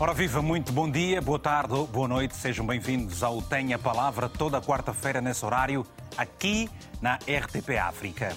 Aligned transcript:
Ora 0.00 0.14
viva, 0.14 0.40
muito 0.40 0.72
bom 0.72 0.88
dia, 0.88 1.20
boa 1.20 1.40
tarde, 1.40 1.74
boa 1.90 2.06
noite, 2.06 2.36
sejam 2.36 2.64
bem-vindos 2.64 3.24
ao 3.24 3.42
Tenha 3.42 3.76
Palavra 3.76 4.28
toda 4.28 4.60
quarta-feira 4.60 5.20
nesse 5.20 5.44
horário, 5.44 5.84
aqui 6.16 6.70
na 7.02 7.16
RTP 7.16 7.76
África. 7.76 8.36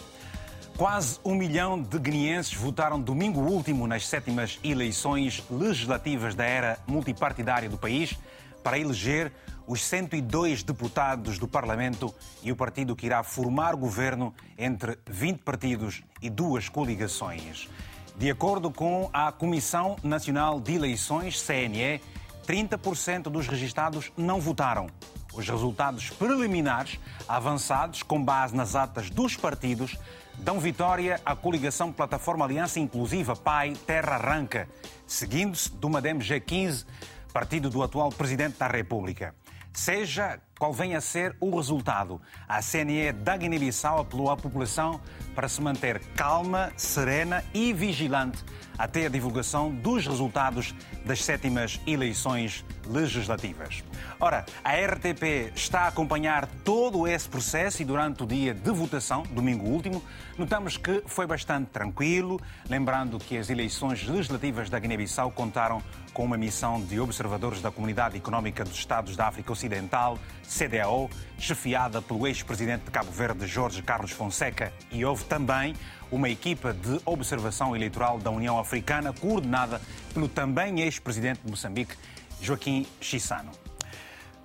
Quase 0.75 1.19
um 1.23 1.35
milhão 1.35 1.79
de 1.79 1.99
guineenses 1.99 2.55
votaram 2.55 2.99
domingo 2.99 3.41
último 3.41 3.85
nas 3.85 4.07
sétimas 4.07 4.59
eleições 4.63 5.43
legislativas 5.51 6.33
da 6.33 6.45
era 6.45 6.79
multipartidária 6.87 7.69
do 7.69 7.77
país 7.77 8.17
para 8.63 8.79
eleger 8.79 9.31
os 9.67 9.85
102 9.85 10.63
deputados 10.63 11.37
do 11.37 11.47
Parlamento 11.47 12.11
e 12.41 12.51
o 12.51 12.55
partido 12.55 12.95
que 12.95 13.05
irá 13.05 13.21
formar 13.21 13.75
governo 13.75 14.33
entre 14.57 14.97
20 15.07 15.43
partidos 15.43 16.01
e 16.23 16.27
duas 16.27 16.67
coligações. 16.67 17.69
De 18.17 18.29
acordo 18.29 18.69
com 18.69 19.09
a 19.11 19.31
Comissão 19.31 19.95
Nacional 20.03 20.59
de 20.59 20.75
Eleições, 20.75 21.41
CNE, 21.41 22.01
30% 22.45 23.23
dos 23.23 23.47
registados 23.47 24.11
não 24.15 24.39
votaram. 24.39 24.87
Os 25.33 25.47
resultados 25.47 26.09
preliminares, 26.09 26.99
avançados 27.27 28.03
com 28.03 28.23
base 28.23 28.55
nas 28.55 28.75
atas 28.75 29.09
dos 29.09 29.35
partidos, 29.35 29.97
dão 30.37 30.59
vitória 30.59 31.21
à 31.25 31.35
coligação 31.35 31.91
Plataforma 31.91 32.45
Aliança 32.45 32.79
Inclusiva 32.79 33.35
PAI 33.35 33.73
Terra 33.87 34.15
Arranca, 34.15 34.67
seguindo-se 35.07 35.71
do 35.71 35.89
Madem 35.89 36.19
G15, 36.19 36.85
partido 37.31 37.69
do 37.69 37.81
atual 37.81 38.09
Presidente 38.09 38.57
da 38.57 38.67
República. 38.67 39.33
Seja 39.73 40.39
qual 40.59 40.73
venha 40.73 40.97
a 40.97 41.01
ser 41.01 41.35
o 41.39 41.55
resultado, 41.55 42.21
a 42.47 42.61
CNE 42.61 43.13
da 43.13 43.35
Guiné-Bissau 43.35 44.01
apelou 44.01 44.29
à 44.29 44.37
população 44.37 45.01
para 45.33 45.47
se 45.47 45.61
manter 45.61 45.99
calma, 46.15 46.71
serena 46.75 47.43
e 47.53 47.73
vigilante 47.73 48.43
até 48.77 49.05
a 49.05 49.09
divulgação 49.09 49.71
dos 49.71 50.05
resultados 50.05 50.75
das 51.05 51.23
sétimas 51.23 51.79
eleições 51.87 52.65
legislativas. 52.85 53.83
Ora, 54.19 54.45
a 54.63 54.73
RTP 54.73 55.51
está 55.55 55.81
a 55.81 55.87
acompanhar 55.87 56.47
todo 56.63 57.07
esse 57.07 57.29
processo 57.29 57.81
e 57.81 57.85
durante 57.85 58.23
o 58.23 58.27
dia 58.27 58.53
de 58.53 58.71
votação, 58.71 59.23
domingo 59.31 59.65
último, 59.65 60.03
notamos 60.37 60.77
que 60.77 61.01
foi 61.05 61.25
bastante 61.25 61.69
tranquilo, 61.69 62.39
lembrando 62.69 63.19
que 63.19 63.37
as 63.37 63.49
eleições 63.49 64.07
legislativas 64.07 64.69
da 64.69 64.79
Guiné-Bissau 64.79 65.31
contaram 65.31 65.81
com 66.13 66.25
uma 66.25 66.37
missão 66.37 66.81
de 66.81 66.99
observadores 66.99 67.61
da 67.61 67.71
Comunidade 67.71 68.17
Económica 68.17 68.63
dos 68.63 68.77
Estados 68.77 69.15
da 69.15 69.27
África 69.27 69.51
Ocidental, 69.51 70.17
CDAO, 70.43 71.09
chefiada 71.37 72.01
pelo 72.01 72.27
ex-presidente 72.27 72.85
de 72.85 72.91
Cabo 72.91 73.11
Verde, 73.11 73.47
Jorge 73.47 73.81
Carlos 73.81 74.11
Fonseca, 74.11 74.73
e 74.91 75.05
houve 75.05 75.23
também 75.25 75.75
uma 76.11 76.29
equipa 76.29 76.73
de 76.73 76.99
observação 77.05 77.75
eleitoral 77.75 78.19
da 78.19 78.29
União 78.29 78.59
Africana, 78.59 79.13
coordenada 79.13 79.81
pelo 80.13 80.27
também 80.27 80.81
ex-presidente 80.81 81.41
de 81.43 81.49
Moçambique, 81.49 81.95
Joaquim 82.41 82.85
Chissano. 82.99 83.51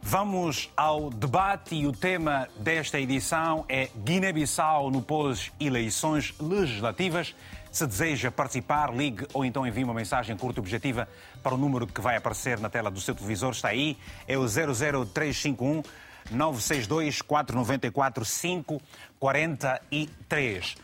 Vamos 0.08 0.70
ao 0.76 1.10
debate 1.10 1.74
e 1.74 1.84
o 1.84 1.90
tema 1.90 2.46
desta 2.60 3.00
edição 3.00 3.64
é 3.68 3.90
Guiné-Bissau 4.04 4.88
no 4.88 5.02
pós-eleições 5.02 6.32
legislativas. 6.38 7.34
Se 7.72 7.84
deseja 7.84 8.30
participar, 8.30 8.94
ligue 8.94 9.26
ou 9.34 9.44
então 9.44 9.66
envie 9.66 9.82
uma 9.82 9.92
mensagem 9.92 10.36
curta 10.36 10.60
e 10.60 10.62
objetiva 10.62 11.08
para 11.46 11.54
o 11.54 11.58
número 11.58 11.86
que 11.86 12.00
vai 12.00 12.16
aparecer 12.16 12.58
na 12.58 12.68
tela 12.68 12.90
do 12.90 13.00
seu 13.00 13.14
televisor. 13.14 13.52
Está 13.52 13.68
aí, 13.68 13.96
é 14.26 14.36
o 14.36 14.48
00351 14.48 15.80
962 16.32 17.22
494 17.22 18.24
543. 18.24 20.74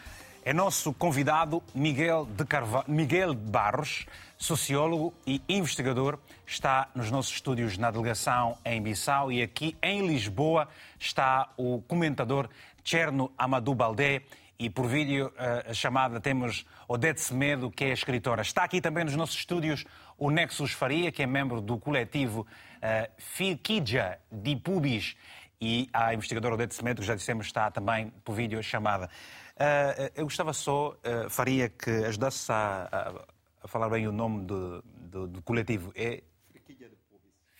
É 0.45 0.53
nosso 0.53 0.93
convidado 0.93 1.61
Miguel 1.75 2.27
de 2.27 2.45
Carva... 2.45 2.85
Miguel 2.87 3.35
Barros, 3.35 4.07
sociólogo 4.39 5.13
e 5.27 5.43
investigador, 5.49 6.17
está 6.47 6.87
nos 6.95 7.11
nossos 7.11 7.35
estúdios 7.35 7.77
na 7.77 7.91
delegação 7.91 8.57
em 8.65 8.81
Bissau 8.81 9.33
e 9.33 9.43
aqui 9.43 9.77
em 9.83 10.07
Lisboa 10.07 10.69
está 10.97 11.49
o 11.57 11.83
comentador 11.89 12.49
Cherno 12.85 13.33
Amadou 13.37 13.75
Baldé 13.75 14.23
e 14.61 14.71
por 14.71 14.87
vídeo 14.87 15.33
a 15.69 15.75
chamada 15.75 16.21
temos 16.21 16.65
Odete 16.87 17.21
Semedo, 17.21 17.69
que 17.69 17.85
é 17.85 17.93
escritora. 17.93 18.43
Está 18.43 18.63
aqui 18.63 18.81
também 18.81 19.03
nos 19.03 19.17
nossos 19.17 19.35
estúdios 19.35 19.85
o 20.23 20.31
Nexus 20.31 20.71
Faria, 20.71 21.11
que 21.11 21.21
é 21.21 21.27
membro 21.27 21.61
do 21.61 21.77
coletivo 21.77 22.43
uh, 22.43 23.13
Filquidja 23.19 24.21
de 24.31 24.55
Pubis 24.55 25.17
e 25.61 25.89
a 25.93 26.15
investigadora 26.15 26.55
Odete 26.55 26.77
Semedo, 26.77 27.01
que 27.01 27.07
já 27.09 27.17
dissemos 27.17 27.47
está 27.47 27.73
também 27.73 28.13
por 28.25 28.33
vídeo 28.37 28.63
chamada. 28.63 29.11
Uh, 29.57 30.13
eu 30.15 30.23
gostava 30.23 30.53
só, 30.53 30.91
uh, 30.91 31.29
Faria, 31.29 31.69
que 31.69 31.91
ajudasse 31.91 32.53
a, 32.53 32.89
a, 32.93 33.65
a, 33.65 33.69
falar 33.69 33.89
bem 33.89 34.07
o 34.07 34.13
nome 34.13 34.45
do, 34.45 34.85
do, 34.85 35.27
do 35.27 35.43
coletivo. 35.43 35.93
É 35.97 36.23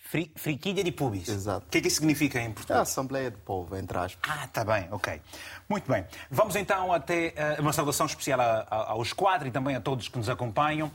Pubis. 0.09 0.29
Friquilha 0.37 0.83
de 0.85 0.91
Pubis. 0.93 1.27
Exato. 1.27 1.65
O 1.67 1.69
que 1.69 1.79
é 1.79 1.81
que 1.81 1.87
isso 1.89 1.97
significa 1.97 2.39
em 2.39 2.53
português? 2.53 2.77
É 2.77 2.79
a 2.79 2.83
Assembleia 2.83 3.29
de 3.29 3.37
Povo, 3.39 3.75
entre 3.75 3.97
aspas. 3.97 4.31
Ah, 4.31 4.45
está 4.45 4.63
bem, 4.63 4.87
ok. 4.89 5.21
Muito 5.67 5.91
bem. 5.91 6.05
Vamos 6.31 6.55
então 6.55 6.93
até 6.93 7.33
uh, 7.57 7.61
uma 7.61 7.73
saudação 7.73 8.05
especial 8.05 8.39
a, 8.39 8.67
aos 8.69 9.11
quatro 9.11 9.49
e 9.49 9.51
também 9.51 9.75
a 9.75 9.81
todos 9.81 10.07
que 10.07 10.17
nos 10.17 10.29
acompanham. 10.29 10.89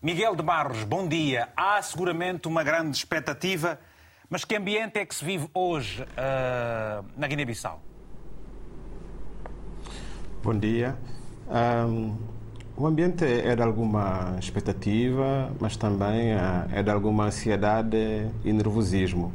Miguel 0.00 0.36
de 0.36 0.44
Barros, 0.44 0.84
bom 0.84 1.08
dia. 1.08 1.48
Há 1.56 1.82
seguramente 1.82 2.46
uma 2.46 2.62
grande 2.62 2.96
expectativa, 2.96 3.80
mas 4.30 4.44
que 4.44 4.54
ambiente 4.54 4.96
é 4.96 5.04
que 5.04 5.12
se 5.12 5.24
vive 5.24 5.50
hoje 5.52 6.06
na 7.16 7.26
Guiné-Bissau? 7.26 7.82
Bom 10.40 10.54
dia. 10.56 10.96
Um, 11.48 12.16
o 12.76 12.86
ambiente 12.86 13.24
é 13.24 13.56
de 13.56 13.62
alguma 13.62 14.36
expectativa, 14.38 15.50
mas 15.58 15.76
também 15.76 16.32
uh, 16.32 16.68
é 16.72 16.80
de 16.80 16.90
alguma 16.90 17.24
ansiedade 17.24 18.30
e 18.44 18.52
nervosismo. 18.52 19.32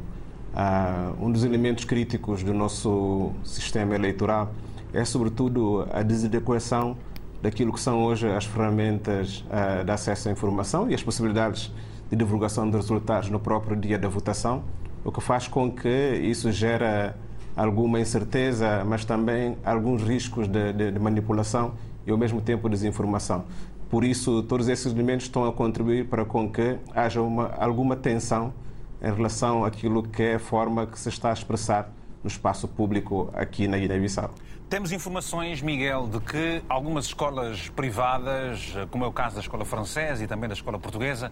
Uh, 0.54 1.26
um 1.26 1.30
dos 1.30 1.44
elementos 1.44 1.84
críticos 1.84 2.42
do 2.42 2.54
nosso 2.54 3.32
sistema 3.44 3.94
eleitoral 3.94 4.50
é, 4.94 5.04
sobretudo, 5.04 5.86
a 5.92 6.02
desadequação 6.02 6.96
daquilo 7.44 7.74
que 7.74 7.80
são 7.80 8.02
hoje 8.02 8.26
as 8.26 8.46
ferramentas 8.46 9.44
uh, 9.50 9.84
de 9.84 9.90
acesso 9.92 10.30
à 10.30 10.32
informação 10.32 10.90
e 10.90 10.94
as 10.94 11.02
possibilidades 11.02 11.70
de 12.08 12.16
divulgação 12.16 12.70
de 12.70 12.74
resultados 12.74 13.28
no 13.28 13.38
próprio 13.38 13.76
dia 13.76 13.98
da 13.98 14.08
votação, 14.08 14.64
o 15.04 15.12
que 15.12 15.20
faz 15.20 15.46
com 15.46 15.70
que 15.70 16.14
isso 16.22 16.50
gera 16.50 17.14
alguma 17.54 18.00
incerteza, 18.00 18.82
mas 18.86 19.04
também 19.04 19.58
alguns 19.62 20.02
riscos 20.02 20.48
de, 20.48 20.72
de, 20.72 20.92
de 20.92 20.98
manipulação 20.98 21.74
e 22.06 22.10
ao 22.10 22.16
mesmo 22.16 22.40
tempo 22.40 22.66
desinformação. 22.66 23.44
Por 23.90 24.04
isso, 24.04 24.42
todos 24.44 24.66
esses 24.66 24.90
elementos 24.90 25.26
estão 25.26 25.44
a 25.44 25.52
contribuir 25.52 26.06
para 26.06 26.24
com 26.24 26.50
que 26.50 26.78
haja 26.94 27.20
uma, 27.20 27.48
alguma 27.58 27.94
tensão 27.94 28.54
em 29.02 29.12
relação 29.12 29.66
àquilo 29.66 30.02
que 30.02 30.22
é 30.22 30.34
a 30.36 30.38
forma 30.38 30.86
que 30.86 30.98
se 30.98 31.10
está 31.10 31.28
a 31.28 31.34
expressar 31.34 31.92
no 32.22 32.28
espaço 32.28 32.66
público 32.66 33.28
aqui 33.34 33.68
na 33.68 33.76
Guiné-Bissau. 33.76 34.30
Temos 34.68 34.92
informações, 34.92 35.60
Miguel, 35.60 36.08
de 36.08 36.18
que 36.20 36.62
algumas 36.68 37.04
escolas 37.04 37.68
privadas, 37.68 38.74
como 38.90 39.04
é 39.04 39.06
o 39.06 39.12
caso 39.12 39.34
da 39.34 39.40
escola 39.40 39.64
francesa 39.64 40.24
e 40.24 40.26
também 40.26 40.48
da 40.48 40.54
escola 40.54 40.78
portuguesa, 40.78 41.30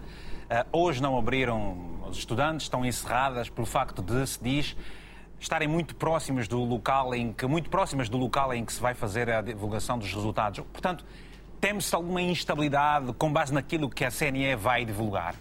eh, 0.49 0.65
hoje 0.71 1.01
não 1.01 1.17
abriram 1.17 2.03
os 2.07 2.17
estudantes, 2.17 2.65
estão 2.65 2.85
encerradas 2.85 3.49
pelo 3.49 3.65
facto 3.65 4.03
de, 4.03 4.25
se 4.27 4.41
diz, 4.41 4.77
estarem 5.39 5.67
muito 5.67 5.95
próximas 5.95 6.47
do 6.47 6.59
local 6.63 7.13
em 7.15 7.33
que 7.33 7.45
muito 7.47 7.69
próximas 7.71 8.07
do 8.07 8.17
local 8.17 8.53
em 8.53 8.63
que 8.63 8.71
se 8.71 8.79
vai 8.79 8.93
fazer 8.93 9.29
a 9.29 9.41
divulgação 9.41 9.97
dos 9.97 10.13
resultados. 10.13 10.63
Portanto, 10.71 11.03
temos 11.59 11.91
alguma 11.91 12.21
instabilidade 12.21 13.11
com 13.13 13.33
base 13.33 13.51
naquilo 13.51 13.89
que 13.89 14.05
a 14.05 14.11
CNE 14.11 14.55
vai 14.55 14.85
divulgar? 14.85 15.35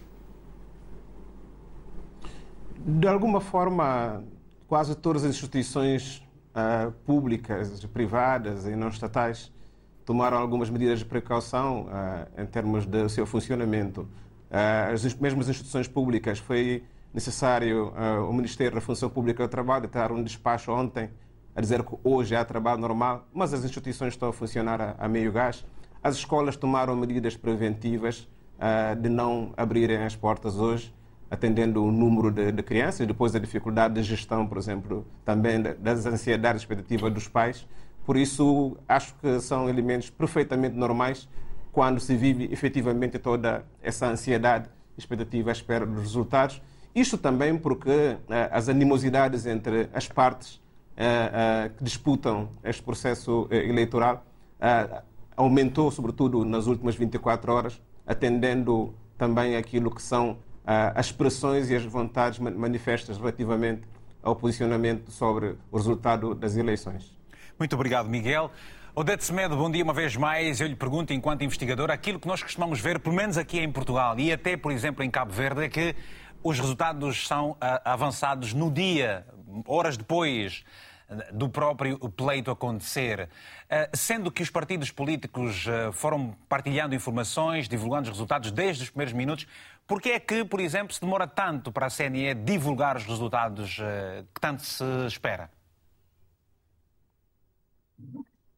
De 2.75 3.07
alguma 3.07 3.41
forma, 3.41 4.25
quase 4.67 4.97
todas 4.97 5.25
as 5.25 5.31
instituições 5.31 6.23
uh, 6.53 6.93
públicas, 7.05 7.85
privadas 7.87 8.67
e 8.67 8.77
não 8.77 8.89
estatais 8.89 9.53
tomaram 10.05 10.37
algumas 10.37 10.69
medidas 10.69 10.99
de 10.99 11.05
precaução 11.05 11.87
uh, 11.87 12.43
em 12.43 12.47
termos 12.47 12.87
do 12.87 13.09
seu 13.09 13.25
funcionamento. 13.25 14.03
Uh, 14.51 14.93
as 14.93 15.15
mesmas 15.15 15.49
instituições 15.49 15.89
públicas 15.89 16.39
foi 16.39 16.85
necessário 17.15 17.93
o 18.27 18.33
Ministério 18.33 18.75
da 18.75 18.81
Função 18.81 19.11
Pública 19.11 19.47
do 19.47 19.51
Trabalho 19.51 19.87
dar 19.87 20.11
um 20.11 20.23
despacho 20.23 20.73
ontem 20.73 21.11
a 21.55 21.61
dizer 21.61 21.83
que 21.83 21.95
hoje 22.03 22.35
há 22.35 22.43
trabalho 22.43 22.81
normal, 22.81 23.29
mas 23.35 23.53
as 23.53 23.65
instituições 23.65 24.15
estão 24.15 24.31
a 24.31 24.33
funcionar 24.33 24.81
a, 24.81 24.95
a 24.99 25.07
meio 25.07 25.31
gás. 25.31 25.63
As 26.03 26.17
escolas 26.17 26.57
tomaram 26.57 26.97
medidas 26.97 27.37
preventivas 27.37 28.27
de 28.99 29.11
não 29.11 29.53
abrirem 29.59 29.99
as 30.05 30.17
portas 30.17 30.57
hoje, 30.57 30.95
atendendo 31.33 31.83
o 31.83 31.91
número 31.91 32.31
de, 32.31 32.53
de, 32.53 32.63
crianças, 32.63 33.07
depois 33.07 33.35
a 33.35 33.39
dificuldade 33.39 33.95
de 33.95 34.03
gestão, 34.03 34.47
por 34.47 34.59
exemplo, 34.59 35.07
também 35.25 35.63
das 35.63 36.05
ansiedades 36.05 36.63
expectativas 36.63 37.13
dos 37.13 37.27
pais. 37.27 37.67
Por 38.05 38.17
isso, 38.17 38.77
acho 38.87 39.15
que 39.15 39.41
são 39.41 39.69
elementos 39.69 40.11
perfeitamente 40.11 40.77
normais 40.77 41.29
quando 41.73 41.99
se 42.01 42.15
vive 42.17 42.49
efetivamente 42.53 43.19
toda 43.19 43.65
essa 43.83 44.07
ansiedade, 44.07 44.69
expectativa 44.99 45.51
à 45.51 45.53
espera 45.53 45.87
dos 45.87 46.03
resultados 46.03 46.61
isto 46.95 47.17
também 47.17 47.57
porque 47.57 47.91
uh, 47.91 48.19
as 48.51 48.69
animosidades 48.69 49.47
entre 49.47 49.89
as 49.95 50.07
partes 50.09 50.57
uh, 50.57 50.61
uh, 50.61 51.75
que 51.77 51.85
disputam 51.85 52.51
este 52.63 52.83
processo 52.83 53.49
eleitoral 53.51 54.25
aumentou, 55.37 55.91
sobretudo 55.91 56.45
nas 56.45 56.69
últimas 56.69 56.95
24 56.95 57.53
horas, 57.53 57.83
atendendo 58.07 58.95
também 59.19 59.57
aquilo 59.57 59.91
que 59.91 60.01
são 60.01 60.37
as 60.65 61.07
expressões 61.07 61.71
e 61.71 61.77
as 61.77 61.85
vontades 61.85 62.39
manifestas 62.39 63.19
relativamente 63.19 63.83
ao 64.23 64.37
posicionamento 64.37 65.11
sobre 65.11 65.57
o 65.71 65.77
resultado 65.77 66.35
das 66.35 66.57
eleições. 66.57 67.13
Muito 67.59 67.75
obrigado, 67.75 68.09
Miguel. 68.09 68.51
Odete 68.95 69.25
Semedo, 69.25 69.57
bom 69.57 69.71
dia 69.71 69.83
uma 69.83 69.95
vez 69.95 70.17
mais. 70.17 70.61
Eu 70.61 70.67
lhe 70.67 70.77
pergunto, 70.77 71.13
enquanto 71.13 71.43
investigador, 71.43 71.91
aquilo 71.91 72.21
que 72.21 72.29
nós 72.29 72.43
costumamos 72.43 72.79
ver, 72.79 72.99
pelo 72.99 73.17
menos 73.17 73.39
aqui 73.39 73.59
em 73.59 73.73
Portugal 73.73 74.19
e 74.19 74.31
até, 74.31 74.57
por 74.57 74.71
exemplo, 74.71 75.03
em 75.03 75.11
Cabo 75.11 75.33
Verde, 75.33 75.65
é 75.65 75.69
que 75.69 75.97
os 76.43 76.59
resultados 76.59 77.27
são 77.27 77.57
avançados 77.85 78.53
no 78.53 78.71
dia, 78.71 79.27
horas 79.67 79.97
depois 79.97 80.63
do 81.33 81.49
próprio 81.49 81.99
pleito 82.11 82.51
acontecer. 82.51 83.29
Sendo 83.95 84.31
que 84.31 84.43
os 84.43 84.51
partidos 84.51 84.91
políticos 84.91 85.67
foram 85.93 86.37
partilhando 86.49 86.95
informações, 86.95 87.69
divulgando 87.69 88.03
os 88.03 88.09
resultados 88.11 88.51
desde 88.51 88.85
os 88.85 88.91
primeiros 88.91 89.15
minutos, 89.15 89.47
por 89.87 90.01
que 90.01 90.11
é 90.11 90.21
que, 90.21 90.45
por 90.45 90.61
exemplo, 90.61 90.93
se 90.95 91.01
demora 91.01 91.27
tanto 91.27 91.71
para 91.73 91.87
a 91.87 91.91
CNE 91.91 92.35
divulgar 92.35 92.97
os 92.97 93.05
resultados 93.05 93.77
que 94.35 94.41
tanto 94.41 94.63
se 94.63 94.85
espera? 95.07 95.51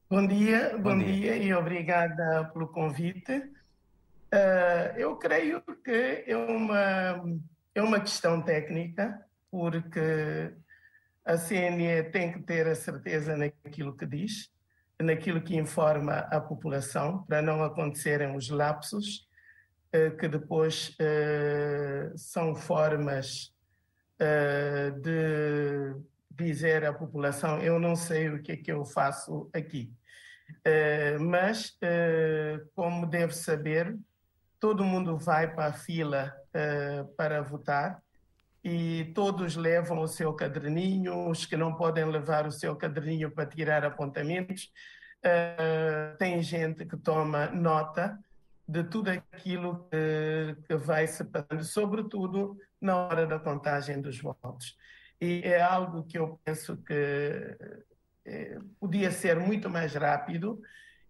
Bom 0.08 0.26
dia, 0.26 0.76
bom, 0.76 0.96
bom 0.96 0.98
dia. 0.98 1.34
dia. 1.34 1.36
e 1.36 1.54
obrigada 1.54 2.44
pelo 2.52 2.68
convite. 2.68 3.50
eu 4.96 5.16
creio 5.16 5.60
que 5.82 6.24
é 6.26 6.36
uma, 6.36 7.24
é 7.74 7.82
uma 7.82 8.00
questão 8.00 8.40
técnica, 8.40 9.20
porque 9.50 10.52
a 11.24 11.36
CNE 11.38 12.02
tem 12.10 12.32
que 12.32 12.42
ter 12.42 12.66
a 12.66 12.74
certeza 12.74 13.36
naquilo 13.36 13.96
que 13.96 14.04
diz, 14.04 14.50
naquilo 15.00 15.40
que 15.40 15.56
informa 15.56 16.18
a 16.30 16.40
população, 16.40 17.24
para 17.24 17.40
não 17.40 17.64
acontecerem 17.64 18.36
os 18.36 18.50
lapsos, 18.50 19.26
eh, 19.30 19.33
que 20.18 20.28
depois 20.28 20.94
eh, 20.98 22.12
são 22.16 22.54
formas 22.54 23.54
eh, 24.18 24.90
de 24.90 25.94
dizer 26.30 26.84
à 26.84 26.92
população: 26.92 27.60
eu 27.60 27.78
não 27.78 27.94
sei 27.94 28.28
o 28.28 28.42
que 28.42 28.52
é 28.52 28.56
que 28.56 28.72
eu 28.72 28.84
faço 28.84 29.48
aqui. 29.52 29.92
Mas, 31.20 31.78
como 32.74 33.06
deve 33.06 33.34
saber, 33.34 33.96
todo 34.60 34.84
mundo 34.84 35.16
vai 35.16 35.54
para 35.54 35.66
a 35.66 35.72
fila 35.72 36.34
para 37.16 37.40
votar 37.40 38.02
e 38.62 39.12
todos 39.14 39.56
levam 39.56 40.00
o 40.00 40.08
seu 40.08 40.32
caderninho, 40.32 41.28
os 41.28 41.44
que 41.44 41.56
não 41.56 41.74
podem 41.74 42.06
levar 42.06 42.46
o 42.46 42.52
seu 42.52 42.74
caderninho 42.74 43.30
para 43.30 43.46
tirar 43.46 43.84
apontamentos. 43.84 44.70
Uh, 45.24 46.16
tem 46.18 46.42
gente 46.42 46.84
que 46.84 46.96
toma 46.96 47.46
nota 47.46 48.18
de 48.66 48.84
tudo 48.84 49.10
aquilo 49.10 49.88
que, 49.90 50.56
que 50.66 50.76
vai 50.76 51.06
se 51.06 51.24
passando, 51.24 51.64
sobretudo 51.64 52.56
na 52.80 52.96
hora 52.96 53.26
da 53.26 53.38
contagem 53.38 54.00
dos 54.00 54.20
votos. 54.20 54.76
E 55.20 55.42
é 55.44 55.60
algo 55.60 56.04
que 56.04 56.18
eu 56.18 56.40
penso 56.44 56.76
que 56.78 57.56
eh, 58.24 58.58
podia 58.80 59.10
ser 59.10 59.38
muito 59.38 59.68
mais 59.70 59.94
rápido, 59.94 60.60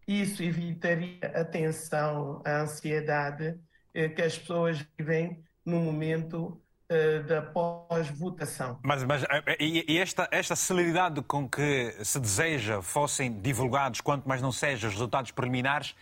isso 0.06 0.42
evitaria 0.42 1.32
a 1.34 1.44
tensão, 1.44 2.42
a 2.44 2.62
ansiedade 2.62 3.58
eh, 3.94 4.08
que 4.08 4.22
as 4.22 4.38
pessoas 4.38 4.84
vivem 4.98 5.42
no 5.64 5.80
momento 5.80 6.60
eh, 6.86 7.20
da 7.20 7.40
pós-votação. 7.40 8.78
Mas, 8.82 9.02
mas 9.04 9.24
eh, 9.24 9.56
e 9.58 9.98
esta, 9.98 10.28
esta 10.30 10.54
celeridade 10.54 11.22
com 11.22 11.48
que 11.48 11.96
se 12.04 12.20
deseja 12.20 12.82
fossem 12.82 13.40
divulgados, 13.40 14.02
quanto 14.02 14.28
mais 14.28 14.42
não 14.42 14.52
seja, 14.52 14.88
os 14.88 14.92
resultados 14.92 15.30
preliminares, 15.30 15.96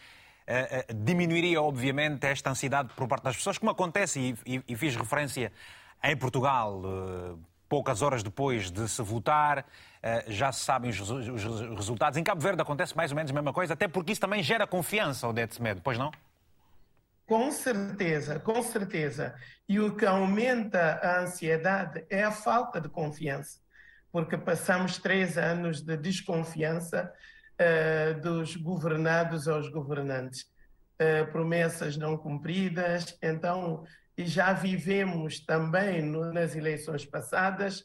eh, 0.47 0.87
diminuiria, 0.94 1.61
obviamente, 1.61 2.27
esta 2.27 2.50
ansiedade 2.50 2.91
por 2.94 3.06
parte 3.09 3.25
das 3.25 3.37
pessoas, 3.37 3.59
como 3.59 3.71
acontece, 3.71 4.37
e, 4.47 4.77
fiz 4.77 4.97
referência 4.97 5.53
em 6.03 6.17
Portugal, 6.17 6.83
poucas 7.69 8.03
horas 8.03 8.23
depois 8.23 8.71
de 8.71 8.89
se 8.89 9.00
votar, 9.03 9.65
já 10.27 10.50
se 10.50 10.65
sabem 10.65 10.91
os, 10.91 11.00
os, 11.09 11.61
resultados. 11.77 12.19
Em 12.19 12.25
Cabo 12.25 12.41
Verde 12.41 12.61
acontece 12.61 12.97
mais 12.97 13.12
ou 13.12 13.17
menos 13.17 13.31
a 13.31 13.35
mesma 13.35 13.53
coisa, 13.53 13.75
até 13.75 13.87
porque 13.87 14.12
isso 14.12 14.21
também 14.21 14.43
gera 14.43 14.67
confiança, 14.67 15.29
Odete 15.29 15.55
Semedo, 15.55 15.81
pois 15.83 15.97
não? 15.97 16.11
Com 17.27 17.50
certeza, 17.50 18.39
com 18.41 18.62
certeza. 18.62 19.35
E 19.69 19.81
o 19.81 19.97
que 19.97 20.05
aumenta 20.05 21.00
a 21.03 21.21
ansiedade 21.21 22.05
é 22.11 22.23
a 22.23 22.31
falta 22.31 22.81
de 22.81 22.89
confiança, 22.89 23.59
porque 24.11 24.37
passamos 24.37 24.99
três 24.99 25.39
anos 25.39 25.81
de 25.81 25.97
desconfiança 25.97 27.12
uh, 27.62 28.20
dos 28.20 28.56
governados 28.56 29.47
aos 29.47 29.69
governantes. 29.69 30.50
Uh, 31.00 31.31
promessas 31.32 31.97
não 31.97 32.17
cumpridas, 32.17 33.17
então, 33.23 33.85
já 34.19 34.53
vivemos 34.53 35.41
também 35.41 36.03
no, 36.03 36.32
nas 36.32 36.55
eleições 36.55 37.05
passadas 37.05 37.81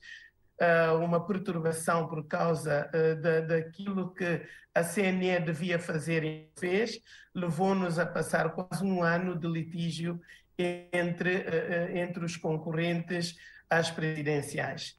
uh, 0.61 0.97
uma 0.99 1.25
perturbação 1.25 2.07
por 2.07 2.27
causa 2.27 2.89
da, 3.21 3.39
daquilo 3.41 4.13
que 4.13 4.41
a 4.75 4.83
CNE 4.83 5.39
devia 5.39 5.79
fazer 5.79 6.23
e 6.23 6.51
fez, 6.59 6.99
levou-nos 7.33 7.97
a 7.97 8.05
passar 8.05 8.49
quase 8.49 8.83
um 8.83 9.01
ano 9.01 9.39
de 9.39 9.47
litígio 9.47 10.19
entre, 10.59 11.45
entre 11.93 12.25
os 12.25 12.35
concorrentes 12.35 13.35
às 13.69 13.89
presidenciais. 13.89 14.95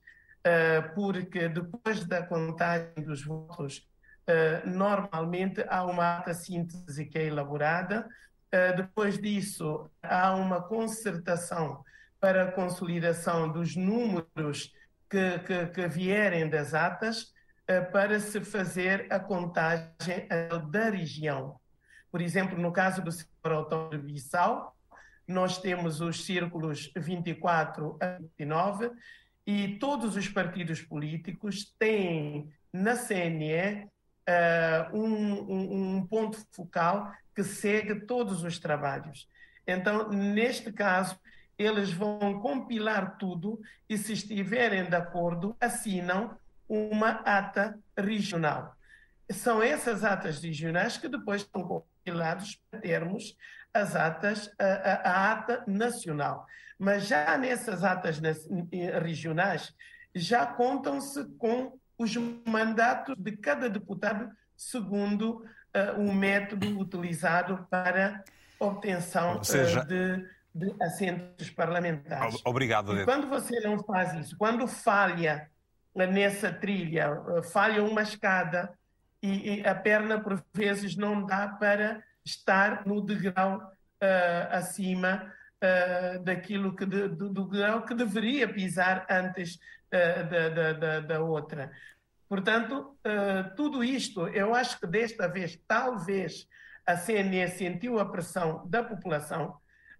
porque 0.95 1.49
depois 1.49 2.05
da 2.05 2.23
contagem 2.23 3.05
dos 3.05 3.25
votos, 3.25 3.88
normalmente 4.65 5.65
há 5.69 5.85
uma 5.85 6.19
ata 6.19 6.35
síntese 6.35 7.07
que 7.07 7.19
é 7.19 7.27
elaborada, 7.27 8.09
depois 8.77 9.19
disso, 9.19 9.91
há 10.03 10.35
uma 10.35 10.63
concertação 10.63 11.83
para 12.21 12.45
a 12.45 12.53
consolidação 12.53 13.51
dos 13.51 13.77
números 13.77 14.73
que, 15.09 15.39
que, 15.41 15.67
que 15.67 15.89
vierem 15.89 16.49
das 16.49 16.75
atas 16.75 17.23
uh, 17.23 17.91
para 17.93 18.21
se 18.21 18.41
fazer 18.41 19.07
a 19.11 19.19
contagem 19.19 20.29
da 20.71 20.91
região. 20.91 21.59
Por 22.11 22.21
exemplo, 22.21 22.59
no 22.59 22.73
caso 22.73 23.03
do 23.03 23.13
setor 23.13 23.53
autónomo 23.53 23.91
de 23.91 24.13
Bissau, 24.13 24.77
nós 25.27 25.59
temos 25.59 26.01
os 26.01 26.25
círculos 26.25 26.91
24 26.97 27.99
a 28.01 28.19
29 28.19 28.91
e 29.47 29.79
todos 29.79 30.17
os 30.17 30.29
partidos 30.29 30.81
políticos 30.81 31.75
têm 31.79 32.51
na 32.73 32.97
CNE 32.97 33.89
uh, 34.29 34.31
eh, 34.31 34.91
um, 34.93 35.97
um, 35.97 36.07
ponto 36.07 36.39
focal 36.53 37.11
que 37.35 37.43
segue 37.43 38.07
todos 38.07 38.43
os 38.43 38.59
trabalhos. 38.59 39.29
Então, 39.67 40.11
neste 40.11 40.71
caso, 40.73 41.19
eles 41.59 41.93
vão 41.93 42.41
compilar 42.41 43.17
tudo 43.17 43.61
e, 43.89 43.97
se 43.97 44.13
estiverem 44.13 44.89
de 44.89 44.95
acordo, 44.95 45.57
assinam 45.61 46.37
uma 46.69 47.23
ata 47.25 47.79
regional. 47.97 48.77
São 49.31 49.63
essas 49.63 50.05
atas 50.05 50.43
regionais 50.43 50.97
que 50.97 51.09
depois 51.09 51.49
são 51.53 51.63
compiladas 51.63 52.61
para 52.71 52.81
termos 52.81 53.37
as 53.75 53.95
atas, 53.95 54.51
a, 54.59 54.65
a, 54.65 54.95
a 55.11 55.33
ata 55.33 55.65
nacional. 55.67 56.47
Mas 56.79 57.07
já 57.07 57.37
nessas 57.37 57.83
atas 57.83 58.21
regionais, 59.03 59.75
já 60.15 60.47
contam-se 60.47 61.25
com 61.39 61.79
os 61.99 62.17
mandatos 62.47 63.17
de 63.19 63.33
cada 63.37 63.69
deputado 63.69 64.31
segundo 64.57 65.45
uh, 65.75 66.01
o 66.01 66.15
método 66.15 66.79
utilizado 66.79 67.67
para 67.69 68.25
obtenção 68.59 69.43
seja... 69.43 69.83
uh, 69.83 69.87
de 69.87 70.39
de 70.55 70.75
assentos 70.83 71.51
parlamentares. 71.51 72.41
Obrigado. 72.45 72.99
E 72.99 73.05
quando 73.05 73.29
você 73.29 73.61
não 73.61 73.79
faz 73.79 74.15
isso, 74.15 74.37
quando 74.37 74.67
falha 74.67 75.49
nessa 75.95 76.53
trilha, 76.53 77.11
falha 77.53 77.83
uma 77.83 78.03
escada 78.03 78.73
e, 79.23 79.61
e 79.61 79.67
a 79.67 79.75
perna 79.75 80.21
por 80.21 80.43
vezes 80.53 80.97
não 80.97 81.25
dá 81.25 81.49
para 81.49 82.03
estar 82.25 82.87
no 82.87 83.01
degrau 83.01 83.59
uh, 83.59 84.49
acima 84.51 85.33
daquilo 86.23 86.77
que 86.77 86.87
de, 86.87 87.09
do, 87.09 87.29
do, 87.29 87.45
grau 87.45 87.85
que 87.85 87.93
deveria 87.93 88.47
pisar 88.47 89.05
antes 89.11 89.59
da, 89.91 90.49
da, 90.49 90.73
da, 90.73 91.01
da, 91.01 91.21
outra. 91.21 91.71
Portanto, 92.29 92.99
tudo 93.57 93.83
isto, 93.83 94.29
eu 94.29 94.55
acho 94.55 94.79
que 94.79 94.87
desta 94.87 95.27
vez, 95.27 95.59
talvez 95.67 96.47
a 96.87 96.95
CNE 96.95 97.49
sentiu 97.49 97.99
a 97.99 98.05
pressão 98.05 98.67
da 98.69 98.83
população 98.83 99.59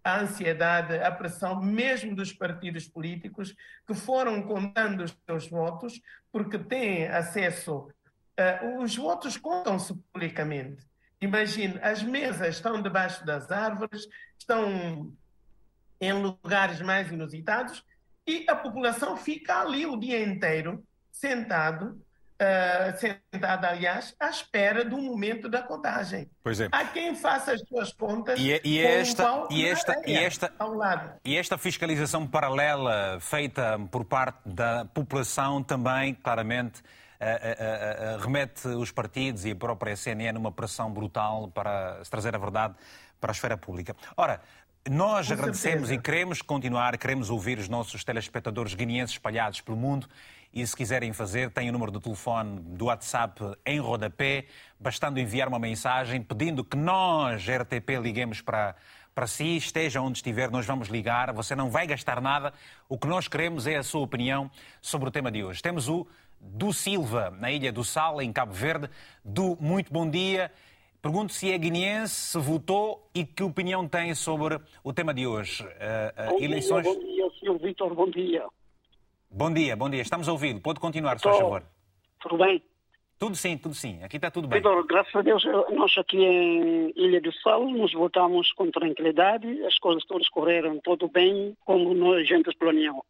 a 0.09 0.21
ansiedade, 0.21 0.99
a 0.99 1.11
pressão, 1.11 1.61
mesmo 1.61 2.15
dos 2.15 2.33
partidos 2.33 2.89
políticos, 2.89 3.55
que 3.87 3.95
foram 3.95 4.43
contando 4.43 5.03
os 5.03 5.17
seus 5.27 5.49
votos, 5.49 6.01
porque 6.33 6.59
têm 6.59 7.07
acesso. 7.09 7.89
Uh, 8.39 8.83
os 8.83 8.97
votos 8.97 9.37
contam-se 9.37 9.95
publicamente. 10.13 10.87
Imagine, 11.21 11.79
as 11.83 12.03
mesas 12.03 12.57
estão 12.57 12.81
debaixo 12.81 13.25
das 13.27 13.51
árvores, 13.51 14.07
estão 14.39 15.13
em 16.01 16.13
lugares 16.13 16.81
mais 16.81 17.11
inusitados 17.11 17.85
e 18.29 18.45
a 18.47 18.55
população 18.55 19.17
fica 19.17 19.63
ali 19.63 19.87
o 19.87 19.97
dia 19.97 20.23
inteiro, 20.23 20.85
sentado, 21.11 21.99
uh, 22.39 23.23
sentada, 23.33 23.71
aliás, 23.71 24.15
à 24.21 24.29
espera 24.29 24.85
do 24.85 24.99
momento 24.99 25.49
da 25.49 25.63
contagem. 25.63 26.31
Pois 26.43 26.61
é. 26.61 26.69
Há 26.71 26.85
quem 26.85 27.15
faça 27.15 27.53
as 27.53 27.61
suas 27.63 27.91
contas 27.93 28.39
e, 28.39 28.53
é, 28.53 28.61
e 28.63 28.79
é 28.79 29.01
esta, 29.01 29.49
e 29.51 29.65
esta, 29.65 30.03
e 30.07 30.15
esta, 30.15 30.53
ao 30.59 30.75
lado. 30.75 31.19
E 31.25 31.39
esta 31.39 31.57
fiscalização 31.57 32.27
paralela 32.27 33.19
feita 33.19 33.81
por 33.91 34.05
parte 34.05 34.47
da 34.47 34.85
população 34.85 35.63
também, 35.63 36.13
claramente, 36.13 36.81
uh, 36.81 38.17
uh, 38.17 38.19
remete 38.21 38.69
os 38.69 38.93
partidos 38.93 39.47
e 39.47 39.53
a 39.53 39.57
própria 39.57 39.97
CNN 39.97 40.33
numa 40.33 40.53
pressão 40.53 40.93
brutal 40.93 41.49
para 41.49 42.05
se 42.05 42.11
trazer 42.11 42.35
a 42.35 42.39
verdade 42.39 42.75
para 43.21 43.33
a 43.33 43.35
esfera 43.35 43.57
pública. 43.57 43.97
Ora, 44.17 44.41
nós 44.89 45.27
Com 45.27 45.35
agradecemos 45.35 45.89
certeza. 45.89 45.95
e 45.95 45.99
queremos 45.99 46.43
continuar, 46.43 46.97
queremos 46.97 47.31
ouvir 47.31 47.59
os 47.59 47.69
nossos 47.69 48.05
telespectadores 48.05 48.75
guineenses 48.75 49.15
espalhados 49.17 49.61
pelo 49.61 49.77
mundo 49.77 50.09
e 50.53 50.67
se 50.67 50.75
quiserem 50.75 51.13
fazer, 51.13 51.51
têm 51.51 51.69
o 51.69 51.73
número 51.73 51.91
do 51.93 52.01
telefone 52.01 52.61
do 52.61 52.87
WhatsApp 52.87 53.41
em 53.67 53.79
rodapé, 53.79 54.47
bastando 54.81 55.21
enviar 55.21 55.49
uma 55.49 55.59
mensagem 55.59 56.23
pedindo 56.23 56.65
que 56.65 56.77
nós, 56.77 57.47
RTP, 57.47 57.91
liguemos 58.01 58.41
para, 58.41 58.75
para 59.15 59.27
si, 59.27 59.57
esteja 59.57 60.01
onde 60.01 60.19
estiver, 60.19 60.51
nós 60.51 60.65
vamos 60.65 60.89
ligar, 60.89 61.33
você 61.33 61.55
não 61.55 61.71
vai 61.71 61.87
gastar 61.87 62.21
nada. 62.21 62.53
O 62.89 62.99
que 62.99 63.07
nós 63.07 63.29
queremos 63.29 63.67
é 63.67 63.77
a 63.77 63.83
sua 63.83 64.01
opinião 64.01 64.51
sobre 64.81 65.09
o 65.09 65.13
tema 65.13 65.31
de 65.31 65.45
hoje. 65.45 65.63
Temos 65.63 65.89
o 65.89 66.07
do 66.41 66.73
Silva, 66.73 67.31
na 67.39 67.51
Ilha 67.51 67.73
do 67.73 67.85
Sal, 67.85 68.23
em 68.23 68.33
Cabo 68.33 68.53
Verde. 68.53 68.89
Do 69.25 69.57
muito 69.61 69.93
bom 69.93 70.09
dia. 70.09 70.51
Pergunto 71.01 71.33
se 71.33 71.51
é 71.51 71.57
guineense, 71.57 72.15
se 72.15 72.39
votou 72.39 73.09
e 73.15 73.25
que 73.25 73.43
opinião 73.43 73.87
tem 73.87 74.15
sobre 74.15 74.61
o 74.83 74.93
tema 74.93 75.15
de 75.15 75.27
hoje. 75.27 75.63
Uh, 75.63 76.35
uh, 76.35 76.43
eleições... 76.43 76.83
Dia, 76.83 76.95
bom 76.95 77.01
dia, 77.01 77.31
Sr. 77.39 77.59
Vitor, 77.59 77.95
bom 77.95 78.11
dia. 78.11 78.47
Bom 79.31 79.53
dia, 79.53 79.77
bom 79.77 79.91
dia. 79.91 80.03
Estamos 80.03 80.29
a 80.29 80.33
ouvir. 80.33 80.61
Pode 80.61 80.81
continuar, 80.81 81.19
se 81.19 81.25
faz 81.25 81.39
favor. 81.39 81.63
Tudo 82.21 82.39
bem? 82.39 82.63
Tudo 83.17 83.37
sim, 83.37 83.57
tudo 83.57 83.75
sim. 83.75 84.03
Aqui 84.03 84.17
está 84.17 84.31
tudo 84.31 84.49
bem. 84.49 84.59
Vitor, 84.59 84.85
graças 84.87 85.15
a 85.15 85.23
Deus, 85.23 85.45
nós 85.71 85.97
aqui 85.99 86.19
em 86.19 86.93
Ilha 86.97 87.21
do 87.21 87.33
Sal 87.33 87.69
nos 87.69 87.93
votamos 87.93 88.53
com 88.53 88.71
tranquilidade. 88.71 89.47
As 89.65 89.79
coisas 89.79 90.05
todas 90.05 90.29
correram 90.29 90.81
tudo 90.83 91.09
bem, 91.09 91.57
como 91.65 91.95
nós, 91.95 92.27
gente 92.27 92.53
planeamos. 92.57 93.05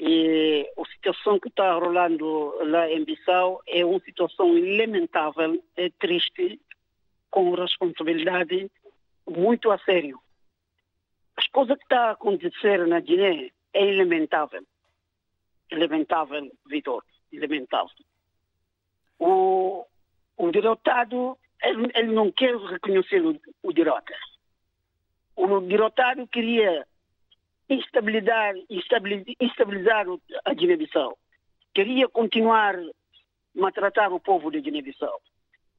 E 0.00 0.66
a 0.78 0.84
situação 0.92 1.38
que 1.38 1.48
está 1.48 1.74
rolando 1.74 2.54
lá 2.64 2.90
em 2.90 3.04
Bissau 3.04 3.60
é 3.68 3.84
uma 3.84 4.00
situação 4.00 4.48
lamentável, 4.48 5.62
é 5.76 5.90
triste, 5.90 6.58
com 7.30 7.54
responsabilidade 7.54 8.70
muito 9.28 9.70
a 9.70 9.78
sério. 9.78 10.20
As 11.36 11.46
coisas 11.48 11.76
que 11.76 11.84
estão 11.84 11.98
a 11.98 12.10
acontecer 12.10 12.86
na 12.86 13.00
Guiné 13.00 13.50
é 13.72 13.84
lamentável. 13.96 14.62
É 15.70 15.76
lamentável, 15.76 16.50
Vitor, 16.66 17.04
lamentável. 17.32 17.94
O, 19.18 19.86
o 20.36 20.50
derrotado, 20.50 21.38
ele, 21.62 21.90
ele 21.94 22.12
não 22.12 22.32
quer 22.32 22.56
reconhecer 22.56 23.24
o, 23.24 23.40
o 23.62 23.72
derrota. 23.72 24.14
O 25.36 25.60
derrotado 25.60 26.26
queria 26.26 26.86
estabilizar, 27.68 28.54
estabilizar 28.68 30.06
a 30.44 30.54
Guiné-Bissau. 30.54 31.16
Queria 31.72 32.08
continuar 32.08 32.76
maltratar 33.54 34.12
o 34.12 34.20
povo 34.20 34.50
de 34.50 34.60
Guiné-Bissau. 34.60 35.20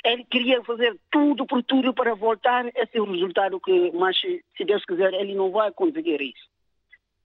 Ele 0.04 0.26
queria 0.26 0.64
fazer 0.64 0.98
tudo 1.12 1.46
por 1.46 1.62
tudo 1.64 1.94
para 1.94 2.16
voltar 2.16 2.66
a 2.66 2.86
ser 2.88 3.00
o 3.00 3.12
resultado 3.12 3.60
que, 3.60 3.92
mas 3.94 4.20
se 4.20 4.66
Deus 4.66 4.84
quiser, 4.86 5.14
ele 5.14 5.36
não 5.36 5.52
vai 5.52 5.72
conseguir 5.72 6.20
isso. 6.22 6.50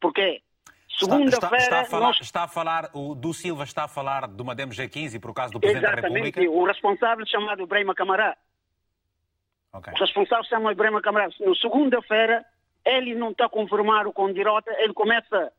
Porque 0.00 0.42
segunda-feira... 0.98 1.56
Está, 1.56 1.82
está, 1.82 2.00
nós... 2.00 2.20
está, 2.20 2.42
a 2.44 2.48
falar, 2.48 2.90
o 2.92 3.14
do 3.14 3.32
Silva 3.32 3.64
está 3.64 3.84
a 3.84 3.88
falar 3.88 4.28
do 4.28 4.44
Madame 4.44 4.72
G15 4.72 5.18
por 5.20 5.32
causa 5.32 5.52
do 5.52 5.60
Presidente 5.60 5.84
Exatamente, 5.84 6.12
da 6.12 6.24
República? 6.24 6.50
o 6.50 6.64
responsável 6.64 7.26
chamado 7.26 7.66
Brema 7.66 7.94
Camará. 7.94 8.36
Okay. 9.72 9.94
O 9.94 9.96
responsável 9.96 10.44
chamado 10.44 10.76
Brema 10.76 11.00
Camará. 11.00 11.28
No 11.40 11.56
segunda-feira 11.56 12.44
ele 12.86 13.14
não 13.14 13.30
está 13.30 13.48
conformado 13.48 14.12
com 14.12 14.32
derrota, 14.32 14.70
ele 14.78 14.94
começa 14.94 15.36
a 15.36 15.50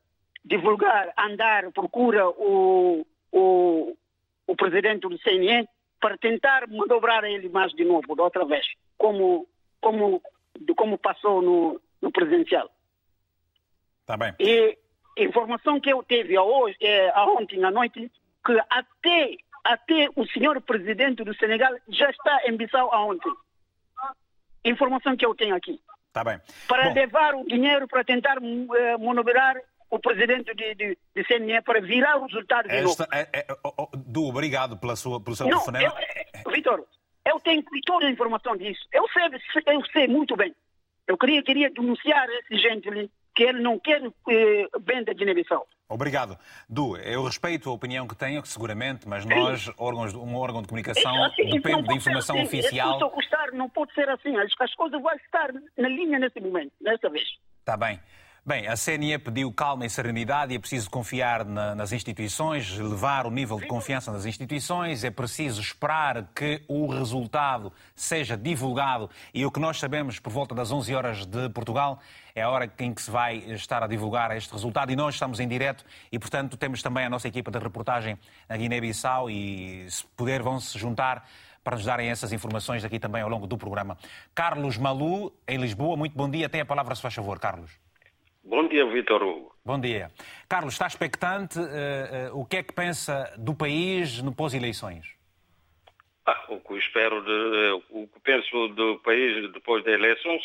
divulgar, 0.46 1.14
andar, 1.18 1.72
procura 1.74 2.30
o, 2.30 3.06
o, 3.32 3.98
o 4.48 4.56
presidente 4.56 5.02
do 5.02 5.20
CNE 5.20 5.68
para 6.08 6.18
tentar 6.18 6.66
manobrar 6.70 7.26
ele 7.26 7.50
mais 7.50 7.74
de 7.74 7.84
novo, 7.84 8.16
de 8.16 8.22
outra 8.22 8.46
vez, 8.46 8.66
como, 8.98 9.46
como, 9.82 10.22
como 10.78 10.98
passou 10.98 11.42
no, 11.42 11.82
no 12.02 12.10
presidencial. 12.14 12.70
Tá 14.06 14.16
bem. 14.16 14.34
E 14.40 14.78
a 15.18 15.22
informação 15.22 15.82
que 15.82 15.92
eu 15.92 16.02
tive 16.04 16.40
hoje, 16.40 16.78
é, 16.82 17.12
ontem 17.20 17.62
à 17.62 17.70
noite, 17.70 18.10
que 18.46 18.58
até, 18.70 19.36
até 19.66 20.08
o 20.16 20.26
senhor 20.28 20.62
presidente 20.62 21.26
do 21.26 21.36
Senegal 21.36 21.74
já 21.90 22.10
está 22.10 22.40
em 22.46 22.56
Bissau 22.56 22.90
ontem. 23.10 23.34
Informação 24.64 25.18
que 25.18 25.26
eu 25.26 25.36
tenho 25.36 25.56
aqui. 25.56 25.82
Tá 26.14 26.24
bem. 26.24 26.40
Para 26.70 26.88
Bom. 26.88 26.94
levar 26.94 27.36
o 27.36 27.46
dinheiro 27.46 27.86
para 27.86 28.06
tentar 28.06 28.38
uh, 28.38 29.06
manobrar 29.06 29.58
o 29.90 30.00
presidente 30.00 30.54
de, 30.54 30.76
de, 30.76 30.98
de 31.16 31.24
CNE 31.24 31.62
para 31.62 31.82
virar 31.82 32.18
o 32.18 32.26
resultado 32.26 32.68
de 32.68 32.76
Esta, 32.76 33.04
novo. 33.04 33.16
É, 33.16 33.30
é, 33.34 33.48
oh, 33.64 33.74
oh, 33.78 33.90
Du, 33.96 34.28
obrigado 34.28 34.78
pela 34.78 34.96
sua, 34.96 35.22
pelo 35.22 35.36
seu 35.36 35.48
telefonema. 35.48 35.94
Vitor, 36.52 36.86
eu 37.26 37.40
tenho 37.40 37.64
toda 37.86 38.08
a 38.08 38.12
informação 38.12 38.56
disso. 38.58 38.82
Eu 38.92 39.08
sei, 39.10 39.24
eu 39.74 39.86
sei 39.88 40.08
muito 40.08 40.36
bem. 40.36 40.54
Eu 41.08 41.18
queria, 41.18 41.42
queria 41.42 41.70
denunciar 41.70 42.28
esse 42.30 42.58
gente 42.58 42.90
ali 42.90 43.10
que 43.34 43.44
ele 43.44 43.62
não 43.62 43.80
quer 43.80 44.02
eh, 44.04 44.68
bem 44.82 45.04
da 45.04 45.14
Guiné-Bissau. 45.14 45.68
Obrigado. 45.88 46.38
Du, 46.68 46.98
eu 46.98 47.24
respeito 47.24 47.70
a 47.70 47.74
opinião 47.74 48.08
que 48.08 48.16
tenho, 48.16 48.44
seguramente, 48.46 49.08
mas 49.08 49.24
nós, 49.26 49.72
órgãos, 49.78 50.14
um 50.16 50.36
órgão 50.36 50.62
de 50.62 50.68
comunicação, 50.68 51.16
é 51.16 51.28
assim, 51.28 51.50
depende 51.50 51.84
da 51.84 51.94
informação 51.94 52.36
assim. 52.36 52.46
oficial. 52.46 53.00
É 53.00 53.10
custar, 53.10 53.52
não 53.54 53.70
pode 53.70 53.94
ser 53.94 54.10
assim. 54.10 54.36
As 54.38 54.74
coisas 54.74 55.00
vão 55.00 55.14
estar 55.14 55.54
na 55.78 55.88
linha 55.88 56.18
nesse 56.18 56.40
momento, 56.42 56.74
nessa 56.82 57.10
vez. 57.10 57.28
Está 57.60 57.78
bem. 57.78 58.00
Bem, 58.48 58.66
a 58.66 58.78
CNE 58.78 59.18
pediu 59.18 59.52
calma 59.52 59.86
e 59.86 59.90
serenidade, 59.90 60.56
é 60.56 60.58
preciso 60.58 60.90
confiar 60.90 61.44
na, 61.44 61.76
nas 61.76 61.92
instituições, 61.92 62.78
levar 62.78 63.26
o 63.28 63.30
nível 63.30 63.60
de 63.60 63.68
confiança 63.68 64.10
nas 64.10 64.26
instituições, 64.26 65.04
é 65.04 65.12
preciso 65.12 65.60
esperar 65.60 66.30
que 66.34 66.64
o 66.66 66.88
resultado 66.88 67.74
seja 67.94 68.38
divulgado 68.38 69.10
e 69.34 69.46
o 69.46 69.52
que 69.52 69.60
nós 69.60 69.78
sabemos 69.78 70.18
por 70.18 70.32
volta 70.32 70.56
das 70.56 70.72
11 70.72 70.96
horas 70.96 71.26
de 71.26 71.50
Portugal 71.50 72.00
é 72.34 72.42
a 72.42 72.50
hora 72.50 72.72
em 72.80 72.94
que 72.94 73.02
se 73.02 73.12
vai 73.12 73.36
estar 73.36 73.84
a 73.84 73.88
divulgar 73.88 74.34
este 74.38 74.54
resultado 74.54 74.94
e 74.94 74.96
nós 74.96 75.16
estamos 75.16 75.42
em 75.42 75.48
direto 75.50 75.84
e, 76.10 76.18
portanto, 76.18 76.56
temos 76.56 76.82
também 76.82 77.04
a 77.04 77.10
nossa 77.10 77.28
equipa 77.28 77.52
de 77.52 77.60
reportagem 77.60 78.18
na 78.48 78.56
Guiné-Bissau 78.56 79.30
e, 79.30 79.92
se 79.92 80.06
puder, 80.16 80.42
vão 80.42 80.58
se 80.58 80.80
juntar 80.80 81.28
para 81.66 81.76
nos 81.76 81.84
darem 81.84 82.10
essas 82.10 82.32
informações 82.32 82.86
aqui 82.86 82.98
também 82.98 83.22
ao 83.22 83.28
longo 83.28 83.46
do 83.46 83.58
programa. 83.58 83.98
Carlos 84.34 84.78
Malu, 84.78 85.34
em 85.46 85.58
Lisboa, 85.58 85.98
muito 85.98 86.16
bom 86.16 86.30
dia. 86.30 86.48
Tem 86.48 86.62
a 86.62 86.66
palavra, 86.66 86.96
se 86.96 87.02
faz 87.02 87.14
favor, 87.14 87.40
Carlos. 87.40 87.87
Bom 88.48 88.66
dia, 88.70 88.86
Vitor 88.86 89.22
Hugo. 89.22 89.54
Bom 89.66 89.78
dia. 89.78 90.10
Carlos, 90.48 90.74
está 90.74 90.88
expectante? 90.88 91.60
Uh, 91.60 92.32
uh, 92.34 92.40
o 92.40 92.46
que 92.46 92.56
é 92.56 92.64
que 92.64 92.74
pensa 92.74 93.34
do 93.38 93.54
país 93.54 94.22
no 94.22 94.34
pós-eleições? 94.34 95.06
Ah, 96.26 96.46
o 96.48 96.62
que 96.62 96.76
espero, 96.76 97.22
de, 97.26 97.84
o 97.90 98.08
que 98.08 98.20
penso 98.22 98.70
do 98.70 99.00
país 99.00 99.52
depois 99.52 99.84
das 99.84 99.94
eleições, 99.96 100.42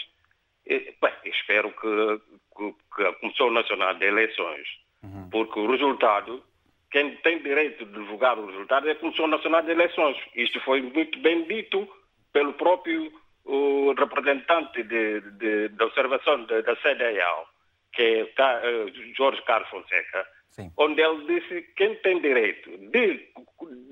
é, 0.66 0.78
bem, 1.00 1.12
espero 1.26 1.70
que, 1.70 2.20
que, 2.56 2.74
que, 2.96 3.02
a 3.04 3.12
Comissão 3.14 3.52
Nacional 3.52 3.94
de 3.94 4.04
Eleições, 4.04 4.66
uhum. 5.04 5.30
porque 5.30 5.60
o 5.60 5.70
resultado, 5.70 6.42
quem 6.90 7.14
tem 7.18 7.40
direito 7.40 7.86
de 7.86 7.92
divulgar 7.92 8.36
o 8.36 8.46
resultado 8.46 8.88
é 8.88 8.92
a 8.92 8.96
Comissão 8.96 9.28
Nacional 9.28 9.62
de 9.62 9.70
Eleições. 9.70 10.16
Isto 10.34 10.60
foi 10.62 10.82
muito 10.82 11.20
bem 11.20 11.46
dito 11.46 11.88
pelo 12.32 12.52
próprio 12.54 13.12
o 13.44 13.94
representante 13.96 14.82
de, 14.82 15.20
de, 15.20 15.68
de 15.68 15.84
observação 15.84 16.44
da 16.46 16.76
CDAO 16.76 17.51
que 17.92 18.02
está 18.02 18.60
uh, 18.60 19.14
Jorge 19.14 19.42
Carlos 19.42 19.68
Fonseca, 19.68 20.26
Sim. 20.50 20.70
onde 20.78 21.00
ele 21.00 21.26
disse 21.26 21.62
que 21.62 21.72
quem 21.74 21.94
tem 21.96 22.20
direito 22.20 22.70
de 22.90 23.28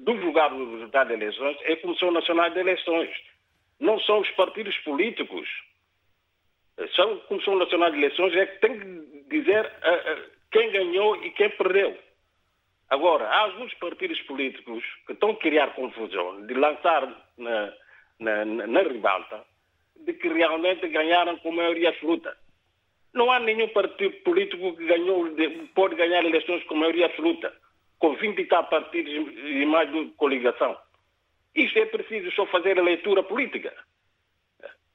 divulgar 0.04 0.52
o 0.52 0.72
resultado 0.72 1.08
das 1.08 1.20
eleições 1.20 1.56
é 1.62 1.72
a 1.72 1.80
Comissão 1.80 2.10
Nacional 2.10 2.50
de 2.50 2.58
Eleições. 2.58 3.10
Não 3.78 3.98
são 4.00 4.20
os 4.20 4.30
partidos 4.32 4.76
políticos. 4.78 5.48
São 6.94 7.12
a 7.12 7.16
Comissão 7.28 7.56
Nacional 7.56 7.90
de 7.90 7.98
Eleições 7.98 8.34
é 8.34 8.46
que 8.46 8.60
tem 8.60 8.78
que 8.78 9.24
dizer 9.28 9.64
uh, 9.64 9.68
uh, 9.68 10.30
quem 10.50 10.70
ganhou 10.70 11.16
e 11.24 11.30
quem 11.30 11.50
perdeu. 11.50 11.96
Agora, 12.88 13.28
há 13.28 13.40
alguns 13.42 13.72
partidos 13.74 14.20
políticos 14.22 14.82
que 15.06 15.12
estão 15.12 15.30
a 15.30 15.36
criar 15.36 15.74
confusão 15.74 16.44
de 16.46 16.54
lançar 16.54 17.06
na, 17.38 17.72
na, 18.18 18.44
na 18.44 18.82
ribalta 18.82 19.44
de 20.04 20.12
que 20.14 20.28
realmente 20.28 20.88
ganharam 20.88 21.36
com 21.38 21.52
maioria 21.52 21.90
absoluta. 21.90 22.36
Não 23.30 23.36
há 23.36 23.38
nenhum 23.38 23.68
partido 23.68 24.16
político 24.24 24.76
que 24.76 24.86
ganhou, 24.86 25.24
pode 25.72 25.94
ganhar 25.94 26.24
eleições 26.24 26.64
com 26.64 26.74
maioria 26.74 27.06
absoluta, 27.06 27.54
com 28.00 28.16
20 28.16 28.40
e 28.40 28.44
tal 28.46 28.64
partidos 28.64 29.12
e 29.12 29.64
mais 29.66 29.88
de 29.92 30.06
coligação. 30.16 30.76
Isto 31.54 31.78
é 31.78 31.86
preciso 31.86 32.28
só 32.32 32.44
fazer 32.46 32.76
a 32.76 32.82
leitura 32.82 33.22
política. 33.22 33.72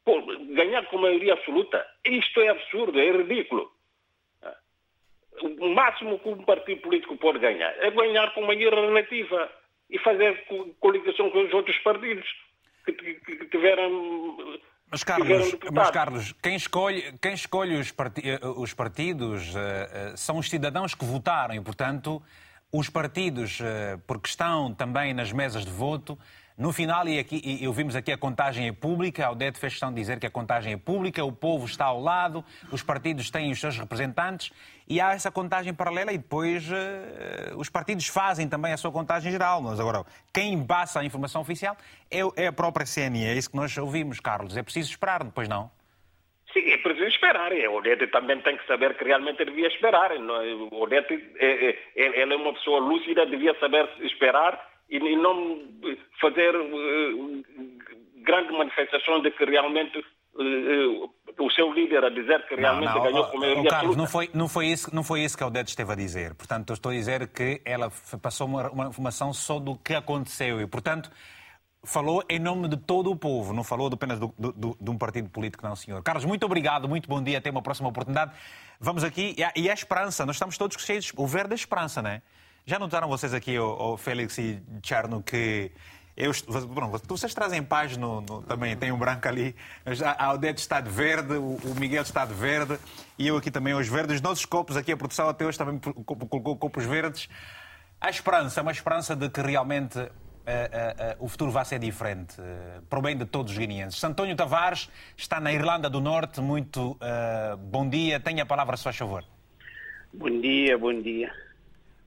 Pô, 0.03 0.21
ganhar 0.53 0.85
com 0.87 0.97
maioria 0.97 1.31
absoluta, 1.31 1.87
isto 2.03 2.41
é 2.41 2.49
absurdo, 2.49 2.99
é 2.99 3.09
ridículo. 3.09 3.71
O 5.41 5.69
máximo 5.69 6.19
que 6.19 6.27
um 6.27 6.43
partido 6.43 6.81
político 6.81 7.15
pode 7.15 7.39
ganhar 7.39 7.73
é 7.79 7.89
ganhar 7.89 8.33
com 8.33 8.41
maioria 8.41 8.69
relativa. 8.69 9.49
e 9.89 9.97
fazer 9.99 10.43
coligação 10.81 11.29
com 11.29 11.45
os 11.45 11.53
outros 11.53 11.77
partidos 11.77 12.27
que, 12.83 13.45
tiveram. 13.45 14.59
Mas 14.89 15.03
Carlos, 15.03 15.55
mas 15.71 15.91
Carlos, 15.91 16.35
quem 16.41 16.55
escolhe, 16.55 17.13
quem 17.19 17.33
escolhe 17.33 17.75
os, 17.75 17.93
os 18.57 18.73
partidos 18.73 19.49
uh, 19.49 20.15
são 20.15 20.37
os 20.37 20.49
cidadãos 20.49 20.93
que 20.93 21.03
votaram 21.03 21.55
e, 21.55 21.61
portanto, 21.61 22.21
os 22.71 22.89
partidos, 22.89 23.59
uh, 23.59 23.97
porque 24.05 24.29
estão 24.29 24.73
também 24.73 25.13
nas 25.13 25.31
mesas 25.31 25.65
de 25.65 25.71
voto, 25.71 26.17
no 26.57 26.71
final, 26.71 27.05
e, 27.05 27.19
aqui, 27.19 27.41
e 27.43 27.67
ouvimos 27.67 27.97
aqui 27.97 28.13
a 28.13 28.17
contagem 28.17 28.69
é 28.69 28.71
pública, 28.71 29.25
a 29.25 29.31
Odete 29.31 29.59
fez 29.59 29.73
questão 29.73 29.89
de 29.89 29.95
dizer 29.95 30.21
que 30.21 30.25
a 30.25 30.31
contagem 30.31 30.71
é 30.71 30.77
pública, 30.77 31.23
o 31.23 31.31
povo 31.31 31.65
está 31.65 31.83
ao 31.83 32.01
lado, 32.01 32.45
os 32.71 32.81
partidos 32.81 33.29
têm 33.29 33.51
os 33.51 33.59
seus 33.59 33.77
representantes 33.77 34.53
e 34.87 35.01
há 35.01 35.11
essa 35.11 35.29
contagem 35.29 35.73
paralela 35.73 36.13
e 36.13 36.17
depois 36.17 36.65
uh, 36.71 37.57
os 37.57 37.69
partidos 37.69 38.07
fazem 38.07 38.47
também 38.47 38.71
a 38.71 38.77
sua 38.77 38.89
contagem 38.89 39.33
geral. 39.33 39.61
Mas 39.61 39.81
agora, 39.81 40.05
quem 40.33 40.65
passa 40.65 41.01
a 41.01 41.03
informação 41.03 41.41
oficial 41.41 41.75
é, 42.09 42.19
é 42.43 42.47
a 42.47 42.53
própria 42.53 42.85
CNE, 42.85 43.25
é 43.25 43.33
isso 43.33 43.49
que 43.49 43.57
nós 43.57 43.77
ouvimos, 43.77 44.21
Carlos. 44.21 44.55
É 44.55 44.63
preciso 44.63 44.91
esperar, 44.91 45.25
depois 45.25 45.49
não? 45.49 45.69
Sim, 46.53 46.71
é 46.71 46.77
preciso 46.77 47.07
esperar. 47.07 47.51
O 47.51 47.79
Odete 47.79 48.07
também 48.07 48.39
tem 48.39 48.55
que 48.55 48.65
saber 48.65 48.95
que 48.95 49.03
realmente 49.03 49.43
devia 49.43 49.67
esperar. 49.67 50.11
O 50.13 50.83
Odete 50.83 51.21
é, 51.37 51.65
é, 51.65 51.77
é, 51.97 52.21
é 52.21 52.25
uma 52.25 52.53
pessoa 52.53 52.79
lúcida, 52.79 53.25
devia 53.25 53.53
saber 53.59 53.89
esperar 54.03 54.74
e, 54.89 54.97
e 54.97 55.15
não 55.15 55.61
fazer 56.19 56.55
uh, 56.55 57.43
grande 58.23 58.51
manifestação 58.51 59.21
de 59.21 59.31
que 59.31 59.45
realmente 59.45 59.97
uh, 59.99 61.13
o 61.39 61.51
seu 61.51 61.71
líder 61.73 62.03
a 62.03 62.09
dizer 62.09 62.47
que 62.47 62.55
realmente 62.55 62.89
não, 62.89 62.95
não, 62.95 63.03
ganhou 63.03 63.25
com 63.25 63.37
maioria 63.37 63.69
Carlos, 63.69 63.95
não 63.95 64.07
foi, 64.07 64.29
não, 64.33 64.47
foi 64.47 64.67
isso, 64.67 64.95
não 64.95 65.03
foi 65.03 65.21
isso 65.21 65.37
que 65.37 65.43
a 65.43 65.47
Odete 65.47 65.69
esteve 65.69 65.91
a 65.91 65.95
dizer. 65.95 66.35
Portanto, 66.35 66.69
eu 66.69 66.73
estou 66.73 66.91
a 66.91 66.95
dizer 66.95 67.27
que 67.27 67.61
ela 67.65 67.91
passou 68.21 68.47
uma, 68.47 68.69
uma 68.69 68.87
informação 68.87 69.33
só 69.33 69.59
do 69.59 69.75
que 69.75 69.93
aconteceu 69.93 70.61
e, 70.61 70.67
portanto, 70.67 71.09
falou 71.83 72.23
em 72.29 72.39
nome 72.39 72.67
de 72.67 72.77
todo 72.77 73.11
o 73.11 73.15
povo, 73.15 73.53
não 73.53 73.63
falou 73.63 73.89
apenas 73.91 74.19
do, 74.19 74.33
do, 74.37 74.77
de 74.79 74.89
um 74.89 74.97
partido 74.97 75.29
político, 75.29 75.65
não, 75.65 75.75
senhor. 75.75 76.01
Carlos, 76.03 76.25
muito 76.25 76.45
obrigado, 76.45 76.87
muito 76.87 77.07
bom 77.07 77.21
dia, 77.21 77.37
até 77.37 77.49
uma 77.49 77.61
próxima 77.61 77.89
oportunidade. 77.89 78.31
Vamos 78.79 79.03
aqui, 79.03 79.35
e 79.37 79.43
a, 79.43 79.51
e 79.55 79.69
a 79.69 79.73
esperança, 79.73 80.25
nós 80.25 80.35
estamos 80.35 80.57
todos 80.57 80.83
cheios, 80.83 81.11
o 81.15 81.27
verde 81.27 81.53
é 81.53 81.55
esperança, 81.55 82.01
não 82.01 82.09
é? 82.09 82.21
Já 82.67 82.79
notaram 82.79 83.07
vocês 83.07 83.31
aqui, 83.31 83.59
o, 83.59 83.93
o 83.93 83.97
Félix 83.97 84.39
e 84.39 84.59
Cherno, 84.81 85.21
que 85.21 85.71
eu, 86.17 86.31
bom, 86.67 86.89
vocês 87.07 87.31
trazem 87.31 87.61
paz 87.61 87.95
no, 87.95 88.21
no, 88.21 88.41
também, 88.41 88.75
tem 88.75 88.91
um 88.91 88.97
branco 88.97 89.27
ali. 89.27 89.55
A 90.17 90.33
Odete 90.33 90.61
está 90.61 90.81
de 90.81 90.89
verde, 90.89 91.35
o, 91.35 91.59
o, 91.63 91.75
Miguel 91.79 92.01
está 92.01 92.25
de 92.25 92.33
verde 92.33 92.79
e 93.19 93.27
eu 93.27 93.37
aqui 93.37 93.51
também 93.51 93.75
os 93.75 93.87
verdes. 93.87 94.15
Os 94.15 94.21
nossos 94.21 94.45
copos 94.45 94.75
aqui, 94.75 94.91
a 94.91 94.97
produção 94.97 95.29
até 95.29 95.45
hoje 95.45 95.59
também 95.59 95.77
colocou 95.77 96.57
copos 96.57 96.85
verdes. 96.85 97.29
A 98.01 98.09
esperança, 98.09 98.63
uma 98.63 98.71
esperança 98.71 99.15
de 99.15 99.29
que 99.29 99.41
realmente 99.41 99.99
uh, 99.99 100.01
uh, 100.01 100.07
uh, 100.07 100.09
o 101.19 101.27
futuro 101.27 101.51
vai 101.51 101.65
ser 101.65 101.77
diferente, 101.77 102.35
para 102.89 102.97
o 102.97 103.01
bem 103.03 103.15
de 103.15 103.25
todos 103.25 103.51
os 103.51 103.57
guineenses. 103.59 103.99
Santónio 103.99 104.35
Tavares 104.35 104.89
está 105.15 105.39
na 105.39 105.53
Irlanda 105.53 105.87
do 105.87 106.01
Norte. 106.01 106.41
Muito 106.41 106.97
bom 107.59 107.87
dia. 107.87 108.19
Tenha 108.19 108.41
a 108.41 108.45
palavra, 108.45 108.75
se 108.75 108.83
faz 108.83 108.97
favor. 108.97 109.23
Bom 110.11 110.41
dia, 110.41 110.75
bom 110.79 110.99
dia. 110.99 111.44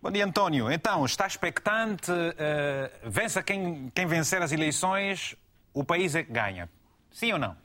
Bom 0.00 0.10
dia, 0.10 0.24
António. 0.24 0.70
Então, 0.70 1.04
está 1.04 1.26
expectante? 1.26 2.10
Uh, 2.10 3.10
vença 3.10 3.42
quem, 3.42 3.90
quem 3.94 4.06
vencer 4.06 4.40
as 4.40 4.52
eleições, 4.52 5.36
o 5.74 5.84
país 5.84 6.14
é 6.14 6.22
que 6.22 6.32
ganha. 6.32 6.68
Sim 7.10 7.32
ou 7.32 7.38
não? 7.38 7.56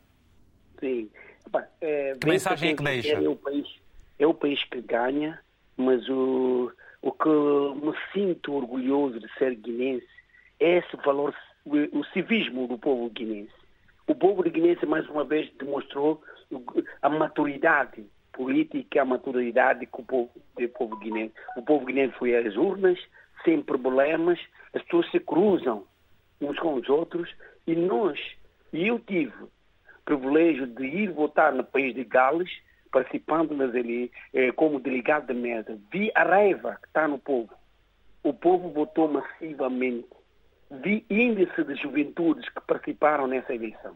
Sim. 0.80 1.10
Epá, 1.46 1.68
é, 1.80 2.16
que 2.20 2.28
mensagem 2.28 2.72
é 2.72 2.76
que 2.76 2.84
deixa? 2.84 3.14
É 3.14 3.30
o, 3.30 3.36
país, 3.36 3.68
é 4.18 4.26
o 4.26 4.34
país 4.34 4.64
que 4.66 4.82
ganha, 4.82 5.40
mas 5.78 6.08
o, 6.10 6.72
o 7.02 7.12
que 7.12 7.30
me 7.30 7.94
sinto 8.12 8.54
orgulhoso 8.54 9.20
de 9.20 9.32
ser 9.38 9.56
guinense 9.56 10.08
é 10.60 10.80
esse 10.80 10.96
valor, 11.06 11.36
o 11.66 12.04
civismo 12.14 12.68
do 12.68 12.78
povo 12.78 13.10
guinense. 13.10 13.64
O 14.08 14.16
povo 14.16 14.44
de 14.44 14.50
Guiné 14.50 14.76
mais 14.86 15.08
uma 15.08 15.24
vez 15.24 15.50
demonstrou 15.58 16.22
a 17.02 17.10
maturidade 17.10 18.06
política, 18.34 19.02
a 19.02 19.06
maturidade 19.06 19.86
que 19.86 20.02
o 20.02 20.04
povo, 20.04 20.32
o 20.58 20.70
povo 20.70 20.96
guinense. 20.98 21.34
O 21.58 21.62
povo 21.62 21.86
guinense 21.86 22.14
foi 22.18 22.36
às 22.36 22.56
urnas, 22.56 23.00
sem 23.44 23.62
problemas, 23.62 24.40
as 24.74 24.82
pessoas 24.84 25.10
se 25.12 25.20
cruzam 25.20 25.86
uns 26.42 26.60
com 26.60 26.76
os 26.76 26.90
outros 26.90 27.34
e 27.66 27.76
nós, 27.76 28.20
e 28.72 28.88
eu 28.88 29.00
tive 29.00 29.34
privilégio 30.06 30.68
de 30.68 30.86
ir 30.86 31.12
votar 31.12 31.54
no 31.54 31.64
país 31.64 31.96
de 31.96 32.04
Gales, 32.04 32.52
participando 32.92 33.56
nas 33.56 33.74
ali 33.74 34.12
eh, 34.34 34.52
como 34.52 34.80
delegado 34.80 35.28
de 35.28 35.34
mesa, 35.34 35.80
vi 35.92 36.12
a 36.14 36.24
raiva 36.24 36.78
que 36.82 36.88
está 36.88 37.08
no 37.08 37.18
povo. 37.18 37.50
O 38.22 38.34
povo 38.34 38.70
votou 38.70 39.08
massivamente. 39.08 40.08
Vi 40.70 41.06
índice 41.10 41.64
de 41.64 41.76
juventudes 41.76 42.48
que 42.50 42.62
participaram 42.62 43.28
nessa 43.28 43.54
eleição. 43.54 43.96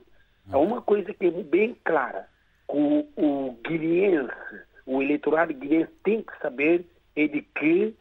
Há 0.51 0.57
uma 0.57 0.81
coisa 0.81 1.13
que 1.13 1.25
é 1.27 1.31
bem 1.31 1.75
clara 1.83 2.27
o, 2.67 3.05
o 3.15 3.57
guineense, 3.67 4.31
o 4.87 5.03
eleitorado 5.03 5.53
guineense 5.53 5.91
tem 6.03 6.23
que 6.23 6.35
saber 6.41 6.85
é 7.15 7.27
de 7.27 7.41
que 7.41 7.93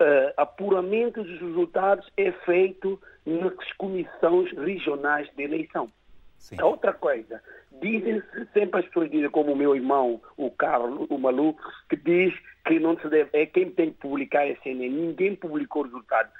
uh, 0.00 0.32
apuramento 0.36 1.22
dos 1.22 1.40
resultados 1.40 2.10
é 2.16 2.32
feito 2.32 3.00
nas 3.24 3.72
comissões 3.76 4.50
regionais 4.52 5.28
de 5.36 5.42
eleição. 5.42 5.92
Sim. 6.38 6.60
Outra 6.62 6.92
coisa, 6.92 7.42
dizem 7.82 8.20
-se, 8.20 8.46
sempre 8.52 8.80
as 8.80 8.86
pessoas 8.86 9.10
dizem, 9.10 9.28
como 9.30 9.52
o 9.52 9.56
meu 9.56 9.74
irmão, 9.74 10.20
o 10.36 10.50
Carlos, 10.50 11.06
o 11.10 11.18
Malu, 11.18 11.56
que 11.88 11.96
diz 11.96 12.34
que 12.64 12.78
não 12.78 12.98
se 12.98 13.08
deve, 13.08 13.30
é 13.32 13.46
quem 13.46 13.70
tem 13.70 13.90
que 13.90 13.98
publicar 13.98 14.46
esse 14.46 14.62
CNN. 14.62 14.88
Ninguém 14.88 15.34
publicou 15.34 15.82
o 15.82 15.84
resultado. 15.84 16.30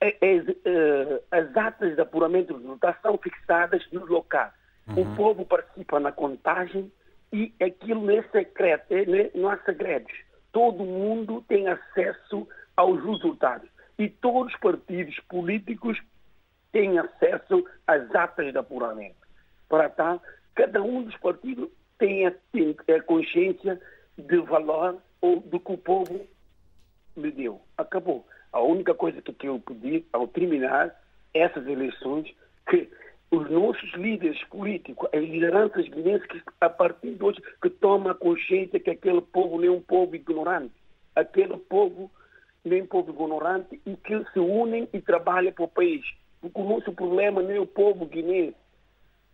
É, 0.00 0.16
é, 0.20 0.36
uh, 0.36 1.22
as 1.30 1.56
atas 1.56 1.96
de 1.96 2.00
apuramento 2.00 2.54
dos 2.54 2.62
resultados 2.62 3.02
são 3.02 3.18
fixadas 3.18 3.84
nos 3.90 4.08
locais. 4.08 4.52
Uhum. 4.86 5.02
O 5.02 5.16
povo 5.16 5.44
participa 5.44 5.98
na 5.98 6.12
contagem 6.12 6.90
e 7.32 7.52
aquilo 7.60 8.02
não 8.02 8.18
é 8.18 8.22
secreto, 8.28 8.92
é, 8.92 9.02
é, 9.02 9.30
não 9.34 9.48
há 9.48 9.58
segredos. 9.58 10.12
Todo 10.52 10.84
mundo 10.84 11.44
tem 11.46 11.68
acesso 11.68 12.48
aos 12.76 13.02
resultados. 13.04 13.68
E 13.98 14.08
todos 14.08 14.52
os 14.52 14.60
partidos 14.60 15.18
políticos 15.28 16.00
têm 16.72 16.98
acesso 16.98 17.66
às 17.86 18.14
atas 18.14 18.52
de 18.52 18.58
apuramento. 18.58 19.16
Para 19.68 19.88
tal, 19.90 20.22
cada 20.54 20.82
um 20.82 21.02
dos 21.02 21.16
partidos 21.16 21.68
tem 21.98 22.26
a, 22.26 22.32
tem 22.52 22.76
a 22.96 23.02
consciência 23.02 23.80
de 24.16 24.38
valor 24.38 24.96
ou 25.20 25.40
do 25.40 25.58
que 25.60 25.72
o 25.72 25.78
povo 25.78 26.26
lhe 27.16 27.30
deu. 27.32 27.60
Acabou. 27.76 28.26
A 28.52 28.60
única 28.60 28.94
coisa 28.94 29.20
que 29.20 29.48
eu 29.48 29.60
pedi 29.60 30.04
ao 30.12 30.26
terminar 30.28 30.94
essas 31.34 31.66
eleições 31.66 32.32
que 32.68 32.88
os 33.30 33.50
nossos 33.50 33.92
líderes 33.94 34.42
políticos, 34.44 35.08
as 35.12 35.20
lideranças 35.20 35.86
guinenses, 35.88 36.26
que, 36.26 36.42
a 36.60 36.70
partir 36.70 37.14
de 37.14 37.22
hoje, 37.22 37.40
que 37.60 37.68
tomam 37.68 38.14
consciência 38.14 38.80
que 38.80 38.90
aquele 38.90 39.20
povo 39.20 39.58
nem 39.60 39.68
é 39.68 39.72
um 39.72 39.82
povo 39.82 40.16
ignorante, 40.16 40.74
aquele 41.14 41.56
povo 41.58 42.10
nem 42.64 42.80
é 42.80 42.82
um 42.82 42.86
povo 42.86 43.12
ignorante 43.12 43.80
e 43.84 43.96
que 43.96 44.24
se 44.32 44.38
unem 44.38 44.88
e 44.92 45.00
trabalham 45.00 45.52
para 45.52 45.64
o 45.64 45.68
país. 45.68 46.02
Porque 46.40 46.60
o 46.60 46.64
nosso 46.64 46.92
problema 46.92 47.42
nem 47.42 47.56
é 47.56 47.60
o 47.60 47.66
povo 47.66 48.06
guinense, 48.06 48.56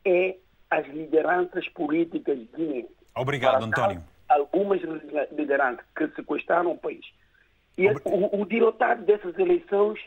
é 0.04 0.36
as 0.70 0.86
lideranças 0.88 1.68
políticas 1.68 2.38
guinenses. 2.56 2.96
Obrigado, 3.14 3.58
para 3.58 3.64
António. 3.66 4.04
Algumas 4.28 4.80
lideranças 5.30 5.84
que 5.96 6.08
sequestraram 6.08 6.72
o 6.72 6.78
país. 6.78 7.04
E 7.78 7.86
o, 7.88 8.40
o 8.40 8.44
dessas 9.04 9.38
eleições 9.38 10.00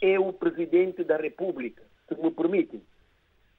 é 0.00 0.18
o 0.18 0.32
presidente 0.32 1.02
da 1.02 1.16
República, 1.16 1.82
se 2.08 2.20
me 2.20 2.30
permitem 2.30 2.82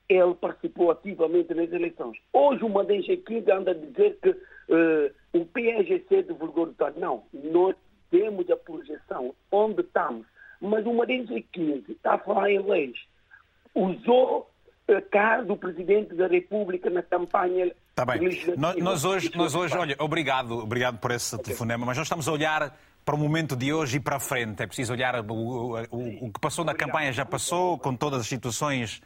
ele 0.09 0.33
participou 0.35 0.91
ativamente 0.91 1.53
nas 1.53 1.71
eleições. 1.71 2.17
Hoje 2.31 2.63
o 2.63 2.69
Madenche 2.69 3.17
King 3.17 3.49
anda 3.51 3.71
a 3.71 3.73
dizer 3.73 4.17
que 4.21 4.29
uh, 4.29 5.13
o 5.33 5.45
PSGC 5.45 6.23
divulgou 6.23 6.65
resultado. 6.65 6.99
Não, 6.99 7.23
nós 7.33 7.75
temos 8.11 8.49
a 8.49 8.57
projeção 8.57 9.33
onde 9.51 9.81
estamos. 9.81 10.25
Mas 10.61 10.85
o 10.85 10.93
Madenche 10.93 11.41
King 11.51 11.83
está 11.89 12.13
a 12.13 12.19
falar 12.19 12.51
em 12.51 12.59
leis. 12.59 12.97
Usou 13.73 14.49
a 14.87 15.01
cara 15.01 15.43
do 15.43 15.57
Presidente 15.57 16.13
da 16.13 16.27
República 16.27 16.89
na 16.89 17.01
campanha 17.01 17.73
Está 17.93 18.05
bem. 18.05 18.21
Nós, 18.57 18.75
nós, 18.77 19.05
hoje, 19.05 19.31
nós 19.35 19.53
hoje, 19.53 19.77
olha, 19.77 19.95
obrigado, 19.99 20.57
obrigado 20.57 20.97
por 20.97 21.11
esse 21.11 21.35
okay. 21.35 21.45
telefonema, 21.45 21.85
mas 21.85 21.95
nós 21.95 22.07
estamos 22.07 22.27
a 22.27 22.31
olhar 22.31 22.75
para 23.05 23.13
o 23.13 23.17
momento 23.19 23.55
de 23.55 23.71
hoje 23.71 23.97
e 23.97 23.99
para 23.99 24.15
a 24.15 24.19
frente. 24.19 24.63
É 24.63 24.65
preciso 24.65 24.93
olhar 24.93 25.13
o, 25.29 25.31
o, 25.31 25.79
o, 25.91 26.25
o 26.25 26.31
que 26.31 26.39
passou 26.39 26.65
na 26.65 26.73
campanha 26.73 27.13
já 27.13 27.23
passou, 27.23 27.77
com 27.77 27.95
todas 27.95 28.21
as 28.21 28.27
situações 28.27 28.99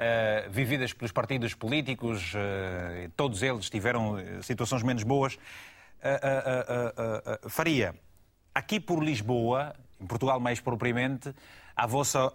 uh, 0.00 0.50
vividas 0.50 0.92
pelos 0.92 1.12
partidos 1.12 1.54
políticos, 1.54 2.32
uh, 2.34 3.10
todos 3.16 3.42
eles 3.42 3.68
tiveram 3.68 4.18
eh, 4.18 4.42
situações 4.42 4.82
menos 4.82 5.02
boas. 5.02 5.34
Uh, 5.34 7.48
Faria, 7.48 7.94
aqui 8.54 8.80
por 8.80 9.04
Lisboa, 9.04 9.74
em 10.00 10.06
Portugal 10.06 10.40
mais 10.40 10.60
propriamente, 10.60 11.34
a 11.76 11.86
vossa 11.86 12.32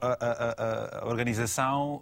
organização 1.04 2.02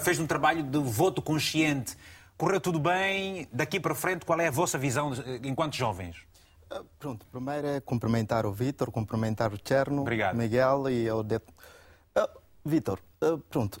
fez 0.00 0.18
um 0.18 0.26
trabalho 0.26 0.62
de 0.62 0.78
voto 0.78 1.20
consciente. 1.20 1.96
Correu 2.38 2.60
tudo 2.60 2.78
bem? 2.78 3.46
Daqui 3.52 3.78
para 3.78 3.94
frente, 3.94 4.24
qual 4.24 4.40
é 4.40 4.48
a 4.48 4.50
vossa 4.50 4.78
visão 4.78 5.12
enquanto 5.42 5.74
jovens? 5.74 6.16
Pronto, 6.98 7.26
primeiro 7.26 7.66
é 7.66 7.80
cumprimentar 7.80 8.46
o 8.46 8.52
Vitor, 8.52 8.90
cumprimentar 8.90 9.52
o 9.52 9.58
Cherno, 9.62 10.02
Obrigado. 10.02 10.36
Miguel 10.36 10.90
e 10.90 11.10
o 11.10 11.22
Vitor, 12.66 12.98
uh, 13.22 13.36
pronto, 13.50 13.78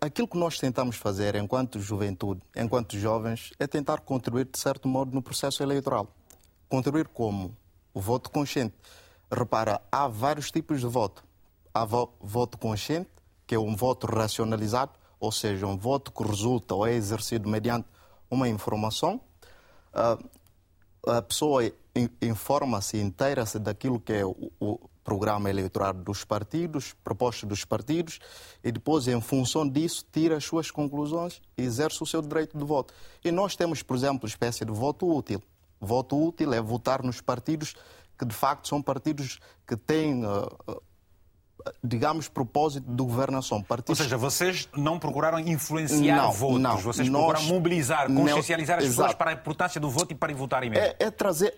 aquilo 0.00 0.28
que 0.28 0.38
nós 0.38 0.56
tentamos 0.56 0.94
fazer 0.94 1.34
enquanto 1.34 1.80
juventude, 1.80 2.40
enquanto 2.54 2.96
jovens, 2.96 3.52
é 3.58 3.66
tentar 3.66 4.00
contribuir 4.00 4.44
de 4.44 4.56
certo 4.56 4.86
modo 4.86 5.12
no 5.12 5.20
processo 5.20 5.64
eleitoral. 5.64 6.06
Contribuir 6.68 7.08
como? 7.08 7.56
O 7.92 8.00
voto 8.00 8.30
consciente. 8.30 8.74
Repara, 9.28 9.80
há 9.90 10.06
vários 10.06 10.48
tipos 10.52 10.80
de 10.80 10.86
voto. 10.86 11.24
Há 11.74 11.84
vo 11.84 12.12
voto 12.20 12.56
consciente, 12.56 13.10
que 13.48 13.56
é 13.56 13.58
um 13.58 13.74
voto 13.74 14.06
racionalizado, 14.06 14.92
ou 15.18 15.32
seja, 15.32 15.66
um 15.66 15.76
voto 15.76 16.12
que 16.12 16.22
resulta 16.22 16.76
ou 16.76 16.86
é 16.86 16.94
exercido 16.94 17.48
mediante 17.48 17.88
uma 18.30 18.48
informação. 18.48 19.20
a 21.04 21.22
pessoa 21.22 21.62
informa-se, 22.22 22.98
inteira-se 22.98 23.58
daquilo 23.58 23.98
que 23.98 24.12
é 24.12 24.24
o, 24.24 24.80
programa 25.02 25.50
eleitoral 25.50 25.92
dos 25.92 26.24
partidos, 26.24 26.94
propostas 27.04 27.48
dos 27.48 27.64
partidos, 27.64 28.18
e 28.62 28.70
depois, 28.70 29.08
em 29.08 29.20
função 29.20 29.68
disso, 29.68 30.04
tira 30.12 30.36
as 30.36 30.44
suas 30.44 30.70
conclusões 30.70 31.40
e 31.56 31.62
exerce 31.62 32.02
o 32.02 32.06
seu 32.06 32.22
direito 32.22 32.56
de 32.56 32.64
voto. 32.64 32.92
E 33.24 33.30
nós 33.30 33.56
temos, 33.56 33.82
por 33.82 33.96
exemplo, 33.96 34.28
espécie 34.28 34.64
de 34.64 34.72
voto 34.72 35.08
útil. 35.08 35.42
Voto 35.80 36.22
útil 36.22 36.52
é 36.52 36.60
votar 36.60 37.02
nos 37.02 37.20
partidos 37.20 37.74
que, 38.18 38.24
de 38.24 38.34
facto, 38.34 38.68
são 38.68 38.82
partidos 38.82 39.38
que 39.66 39.76
têm 39.76 40.24
uh, 40.26 40.82
digamos, 41.82 42.28
propósito 42.28 42.88
de 42.88 43.02
governação. 43.02 43.62
Partidos... 43.62 43.98
Ou 43.98 44.04
seja, 44.04 44.16
vocês 44.16 44.68
não 44.76 44.98
procuraram 44.98 45.38
influenciar 45.38 46.16
não, 46.16 46.32
votos, 46.32 46.60
não. 46.60 46.76
vocês 46.78 47.08
Nós, 47.08 47.22
procuraram 47.22 47.46
mobilizar, 47.46 48.06
consciencializar 48.12 48.78
não, 48.78 48.84
as 48.84 48.90
pessoas 48.90 49.14
para 49.14 49.30
a 49.30 49.34
importância 49.34 49.80
do 49.80 49.90
voto 49.90 50.12
e 50.12 50.14
para 50.14 50.32
votarem 50.34 50.70
mesmo. 50.70 50.84
É, 50.84 50.96
é, 50.98 51.10
trazer. 51.10 51.54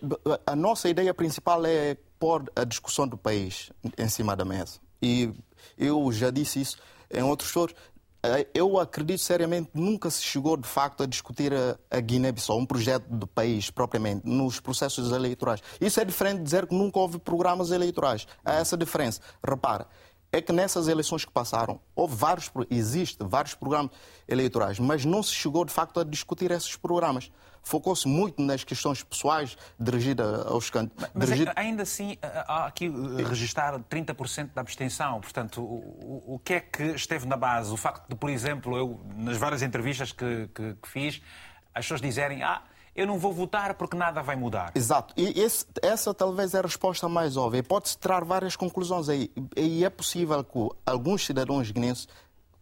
A 0.46 0.56
nossa 0.56 0.88
ideia 0.88 1.12
principal 1.14 1.64
é 1.64 1.96
pôr 2.22 2.44
a 2.54 2.62
discussão 2.62 3.08
do 3.08 3.18
país 3.18 3.72
em 3.98 4.08
cima 4.08 4.36
da 4.36 4.44
mesa. 4.44 4.78
E 5.02 5.32
eu 5.76 6.12
já 6.12 6.30
disse 6.30 6.60
isso 6.60 6.78
em 7.12 7.20
outros 7.20 7.50
foros. 7.50 7.74
Eh, 8.22 8.46
eu 8.54 8.78
acredito 8.78 9.18
seriamente 9.18 9.70
nunca 9.74 10.08
se 10.08 10.22
chegou 10.22 10.56
de 10.56 10.68
facto 10.68 11.02
a 11.02 11.06
discutir 11.06 11.52
a, 11.90 12.00
Guiné-Bissau, 12.00 12.56
um 12.56 12.64
projeto 12.64 13.08
de 13.10 13.26
país 13.26 13.70
propriamente, 13.70 14.24
nos 14.24 14.60
processos 14.60 15.10
eleitorais. 15.10 15.60
Isso 15.80 15.98
é 15.98 16.04
diferente 16.04 16.38
de 16.38 16.44
dizer 16.44 16.68
que 16.68 16.74
nunca 16.76 17.00
houve 17.00 17.18
programas 17.18 17.72
eleitorais. 17.72 18.28
Há 18.44 18.52
essa 18.52 18.76
diferença. 18.76 19.20
Repara, 19.44 19.88
é 20.30 20.40
que 20.40 20.52
nessas 20.52 20.86
eleições 20.86 21.24
que 21.24 21.32
passaram, 21.32 21.80
houve 21.92 22.14
vários, 22.14 22.48
existe 22.70 23.18
vários 23.20 23.56
programas 23.56 23.90
eleitorais, 24.28 24.78
mas 24.78 25.04
não 25.04 25.24
se 25.24 25.32
chegou 25.32 25.64
de 25.64 25.72
facto 25.72 25.98
a 25.98 26.04
discutir 26.04 26.52
esses 26.52 26.76
programas 26.76 27.32
focou-se 27.62 28.06
muito 28.08 28.42
nas 28.42 28.64
questões 28.64 29.02
pessoais 29.02 29.56
dirigidas 29.78 30.46
aos 30.46 30.68
candidatos. 30.68 31.10
Mas 31.14 31.26
dirigida... 31.26 31.52
é 31.56 31.60
ainda 31.60 31.82
assim, 31.82 32.18
há 32.22 32.66
aqui 32.66 32.86
eh, 32.86 33.22
registrar 33.22 33.78
30% 33.78 34.50
da 34.54 34.60
abstenção. 34.60 35.20
Portanto, 35.20 35.62
o, 35.62 36.34
o, 36.34 36.38
que 36.38 36.54
é 36.54 36.60
que 36.60 36.82
esteve 36.82 37.26
na 37.26 37.36
base? 37.36 37.72
O 37.72 37.76
facto 37.76 38.08
de, 38.08 38.14
por 38.14 38.30
exemplo, 38.30 38.76
eu, 38.76 39.00
nas 39.16 39.36
várias 39.36 39.62
entrevistas 39.62 40.12
que, 40.12 40.48
que, 40.54 40.74
que 40.74 40.88
fiz, 40.88 41.22
as 41.74 41.84
pessoas 41.84 42.00
dizerem 42.00 42.42
ah, 42.42 42.62
eu 42.94 43.06
não 43.06 43.18
vou 43.18 43.32
votar 43.32 43.74
porque 43.74 43.96
nada 43.96 44.22
vai 44.22 44.36
mudar. 44.36 44.72
Exato. 44.74 45.14
E 45.16 45.40
esse, 45.40 45.64
essa 45.80 46.12
talvez 46.12 46.54
é 46.54 46.58
a 46.58 46.62
resposta 46.62 47.08
mais 47.08 47.36
óbvia. 47.36 47.62
Pode-se 47.62 47.96
tirar 47.96 48.24
várias 48.24 48.54
conclusões 48.54 49.08
aí. 49.08 49.30
E 49.56 49.84
é 49.84 49.90
possível 49.90 50.44
que 50.44 50.68
alguns 50.84 51.24
cidadãos 51.24 51.70
guinenses 51.70 52.06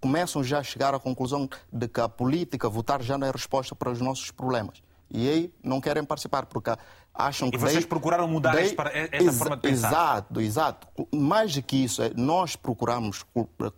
começam 0.01 0.43
já 0.43 0.61
a 0.61 0.63
chegar 0.63 0.95
à 0.95 0.99
conclusão 0.99 1.49
de 1.73 1.87
que 1.87 2.01
a 2.01 2.09
política, 2.09 2.69
votar, 2.69 3.03
já 3.03 3.19
não 3.19 3.27
é 3.27 3.31
resposta 3.31 3.75
para 3.75 3.91
os 3.91 4.01
nossos 4.01 4.31
problemas. 4.31 4.83
E 5.13 5.29
aí 5.29 5.55
não 5.63 5.81
querem 5.81 6.05
participar, 6.05 6.47
porque 6.47 6.71
acham 7.15 7.51
que. 7.51 7.57
E 7.57 7.61
vocês 7.61 7.75
daí, 7.75 7.87
procuraram 7.87 8.27
mudar 8.27 8.57
esta 8.59 9.33
forma 9.33 9.57
de 9.57 9.63
pensar? 9.63 9.89
Exato, 9.89 10.41
exato. 10.41 10.89
Mais 11.13 11.55
do 11.55 11.63
que 11.63 11.85
isso, 11.85 12.03
é, 12.03 12.11
nós 12.17 12.57
procuramos 12.57 13.25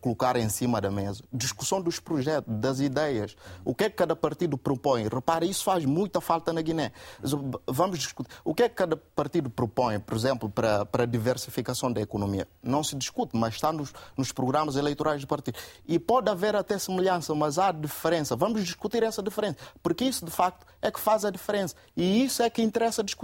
colocar 0.00 0.36
em 0.36 0.48
cima 0.48 0.80
da 0.80 0.90
mesa 0.90 1.22
discussão 1.32 1.80
dos 1.80 1.98
projetos, 1.98 2.52
das 2.54 2.80
ideias. 2.80 3.36
O 3.64 3.74
que 3.74 3.84
é 3.84 3.90
que 3.90 3.96
cada 3.96 4.14
partido 4.14 4.56
propõe? 4.56 5.08
Repare, 5.08 5.48
isso 5.48 5.64
faz 5.64 5.84
muita 5.84 6.20
falta 6.20 6.52
na 6.52 6.60
Guiné. 6.60 6.92
Vamos 7.66 7.98
discutir. 7.98 8.30
O 8.44 8.54
que 8.54 8.62
é 8.62 8.68
que 8.68 8.74
cada 8.74 8.96
partido 8.96 9.50
propõe, 9.50 9.98
por 9.98 10.16
exemplo, 10.16 10.48
para, 10.48 10.84
para 10.84 11.04
a 11.04 11.06
diversificação 11.06 11.92
da 11.92 12.00
economia? 12.00 12.46
Não 12.62 12.84
se 12.84 12.94
discute, 12.94 13.36
mas 13.36 13.54
está 13.54 13.72
nos, 13.72 13.92
nos 14.16 14.30
programas 14.32 14.76
eleitorais 14.76 15.20
do 15.20 15.26
partido. 15.26 15.58
E 15.86 15.98
pode 15.98 16.30
haver 16.30 16.54
até 16.54 16.78
semelhança, 16.78 17.34
mas 17.34 17.58
há 17.58 17.72
diferença. 17.72 18.36
Vamos 18.36 18.62
discutir 18.64 19.02
essa 19.02 19.22
diferença, 19.22 19.56
porque 19.82 20.04
isso, 20.04 20.24
de 20.24 20.30
facto, 20.30 20.66
é 20.80 20.90
que 20.90 21.00
faz 21.00 21.24
a 21.24 21.30
diferença. 21.30 21.74
E 21.96 22.24
isso 22.24 22.42
é 22.42 22.50
que 22.50 22.62
interessa 22.62 23.02
discutir 23.02 23.21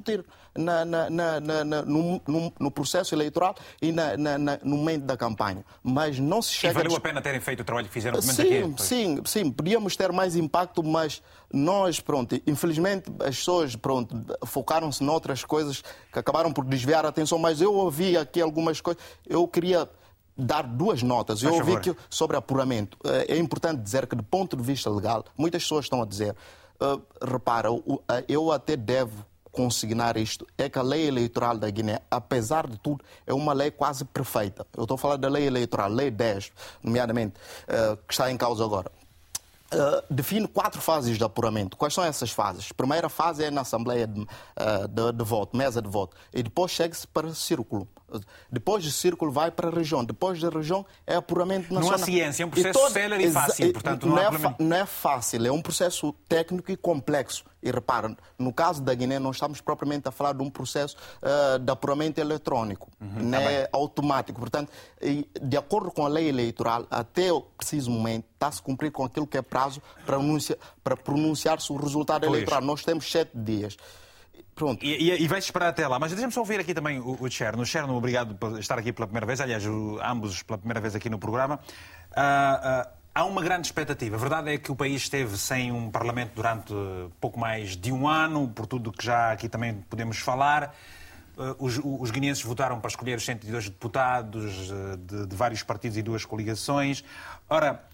na, 0.56 0.84
na, 0.84 1.10
na, 1.10 1.40
no, 1.40 2.20
no, 2.26 2.52
no, 2.58 2.70
processo 2.70 3.14
eleitoral 3.14 3.54
e 3.80 3.92
no 3.92 4.76
momento 4.76 5.04
da 5.04 5.16
campanha. 5.16 5.64
Mas 5.82 6.18
não 6.18 6.42
se 6.42 6.52
chega... 6.52 6.80
E 6.80 6.82
valeu 6.82 6.96
a 6.96 7.00
pena 7.00 7.22
terem 7.22 7.40
feito 7.40 7.60
o 7.60 7.64
trabalho 7.64 7.86
que 7.86 7.92
fizeram 7.92 8.20
sim, 8.20 8.42
aqui? 8.42 8.82
Sim, 8.82 9.22
sim. 9.24 9.50
Podíamos 9.50 9.96
ter 9.96 10.12
mais 10.12 10.36
impacto, 10.36 10.82
mas 10.82 11.22
nós, 11.52 12.00
pronto, 12.00 12.40
infelizmente 12.46 13.10
as 13.20 13.36
pessoas, 13.36 13.76
pronto, 13.76 14.16
focaram-se 14.44 15.02
noutras 15.02 15.44
coisas 15.44 15.82
que 16.12 16.18
acabaram 16.18 16.52
por 16.52 16.64
desviar 16.64 17.04
a 17.04 17.08
atenção, 17.08 17.38
mas 17.38 17.60
eu 17.60 17.74
ouvi 17.74 18.16
aqui 18.16 18.40
algumas 18.40 18.80
coisas. 18.80 19.02
Eu 19.26 19.46
queria 19.46 19.88
dar 20.36 20.62
duas 20.62 21.02
notas. 21.02 21.42
Eu 21.42 21.54
ouvi 21.54 21.80
que 21.80 21.96
sobre 22.08 22.36
apuramento. 22.36 22.96
É 23.26 23.36
importante 23.36 23.82
dizer 23.82 24.06
que, 24.06 24.14
do 24.14 24.22
ponto 24.22 24.56
de 24.56 24.62
vista 24.62 24.88
legal, 24.88 25.24
muitas 25.36 25.62
pessoas 25.62 25.84
estão 25.84 26.02
a 26.02 26.06
dizer 26.06 26.34
Uh, 26.80 27.02
repara, 27.20 27.72
uh, 27.72 28.00
eu 28.28 28.52
até 28.52 28.76
devo 28.76 29.26
consignar 29.58 30.16
isto, 30.16 30.46
é 30.56 30.68
que 30.68 30.78
a 30.78 30.82
lei 30.82 31.08
eleitoral 31.08 31.58
da 31.58 31.68
Guiné, 31.68 32.00
apesar 32.08 32.68
de 32.68 32.78
tudo, 32.78 33.04
é 33.26 33.34
uma 33.34 33.52
lei 33.52 33.72
quase 33.72 34.04
perfeita. 34.04 34.64
Eu 34.76 34.84
estou 34.84 34.94
a 34.94 34.98
falar 34.98 35.16
da 35.16 35.28
lei 35.28 35.48
eleitoral, 35.48 35.90
lei 35.90 36.12
10, 36.12 36.52
nomeadamente, 36.80 37.34
uh, 37.64 37.96
que 38.06 38.14
está 38.14 38.30
em 38.30 38.36
causa 38.36 38.64
agora. 38.64 38.88
Uh, 39.74 40.00
define 40.08 40.46
quatro 40.46 40.80
fases 40.80 41.18
de 41.18 41.24
apuramento. 41.24 41.76
Quais 41.76 41.92
são 41.92 42.04
essas 42.04 42.30
fases? 42.30 42.70
Primeira 42.70 43.08
fase 43.08 43.42
é 43.42 43.50
na 43.50 43.62
Assembleia 43.62 44.06
de, 44.06 44.20
uh, 44.20 44.86
de, 44.88 45.12
de 45.12 45.24
voto, 45.24 45.56
mesa 45.56 45.82
de 45.82 45.88
voto. 45.88 46.16
E 46.32 46.40
depois 46.40 46.70
chega-se 46.70 47.08
para 47.08 47.26
o 47.26 47.34
círculo. 47.34 47.88
Depois 48.50 48.84
do 48.84 48.90
círculo 48.90 49.30
vai 49.30 49.50
para 49.50 49.68
a 49.68 49.70
região. 49.70 50.04
Depois 50.04 50.40
da 50.40 50.48
região 50.48 50.84
é 51.06 51.16
apuramento 51.16 51.72
nacional. 51.72 51.98
Não 51.98 52.04
há 52.04 52.06
ciência, 52.06 52.42
é 52.42 52.46
um 52.46 52.50
processo 52.50 52.78
todo... 52.78 52.92
célere 52.92 53.24
e 53.24 53.30
fácil. 53.30 53.72
Portanto, 53.72 54.06
não, 54.06 54.16
não, 54.16 54.22
é 54.22 54.56
não 54.58 54.76
é 54.76 54.86
fácil, 54.86 55.46
é 55.46 55.50
um 55.50 55.62
processo 55.62 56.12
técnico 56.28 56.70
e 56.70 56.76
complexo. 56.76 57.44
E 57.60 57.70
repara, 57.72 58.16
no 58.38 58.52
caso 58.52 58.80
da 58.80 58.94
Guiné, 58.94 59.18
não 59.18 59.32
estamos 59.32 59.60
propriamente 59.60 60.08
a 60.08 60.12
falar 60.12 60.32
de 60.32 60.42
um 60.42 60.48
processo 60.48 60.96
uh, 61.20 61.58
de 61.58 61.70
apuramento 61.70 62.20
eletrônico, 62.20 62.88
uhum, 63.00 63.24
não 63.24 63.38
é 63.38 63.62
tá 63.62 63.76
automático. 63.76 64.38
Portanto, 64.38 64.70
de 65.42 65.56
acordo 65.56 65.90
com 65.90 66.06
a 66.06 66.08
lei 66.08 66.28
eleitoral, 66.28 66.86
até 66.88 67.32
o 67.32 67.40
preciso 67.40 67.90
momento, 67.90 68.26
está-se 68.32 68.60
a 68.60 68.62
cumprir 68.62 68.92
com 68.92 69.04
aquilo 69.04 69.26
que 69.26 69.36
é 69.36 69.42
prazo 69.42 69.82
para 70.84 70.96
pronunciar-se 70.96 71.72
o 71.72 71.76
resultado 71.76 72.20
pois. 72.20 72.32
eleitoral. 72.32 72.62
Nós 72.62 72.84
temos 72.84 73.10
sete 73.10 73.32
dias. 73.34 73.76
Pronto. 74.58 74.84
E, 74.84 75.10
e, 75.10 75.22
e 75.22 75.28
vai-se 75.28 75.46
esperar 75.46 75.68
até 75.68 75.86
lá. 75.86 75.98
Mas 75.98 76.10
deixa-me 76.10 76.32
só 76.32 76.40
ouvir 76.40 76.58
aqui 76.58 76.74
também 76.74 76.98
o, 76.98 77.16
o 77.20 77.30
Cherno. 77.30 77.64
Cherno, 77.64 77.94
obrigado 77.94 78.34
por 78.34 78.58
estar 78.58 78.76
aqui 78.76 78.92
pela 78.92 79.06
primeira 79.06 79.24
vez. 79.24 79.40
Aliás, 79.40 79.64
o, 79.64 80.00
ambos 80.02 80.42
pela 80.42 80.58
primeira 80.58 80.80
vez 80.80 80.94
aqui 80.94 81.08
no 81.08 81.18
programa. 81.18 81.60
Uh, 82.10 82.88
uh, 82.88 82.90
há 83.14 83.24
uma 83.24 83.40
grande 83.40 83.68
expectativa. 83.68 84.16
A 84.16 84.18
verdade 84.18 84.52
é 84.52 84.58
que 84.58 84.72
o 84.72 84.76
país 84.76 85.02
esteve 85.02 85.38
sem 85.38 85.70
um 85.70 85.90
Parlamento 85.90 86.32
durante 86.34 86.74
pouco 87.20 87.38
mais 87.38 87.76
de 87.76 87.92
um 87.92 88.08
ano, 88.08 88.48
por 88.48 88.66
tudo 88.66 88.90
que 88.90 89.04
já 89.04 89.32
aqui 89.32 89.48
também 89.48 89.74
podemos 89.88 90.18
falar. 90.18 90.74
Uh, 91.36 91.54
os, 91.64 91.80
os 91.84 92.10
guineenses 92.10 92.42
votaram 92.42 92.80
para 92.80 92.88
escolher 92.88 93.16
os 93.16 93.24
102 93.24 93.68
deputados 93.68 94.72
de, 95.06 95.26
de 95.26 95.36
vários 95.36 95.62
partidos 95.62 95.96
e 95.96 96.02
duas 96.02 96.24
coligações. 96.24 97.04
Ora, 97.48 97.84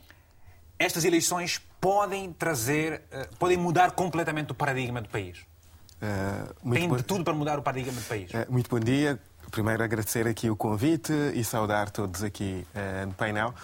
estas 0.78 1.04
eleições 1.04 1.60
podem 1.78 2.32
trazer, 2.32 3.02
podem 3.38 3.58
mudar 3.58 3.90
completamente 3.90 4.52
o 4.52 4.54
paradigma 4.54 5.02
do 5.02 5.10
país. 5.10 5.44
Uh, 6.04 6.70
Tem 6.70 6.94
de 6.94 7.02
tudo 7.02 7.24
para 7.24 7.32
mudar 7.32 7.58
o 7.58 7.62
paradigma 7.62 7.98
do 7.98 8.06
país. 8.06 8.30
Uh, 8.30 8.52
muito 8.52 8.68
bom 8.68 8.78
dia. 8.78 9.18
Primeiro 9.50 9.82
agradecer 9.82 10.26
aqui 10.26 10.50
o 10.50 10.56
convite 10.56 11.12
e 11.34 11.42
saudar 11.42 11.90
todos 11.90 12.22
aqui 12.22 12.66
uh, 12.74 13.06
no 13.06 13.14
painel. 13.14 13.54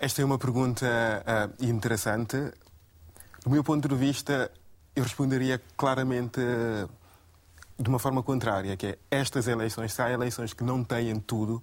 esta 0.00 0.22
é 0.22 0.24
uma 0.24 0.38
pergunta 0.38 0.86
interessante. 1.60 2.36
Do 3.44 3.50
meu 3.50 3.62
ponto 3.62 3.86
de 3.88 3.94
vista, 3.94 4.50
eu 4.96 5.04
responderia 5.04 5.60
claramente 5.76 6.40
de 7.78 7.88
uma 7.88 7.98
forma 7.98 8.22
contrária, 8.22 8.76
que 8.76 8.86
é 8.86 8.98
estas 9.10 9.46
eleições, 9.46 9.92
se 9.92 10.02
há 10.02 10.10
eleições 10.10 10.52
que 10.52 10.64
não 10.64 10.82
têm 10.82 11.20
tudo 11.20 11.62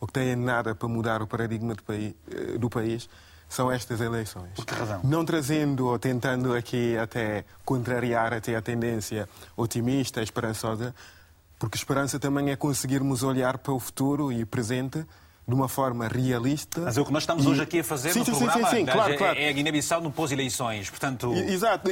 ou 0.00 0.06
que 0.06 0.12
têm 0.12 0.36
nada 0.36 0.74
para 0.74 0.88
mudar 0.88 1.22
o 1.22 1.26
paradigma 1.26 1.74
do 1.74 1.82
país, 1.82 2.14
do 2.58 2.68
país 2.68 3.08
são 3.48 3.70
estas 3.70 4.00
eleições. 4.00 4.50
Por 4.54 4.66
que 4.66 4.74
razão? 4.74 5.00
Não 5.04 5.24
trazendo 5.24 5.86
ou 5.86 5.98
tentando 5.98 6.54
aqui 6.54 6.96
até 6.96 7.44
contrariar 7.64 8.32
até 8.32 8.56
a 8.56 8.62
tendência 8.62 9.28
otimista, 9.56 10.22
esperançosa, 10.22 10.94
porque 11.58 11.76
esperança 11.76 12.18
também 12.18 12.50
é 12.50 12.56
conseguirmos 12.56 13.22
olhar 13.22 13.58
para 13.58 13.72
o 13.72 13.78
futuro 13.78 14.32
e 14.32 14.44
presente 14.44 15.04
de 15.46 15.54
uma 15.54 15.68
forma 15.68 16.08
realista. 16.08 16.80
Mas 16.80 16.96
é 16.96 17.00
o 17.00 17.04
que 17.04 17.12
nós 17.12 17.22
estamos 17.22 17.44
e... 17.44 17.48
hoje 17.48 17.62
aqui 17.62 17.80
a 17.80 17.84
fazer 17.84 18.12
sim, 18.12 18.20
no 18.20 18.24
sim, 18.24 18.32
programa 18.32 18.70
sim, 18.70 18.76
sim, 18.76 18.86
claro, 18.86 19.12
é, 19.12 19.16
claro. 19.16 19.38
é 19.38 19.48
a 19.48 19.52
Guiné-Bissau 19.52 20.00
no 20.00 20.10
pós-eleições, 20.10 20.88
portanto... 20.88 21.32
Exato, 21.34 21.90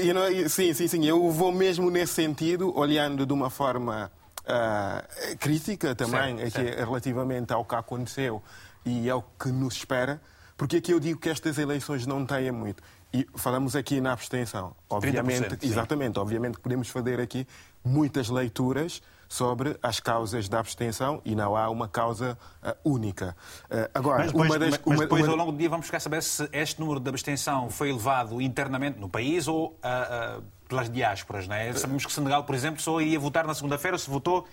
sim, 0.48 0.72
sim, 0.72 0.88
sim, 0.88 1.04
eu 1.04 1.30
vou 1.30 1.52
mesmo 1.52 1.90
nesse 1.90 2.14
sentido, 2.14 2.76
olhando 2.76 3.26
de 3.26 3.32
uma 3.32 3.50
forma 3.50 4.10
uh, 4.42 5.36
crítica 5.38 5.94
também 5.94 6.38
Certo, 6.38 6.52
certo. 6.52 6.78
relativamente 6.78 7.52
ao 7.52 7.64
que 7.64 7.74
aconteceu 7.74 8.42
e 8.84 9.08
ao 9.08 9.22
que 9.22 9.48
nos 9.48 9.74
espera. 9.74 10.20
Porque 10.56 10.76
aqui 10.76 10.92
eu 10.92 11.00
digo 11.00 11.18
que 11.18 11.28
estas 11.28 11.58
eleições 11.58 12.06
não 12.06 12.24
têm 12.24 12.50
muito. 12.52 12.82
E 13.12 13.26
falamos 13.34 13.76
aqui 13.76 14.00
na 14.00 14.12
abstenção. 14.12 14.74
Obviamente, 14.88 15.48
30%, 15.48 15.60
sim. 15.60 15.66
exatamente, 15.66 16.18
obviamente 16.18 16.58
podemos 16.58 16.88
fazer 16.88 17.20
aqui 17.20 17.46
muitas 17.84 18.28
leituras 18.30 19.02
sobre 19.28 19.78
as 19.82 19.98
causas 19.98 20.48
da 20.48 20.58
abstenção 20.60 21.20
e 21.24 21.34
não 21.34 21.56
há 21.56 21.68
uma 21.70 21.88
causa 21.88 22.38
ah, 22.62 22.76
única. 22.84 23.36
Ah, 23.70 23.90
agora, 23.94 24.18
Mas 24.24 24.32
depois, 24.32 24.50
uma 24.50 24.58
das, 24.58 24.70
mas- 24.70 24.80
mas 24.86 25.00
depois 25.00 25.22
uma- 25.24 25.30
ao 25.32 25.36
longo 25.36 25.52
do 25.52 25.58
dia, 25.58 25.68
vamos 25.68 25.86
ficar 25.86 25.98
a 25.98 26.00
saber 26.00 26.22
se 26.22 26.48
este 26.52 26.80
número 26.80 27.00
de 27.00 27.08
abstenção 27.08 27.68
foi 27.70 27.90
elevado 27.90 28.40
internamente 28.40 28.98
no 28.98 29.08
país 29.08 29.48
ou 29.48 29.78
ah, 29.82 30.38
ah, 30.38 30.40
pelas 30.68 30.88
diásporas. 30.90 31.46
Não 31.48 31.54
é? 31.54 31.72
Sabemos 31.74 32.06
que 32.06 32.12
Senegal, 32.12 32.44
por 32.44 32.54
exemplo, 32.54 32.80
só 32.80 33.00
iria 33.00 33.18
votar 33.18 33.46
na 33.46 33.54
segunda-feira 33.54 33.98
se 33.98 34.08
votou 34.08 34.46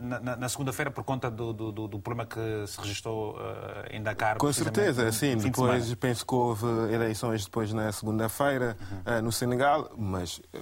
na, 0.00 0.18
na- 0.20 0.36
na 0.36 0.48
segunda-feira 0.48 0.90
por 0.90 1.04
conta 1.04 1.30
do, 1.30 1.52
do- 1.52 1.70
do- 1.88 1.98
problema 2.00 2.24
que 2.26 2.66
se 2.66 2.80
registrou 2.80 3.36
ah, 3.38 3.84
em 3.90 4.02
Dakar. 4.02 4.38
Com 4.38 4.50
certeza, 4.52 5.04
no 5.04 5.12
sim. 5.12 5.36
de 5.36 5.44
Depois 5.50 5.82
semana. 5.84 5.96
penso 6.00 6.24
que 6.26 6.34
houve 6.34 6.66
eleições 6.92 7.44
depois 7.44 7.72
na 7.72 7.92
segunda-feira 7.92 8.76
Uhum. 8.90 9.02
eh, 9.04 9.20
no 9.20 9.30
Senegal, 9.30 9.90
mas 9.96 10.40
eh, 10.54 10.58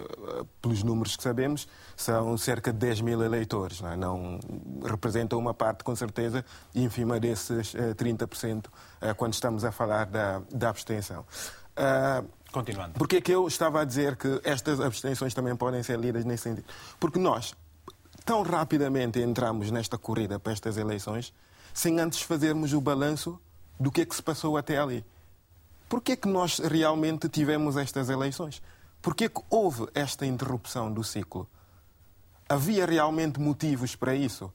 pelos 0.61 0.83
números 0.83 1.17
que 1.17 1.23
sabemos 1.23 1.69
são 1.97 2.37
cerca 2.37 2.73
de 2.73 2.79
10 2.79 3.01
mil 3.03 3.23
eleitores. 3.23 3.81
Não, 3.81 3.93
é? 3.93 3.97
Não 3.97 4.41
representam 4.85 5.39
uma 5.39 5.55
parte, 5.55 5.85
com 5.85 5.95
certeza, 5.95 6.45
ínfima 6.75 7.21
desses 7.21 7.75
eh, 7.77 7.95
30% 7.95 8.65
eh, 9.01 9.15
quando 9.15 9.35
estamos 9.35 9.65
a 9.65 9.71
falar 9.71 10.07
da, 10.07 10.43
da 10.53 10.69
abstenção. 10.69 11.25
Continuando. 12.53 12.95
Porque 12.95 13.17
é 13.17 13.21
que 13.21 13.33
eu 13.33 13.47
estava 13.47 13.83
a 13.83 13.85
dizer 13.85 14.17
que 14.17 14.41
estas 14.45 14.81
abstenções 14.81 15.35
também 15.35 15.55
podem 15.55 15.83
ser 15.83 15.99
lidas 15.99 16.25
nesse 16.25 16.45
sentido? 16.45 16.67
Porque 16.99 17.19
nós, 17.19 17.55
tão 18.27 18.43
rapidamente 18.43 19.21
entramos 19.21 19.71
nesta 19.71 19.97
corrida 19.97 20.41
para 20.41 20.53
estas 20.53 20.77
eleições, 20.77 21.33
sem 21.73 22.01
antes 22.01 22.21
fazermos 22.21 22.73
o 22.73 22.81
balanço 22.81 23.41
do 23.79 23.93
que 23.93 24.01
é 24.01 24.05
que 24.05 24.17
se 24.17 24.23
passou 24.23 24.57
até 24.57 24.79
ali. 24.79 25.05
Porquê 25.89 26.13
é 26.13 26.17
que 26.17 26.27
nós 26.27 26.59
realmente 26.59 27.29
tivemos 27.29 27.77
estas 27.77 28.11
eleições? 28.11 28.61
Porquê 29.01 29.27
é 29.27 29.29
que 29.29 29.41
houve 29.49 29.87
esta 29.95 30.27
interrupção 30.27 30.93
do 30.93 31.05
ciclo? 31.05 31.49
Havia 32.49 32.85
realmente 32.85 33.39
motivos 33.39 33.95
para 33.95 34.13
isso? 34.13 34.53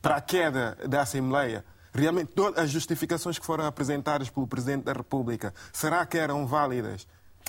Para 0.00 0.16
a 0.16 0.20
queda 0.22 0.78
da 0.88 1.02
Assembleia? 1.02 1.62
Realmente, 1.92 2.32
todas 2.34 2.64
as 2.64 2.70
justificações 2.70 3.38
que 3.38 3.44
foram 3.44 3.66
apresentadas 3.66 4.30
pelo 4.30 4.46
Presidente 4.46 4.84
da 4.84 4.94
República, 4.94 5.52
será 5.74 6.06
que 6.06 6.16
eram 6.16 6.46
válidas? 6.46 7.06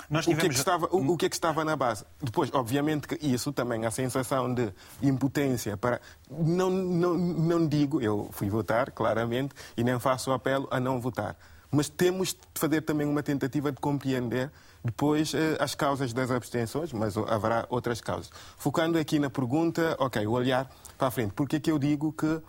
O 0.10 0.36
que, 0.36 0.46
é 0.46 0.50
que 0.50 0.56
estava, 0.56 0.88
o, 0.92 1.14
o 1.14 1.18
que 1.18 1.26
é 1.26 1.30
que 1.30 1.36
estava 1.36 1.64
na 1.64 1.76
base? 1.76 2.04
Depois, 2.22 2.50
obviamente, 2.54 3.08
que 3.08 3.18
isso 3.26 3.54
também, 3.54 3.86
a 3.86 3.92
sensação 3.92 4.54
de 4.54 4.74
impotência 5.02 5.78
para. 5.78 6.02
Não, 6.30 6.70
não, 6.70 7.18
não 7.18 7.68
digo, 7.68 8.02
eu 8.02 8.30
fui 8.32 8.50
votar, 8.50 8.92
claramente, 8.92 9.54
e 9.78 9.84
nem 9.84 9.98
faço 10.00 10.32
apelo 10.32 10.68
a 10.70 10.80
não 10.80 11.00
votar. 11.00 11.38
Mas 11.70 11.88
temos 11.88 12.30
de 12.30 12.40
fazer 12.56 12.82
também 12.82 13.08
uma 13.08 13.24
tentativa 13.24 13.72
de 13.72 13.80
compreender 13.80 14.52
depois 14.84 15.34
eh, 15.34 15.58
as 15.60 15.76
causas 15.76 16.12
das 16.12 16.32
abstenções, 16.32 16.92
mas 16.92 17.16
haverá 17.16 17.66
outras 17.70 18.02
causas. 18.02 18.30
Focando 18.58 18.98
aqui 18.98 19.20
na 19.20 19.30
pergunta, 19.30 19.96
ok, 20.00 20.26
o 20.26 20.32
olhar 20.32 20.70
para 20.98 21.08
a 21.08 21.12
frente. 21.12 21.32
Porquê 21.34 21.58
é 21.58 21.60
que 21.60 21.72
eu 21.72 21.80
digo 21.80 22.12
que 22.12 22.42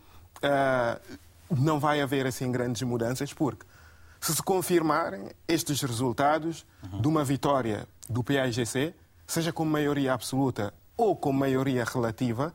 ah, 0.43 0.99
não 1.51 1.79
vai 1.79 2.01
haver 2.01 2.27
assim 2.27 2.51
grandes 2.51 2.83
mudanças? 2.83 3.33
Porque 3.33 3.65
se 4.23 4.37
se 4.37 4.43
confirmarem 4.43 5.31
estes 5.49 5.83
resultados 5.83 6.65
de 7.01 7.09
uma 7.09 7.25
vitória 7.25 7.89
do 8.09 8.23
PAIGC, 8.23 8.95
seja 9.27 9.53
com 9.53 9.65
maioria 9.65 10.15
absoluta 10.15 10.73
ou 10.97 11.17
com 11.17 11.33
maioria 11.33 11.85
relativa, 11.85 12.55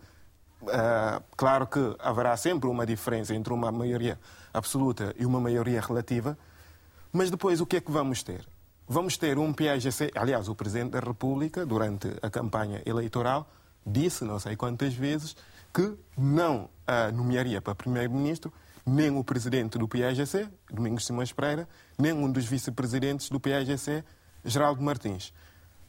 ah, 0.70 1.22
claro 1.36 1.68
que 1.68 1.94
haverá 2.00 2.38
sempre 2.38 2.70
uma 2.70 2.86
diferença 2.86 3.36
entre 3.36 3.52
uma 3.52 3.70
maioria 3.70 4.18
absoluta 4.54 5.14
e 5.20 5.26
uma 5.26 5.42
maioria 5.42 5.82
relativa, 5.82 6.38
mas 7.12 7.30
depois 7.30 7.60
o 7.60 7.66
que 7.66 7.76
é 7.76 7.82
que 7.82 7.92
vamos 7.92 8.24
ter? 8.24 8.48
Vamos 8.88 9.18
ter 9.18 9.38
um 9.38 9.52
PAIGC, 9.52 10.12
aliás, 10.16 10.48
o 10.48 10.56
Presidente 10.56 10.92
da 10.92 11.02
República, 11.02 11.66
durante 11.66 12.08
a 12.22 12.30
campanha 12.30 12.82
eleitoral, 12.86 13.46
disse, 13.86 14.24
não 14.24 14.40
sei 14.40 14.56
quantas 14.56 14.94
vezes, 14.94 15.36
que 15.74 15.98
não 16.18 16.70
nomearia 17.14 17.62
para 17.62 17.76
Primeiro-Ministro 17.76 18.54
nem 18.88 19.10
o 19.12 19.22
Presidente 19.24 19.78
do 19.78 19.86
PAIGC, 19.88 20.48
Domingos 20.72 21.06
Simões 21.06 21.34
Pereira, 21.34 21.68
nem 22.00 22.14
um 22.14 22.32
dos 22.32 22.46
Vice-Presidentes 22.46 23.30
do 23.30 23.38
PAIGC, 23.40 24.02
Geraldo 24.46 24.82
Martins. 24.82 25.34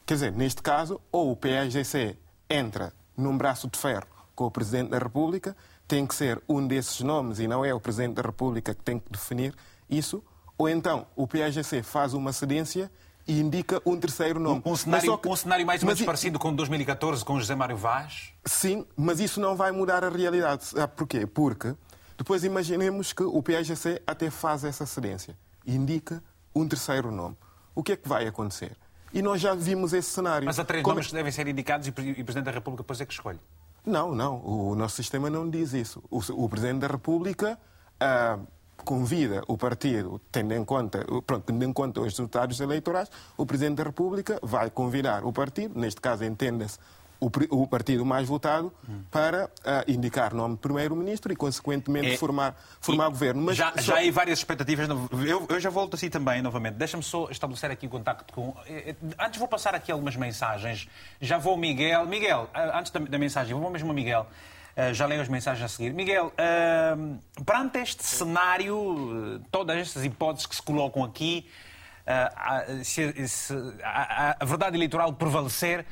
Quer 0.05 0.15
dizer, 0.15 0.31
neste 0.33 0.61
caso, 0.61 0.99
ou 1.11 1.31
o 1.31 1.35
PAIGC 1.35 2.17
entra 2.49 2.91
num 3.15 3.37
braço 3.37 3.69
de 3.69 3.79
ferro 3.79 4.05
com 4.35 4.45
o 4.45 4.51
Presidente 4.51 4.89
da 4.89 4.97
República, 4.97 5.55
tem 5.87 6.05
que 6.05 6.13
ser 6.13 6.41
um 6.47 6.65
desses 6.67 6.99
nomes 7.01 7.39
e 7.39 7.47
não 7.47 7.63
é 7.63 7.73
o 7.73 7.79
Presidente 7.79 8.15
da 8.15 8.21
República 8.21 8.73
que 8.75 8.83
tem 8.83 8.99
que 8.99 9.09
definir 9.11 9.55
isso, 9.89 10.21
ou 10.57 10.67
então 10.67 11.07
o 11.15 11.25
PAIGC 11.25 11.81
faz 11.83 12.13
uma 12.13 12.33
cedência 12.33 12.91
e 13.25 13.39
indica 13.39 13.81
um 13.85 13.97
terceiro 13.97 14.39
nome. 14.39 14.61
Um 14.65 14.71
Mas 14.71 14.79
cenário, 14.81 15.17
que- 15.17 15.29
um 15.29 15.35
cenário 15.35 15.65
mais 15.65 15.81
ou 15.81 15.85
mas 15.87 15.95
menos 15.95 16.01
i- 16.01 16.05
parecido 16.05 16.37
com 16.39 16.53
2014, 16.53 17.23
com 17.23 17.39
José 17.39 17.55
Mário 17.55 17.77
Vaz. 17.77 18.33
Sim, 18.45 18.85
mas 18.97 19.19
isso 19.19 19.39
não 19.39 19.55
vai 19.55 19.71
mudar 19.71 20.03
a 20.03 20.09
realidade. 20.09 20.65
Sabe 20.65 20.93
porquê? 20.95 21.25
Porque 21.27 21.75
depois 22.19 22.43
imaginemos 22.43 23.13
que 23.13 23.23
o 23.23 23.41
PAGC 23.41 24.01
até 24.05 24.29
faz 24.29 24.65
essa 24.65 24.85
cedência 24.85 25.37
e 25.65 25.73
indica 25.73 26.21
um 26.53 26.67
terceiro 26.67 27.09
nome. 27.11 27.37
O 27.73 27.81
que 27.81 27.93
é 27.93 27.95
que 27.95 28.09
vai 28.09 28.27
acontecer? 28.27 28.75
E 29.13 29.21
nós 29.21 29.39
já 29.39 29.55
vimos 29.55 29.93
esse 29.93 30.09
cenário. 30.11 30.45
Mas 30.45 30.59
há 30.59 30.65
três 30.65 30.83
Como- 30.83 30.95
nomes 30.95 31.07
que 31.07 31.13
devem 31.13 31.31
ser 31.31 31.47
indicados 31.47 31.87
e 31.87 31.91
o 31.91 31.93
Pre- 31.93 32.11
o 32.11 32.15
Presidente 32.25 32.43
da 32.43 32.51
República 32.51 32.83
depois 32.83 32.99
é 32.99 33.05
que 33.05 33.13
escolhe. 33.13 33.39
Não, 33.85 34.13
não. 34.13 34.45
O 34.45 34.75
nosso 34.75 34.97
sistema 34.97 35.29
não 35.29 35.49
diz 35.49 35.71
isso. 35.71 36.03
O, 36.11 36.17
o 36.43 36.49
Presidente 36.49 36.79
da 36.81 36.87
República 36.87 37.57
ah, 38.01 38.37
convida 38.83 39.41
o 39.47 39.57
partido, 39.57 40.19
tendo 40.29 40.53
em, 40.53 40.65
conta, 40.65 41.05
pronto, 41.25 41.45
tendo 41.45 41.63
em 41.63 41.71
conta 41.71 42.01
os 42.01 42.07
resultados 42.07 42.59
eleitorais, 42.59 43.09
o 43.37 43.45
Presidente 43.45 43.77
da 43.77 43.83
República 43.85 44.37
vai 44.43 44.69
convidar 44.69 45.23
o 45.23 45.31
partido, 45.31 45.79
neste 45.79 46.01
caso 46.01 46.25
entenda-se 46.25 46.77
o, 47.19 47.29
o 47.63 47.67
partido 47.67 48.05
mais 48.05 48.27
votado, 48.27 48.71
para 49.11 49.49
ah, 49.65 49.83
indicar 49.87 50.33
nome 50.33 50.55
de 50.55 50.61
Primeiro-Ministro 50.61 51.33
e, 51.33 51.35
consequentemente, 51.35 52.11
É- 52.13 52.17
formar, 52.17 52.55
formar 52.79 53.07
E 53.07 53.09
governo. 53.09 53.41
Mas 53.41 53.57
já, 53.57 53.71
só- 53.73 53.81
já 53.81 54.07
há 54.07 54.11
várias 54.11 54.39
expectativas. 54.39 54.87
Eu, 55.27 55.45
eu 55.49 55.59
já 55.59 55.69
volto 55.69 55.95
assim 55.95 56.09
também, 56.09 56.41
novamente. 56.41 56.75
Deixa-me 56.75 57.03
só 57.03 57.29
estabelecer 57.29 57.71
aqui 57.71 57.87
o 57.87 57.89
contacto 57.89 58.33
com. 58.33 58.55
eh, 58.67 58.95
eh, 59.01 59.15
Antes 59.25 59.37
vou 59.37 59.47
passar 59.47 59.75
aqui 59.75 59.91
algumas 59.91 60.15
mensagens. 60.15 60.87
Já 61.19 61.37
vou 61.37 61.51
ao 61.53 61.57
Miguel. 61.57 62.05
Miguel, 62.05 62.49
ah, 62.53 62.79
antes 62.79 62.91
da, 62.91 62.99
da 63.01 63.17
mensagem, 63.19 63.53
vou 63.53 63.69
mesmo 63.69 63.93
Miguel. 63.93 64.25
Ah, 64.77 64.93
já 64.93 65.05
leio 65.05 65.21
as 65.21 65.27
mensagens 65.27 65.65
a 65.65 65.67
seguir. 65.67 65.93
Miguel, 65.93 66.31
ah, 66.37 66.95
perante 67.45 67.79
este 67.79 68.03
cenário, 68.05 69.39
eh, 69.41 69.47
todas 69.51 69.75
estas 69.77 70.05
hipóteses 70.05 70.45
que 70.45 70.55
se 70.55 70.61
colocam 70.61 71.03
aqui, 71.03 71.49
ah, 72.07 72.63
se, 72.83 73.27
se 73.27 73.53
a 73.83 74.45
verdade 74.45 74.75
eleitoral 74.77 75.11
prevalecer, 75.13 75.85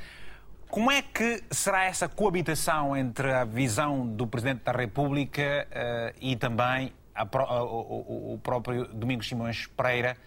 como 0.70 0.92
é 0.92 1.02
que 1.02 1.44
será 1.50 1.86
essa 1.86 2.08
coabitação 2.10 2.96
entre 2.96 3.32
a 3.32 3.44
visão 3.46 4.06
do 4.06 4.28
Presidente 4.28 4.64
da 4.64 4.72
República 4.72 5.68
eh, 5.72 6.14
e 6.22 6.36
também 6.36 6.94
pró- 7.32 7.46
a- 7.46 7.64
o, 7.64 8.34
o- 8.34 8.40
próprio 8.40 8.86
Domingos 8.94 9.28
Simões 9.28 9.66
Pereira 9.68 10.18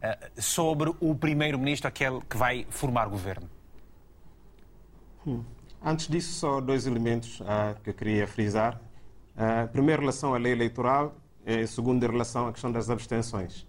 eh, 0.00 0.30
sobre 0.36 0.92
o 1.00 1.14
Primeiro-Ministro, 1.14 1.88
aquele 1.88 2.20
que 2.22 2.36
vai 2.36 2.66
formar 2.70 3.06
governo? 3.08 3.48
Antes 5.84 6.08
disso, 6.08 6.32
só 6.32 6.60
dois 6.60 6.86
elementos 6.86 7.42
ah, 7.46 7.74
que 7.82 7.90
eu 7.90 7.94
queria 7.94 8.26
frisar. 8.26 8.80
Ah, 9.36 9.68
primeiro, 9.70 10.00
em 10.00 10.04
relação 10.04 10.34
à 10.34 10.38
lei 10.38 10.52
eleitoral, 10.52 11.14
e 11.44 11.66
segundo, 11.66 12.04
em 12.04 12.08
relação 12.10 12.46
à 12.48 12.52
questão 12.52 12.70
das 12.72 12.88
abstenções. 12.88 13.66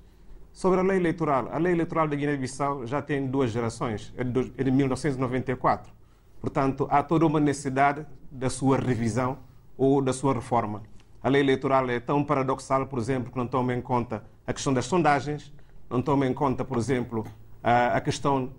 Sobre 0.53 0.79
a 0.79 0.83
lei 0.83 0.97
eleitoral, 0.97 1.49
a 1.51 1.57
lei 1.57 1.73
eleitoral 1.73 2.07
da 2.07 2.15
Guiné-Bissau 2.15 2.85
já 2.87 3.01
tem 3.01 3.27
duas 3.27 3.51
gerações, 3.51 4.13
é 4.17 4.23
de 4.63 4.71
1994. 4.71 5.91
Portanto, 6.39 6.87
há 6.89 7.03
toda 7.03 7.25
uma 7.25 7.39
necessidade 7.39 8.05
da 8.31 8.49
sua 8.49 8.77
revisão 8.77 9.39
ou 9.77 10.01
da 10.01 10.13
sua 10.13 10.33
reforma. 10.33 10.83
A 11.21 11.27
lei 11.27 11.41
eleitoral 11.41 11.89
é 11.89 11.99
tão 11.99 12.23
paradoxal, 12.23 12.85
por 12.87 12.97
exemplo, 12.97 13.31
que 13.31 13.37
não 13.37 13.47
toma 13.47 13.73
em 13.73 13.81
conta 13.81 14.23
a 14.47 14.53
questão 14.53 14.73
das 14.73 14.85
sondagens, 14.85 15.53
não 15.89 16.01
toma 16.01 16.25
em 16.25 16.33
conta, 16.33 16.63
por 16.63 16.77
exemplo, 16.77 17.25
a 17.61 17.99
questão 17.99 18.51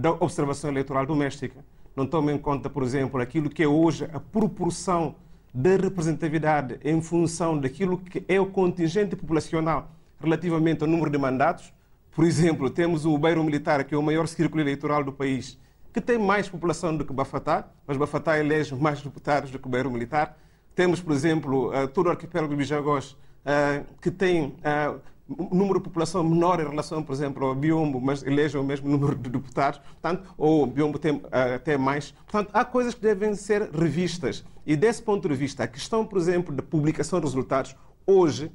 da 0.00 0.10
observação 0.12 0.70
eleitoral 0.70 1.06
doméstica, 1.06 1.64
não 1.94 2.06
toma 2.06 2.32
em 2.32 2.38
conta, 2.38 2.68
por 2.68 2.82
exemplo, 2.82 3.20
aquilo 3.20 3.48
que 3.48 3.62
é 3.62 3.68
hoje 3.68 4.08
a 4.12 4.18
proporção 4.18 5.14
da 5.54 5.76
representatividade 5.76 6.78
em 6.84 7.00
função 7.00 7.58
daquilo 7.58 7.98
que 7.98 8.24
é 8.28 8.40
o 8.40 8.46
contingente 8.46 9.16
populacional 9.16 9.90
relativamente 10.20 10.82
ao 10.82 10.88
número 10.88 11.10
de 11.10 11.18
mandatos. 11.18 11.72
Por 12.10 12.24
exemplo, 12.24 12.68
temos 12.68 13.06
o 13.06 13.16
Beiro 13.16 13.42
Militar, 13.44 13.84
que 13.84 13.94
é 13.94 13.98
o 13.98 14.02
maior 14.02 14.26
círculo 14.26 14.60
eleitoral 14.60 15.04
do 15.04 15.12
país, 15.12 15.58
que 16.00 16.06
tem 16.06 16.16
mais 16.16 16.48
população 16.48 16.96
do 16.96 17.04
que 17.04 17.12
Bafatá, 17.12 17.68
mas 17.84 17.96
Bafatá 17.96 18.38
elege 18.38 18.72
mais 18.74 19.02
deputados 19.02 19.50
do 19.50 19.58
que 19.58 19.66
o 19.66 19.70
Beiro 19.70 19.90
Militar. 19.90 20.38
Temos, 20.72 21.00
por 21.00 21.12
exemplo, 21.12 21.74
eh, 21.74 21.88
todo 21.88 22.06
o 22.06 22.10
arquipélago 22.10 22.52
de 22.52 22.56
Bijagós, 22.56 23.16
eh, 23.44 23.82
que 24.00 24.08
tem 24.08 24.54
eh, 24.62 24.94
um 25.28 25.56
número 25.56 25.80
de 25.80 25.84
população 25.84 26.22
menor 26.22 26.60
em 26.60 26.68
relação, 26.68 27.02
por 27.02 27.12
exemplo, 27.12 27.44
ao 27.46 27.54
Biombo, 27.54 28.00
mas 28.00 28.22
elege 28.22 28.56
o 28.56 28.62
mesmo 28.62 28.88
número 28.88 29.16
de 29.16 29.28
deputados, 29.28 29.80
portanto, 29.80 30.32
ou 30.38 30.62
o 30.62 30.66
Biombo 30.66 31.00
tem 31.00 31.16
uh, 31.16 31.54
até 31.56 31.76
mais. 31.76 32.12
Portanto, 32.12 32.50
há 32.54 32.64
coisas 32.64 32.94
que 32.94 33.02
devem 33.02 33.34
ser 33.34 33.68
revistas. 33.70 34.44
E 34.64 34.74
desse 34.74 35.02
ponto 35.02 35.28
de 35.28 35.34
vista, 35.34 35.64
a 35.64 35.66
questão, 35.66 36.06
por 36.06 36.16
exemplo, 36.16 36.54
da 36.54 36.62
publicação 36.62 37.18
de 37.18 37.26
resultados, 37.26 37.76
hoje, 38.06 38.50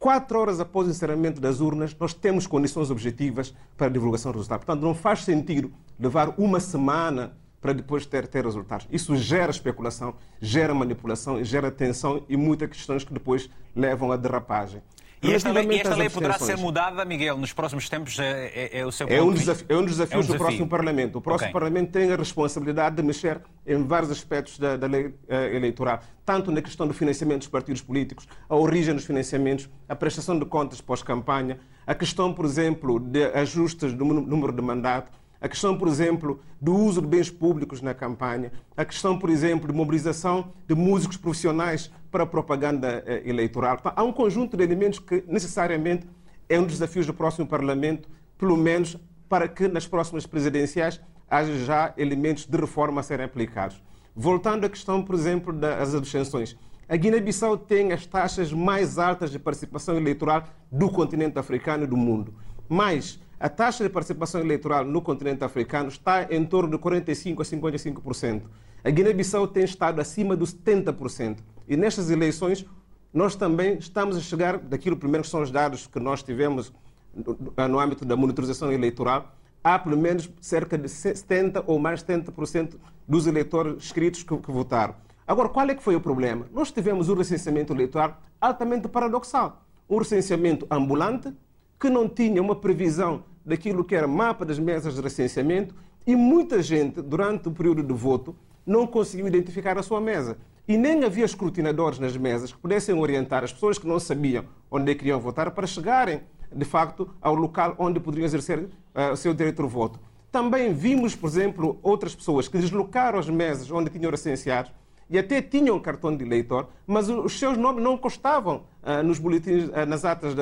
quatro 0.00 0.40
horas 0.40 0.58
após 0.58 0.88
o 0.88 0.90
encerramento 0.90 1.40
das 1.42 1.60
urnas, 1.60 1.94
nós 2.00 2.14
temos 2.14 2.46
condições 2.46 2.90
objetivas 2.90 3.54
para 3.76 3.86
a 3.86 3.90
divulgação 3.90 4.32
dos 4.32 4.40
resultados. 4.40 4.64
Portanto, 4.64 4.82
não 4.82 4.94
faz 4.94 5.22
sentido 5.22 5.70
levar 5.98 6.34
uma 6.38 6.58
semana 6.58 7.36
para 7.60 7.74
depois 7.74 8.06
ter, 8.06 8.26
ter 8.26 8.42
resultados. 8.42 8.88
Isso 8.90 9.14
gera 9.14 9.50
especulação, 9.50 10.14
gera 10.40 10.72
manipulação, 10.72 11.44
gera 11.44 11.70
tensão 11.70 12.24
e 12.30 12.36
muitas 12.36 12.70
questões 12.70 13.04
que 13.04 13.12
depois 13.12 13.50
levam 13.76 14.10
à 14.10 14.16
derrapagem. 14.16 14.82
E 15.22 15.34
esta 15.34 15.52
lei, 15.52 15.78
esta 15.78 15.94
lei 15.94 16.08
poderá 16.08 16.38
ser 16.38 16.56
mudada, 16.56 17.04
Miguel, 17.04 17.36
nos 17.36 17.52
próximos 17.52 17.88
tempos? 17.90 18.18
É, 18.18 18.46
é, 18.54 18.78
é 18.78 18.86
o 18.86 18.90
seu 18.90 19.06
é 19.06 19.20
um, 19.20 19.32
desafio, 19.32 19.66
é 19.68 19.76
um 19.76 19.82
dos 19.84 19.90
desafios 19.90 20.14
é 20.14 20.16
um 20.16 20.20
desafio. 20.20 20.38
do 20.38 20.44
próximo 20.44 20.68
Parlamento. 20.68 21.18
O 21.18 21.20
próximo 21.20 21.50
okay. 21.50 21.52
Parlamento 21.52 21.92
tem 21.92 22.10
a 22.10 22.16
responsabilidade 22.16 22.96
de 22.96 23.02
mexer 23.02 23.38
em 23.66 23.84
vários 23.84 24.10
aspectos 24.10 24.58
da, 24.58 24.78
da 24.78 24.86
lei 24.86 25.08
uh, 25.08 25.14
eleitoral, 25.54 26.00
tanto 26.24 26.50
na 26.50 26.62
questão 26.62 26.88
do 26.88 26.94
financiamento 26.94 27.40
dos 27.40 27.48
partidos 27.48 27.82
políticos, 27.82 28.26
a 28.48 28.56
origem 28.56 28.94
dos 28.94 29.04
financiamentos, 29.04 29.68
a 29.86 29.94
prestação 29.94 30.38
de 30.38 30.46
contas 30.46 30.80
pós-campanha, 30.80 31.58
a 31.86 31.94
questão, 31.94 32.32
por 32.32 32.46
exemplo, 32.46 32.98
de 32.98 33.24
ajustes 33.34 33.92
do 33.92 34.04
número 34.04 34.52
de 34.52 34.62
mandato, 34.62 35.20
a 35.40 35.48
questão, 35.48 35.76
por 35.76 35.88
exemplo, 35.88 36.40
do 36.60 36.74
uso 36.74 37.00
de 37.00 37.06
bens 37.06 37.30
públicos 37.30 37.80
na 37.80 37.94
campanha, 37.94 38.52
a 38.76 38.84
questão, 38.84 39.18
por 39.18 39.30
exemplo, 39.30 39.66
de 39.66 39.74
mobilização 39.74 40.52
de 40.66 40.74
músicos 40.74 41.16
profissionais 41.16 41.90
para 42.10 42.24
a 42.24 42.26
propaganda 42.26 43.02
eh, 43.06 43.22
eleitoral. 43.24 43.76
Então, 43.78 43.92
há 43.94 44.02
um 44.02 44.12
conjunto 44.12 44.56
de 44.56 44.62
elementos 44.62 44.98
que 44.98 45.24
necessariamente 45.26 46.06
é 46.48 46.58
um 46.58 46.64
dos 46.64 46.72
desafios 46.72 47.06
do 47.06 47.14
próximo 47.14 47.46
Parlamento, 47.46 48.08
pelo 48.36 48.56
menos 48.56 48.96
para 49.28 49.46
que 49.46 49.68
nas 49.68 49.86
próximas 49.86 50.26
presidenciais 50.26 51.00
haja 51.28 51.56
já 51.64 51.94
elementos 51.96 52.44
de 52.46 52.58
reforma 52.58 53.00
a 53.00 53.04
serem 53.04 53.24
aplicados. 53.24 53.80
Voltando 54.14 54.66
à 54.66 54.68
questão, 54.68 55.02
por 55.02 55.14
exemplo, 55.14 55.52
das 55.52 55.94
abstenções. 55.94 56.58
A 56.88 56.96
Guiné-Bissau 56.96 57.56
tem 57.56 57.92
as 57.92 58.04
taxas 58.04 58.52
mais 58.52 58.98
altas 58.98 59.30
de 59.30 59.38
participação 59.38 59.96
eleitoral 59.96 60.42
do 60.72 60.90
continente 60.90 61.38
africano 61.38 61.84
e 61.84 61.86
do 61.86 61.96
mundo. 61.96 62.34
Mas 62.68 63.20
a 63.38 63.48
taxa 63.48 63.84
de 63.84 63.90
participação 63.90 64.40
eleitoral 64.40 64.84
no 64.84 65.00
continente 65.00 65.44
africano 65.44 65.88
está 65.88 66.26
em 66.28 66.44
torno 66.44 66.76
de 66.76 66.78
45% 66.78 67.40
a 67.40 67.44
55%. 67.44 68.42
A 68.82 68.90
Guiné-Bissau 68.90 69.46
tem 69.46 69.62
estado 69.62 70.00
acima 70.00 70.36
dos 70.36 70.52
70%. 70.52 71.38
E 71.70 71.76
nestas 71.76 72.10
eleições, 72.10 72.66
nós 73.14 73.36
também 73.36 73.78
estamos 73.78 74.16
a 74.16 74.20
chegar, 74.20 74.58
daquilo 74.58 74.96
primeiro 74.96 75.22
que 75.22 75.30
são 75.30 75.40
os 75.40 75.52
dados 75.52 75.86
que 75.86 76.00
nós 76.00 76.20
tivemos 76.20 76.72
no, 77.14 77.78
âmbito 77.78 78.04
da 78.04 78.16
monitorização 78.16 78.72
eleitoral, 78.72 79.32
há 79.62 79.78
pelo 79.78 79.96
menos 79.96 80.28
cerca 80.40 80.76
de 80.76 80.88
70% 80.88 81.62
ou 81.68 81.78
mais 81.78 82.02
70% 82.02 82.74
dos 83.06 83.28
eleitores 83.28 83.76
inscritos 83.76 84.24
que, 84.24 84.36
que 84.36 84.50
votaram. 84.50 84.96
Agora, 85.24 85.48
qual 85.48 85.68
é 85.70 85.74
que 85.76 85.82
foi 85.82 85.94
o 85.94 86.00
problema? 86.00 86.44
Nós 86.52 86.72
tivemos 86.72 87.08
um 87.08 87.14
recenseamento 87.14 87.72
eleitoral 87.72 88.20
altamente 88.40 88.88
paradoxal. 88.88 89.64
Um 89.88 89.98
recenseamento 89.98 90.66
ambulante, 90.68 91.32
que 91.78 91.88
não 91.88 92.08
tinha 92.08 92.42
uma 92.42 92.56
previsão 92.56 93.22
daquilo 93.46 93.84
que 93.84 93.94
era 93.94 94.08
mapa 94.08 94.44
das 94.44 94.58
mesas 94.58 94.96
de 94.96 95.00
recenseamento 95.00 95.72
e 96.04 96.16
muita 96.16 96.60
gente, 96.60 97.00
durante 97.00 97.46
o 97.46 97.52
período 97.52 97.84
de 97.84 97.92
voto, 97.92 98.34
não 98.66 98.88
conseguiu 98.88 99.28
identificar 99.28 99.78
a 99.78 99.84
sua 99.84 100.00
mesa. 100.00 100.36
E 100.70 100.78
nem 100.78 101.02
havia 101.02 101.24
escrutinadores 101.24 101.98
nas 101.98 102.16
mesas 102.16 102.52
que 102.52 102.58
pudessem 102.60 102.94
orientar 102.94 103.42
as 103.42 103.52
pessoas 103.52 103.76
que 103.76 103.88
não 103.88 103.98
sabiam 103.98 104.44
onde 104.70 104.94
queriam 104.94 105.18
votar 105.18 105.50
para 105.50 105.66
chegarem, 105.66 106.20
de 106.54 106.64
facto, 106.64 107.10
ao 107.20 107.34
local 107.34 107.74
onde 107.76 107.98
poderiam 107.98 108.24
exercer 108.24 108.60
uh, 108.60 109.12
o 109.12 109.16
seu 109.16 109.34
direito 109.34 109.64
de 109.64 109.68
voto. 109.68 109.98
Também 110.30 110.72
vimos, 110.72 111.16
por 111.16 111.26
exemplo, 111.28 111.80
outras 111.82 112.14
pessoas 112.14 112.46
que 112.46 112.56
deslocaram 112.56 113.18
as 113.18 113.28
mesas 113.28 113.68
onde 113.68 113.90
tinham 113.90 114.12
recenseados 114.12 114.70
e 115.10 115.18
até 115.18 115.42
tinham 115.42 115.76
cartão 115.80 116.16
de 116.16 116.24
eleitor, 116.24 116.68
mas 116.86 117.08
os 117.08 117.36
seus 117.36 117.58
nomes 117.58 117.82
não 117.82 117.98
constavam 117.98 118.62
uh, 118.84 119.02
nos 119.02 119.18
boletins, 119.18 119.64
uh, 119.70 119.84
nas 119.88 120.04
atas, 120.04 120.36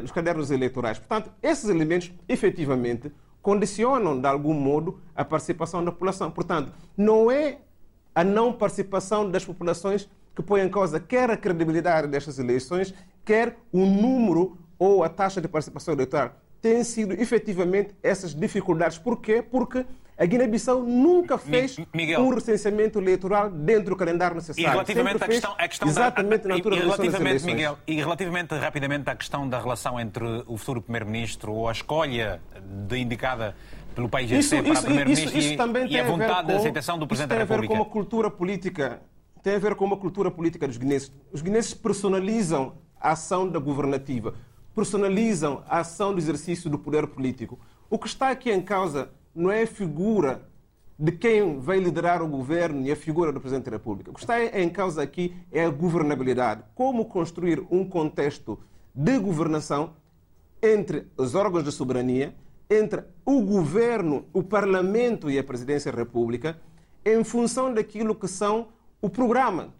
nos 0.00 0.12
cadernos 0.12 0.52
eleitorais. 0.52 1.00
Portanto, 1.00 1.32
esses 1.42 1.68
elementos, 1.68 2.12
efetivamente, 2.28 3.10
condicionam, 3.42 4.20
de 4.20 4.28
algum 4.28 4.54
modo, 4.54 5.00
a 5.16 5.24
participação 5.24 5.84
da 5.84 5.90
população. 5.90 6.30
Portanto, 6.30 6.72
não 6.96 7.28
é 7.28 7.58
a 8.14 8.22
não 8.22 8.52
participação 8.52 9.30
das 9.30 9.44
populações 9.44 10.08
que 10.34 10.42
põe 10.42 10.62
em 10.62 10.68
causa 10.68 10.98
quer 10.98 11.30
a 11.30 11.36
credibilidade 11.36 12.06
destas 12.06 12.38
eleições, 12.38 12.94
quer 13.24 13.56
o 13.70 13.84
número 13.84 14.56
ou 14.78 15.04
a 15.04 15.08
taxa 15.08 15.40
de 15.40 15.48
participação 15.48 15.94
eleitoral. 15.94 16.34
Têm 16.60 16.84
sido 16.84 17.12
efetivamente 17.14 17.94
essas 18.02 18.34
dificuldades. 18.34 18.96
Por 18.96 19.20
quê? 19.20 19.42
Porque 19.42 19.84
a 20.16 20.24
Guiné-Bissau 20.24 20.82
nunca 20.82 21.36
fez 21.36 21.76
Miguel. 21.92 22.20
um 22.20 22.28
recenseamento 22.28 22.98
eleitoral 22.98 23.50
dentro 23.50 23.90
do 23.90 23.96
calendário 23.96 24.36
necessário. 24.36 24.68
E 24.68 24.70
relativamente 24.70 25.24
à 25.24 25.26
questão, 25.26 25.54
à 25.58 25.68
questão 25.68 25.88
exatamente 25.88 26.42
da, 26.42 26.48
na 26.50 26.54
altura 26.54 26.76
e, 26.76 26.78
relativamente, 26.80 27.44
Miguel, 27.44 27.78
e 27.86 27.96
relativamente 27.96 28.54
rapidamente 28.54 29.10
à 29.10 29.16
questão 29.16 29.48
da 29.48 29.58
relação 29.58 29.98
entre 29.98 30.24
o 30.46 30.56
futuro 30.56 30.82
primeiro-ministro 30.82 31.52
ou 31.52 31.68
a 31.68 31.72
escolha 31.72 32.40
de 32.88 32.98
indicada 32.98 33.56
pelo 33.92 34.08
país 34.08 34.30
isso, 34.30 34.50
para 34.50 34.82
primeiro-ministro 34.82 35.38
e, 35.38 35.92
e 35.92 36.00
a 36.00 36.04
vontade 36.04 36.48
de 36.48 36.54
aceitação 36.54 36.98
do 36.98 37.06
presidente 37.06 37.30
da 37.30 37.38
República. 37.38 37.68
Tem 37.68 37.76
a 37.76 37.78
ver 37.78 37.78
com 37.78 37.84
uma 37.84 37.90
cultura 37.90 38.30
política, 38.30 39.02
tem 39.42 39.54
a 39.54 39.58
ver 39.58 39.74
com 39.74 39.84
uma 39.84 39.96
cultura 39.96 40.30
política 40.30 40.66
dos 40.66 40.76
guinenses. 40.76 41.12
Os 41.32 41.42
guinenses 41.42 41.74
personalizam 41.74 42.74
a 43.00 43.12
ação 43.12 43.48
da 43.48 43.58
governativa, 43.58 44.34
personalizam 44.74 45.62
a 45.68 45.80
ação 45.80 46.12
do 46.12 46.18
exercício 46.18 46.70
do 46.70 46.78
poder 46.78 47.06
político. 47.06 47.58
O 47.90 47.98
que 47.98 48.06
está 48.06 48.30
aqui 48.30 48.50
em 48.50 48.62
causa 48.62 49.10
não 49.34 49.50
é 49.50 49.62
a 49.62 49.66
figura 49.66 50.48
de 50.98 51.10
quem 51.10 51.58
vai 51.58 51.78
liderar 51.78 52.22
o 52.22 52.28
governo 52.28 52.86
e 52.86 52.92
a 52.92 52.96
figura 52.96 53.32
do 53.32 53.40
Presidente 53.40 53.64
da 53.64 53.72
República. 53.72 54.10
O 54.10 54.14
que 54.14 54.20
está 54.20 54.42
em 54.44 54.68
causa 54.68 55.02
aqui 55.02 55.34
é 55.50 55.64
a 55.64 55.70
governabilidade. 55.70 56.62
Como 56.74 57.06
construir 57.06 57.60
um 57.70 57.84
contexto 57.84 58.58
de 58.94 59.18
governação 59.18 59.94
entre 60.62 61.08
os 61.16 61.34
órgãos 61.34 61.64
de 61.64 61.72
soberania, 61.72 62.34
entre 62.68 63.04
o 63.24 63.40
governo, 63.42 64.26
o 64.32 64.42
Parlamento 64.42 65.30
e 65.30 65.38
a 65.38 65.44
Presidência 65.44 65.92
da 65.92 65.98
República, 65.98 66.58
em 67.04 67.22
função 67.24 67.72
daquilo 67.72 68.14
que 68.14 68.28
são 68.28 68.68
o 69.00 69.10
programa 69.10 69.74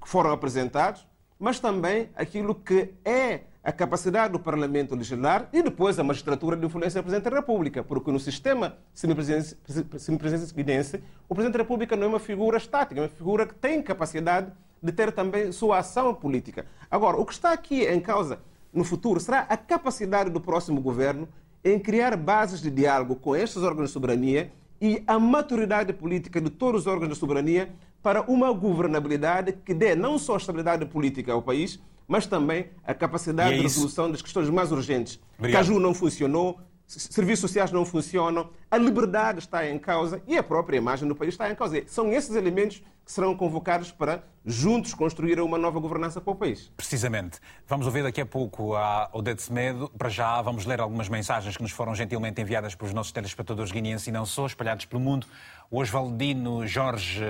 que 0.00 0.08
foram 0.08 0.30
apresentados, 0.30 1.06
mas 1.38 1.58
também 1.58 2.10
aquilo 2.14 2.54
que 2.54 2.94
é 3.04 3.40
a 3.66 3.72
capacidade 3.72 4.32
do 4.32 4.38
Parlamento 4.38 4.94
legislar 4.94 5.48
e 5.52 5.60
depois 5.60 5.98
a 5.98 6.04
magistratura 6.04 6.56
de 6.56 6.64
influência 6.64 7.00
do 7.00 7.04
Presidente 7.04 7.28
da 7.28 7.36
República, 7.36 7.82
porque 7.82 8.12
no 8.12 8.20
sistema 8.20 8.78
semipresidencial 8.94 10.54
guinense, 10.54 11.02
o 11.28 11.34
Presidente 11.34 11.54
da 11.54 11.64
República 11.64 11.96
não 11.96 12.04
é 12.04 12.08
uma 12.10 12.20
figura 12.20 12.58
estática, 12.58 13.00
é 13.00 13.02
uma 13.02 13.08
figura 13.08 13.44
que 13.44 13.54
tem 13.54 13.82
capacidade 13.82 14.52
de 14.80 14.92
ter 14.92 15.10
também 15.10 15.50
sua 15.50 15.78
ação 15.78 16.14
política. 16.14 16.64
Agora, 16.88 17.16
o 17.16 17.26
que 17.26 17.32
está 17.32 17.52
aqui 17.52 17.84
em 17.84 17.98
causa 17.98 18.38
no 18.72 18.84
futuro 18.84 19.18
será 19.18 19.40
a 19.40 19.56
capacidade 19.56 20.30
do 20.30 20.40
próximo 20.40 20.80
governo 20.80 21.28
em 21.66 21.80
criar 21.80 22.16
bases 22.16 22.60
de 22.62 22.70
diálogo 22.70 23.16
com 23.16 23.34
estes 23.34 23.60
órgãos 23.64 23.88
de 23.88 23.92
soberania 23.92 24.52
e 24.80 25.02
a 25.04 25.18
maturidade 25.18 25.92
política 25.92 26.40
de 26.40 26.48
todos 26.48 26.82
os 26.82 26.86
órgãos 26.86 27.08
de 27.08 27.16
soberania 27.16 27.70
para 28.00 28.22
uma 28.22 28.52
governabilidade 28.52 29.52
que 29.64 29.74
dê 29.74 29.96
não 29.96 30.16
só 30.16 30.36
estabilidade 30.36 30.86
política 30.86 31.32
ao 31.32 31.42
país, 31.42 31.80
mas 32.06 32.24
também 32.24 32.66
a 32.84 32.94
capacidade 32.94 33.54
é 33.54 33.56
de 33.56 33.62
resolução 33.62 34.08
das 34.08 34.22
questões 34.22 34.48
mais 34.48 34.70
urgentes. 34.70 35.18
Obrigado. 35.36 35.66
Caju 35.66 35.80
não 35.80 35.92
funcionou, 35.92 36.60
serviços 36.86 37.40
sociais 37.40 37.72
não 37.72 37.84
funcionam, 37.84 38.50
a 38.70 38.78
liberdade 38.78 39.40
está 39.40 39.68
em 39.68 39.78
causa 39.78 40.22
e 40.26 40.38
a 40.38 40.42
própria 40.42 40.76
imagem 40.76 41.08
do 41.08 41.16
país 41.16 41.34
está 41.34 41.50
em 41.50 41.54
causa. 41.54 41.82
São 41.86 42.12
esses 42.12 42.34
elementos 42.36 42.82
que 43.04 43.12
serão 43.12 43.36
convocados 43.36 43.92
para 43.92 44.24
juntos 44.44 44.94
construir 44.94 45.40
uma 45.40 45.58
nova 45.58 45.78
governança 45.78 46.20
para 46.20 46.32
o 46.32 46.36
país. 46.36 46.72
Precisamente. 46.76 47.38
Vamos 47.66 47.86
ouvir 47.86 48.02
daqui 48.02 48.20
a 48.20 48.26
pouco 48.26 48.74
a 48.74 49.08
Odete 49.12 49.42
Semedo. 49.42 49.88
Para 49.96 50.08
já, 50.08 50.40
vamos 50.42 50.66
ler 50.66 50.80
algumas 50.80 51.08
mensagens 51.08 51.56
que 51.56 51.62
nos 51.62 51.72
foram 51.72 51.94
gentilmente 51.94 52.40
enviadas 52.40 52.74
pelos 52.74 52.92
nossos 52.92 53.12
telespectadores 53.12 53.70
guineenses 53.70 54.06
e 54.06 54.12
não 54.12 54.26
só, 54.26 54.46
espalhados 54.46 54.84
pelo 54.86 55.00
mundo. 55.00 55.26
O 55.70 55.80
Osvaldino 55.80 56.66
Jorge 56.66 57.22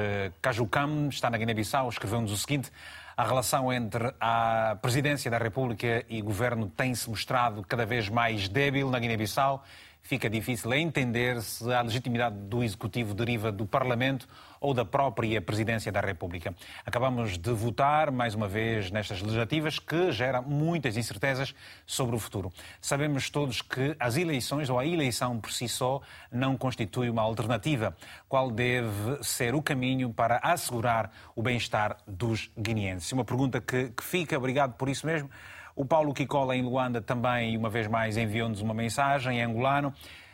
Cajucam 0.43 1.09
está 1.09 1.30
na 1.30 1.39
Guiné-Bissau, 1.39 1.89
escreveu-nos 1.89 2.33
o 2.33 2.37
seguinte. 2.37 2.70
A 3.19 3.25
relação 3.25 3.73
entre 3.73 4.12
a 4.21 4.77
presidência 4.83 5.31
da 5.31 5.39
República 5.39 6.05
e 6.07 6.21
governo 6.21 6.69
tem-se 6.69 7.09
mostrado 7.09 7.64
cada 7.67 7.87
vez 7.87 8.11
mais 8.11 8.47
débil 8.47 8.91
na 8.91 8.99
Guiné-Bissau. 8.99 9.64
Fica 10.07 10.30
difícil 10.30 10.72
entender 10.72 11.42
se 11.42 11.68
a 11.72 11.82
legitimidade 11.82 12.36
do 12.36 12.62
executivo 12.62 13.12
deriva 13.12 13.50
do 13.50 13.66
Parlamento 13.66 14.28
ou 14.61 14.72
da 14.72 14.84
própria 14.84 15.42
Presidência 15.42 15.90
da 15.90 16.00
República. 16.00 16.54
Acabamos 16.84 17.36
de 17.36 17.50
votar, 17.50 18.12
mais 18.12 18.32
uma 18.32 18.46
vez, 18.46 18.88
nestas 18.88 19.20
legislativas, 19.20 19.80
que 19.80 20.12
gera 20.12 20.40
muitas 20.40 20.96
incertezas 20.96 21.57
sobre 21.84 22.14
o 22.14 22.20
futuro. 22.20 22.52
Sabemos 22.80 23.30
todos 23.30 23.61
que 23.61 23.96
as 23.98 24.16
eleições, 24.16 24.70
ou 24.70 24.78
a 24.78 24.86
eleição 24.86 25.40
por 25.40 25.50
si 25.50 25.68
só, 25.68 26.00
não 26.30 26.57
constitui 26.57 27.11
uma 27.11 27.22
alternativa. 27.22 27.96
Qual 28.28 28.48
deve 28.48 29.24
ser 29.24 29.57
o 29.57 29.61
caminho 29.61 30.12
para 30.12 30.38
assegurar 30.40 31.11
o 31.34 31.42
bem-estar 31.42 31.96
dos 32.07 32.48
guineenses? 32.57 33.11
Uma 33.11 33.24
pergunta 33.24 33.61
que, 33.61 33.88
que 33.88 34.04
fica, 34.04 34.38
obrigado 34.38 34.74
por 34.74 34.88
isso 34.88 35.04
mesmo. 35.04 35.28
O 35.77 35.85
Paulo 35.85 36.14
Kikola, 36.14 36.57
em 36.57 36.62
Luanda, 36.62 37.03
também, 37.03 37.55
uma 37.55 37.68
vez 37.68 37.87
mais, 37.87 38.16
enviou-nos 38.16 38.62
uma 38.62 38.72
mensagem 38.72 39.41
em 39.41 39.43
angolano. 39.43 39.93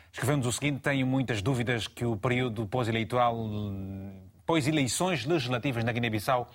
Escreveu-nos 0.09 0.47
o 0.47 0.51
seguinte: 0.53 0.79
Tenho 0.79 1.05
muitas 1.05 1.41
dúvidas 1.41 1.85
que 1.85 2.05
o 2.05 2.15
período 2.15 2.65
pós-eleitoral, 2.65 3.35
pós-eleições 4.45 5.25
legislativas 5.25 5.83
na 5.83 5.91
Guiné-Bissau, 5.91 6.49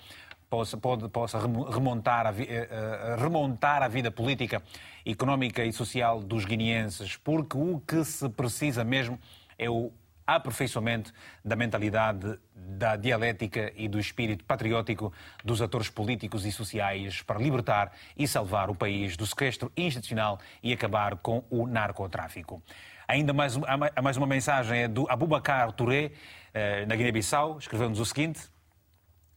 possa, 0.49 0.75
pode, 0.75 1.07
possa 1.09 1.37
remontar 1.39 2.25
a, 2.25 2.31
uh, 2.31 3.21
remontar 3.21 3.83
a 3.83 3.87
vida 3.87 4.09
política, 4.09 4.63
económica 5.05 5.63
e 5.63 5.71
social 5.71 6.19
dos 6.19 6.43
guineenses, 6.43 7.15
porque 7.15 7.55
o 7.55 7.79
que 7.79 8.03
se 8.03 8.27
precisa 8.29 8.83
mesmo 8.83 9.19
é 9.55 9.69
o 9.69 9.91
aperfeiçoamento 10.35 11.13
da 11.43 11.55
mentalidade, 11.55 12.39
da 12.53 12.95
dialética 12.95 13.71
e 13.75 13.87
do 13.87 13.99
espírito 13.99 14.43
patriótico 14.43 15.13
dos 15.43 15.61
atores 15.61 15.89
políticos 15.89 16.45
e 16.45 16.51
sociais 16.51 17.21
para 17.21 17.39
libertar 17.39 17.91
e 18.17 18.27
salvar 18.27 18.69
o 18.69 18.75
país 18.75 19.15
do 19.15 19.25
sequestro 19.25 19.71
institucional 19.75 20.39
e 20.61 20.73
acabar 20.73 21.17
com 21.17 21.43
o 21.49 21.67
narcotráfico. 21.67 22.61
Ainda 23.07 23.33
mais, 23.33 23.57
mais 24.03 24.17
uma 24.17 24.27
mensagem 24.27 24.83
é 24.83 24.87
do 24.87 25.09
Abubakar 25.09 25.71
Touré, 25.71 26.11
eh, 26.53 26.85
na 26.85 26.95
Guiné-Bissau, 26.95 27.57
escreveu-nos 27.57 27.99
o 27.99 28.05
seguinte. 28.05 28.41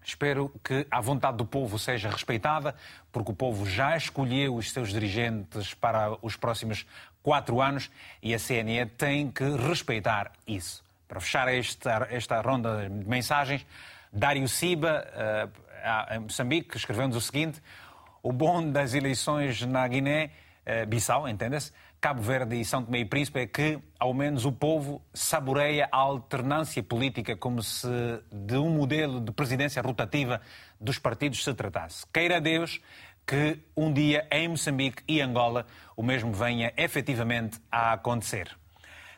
Espero 0.05 0.53
que 0.65 0.87
a 0.91 1.01
vontade 1.01 1.37
do 1.37 1.47
povo 1.47 1.79
seja 1.79 2.11
respeitada, 2.11 2.75
porque 3.11 3.31
o 3.31 3.35
povo 3.35 3.65
já 3.65 3.97
escolheu 3.97 4.57
os 4.57 4.73
seus 4.73 4.91
dirigentes 4.91 5.75
para 5.75 6.19
os 6.21 6.37
próximos 6.37 6.85
quatro 7.23 7.61
anos 7.61 7.91
e 8.21 8.35
a 8.35 8.39
CNE 8.39 8.85
tem 8.87 9.31
que 9.31 9.45
respeitar 9.45 10.33
isso. 10.47 10.82
Para 11.13 11.21
fechar 11.21 11.47
esta, 11.47 12.09
esta 12.11 12.41
ronda 12.41 12.89
de 12.89 13.07
mensagens, 13.07 13.67
Dário 14.11 14.49
Siba, 14.49 15.07
uh, 15.13 16.15
em 16.15 16.21
Moçambique, 16.21 16.75
escreveu-nos 16.75 17.15
o 17.15 17.21
seguinte: 17.21 17.61
o 18.23 18.33
bom 18.33 18.67
das 18.71 18.95
eleições 18.95 19.61
na 19.61 19.87
Guiné-Bissau, 19.87 21.25
uh, 21.25 21.29
entende-se, 21.29 21.71
Cabo 22.01 22.23
Verde 22.23 22.59
e 22.59 22.65
São 22.65 22.83
Tomé 22.83 23.01
e 23.01 23.05
Príncipe 23.05 23.41
é 23.41 23.47
que, 23.47 23.79
ao 24.01 24.15
menos, 24.15 24.47
o 24.47 24.53
povo 24.53 25.03
saboreia 25.13 25.87
a 25.93 25.99
alternância 25.99 26.83
política 26.83 27.37
como 27.37 27.63
se 27.63 27.87
de 28.33 28.57
um 28.57 28.71
modelo 28.71 29.21
de 29.21 29.33
presidência 29.33 29.83
rotativa 29.83 30.41
dos 30.81 30.99
partidos 30.99 31.45
se 31.45 31.53
tratasse. 31.53 32.07
Queira 32.11 32.41
Deus 32.41 32.81
que 33.27 33.61
um 33.77 33.93
dia 33.93 34.27
em 34.33 34.49
Moçambique 34.49 35.03
e 35.07 35.21
Angola 35.21 35.67
o 35.95 36.03
mesmo 36.03 36.33
venha 36.33 36.73
efetivamente 36.75 37.61
a 37.71 37.93
acontecer. 37.93 38.62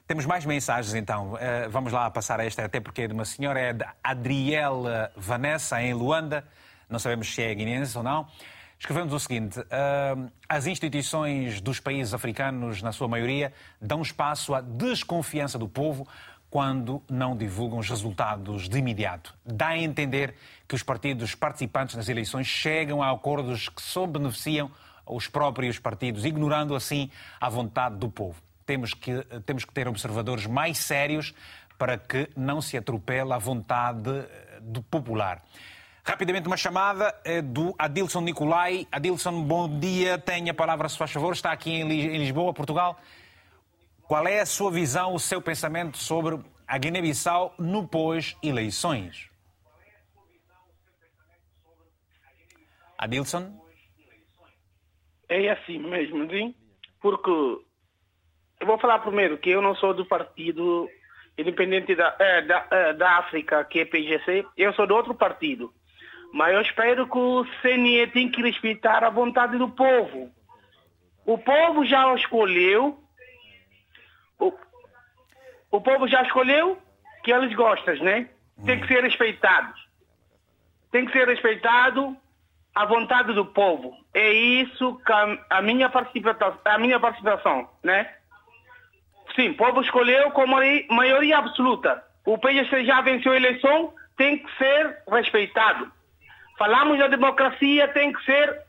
Temos 0.07 0.27
mais 0.27 0.45
mensagens 0.45 0.95
então. 0.95 1.35
Eh, 1.41 1.67
vamos 1.69 1.91
lá 1.91 2.11
passar 2.11 2.39
a 2.39 2.45
esta, 2.45 2.63
até 2.63 2.79
porque 2.79 3.03
é 3.03 3.07
de 3.09 3.15
uma 3.15 3.25
senhora, 3.25 3.59
é 3.59 3.73
de 3.73 3.87
Adriela 4.03 5.11
Vanessa, 5.17 5.81
em 5.81 5.95
Luanda. 5.95 6.45
Não 6.91 6.99
sabemos 6.99 7.35
se 7.35 7.43
é 7.43 7.55
guineense 7.55 7.97
ou 7.97 8.05
não. 8.05 8.27
Escrevemos 8.79 9.15
o 9.15 9.19
seguinte: 9.19 9.59
uh, 9.61 10.31
as 10.47 10.67
instituições 10.67 11.63
dos 11.63 11.81
países 11.81 12.13
africanos, 12.13 12.83
na 12.83 12.93
sua 12.93 13.09
maioria, 13.09 13.51
dão 13.81 14.03
espaço 14.03 14.55
à 14.55 14.61
desconfiança 14.61 15.59
do 15.59 15.67
povo 15.67 16.07
quando 16.51 17.03
não 17.09 17.35
divulgam 17.35 17.79
os 17.79 17.89
resultados 17.89 18.69
de 18.69 18.79
imediato. 18.79 19.35
Dá 19.43 19.69
a 19.69 19.79
entender 19.79 20.35
que 20.69 20.75
os 20.75 20.83
partidos 20.83 21.35
participantes 21.35 21.95
nas 21.95 22.11
eleições 22.11 22.47
chegam 22.47 23.03
a 23.03 23.11
acordos 23.11 23.71
que 23.71 23.81
só 23.81 24.07
beneficiam 24.07 24.71
os 25.07 25.29
próprios 25.29 25.79
partidos, 25.79 26.27
ignorando 26.27 26.75
assim 26.75 27.11
a 27.41 27.49
vontade 27.49 27.97
do 27.97 28.11
povo. 28.11 28.44
Temos 28.67 28.95
que, 28.95 29.23
temos 29.45 29.65
que 29.65 29.73
ter 29.73 29.87
observadores 29.89 30.47
mais 30.47 30.79
sérios 30.79 31.35
para 31.79 31.99
que 31.99 32.29
não 32.37 32.61
se 32.61 32.77
atropele 32.77 33.33
a 33.33 33.39
vontade 33.39 34.11
do 34.61 34.83
popular. 34.83 35.43
Rapidamente 36.05 36.47
uma 36.47 36.57
chamada 36.57 37.15
é 37.25 37.41
do 37.41 37.75
Adilson 37.79 38.21
Nicolai. 38.21 38.87
Adilson, 38.93 39.43
bom 39.43 39.79
dia. 39.79 40.19
Tenha 40.19 40.53
a 40.53 40.55
palavra, 40.55 40.89
se 40.89 40.99
faz 40.99 41.11
favor. 41.11 41.33
Está 41.33 41.51
aqui 41.53 41.71
em 41.71 42.19
Lisboa, 42.19 42.53
Portugal. 42.53 42.99
Qual 44.03 44.27
é 44.27 44.41
a 44.41 44.47
sua 44.47 44.71
visão, 44.71 45.15
o 45.15 45.19
seu 45.19 45.41
pensamento 45.41 45.97
sobre 45.97 46.39
a 46.67 46.79
Guiné-Bissau 46.79 47.55
no 47.59 47.89
pós-eleições? 47.89 49.31
Adilson? 52.99 53.59
É 55.29 55.51
assim 55.51 55.79
mesmo, 55.79 56.31
sim? 56.31 56.55
porque 57.05 57.61
eu 58.65 58.67
vou 58.67 58.79
falar 58.79 58.99
primeiro 59.01 59.37
que 59.37 59.51
eu 59.51 59.61
não 59.61 59.75
sou 59.75 59.93
do 59.93 60.07
partido 60.07 60.89
independente 61.37 61.95
da, 61.95 62.17
é, 62.19 62.41
da, 62.41 62.67
é, 62.71 62.93
da 62.95 63.19
África, 63.19 63.63
que 63.65 63.81
é 63.81 63.85
PGC, 63.85 64.47
eu 64.57 64.73
sou 64.73 64.87
de 64.87 64.93
outro 64.95 65.15
partido. 65.15 65.71
Mas 66.33 66.55
eu 66.55 66.63
espero 66.63 67.07
que 67.07 67.19
o 67.19 67.45
CNE 67.61 68.07
tenha 68.07 68.31
que 68.31 68.41
respeitar 68.41 69.05
a 69.05 69.11
vontade 69.11 69.59
do 69.59 69.69
povo. 69.69 70.31
O 71.27 71.37
povo 71.37 71.85
já 71.85 72.13
escolheu. 72.15 72.99
O, 74.39 74.53
o 75.71 75.81
povo 75.81 76.09
já 76.09 76.23
escolheu 76.23 76.79
que 77.23 77.33
eles 77.33 77.55
gostam, 77.55 77.97
né? 77.97 78.31
Tem 78.65 78.81
que 78.81 78.89
ser 78.89 79.03
respeitado. 79.03 79.75
Tem 80.91 81.05
que 81.05 81.13
ser 81.13 81.29
respeitado 81.29 82.17
a 82.75 82.87
vontade 82.87 83.35
do 83.35 83.45
povo. 83.45 83.95
É 84.15 84.33
isso 84.33 84.99
que 85.05 85.13
a, 85.13 85.39
a 85.51 85.63
minha 85.63 85.91
participação, 85.91 86.59
a 86.65 86.79
minha 86.79 86.99
participação, 86.99 87.69
né? 87.83 88.11
Sim, 89.35 89.51
o 89.51 89.57
povo 89.57 89.81
escolheu 89.81 90.31
com 90.31 90.47
maioria 90.47 91.39
absoluta. 91.39 92.03
O 92.25 92.39
PSC 92.39 92.85
já 92.85 93.01
venceu 93.01 93.33
a 93.33 93.37
eleição, 93.37 93.93
tem 94.17 94.39
que 94.39 94.57
ser 94.57 95.03
respeitado. 95.09 95.91
Falamos 96.57 96.99
da 96.99 97.09
democracia, 97.09 97.89
tem 97.89 98.13
que 98.13 98.25
ser, 98.25 98.63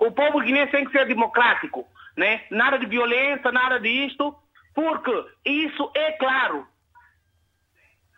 o 0.00 0.10
povo 0.10 0.40
guinense 0.40 0.72
tem 0.72 0.84
que 0.84 0.90
ser 0.92 1.06
democrático, 1.06 1.86
né? 2.16 2.42
Nada 2.50 2.78
de 2.78 2.86
violência, 2.86 3.52
nada 3.52 3.78
disto, 3.78 4.34
porque 4.74 5.12
isso 5.44 5.90
é 5.94 6.12
claro. 6.12 6.66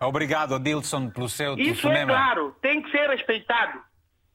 Obrigado, 0.01 0.55
Adilson, 0.55 1.11
pelo 1.11 1.29
seu 1.29 1.57
Isso 1.57 1.89
é 1.89 2.05
claro, 2.05 2.57
tem 2.61 2.83
que 2.83 2.91
ser 2.91 3.09
respeitado. 3.09 3.81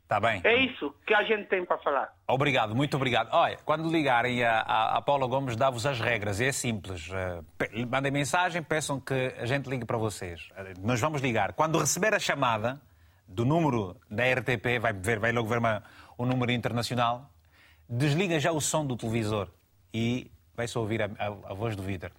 Está 0.08 0.22
bem. 0.22 0.40
É 0.46 0.56
isso 0.64 0.96
que 1.06 1.14
a 1.14 1.22
gente 1.24 1.50
tem 1.50 1.66
para 1.66 1.78
falar. 1.80 2.14
Obrigado, 2.26 2.74
muito 2.74 2.96
obrigado. 2.96 3.28
Olha, 3.34 3.58
quando 3.66 3.92
ligarem 3.92 4.42
a, 4.42 4.62
a, 4.62 4.98
a 4.98 5.02
Paula 5.02 5.28
Gomes, 5.28 5.58
dá-vos 5.58 5.86
as 5.86 6.00
regras, 6.00 6.40
é 6.40 6.50
simples. 6.54 7.10
Uh, 7.10 7.44
mandem 7.90 8.10
mensagem, 8.10 8.64
peçam 8.64 9.02
que 9.02 9.36
a 9.38 9.46
gente 9.46 9.70
ligue 9.70 9.84
para 9.84 9.98
vocês. 9.98 10.48
Uh, 10.52 10.80
nós 10.82 11.02
vamos 11.02 11.22
ligar. 11.22 11.52
Quando 11.52 11.78
receber 11.78 12.14
a 12.14 12.20
chamada, 12.20 12.82
do 13.28 13.44
número 13.44 13.98
da 14.10 14.24
RTP, 14.24 14.80
vai, 14.80 14.94
ver, 14.94 15.20
vai 15.20 15.34
logo 15.34 15.50
ver 15.50 15.60
uma, 15.60 15.84
um 16.18 16.26
número 16.26 16.52
internacional, 16.52 17.30
desliga 17.90 18.40
já 18.40 18.52
o 18.52 18.62
som 18.62 18.86
do 18.86 18.96
televisor 18.96 19.50
e 19.94 20.32
vai-se 20.56 20.78
ouvir 20.78 21.02
a, 21.02 21.10
a, 21.50 21.54
voz 21.54 21.76
do 21.76 21.84
Vitor. 21.84 22.12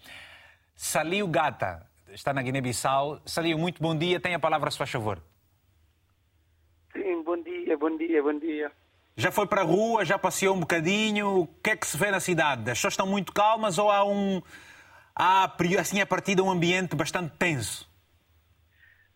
Saliu 0.76 1.26
Gata, 1.26 1.86
está 2.10 2.34
na 2.34 2.42
Guiné-Bissau. 2.42 3.20
Saliu, 3.24 3.58
muito 3.58 3.82
bom 3.82 3.96
dia, 3.96 4.20
tem 4.20 4.34
a 4.34 4.38
palavra, 4.38 4.70
se 4.70 4.76
faz 4.76 4.90
favor. 4.90 5.22
Dia, 7.68 7.76
bom 7.76 7.94
dia, 7.98 8.22
bom 8.22 8.38
dia. 8.38 8.72
Já 9.14 9.30
foi 9.30 9.46
para 9.46 9.60
a 9.60 9.64
rua, 9.64 10.02
já 10.02 10.18
passeou 10.18 10.56
um 10.56 10.60
bocadinho. 10.60 11.40
O 11.40 11.46
que 11.62 11.68
é 11.68 11.76
que 11.76 11.86
se 11.86 11.98
vê 11.98 12.10
na 12.10 12.18
cidade? 12.18 12.62
As 12.62 12.78
pessoas 12.78 12.94
estão 12.94 13.06
muito 13.06 13.30
calmas 13.30 13.76
ou 13.76 13.90
há 13.90 14.02
um. 14.06 14.40
Há, 15.14 15.54
assim, 15.78 16.00
a 16.00 16.06
partir 16.06 16.34
de 16.34 16.40
um 16.40 16.50
ambiente 16.50 16.96
bastante 16.96 17.36
tenso? 17.36 17.86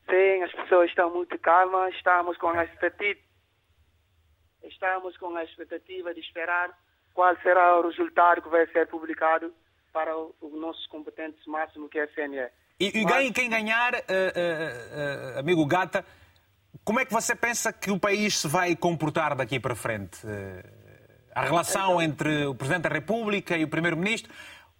Sim, 0.04 0.42
as 0.42 0.52
pessoas 0.52 0.90
estão 0.90 1.08
muito 1.08 1.38
calmas, 1.38 1.94
estamos 1.94 2.36
com 2.36 2.48
a 2.48 2.62
expectativa, 2.64 3.20
estamos 4.64 5.16
com 5.16 5.34
a 5.34 5.44
expectativa 5.44 6.12
de 6.12 6.20
esperar 6.20 6.78
qual 7.14 7.34
será 7.40 7.78
o 7.78 7.88
resultado 7.88 8.42
que 8.42 8.50
vai 8.50 8.66
ser 8.66 8.86
publicado 8.88 9.50
para 9.94 10.14
os 10.14 10.60
nossos 10.60 10.86
competentes 10.88 11.40
máximo 11.46 11.88
que 11.88 11.98
é 11.98 12.02
a 12.02 12.08
CNE. 12.08 12.50
E, 12.78 13.00
e 13.00 13.04
Mas... 13.04 13.30
quem 13.30 13.48
ganhar, 13.48 13.94
uh, 13.94 13.96
uh, 13.96 15.36
uh, 15.36 15.38
amigo 15.38 15.64
Gata, 15.64 16.04
como 16.84 17.00
é 17.00 17.04
que 17.04 17.12
você 17.12 17.34
pensa 17.34 17.72
que 17.72 17.90
o 17.90 17.98
país 17.98 18.38
se 18.38 18.48
vai 18.48 18.74
comportar 18.74 19.36
daqui 19.36 19.60
para 19.60 19.74
frente? 19.74 20.20
a 21.34 21.42
relação 21.42 22.00
então... 22.00 22.02
entre 22.02 22.46
o 22.46 22.54
Presidente 22.54 22.82
da 22.82 22.90
República 22.90 23.56
e 23.56 23.64
o 23.64 23.68
Primeiro-Ministro. 23.68 24.32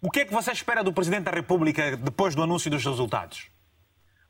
O 0.03 0.11
que 0.11 0.20
é 0.20 0.24
que 0.24 0.32
você 0.32 0.53
espera 0.53 0.82
do 0.82 0.93
Presidente 0.93 1.24
da 1.24 1.30
República 1.30 1.97
depois 1.97 2.34
do 2.34 2.43
anúncio 2.43 2.70
dos 2.70 2.84
resultados? 2.84 3.51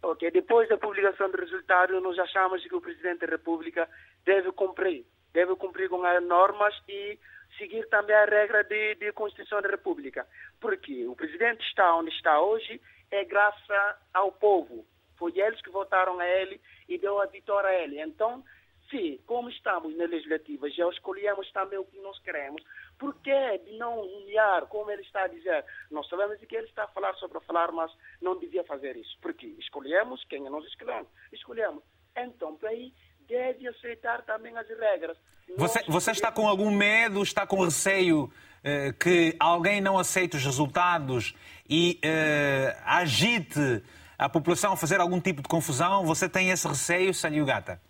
Ok, 0.02 0.30
depois 0.30 0.68
da 0.68 0.76
publicação 0.76 1.30
do 1.30 1.38
resultado, 1.38 2.00
nós 2.00 2.18
achamos 2.18 2.62
que 2.62 2.74
o 2.74 2.80
Presidente 2.80 3.20
da 3.20 3.26
República 3.26 3.88
deve 4.24 4.50
cumprir, 4.52 5.04
deve 5.32 5.54
cumprir 5.56 5.88
com 5.88 6.04
as 6.04 6.22
normas 6.24 6.74
e 6.88 7.18
seguir 7.56 7.88
também 7.88 8.14
a 8.14 8.24
regra 8.24 8.64
de, 8.64 8.96
de 8.96 9.12
Constituição 9.12 9.62
da 9.62 9.68
República. 9.68 10.26
Porque 10.60 11.06
o 11.06 11.14
Presidente 11.14 11.64
está 11.66 11.94
onde 11.96 12.10
está 12.10 12.40
hoje 12.40 12.80
é 13.10 13.24
graças 13.24 13.96
ao 14.12 14.32
povo. 14.32 14.84
Foi 15.22 15.32
eles 15.38 15.62
que 15.62 15.70
votaram 15.70 16.18
a 16.18 16.26
ele 16.26 16.60
e 16.88 16.98
deu 16.98 17.22
a 17.22 17.26
vitória 17.26 17.70
a 17.70 17.74
ele. 17.74 18.00
Então, 18.00 18.42
se, 18.90 19.20
como 19.24 19.48
estamos 19.48 19.96
na 19.96 20.04
legislativa, 20.04 20.68
já 20.68 20.88
escolhemos 20.88 21.48
também 21.52 21.78
o 21.78 21.84
que 21.84 21.96
nós 22.00 22.18
queremos, 22.18 22.60
por 22.98 23.14
que 23.20 23.58
de 23.58 23.78
não 23.78 24.00
humilhar, 24.00 24.66
como 24.66 24.90
ele 24.90 25.02
está 25.02 25.22
a 25.22 25.28
dizer? 25.28 25.64
Nós 25.92 26.08
sabemos 26.08 26.40
que 26.40 26.56
ele 26.56 26.66
está 26.66 26.82
a 26.82 26.88
falar 26.88 27.14
sobre 27.14 27.38
a 27.38 27.40
falar, 27.42 27.70
mas 27.70 27.92
não 28.20 28.36
devia 28.36 28.64
fazer 28.64 28.96
isso. 28.96 29.16
Porque 29.22 29.46
escolhemos 29.60 30.24
quem 30.24 30.42
nós 30.50 30.64
escolhemos. 30.64 31.06
escolhemos. 31.32 31.84
Então, 32.16 32.56
para 32.56 32.70
aí, 32.70 32.92
deve 33.28 33.68
aceitar 33.68 34.22
também 34.22 34.58
as 34.58 34.66
regras. 34.68 35.16
Você, 35.56 35.84
você 35.86 36.10
está 36.10 36.32
com 36.32 36.48
algum 36.48 36.72
medo, 36.72 37.22
está 37.22 37.46
com 37.46 37.62
receio 37.64 38.28
eh, 38.64 38.92
que 38.98 39.36
alguém 39.38 39.80
não 39.80 39.96
aceite 39.96 40.36
os 40.36 40.44
resultados 40.44 41.32
e 41.70 42.00
eh, 42.02 42.76
agite 42.84 43.84
a 44.24 44.28
população 44.28 44.72
a 44.72 44.76
fazer 44.76 45.00
algum 45.00 45.20
tipo 45.20 45.42
de 45.42 45.48
confusão? 45.48 46.04
Você 46.06 46.28
tem 46.28 46.50
esse 46.50 46.66
receio, 46.68 47.12
Salio 47.12 47.44
Gata? 47.44 47.80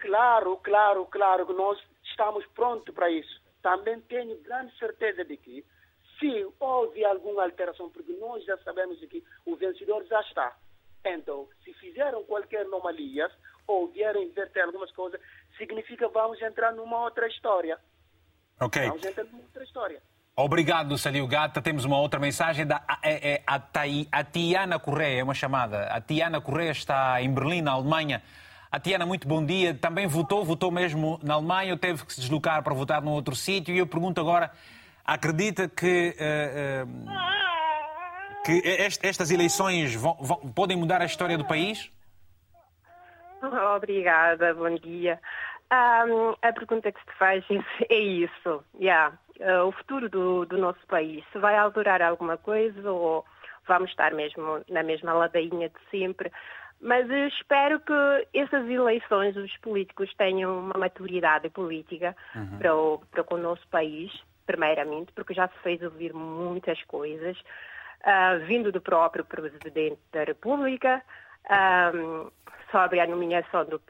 Claro, 0.00 0.56
claro, 0.56 1.06
claro 1.06 1.46
que 1.46 1.52
nós 1.52 1.78
estamos 2.04 2.44
prontos 2.48 2.92
para 2.92 3.08
isso. 3.10 3.40
Também 3.62 4.00
tenho 4.02 4.36
grande 4.42 4.76
certeza 4.76 5.24
de 5.24 5.36
que 5.36 5.64
se 6.18 6.46
houve 6.58 7.04
alguma 7.04 7.44
alteração, 7.44 7.88
porque 7.90 8.12
nós 8.14 8.44
já 8.44 8.58
sabemos 8.58 8.98
que 8.98 9.22
o 9.46 9.54
vencedor 9.54 10.04
já 10.06 10.20
está. 10.22 10.56
Então, 11.04 11.48
se 11.64 11.72
fizeram 11.74 12.24
qualquer 12.24 12.62
anomalia 12.62 13.30
ou 13.66 13.86
vieram 13.86 14.20
inverter 14.20 14.64
algumas 14.64 14.90
coisas, 14.90 15.20
significa 15.56 16.08
que 16.08 16.14
vamos 16.14 16.42
entrar 16.42 16.72
numa 16.72 17.04
outra 17.04 17.28
história. 17.28 17.78
Ok. 18.60 18.82
Vamos 18.88 19.04
entrar 19.04 19.24
numa 19.24 19.42
outra 19.42 19.62
história. 19.62 20.02
Obrigado, 20.34 20.96
Salio 20.96 21.26
Gata. 21.26 21.60
Temos 21.60 21.84
uma 21.84 21.98
outra 21.98 22.18
mensagem 22.18 22.66
da 22.66 22.82
é, 23.02 23.34
é, 23.34 23.42
a, 23.46 23.60
a 24.10 24.24
Tiana 24.24 24.78
Correia, 24.78 25.20
é 25.20 25.22
uma 25.22 25.34
chamada. 25.34 25.84
A 25.88 26.00
Tiana 26.00 26.40
Correia 26.40 26.70
está 26.70 27.20
em 27.20 27.30
Berlim, 27.30 27.60
na 27.60 27.72
Alemanha. 27.72 28.22
A 28.70 28.80
Tiana, 28.80 29.04
muito 29.04 29.28
bom 29.28 29.44
dia. 29.44 29.74
Também 29.74 30.06
votou, 30.06 30.42
votou 30.42 30.70
mesmo 30.70 31.20
na 31.22 31.34
Alemanha, 31.34 31.74
ou 31.74 31.78
teve 31.78 32.06
que 32.06 32.14
se 32.14 32.20
deslocar 32.22 32.62
para 32.62 32.72
votar 32.72 33.02
num 33.02 33.10
outro 33.10 33.36
sítio. 33.36 33.74
E 33.74 33.78
eu 33.78 33.86
pergunto 33.86 34.22
agora, 34.22 34.50
acredita 35.04 35.68
que, 35.68 36.16
uh, 36.18 36.86
uh, 36.86 38.42
que 38.42 38.62
estas 39.02 39.30
eleições 39.30 39.94
vão, 39.94 40.16
vão, 40.18 40.38
podem 40.52 40.78
mudar 40.78 41.02
a 41.02 41.04
história 41.04 41.36
do 41.36 41.44
país? 41.44 41.92
Obrigada, 43.76 44.54
bom 44.54 44.74
dia. 44.76 45.20
Um, 45.72 46.34
a 46.42 46.52
pergunta 46.52 46.92
que 46.92 47.00
se 47.00 47.18
faz 47.18 47.44
é 47.88 47.94
isso. 47.94 48.62
Yeah. 48.78 49.16
Uh, 49.40 49.66
o 49.66 49.72
futuro 49.72 50.08
do, 50.08 50.44
do, 50.44 50.58
nosso 50.58 50.86
país, 50.86 51.24
se 51.32 51.38
vai 51.38 51.56
alterar 51.56 52.02
alguma 52.02 52.36
coisa 52.36 52.90
ou 52.90 53.24
vamos 53.66 53.90
estar 53.90 54.12
mesmo 54.12 54.62
na 54.68 54.82
mesma 54.82 55.14
ladainha 55.14 55.70
de 55.70 55.90
sempre. 55.90 56.30
Mas 56.80 57.08
espero 57.08 57.80
que 57.80 58.28
essas 58.34 58.68
eleições, 58.68 59.36
os 59.36 59.56
políticos 59.58 60.12
tenham 60.18 60.58
uma 60.58 60.78
maturidade 60.78 61.48
política 61.48 62.14
uhum. 62.34 62.58
para, 62.58 62.76
o, 62.76 62.98
para 63.10 63.34
o 63.34 63.38
nosso 63.38 63.66
país 63.68 64.12
primeiramente, 64.44 65.12
porque 65.12 65.34
já 65.34 65.48
se 65.48 65.58
fez 65.62 65.80
ouvir 65.82 66.12
muitas 66.12 66.82
coisas, 66.84 67.38
uh, 67.38 68.44
vindo 68.46 68.72
do 68.72 68.80
próprio 68.80 69.24
Presidente 69.24 70.00
da 70.12 70.24
República, 70.24 71.02
um, 71.94 72.30
sobre 72.70 73.00
a 73.00 73.06
nomeação 73.06 73.64
do, 73.64 73.80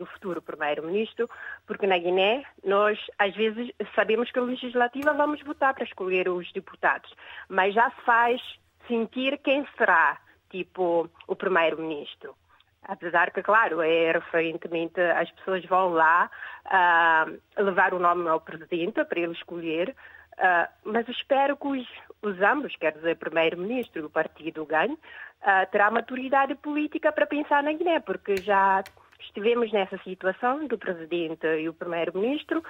do 0.00 0.06
futuro 0.06 0.40
Primeiro-Ministro, 0.40 1.28
porque 1.66 1.86
na 1.86 1.98
Guiné 1.98 2.42
nós, 2.64 2.98
às 3.18 3.34
vezes, 3.36 3.70
sabemos 3.94 4.30
que 4.32 4.38
a 4.38 4.42
legislativa 4.42 5.12
vamos 5.12 5.42
votar 5.42 5.74
para 5.74 5.84
escolher 5.84 6.26
os 6.28 6.50
deputados, 6.52 7.14
mas 7.48 7.74
já 7.74 7.90
se 7.90 8.00
faz 8.00 8.40
sentir 8.88 9.38
quem 9.38 9.66
será, 9.76 10.18
tipo, 10.48 11.08
o 11.28 11.36
Primeiro-Ministro. 11.36 12.34
Apesar 12.82 13.30
que, 13.30 13.42
claro, 13.42 13.82
é 13.82 14.12
referentemente 14.12 14.98
as 14.98 15.30
pessoas 15.32 15.64
vão 15.66 15.90
lá 15.90 16.30
uh, 16.64 17.62
levar 17.62 17.92
o 17.92 17.98
nome 17.98 18.26
ao 18.26 18.40
presidente 18.40 19.04
para 19.04 19.20
ele 19.20 19.32
escolher, 19.32 19.90
uh, 19.90 20.66
mas 20.82 21.06
espero 21.08 21.58
que 21.58 21.68
os, 21.68 21.86
os 22.22 22.40
ambos, 22.40 22.74
quer 22.76 22.92
dizer, 22.94 23.16
primeiro-ministro 23.16 24.00
e 24.00 24.04
o 24.06 24.10
partido 24.10 24.64
ganhe, 24.64 24.94
uh, 24.94 25.70
terá 25.70 25.90
maturidade 25.90 26.54
política 26.54 27.12
para 27.12 27.26
pensar 27.26 27.62
na 27.62 27.72
Guiné, 27.74 28.00
porque 28.00 28.38
já 28.38 28.82
estivemos 29.20 29.72
nessa 29.72 29.98
situação 29.98 30.66
do 30.66 30.78
presidente 30.78 31.46
e 31.46 31.68
o 31.68 31.74
primeiro-ministro, 31.74 32.62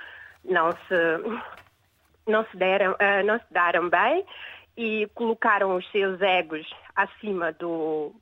não 0.44 0.72
se, 0.72 1.40
não, 2.26 2.44
se 2.46 2.56
deram, 2.56 2.96
não 3.24 3.38
se 3.38 3.52
deram 3.52 3.88
bem 3.88 4.24
e 4.76 5.06
colocaram 5.14 5.76
os 5.76 5.90
seus 5.90 6.20
egos 6.20 6.68
acima 6.94 7.52
do 7.52 8.14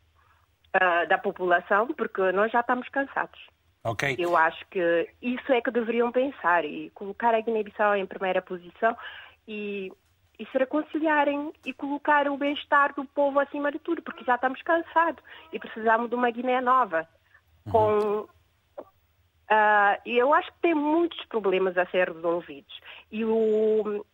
uh, 0.74 1.09
da 1.09 1.18
população, 1.18 1.87
porque 1.89 2.33
nós 2.33 2.51
já 2.51 2.61
estamos 2.61 2.89
cansados. 2.89 3.39
Okay. 3.85 4.16
Eu 4.18 4.37
acho 4.37 4.66
que 4.70 5.09
isso 5.22 5.53
é 5.53 5.61
que 5.61 5.70
deveriam 5.70 6.11
pensar 6.11 6.64
e 6.64 6.91
colocar 6.91 7.35
a 7.35 7.41
Guiné-Bissau 7.41 7.97
em 7.97 8.07
primeira 8.07 8.43
posição 8.43 8.97
e, 9.47 9.91
e 10.39 10.47
se 10.47 10.59
reconciliarem 10.59 11.53
e 11.64 11.72
colocar 11.72 12.29
o 12.29 12.37
bem-estar 12.37 12.95
do 12.95 13.05
povo 13.05 13.39
acima 13.39 13.70
de 13.70 13.79
tudo, 13.79 14.03
porque 14.03 14.24
já 14.24 14.35
estamos 14.35 14.61
cansados 14.62 15.22
e 15.53 15.59
precisamos 15.59 16.09
de 16.11 16.14
uma 16.14 16.31
Guiné 16.31 16.61
nova. 16.61 17.09
Uhum. 17.69 18.25
Com, 18.25 18.29
Uh, 19.51 19.97
eu 20.05 20.35
acho 20.35 20.53
que 20.53 20.61
tem 20.61 20.75
muitos 20.75 21.25
problemas 21.25 21.77
a 21.79 21.87
ser 21.87 22.12
resolvidos. 22.12 22.81
E 23.11 23.25
o, 23.25 24.05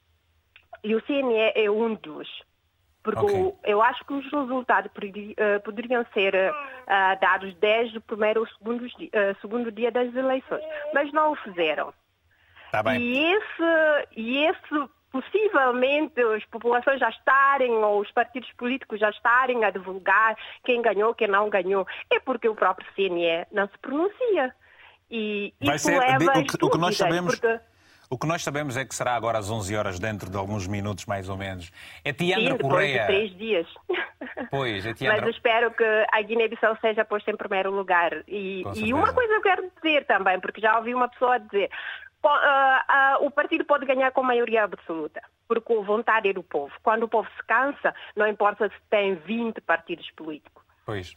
e 0.85 0.95
o 0.95 1.03
CNE 1.03 1.53
é 1.57 1.69
um 1.69 1.97
dos. 1.97 2.29
Porque 3.03 3.21
okay. 3.21 3.53
eu 3.65 3.83
acho 3.83 4.03
que 4.07 4.15
os 4.15 4.25
resultados 4.33 4.91
uh, 4.91 5.61
poderiam 5.63 6.07
ser 6.15 6.35
uh, 6.35 7.21
dados 7.21 7.55
desde 7.57 7.99
o 7.99 8.01
primeiro 8.01 8.41
ou 8.41 8.47
segundo, 8.47 8.87
uh, 8.87 9.41
segundo 9.41 9.73
dia 9.73 9.91
das 9.91 10.15
eleições, 10.15 10.63
mas 10.95 11.13
não 11.13 11.33
o 11.33 11.37
fizeram. 11.37 11.93
Tá 12.71 12.83
bem. 12.83 13.01
E 13.01 13.35
esse, 13.35 14.09
e 14.17 14.39
esse 14.47 14.89
possivelmente 15.15 16.21
as 16.21 16.45
populações 16.47 16.99
já 16.99 17.09
estarem, 17.09 17.71
ou 17.71 18.01
os 18.01 18.11
partidos 18.11 18.51
políticos 18.59 18.99
já 18.99 19.11
estarem 19.11 19.65
a 19.65 19.71
divulgar 19.71 20.37
quem 20.65 20.83
ganhou, 20.83 21.15
quem 21.15 21.29
não 21.29 21.49
ganhou, 21.49 21.87
é 22.11 22.19
porque 22.19 22.49
o 22.49 22.55
próprio 22.55 22.87
CNE 22.97 23.47
não 23.53 23.69
se 23.69 23.79
pronuncia. 23.79 24.53
E 25.09 25.55
Vai 25.63 25.77
isso 25.77 25.87
ser, 25.87 26.01
leva 26.01 26.41
o, 26.41 26.45
que, 26.45 26.65
o 26.65 26.71
que 26.71 26.79
nós 26.79 26.97
sabemos. 26.97 27.39
Porque... 27.39 27.61
O 28.11 28.19
que 28.19 28.27
nós 28.27 28.43
sabemos 28.43 28.77
é 28.77 28.85
que 28.85 28.95
será 28.95 29.15
agora 29.15 29.39
às 29.39 29.51
11 29.51 29.77
horas, 29.77 29.99
dentro 29.99 30.31
de 30.31 30.37
alguns 30.37 30.67
minutos, 30.67 31.07
mais 31.07 31.29
ou 31.29 31.37
menos. 31.37 31.71
É 32.05 32.13
Tiandra 32.13 32.53
Sim, 32.53 32.59
Correia. 32.59 33.01
De 33.01 33.07
três 33.07 33.37
dias. 33.37 33.67
Pois, 34.51 34.85
é 34.85 34.93
Tiandra... 34.95 35.23
Mas 35.23 35.35
espero 35.35 35.71
que 35.71 35.85
a 36.13 36.23
Guiné-Bissau 36.23 36.77
seja 36.81 37.05
posta 37.05 37.31
em 37.31 37.37
primeiro 37.37 37.71
lugar. 37.71 38.23
E, 38.29 38.63
e 38.77 38.93
uma 38.93 39.13
coisa 39.13 39.33
eu 39.33 39.43
quero 39.43 39.71
dizer 39.77 40.05
também, 40.07 40.39
porque 40.39 40.61
já 40.61 40.77
ouvi 40.77 40.95
uma 40.95 41.09
pessoa 41.09 41.39
dizer. 41.39 41.71
Uh, 42.29 43.23
uh, 43.23 43.27
o 43.27 43.31
partido 43.31 43.65
pode 43.65 43.87
ganhar 43.87 44.11
com 44.13 44.23
maioria 44.23 44.65
absoluta, 44.65 45.23
porque 45.47 45.73
a 45.73 45.81
vontade 45.83 46.29
é 46.29 46.33
do 46.33 46.43
povo. 46.43 46.73
Quando 46.83 47.05
o 47.05 47.09
povo 47.09 47.29
se 47.37 47.47
cansa, 47.47 47.95
não 48.17 48.27
importa 48.27 48.69
se 48.69 48.75
tem 48.89 49.15
20 49.15 49.61
partidos 49.61 50.11
políticos. 50.13 50.63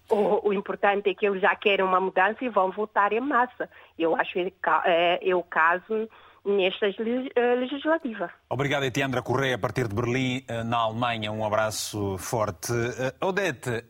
O, 0.09 0.47
o, 0.47 0.53
importante 0.53 1.09
é 1.09 1.13
que 1.13 1.27
eles 1.27 1.41
já 1.41 1.53
querem 1.53 1.85
uma 1.85 1.99
mudança 1.99 2.37
e 2.41 2.47
vão 2.47 2.71
votar 2.71 3.11
em 3.11 3.19
massa. 3.19 3.69
Eu 3.99 4.15
acho 4.15 4.31
que 4.31 4.53
é, 4.85 5.29
é 5.29 5.35
o 5.35 5.43
caso 5.43 6.07
nesta 6.47 6.87
eh, 6.87 7.55
legislativa. 7.55 8.31
Obrigado, 8.49 8.83
Etiandra 8.83 9.21
Correia, 9.21 9.55
a 9.55 9.59
partir 9.59 9.87
de 9.87 9.93
Berlim, 9.93 10.43
eh, 10.47 10.63
na 10.63 10.77
Alemanha. 10.77 11.31
Um 11.31 11.45
abraço 11.45 12.17
forte. 12.17 12.71
Eh, 12.71 13.13
Odete, 13.25 13.83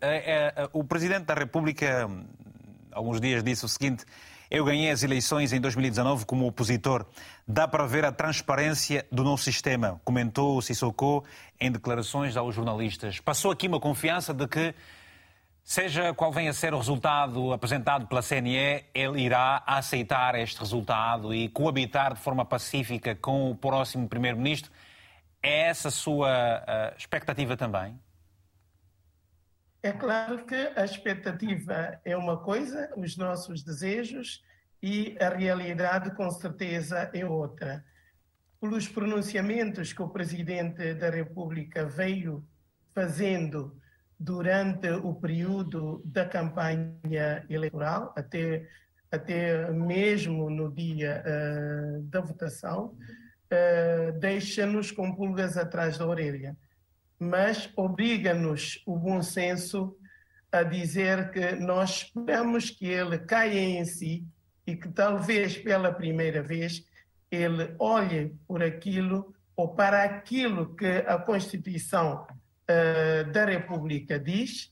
o 0.73 0.83
Presidente 0.83 1.25
da 1.25 1.35
República, 1.35 2.09
alguns 2.91 3.21
dias, 3.21 3.43
disse 3.43 3.65
o 3.65 3.67
seguinte. 3.67 4.03
Eu 4.49 4.63
ganhei 4.63 4.89
as 4.89 5.03
eleições 5.03 5.51
em 5.53 5.59
2019 5.59 6.25
como 6.25 6.47
opositor. 6.47 7.05
Dá 7.47 7.67
para 7.67 7.85
ver 7.85 8.05
a 8.05 8.11
transparência 8.11 9.05
do 9.11 9.23
nosso 9.23 9.43
sistema, 9.43 9.99
comentou 10.03 10.61
Sissoko 10.61 11.25
em 11.59 11.71
declarações 11.71 12.37
aos 12.37 12.55
jornalistas. 12.55 13.19
Passou 13.19 13.51
aqui 13.51 13.67
uma 13.67 13.79
confiança 13.79 14.33
de 14.33 14.47
que 14.47 14.73
Seja 15.69 16.13
qual 16.13 16.31
venha 16.31 16.51
a 16.51 16.53
ser 16.53 16.73
o 16.73 16.77
resultado 16.77 17.51
apresentado 17.51 18.07
pela 18.07 18.21
CNE, 18.21 18.85
ele 18.93 19.21
irá 19.21 19.61
aceitar 19.67 20.33
este 20.35 20.57
resultado 20.61 21.33
e 21.33 21.49
coabitar 21.49 22.13
de 22.13 22.21
forma 22.21 22.45
pacífica 22.45 23.13
com 23.15 23.51
o 23.51 23.55
próximo 23.55 24.07
Primeiro-Ministro. 24.07 24.71
É 25.43 25.63
essa 25.63 25.89
a 25.89 25.91
sua 25.91 26.29
uh, 26.29 26.97
expectativa 26.97 27.57
também? 27.57 27.99
É 29.83 29.91
claro 29.91 30.45
que 30.45 30.55
a 30.55 30.83
expectativa 30.83 31.99
é 32.03 32.17
uma 32.17 32.37
coisa, 32.37 32.91
os 32.97 33.15
nossos 33.15 33.63
desejos, 33.63 34.43
e 34.81 35.15
a 35.19 35.29
realidade, 35.29 36.11
com 36.15 36.29
certeza, 36.31 37.09
é 37.13 37.25
outra. 37.25 37.83
Pelos 38.59 38.87
pronunciamentos 38.87 39.93
que 39.93 40.01
o 40.01 40.09
Presidente 40.09 40.93
da 40.95 41.09
República 41.09 41.85
veio 41.85 42.45
fazendo 42.93 43.79
durante 44.19 44.89
o 44.89 45.13
período 45.13 46.01
da 46.03 46.25
campanha 46.25 47.45
eleitoral, 47.49 48.13
até, 48.17 48.67
até 49.11 49.69
mesmo 49.71 50.49
no 50.49 50.73
dia 50.73 51.23
uh, 51.23 52.01
da 52.03 52.19
votação, 52.19 52.97
uh, 53.51 54.19
deixa-nos 54.19 54.91
com 54.91 55.15
pulgas 55.15 55.55
atrás 55.55 55.99
da 55.99 56.07
orelha. 56.07 56.57
Mas 57.19 57.69
obriga-nos 57.75 58.81
o 58.85 58.97
bom 58.97 59.21
senso 59.21 59.97
a 60.51 60.63
dizer 60.63 61.31
que 61.31 61.53
nós 61.53 62.03
esperamos 62.03 62.69
que 62.69 62.85
ele 62.85 63.19
caia 63.19 63.59
em 63.59 63.85
si 63.85 64.25
e 64.65 64.75
que 64.75 64.89
talvez 64.89 65.57
pela 65.57 65.91
primeira 65.91 66.41
vez 66.41 66.85
ele 67.31 67.75
olhe 67.79 68.35
por 68.47 68.63
aquilo 68.63 69.33
ou 69.55 69.69
para 69.69 70.03
aquilo 70.03 70.75
que 70.75 71.03
a 71.07 71.17
Constituição 71.17 72.25
uh, 72.25 73.31
da 73.31 73.45
República 73.45 74.19
diz, 74.19 74.71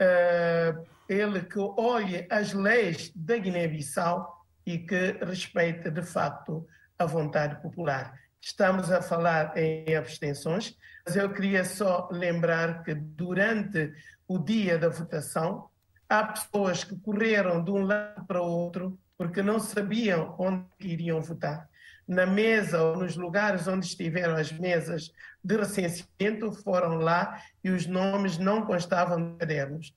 uh, 0.00 0.86
ele 1.08 1.42
que 1.42 1.58
olhe 1.58 2.26
as 2.30 2.52
leis 2.52 3.10
da 3.14 3.38
Guiné-Bissau 3.38 4.44
e 4.66 4.78
que 4.78 5.12
respeite, 5.24 5.90
de 5.90 6.02
facto, 6.02 6.66
a 6.98 7.06
vontade 7.06 7.60
popular. 7.62 8.19
Estamos 8.40 8.90
a 8.90 9.02
falar 9.02 9.56
em 9.56 9.94
abstenções, 9.94 10.76
mas 11.04 11.14
eu 11.14 11.30
queria 11.30 11.62
só 11.64 12.08
lembrar 12.10 12.82
que 12.82 12.94
durante 12.94 13.92
o 14.26 14.38
dia 14.38 14.78
da 14.78 14.88
votação, 14.88 15.68
há 16.08 16.24
pessoas 16.24 16.82
que 16.82 16.96
correram 16.96 17.62
de 17.62 17.70
um 17.70 17.82
lado 17.82 18.24
para 18.26 18.40
o 18.40 18.46
outro 18.46 18.98
porque 19.18 19.42
não 19.42 19.60
sabiam 19.60 20.34
onde 20.38 20.64
iriam 20.80 21.20
votar. 21.20 21.68
Na 22.08 22.24
mesa 22.24 22.82
ou 22.82 22.96
nos 22.96 23.14
lugares 23.14 23.68
onde 23.68 23.84
estiveram 23.84 24.34
as 24.34 24.50
mesas 24.50 25.12
de 25.44 25.56
recenseamento, 25.56 26.50
foram 26.52 26.94
lá 26.96 27.42
e 27.62 27.70
os 27.70 27.86
nomes 27.86 28.38
não 28.38 28.64
constavam 28.64 29.18
nos 29.18 29.38
cadernos. 29.38 29.94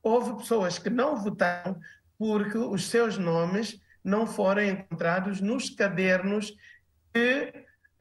Houve 0.00 0.36
pessoas 0.36 0.78
que 0.78 0.88
não 0.88 1.16
votaram 1.16 1.78
porque 2.16 2.56
os 2.56 2.88
seus 2.88 3.18
nomes 3.18 3.80
não 4.04 4.26
foram 4.26 4.62
encontrados 4.62 5.40
nos 5.40 5.68
cadernos 5.68 6.54
que 7.12 7.52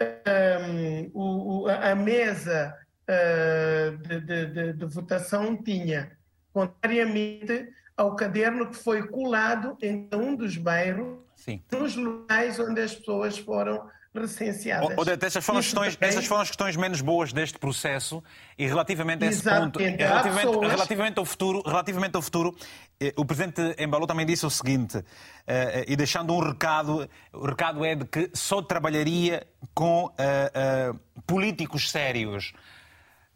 um, 0.02 1.12
o, 1.14 1.68
a 1.68 1.96
mesa 1.96 2.76
uh, 3.08 3.98
de, 3.98 4.22
de, 4.22 4.46
de, 4.48 4.74
de, 4.74 4.86
votação 4.86 5.56
tinha, 5.62 6.12
contrariamente 6.54 7.70
ao 7.96 8.16
caderno 8.16 8.70
que 8.70 8.78
foi 8.78 9.08
colado 9.08 9.78
em 9.82 10.10
um 10.14 10.36
dos 10.36 10.58
bairros, 10.58 11.20
Sim. 11.36 11.62
nos 11.72 11.96
locais 11.96 12.60
onde 12.60 12.82
as 12.82 12.96
pessoas 12.96 13.38
foram 13.38 13.90
recenseadas. 14.14 14.98
Odete, 14.98 15.26
essas 15.26 15.44
foram, 15.44 15.62
questões, 15.62 15.96
também... 15.96 16.10
essas 16.10 16.26
foram 16.26 16.42
as 16.42 16.50
questões 16.50 16.76
menos 16.76 17.02
boas 17.02 17.32
deste 17.32 17.58
processo 17.58 18.24
e 18.58 18.68
relativamente 18.68 19.24
a 19.24 19.28
esse 19.28 19.44
ponto, 19.44 19.80
relativamente, 19.80 20.48
pessoas... 20.48 20.72
relativamente, 20.72 21.20
ao 21.20 21.26
futuro, 21.26 21.62
relativamente 21.66 22.16
ao 22.16 22.22
futuro, 22.22 22.56
eh, 23.00 23.14
o 23.16 23.26
Presidente 23.26 23.62
Embalou 23.82 24.06
também 24.06 24.26
disse 24.26 24.46
o 24.46 24.50
seguinte, 24.50 25.04
eh, 25.48 25.86
e 25.88 25.96
deixando 25.96 26.34
um 26.34 26.40
recado, 26.40 27.10
o 27.32 27.46
recado 27.46 27.86
é 27.86 27.96
de 27.96 28.06
que 28.06 28.30
só 28.34 28.62
trabalharia 28.62 29.48
com 29.74 30.06
uh, 30.06 30.10
uh, 30.10 31.22
políticos 31.26 31.90
sérios. 31.90 32.54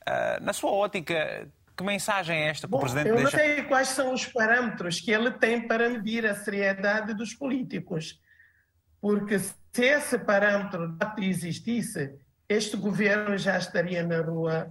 Uh, 0.07 0.43
na 0.43 0.53
sua 0.53 0.71
ótica, 0.71 1.47
que 1.76 1.84
mensagem 1.84 2.38
é 2.38 2.49
esta 2.49 2.67
que 2.67 2.71
Bom, 2.71 2.78
o 2.78 2.82
Presidente 2.82 3.09
eu 3.09 3.15
deixa? 3.15 3.38
Eu 3.38 3.47
não 3.47 3.55
sei 3.55 3.63
quais 3.63 3.88
são 3.89 4.13
os 4.13 4.26
parâmetros 4.26 4.99
que 4.99 5.11
ele 5.11 5.32
tem 5.32 5.67
para 5.67 5.89
medir 5.89 6.26
a 6.26 6.36
seriedade 6.36 7.13
dos 7.13 7.34
políticos. 7.34 8.19
Porque 9.01 9.39
se 9.76 9.84
esse 9.84 10.17
parâmetro 10.17 10.95
existisse, 11.17 12.13
este 12.47 12.78
governo 12.78 13.38
já 13.38 13.57
estaria 13.57 14.01
na 14.03 14.21
rua 14.21 14.69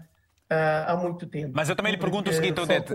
uh, 0.50 0.90
há 0.90 0.96
muito 0.96 1.26
tempo. 1.26 1.52
Mas 1.54 1.68
eu 1.68 1.76
também 1.76 1.92
lhe 1.92 1.98
pergunto 1.98 2.30
o 2.30 2.32
seguinte, 2.32 2.58
Odete, 2.58 2.94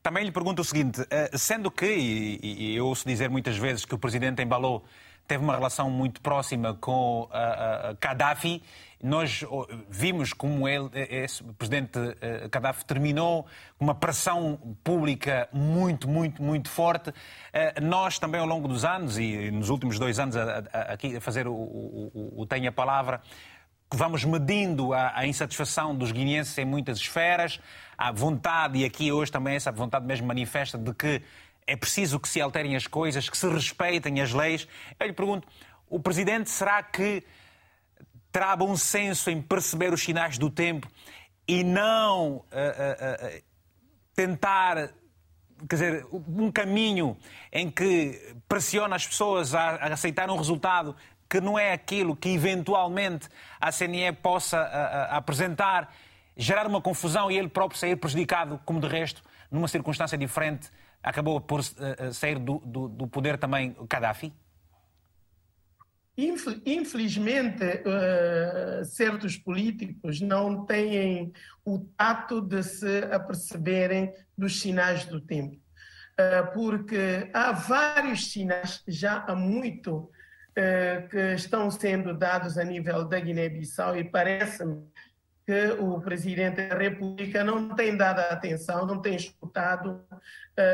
também 0.00 0.24
lhe 0.24 0.30
pergunto 0.30 0.62
o 0.62 0.64
seguinte, 0.64 1.00
uh, 1.00 1.36
sendo 1.36 1.72
que, 1.72 1.86
e, 1.86 2.38
e, 2.40 2.76
eu 2.76 2.86
ouço 2.86 3.04
dizer 3.04 3.28
muitas 3.28 3.56
vezes 3.56 3.84
que 3.84 3.96
o 3.96 3.98
Presidente 3.98 4.40
embalou 4.44 4.84
teve 5.26 5.42
uma 5.42 5.54
relação 5.54 5.90
muito 5.90 6.20
próxima 6.20 6.74
com 6.74 7.22
uh, 7.22 7.96
Gaddafi. 8.00 8.62
Nós 9.02 9.44
vimos 9.88 10.32
como 10.32 10.66
ele, 10.66 10.88
esse 10.94 11.42
presidente 11.44 11.98
uh, 11.98 12.48
Gaddafi 12.50 12.84
terminou 12.84 13.46
com 13.78 13.84
uma 13.84 13.94
pressão 13.94 14.58
pública 14.82 15.48
muito, 15.52 16.08
muito, 16.08 16.42
muito 16.42 16.70
forte. 16.70 17.10
Uh, 17.10 17.14
nós 17.82 18.18
também 18.18 18.40
ao 18.40 18.46
longo 18.46 18.68
dos 18.68 18.84
anos, 18.84 19.18
e 19.18 19.50
nos 19.50 19.68
últimos 19.68 19.98
dois 19.98 20.18
anos 20.18 20.36
a, 20.36 20.64
a, 20.72 20.80
aqui 20.92 21.16
a 21.16 21.20
fazer 21.20 21.46
o, 21.46 21.54
o, 21.54 22.32
o 22.42 22.46
Tenha 22.46 22.72
Palavra, 22.72 23.20
vamos 23.92 24.24
medindo 24.24 24.92
a, 24.92 25.12
a, 25.18 25.26
insatisfação 25.26 25.94
dos 25.94 26.10
guineenses 26.10 26.56
em 26.58 26.64
muitas 26.64 26.98
esferas, 26.98 27.60
a 27.96 28.10
vontade, 28.10 28.78
e 28.78 28.84
aqui 28.84 29.12
hoje 29.12 29.30
também 29.30 29.54
essa 29.54 29.70
vontade 29.70 30.04
mesmo 30.04 30.26
manifesta, 30.26 30.76
de 30.76 30.92
que 30.92 31.22
é 31.66 31.76
preciso 31.76 32.20
que 32.20 32.28
se 32.28 32.40
alterem 32.40 32.76
as 32.76 32.86
coisas, 32.86 33.28
que 33.28 33.36
se 33.36 33.48
respeitem 33.48 34.20
as 34.20 34.32
leis. 34.32 34.68
Eu 34.98 35.06
lhe 35.06 35.12
pergunto, 35.12 35.48
o 35.88 35.98
Presidente 35.98 36.50
será 36.50 36.82
que 36.82 37.24
terá 38.30 38.54
bom 38.56 38.76
senso 38.76 39.30
em 39.30 39.40
perceber 39.40 39.92
os 39.92 40.02
sinais 40.02 40.38
do 40.38 40.50
tempo 40.50 40.88
e 41.46 41.62
não 41.62 42.36
uh, 42.36 42.38
uh, 42.38 43.38
uh, 43.38 43.42
tentar 44.14 44.90
quer 45.68 45.76
dizer, 45.76 46.06
um 46.10 46.50
caminho 46.50 47.16
em 47.52 47.70
que 47.70 48.34
pressiona 48.48 48.96
as 48.96 49.06
pessoas 49.06 49.54
a, 49.54 49.76
a 49.76 49.92
aceitar 49.92 50.28
um 50.28 50.36
resultado 50.36 50.96
que 51.30 51.40
não 51.40 51.58
é 51.58 51.72
aquilo 51.72 52.16
que 52.16 52.28
eventualmente 52.30 53.28
a 53.60 53.70
CNE 53.72 54.12
possa 54.12 54.60
apresentar, 55.10 55.92
gerar 56.36 56.66
uma 56.66 56.80
confusão 56.80 57.30
e 57.30 57.38
ele 57.38 57.48
próprio 57.48 57.78
sair 57.78 57.96
prejudicado, 57.96 58.60
como 58.64 58.80
de 58.80 58.88
resto, 58.88 59.22
numa 59.50 59.68
circunstância 59.68 60.18
diferente, 60.18 60.70
acabou 61.04 61.40
por 61.40 61.60
uh, 61.60 62.12
sair 62.12 62.38
do, 62.38 62.58
do, 62.64 62.88
do, 62.88 63.06
poder 63.06 63.36
também 63.38 63.76
Gaddafi? 63.88 64.32
Infelizmente, 66.16 67.64
uh, 67.64 68.84
certos 68.84 69.36
políticos 69.36 70.20
não 70.20 70.64
têm 70.64 71.32
o 71.64 71.80
tato 71.96 72.40
de 72.40 72.62
se 72.62 72.98
aperceberem 73.12 74.12
dos 74.36 74.60
sinais 74.60 75.04
do 75.04 75.20
tempo. 75.20 75.56
Uh, 75.56 76.52
porque 76.54 77.28
há 77.34 77.52
vários 77.52 78.30
sinais, 78.32 78.82
já 78.88 79.24
há 79.28 79.34
muito, 79.34 80.10
que 81.10 81.34
estão 81.34 81.68
sendo 81.68 82.16
dados 82.16 82.56
a 82.56 82.62
nível 82.62 83.04
da 83.04 83.18
Guiné-Bissau 83.18 83.96
e 83.96 84.04
parece-me 84.04 84.86
que 85.46 85.72
o 85.78 86.00
Presidente 86.00 86.66
da 86.68 86.76
República 86.76 87.44
não 87.44 87.74
tem 87.74 87.96
dado 87.96 88.20
atenção, 88.20 88.86
não 88.86 89.00
tem 89.00 89.14
escutado, 89.14 90.02
eh, 90.10 90.16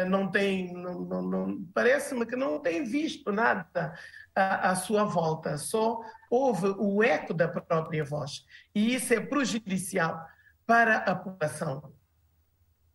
não 0.05 0.31
tem, 0.31 0.73
não, 0.73 1.01
não, 1.01 1.23
não, 1.23 1.65
parece-me 1.73 2.27
que 2.27 2.37
não 2.37 2.59
tem 2.59 2.85
visto 2.85 3.33
nada 3.33 3.95
à, 4.35 4.71
à, 4.71 4.75
sua 4.75 5.05
volta, 5.05 5.57
só 5.57 6.01
houve 6.31 6.67
o 6.79 7.03
eco 7.03 7.33
da 7.33 7.49
própria 7.49 8.05
voz. 8.05 8.45
E 8.75 8.95
isso 8.95 9.15
é 9.15 9.21
prejudicial 9.21 10.23
para 10.67 10.99
a 10.99 11.15
população. 11.15 11.93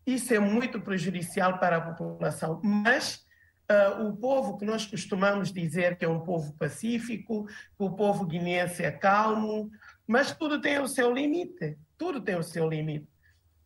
Isso 0.05 0.33
é 0.33 0.39
muito 0.39 0.79
prejudicial 0.79 1.57
para 1.57 1.77
a 1.77 1.81
população, 1.81 2.61
mas 2.63 3.25
Uh, 3.67 4.09
o 4.09 4.15
povo 4.15 4.59
que 4.59 4.65
nós 4.65 4.85
costumamos 4.85 5.51
dizer 5.51 5.97
que 5.97 6.05
é 6.05 6.07
um 6.07 6.19
povo 6.19 6.53
pacífico, 6.53 7.47
que 7.47 7.83
o 7.83 7.89
povo 7.89 8.23
guineense 8.23 8.83
é 8.83 8.91
calmo, 8.91 9.71
mas 10.05 10.31
tudo 10.35 10.61
tem 10.61 10.77
o 10.79 10.87
seu 10.87 11.11
limite. 11.11 11.75
Tudo 11.97 12.21
tem 12.21 12.35
o 12.35 12.43
seu 12.43 12.69
limite. 12.69 13.07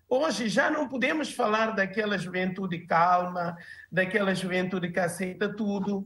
Hoje 0.09 0.49
já 0.49 0.71
não 0.71 0.87
podemos 0.87 1.31
falar 1.31 1.71
daquela 1.71 2.17
juventude 2.17 2.79
calma, 2.79 3.55
daquela 3.91 4.33
juventude 4.33 4.91
que 4.91 4.99
aceita 4.99 5.47
tudo. 5.53 5.99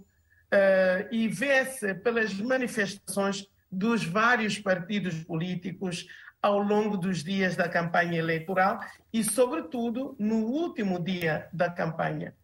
Uh, 0.53 1.07
e 1.11 1.27
vê-se 1.27 1.95
pelas 1.95 2.33
manifestações 2.33 3.47
dos 3.71 4.03
vários 4.03 4.59
partidos 4.59 5.23
políticos 5.23 6.05
ao 6.41 6.59
longo 6.59 6.97
dos 6.97 7.23
dias 7.23 7.55
da 7.55 7.67
campanha 7.67 8.19
eleitoral 8.19 8.79
e, 9.11 9.23
sobretudo, 9.23 10.15
no 10.19 10.45
último 10.45 11.03
dia 11.03 11.47
da 11.51 11.69
campanha. 11.69 12.35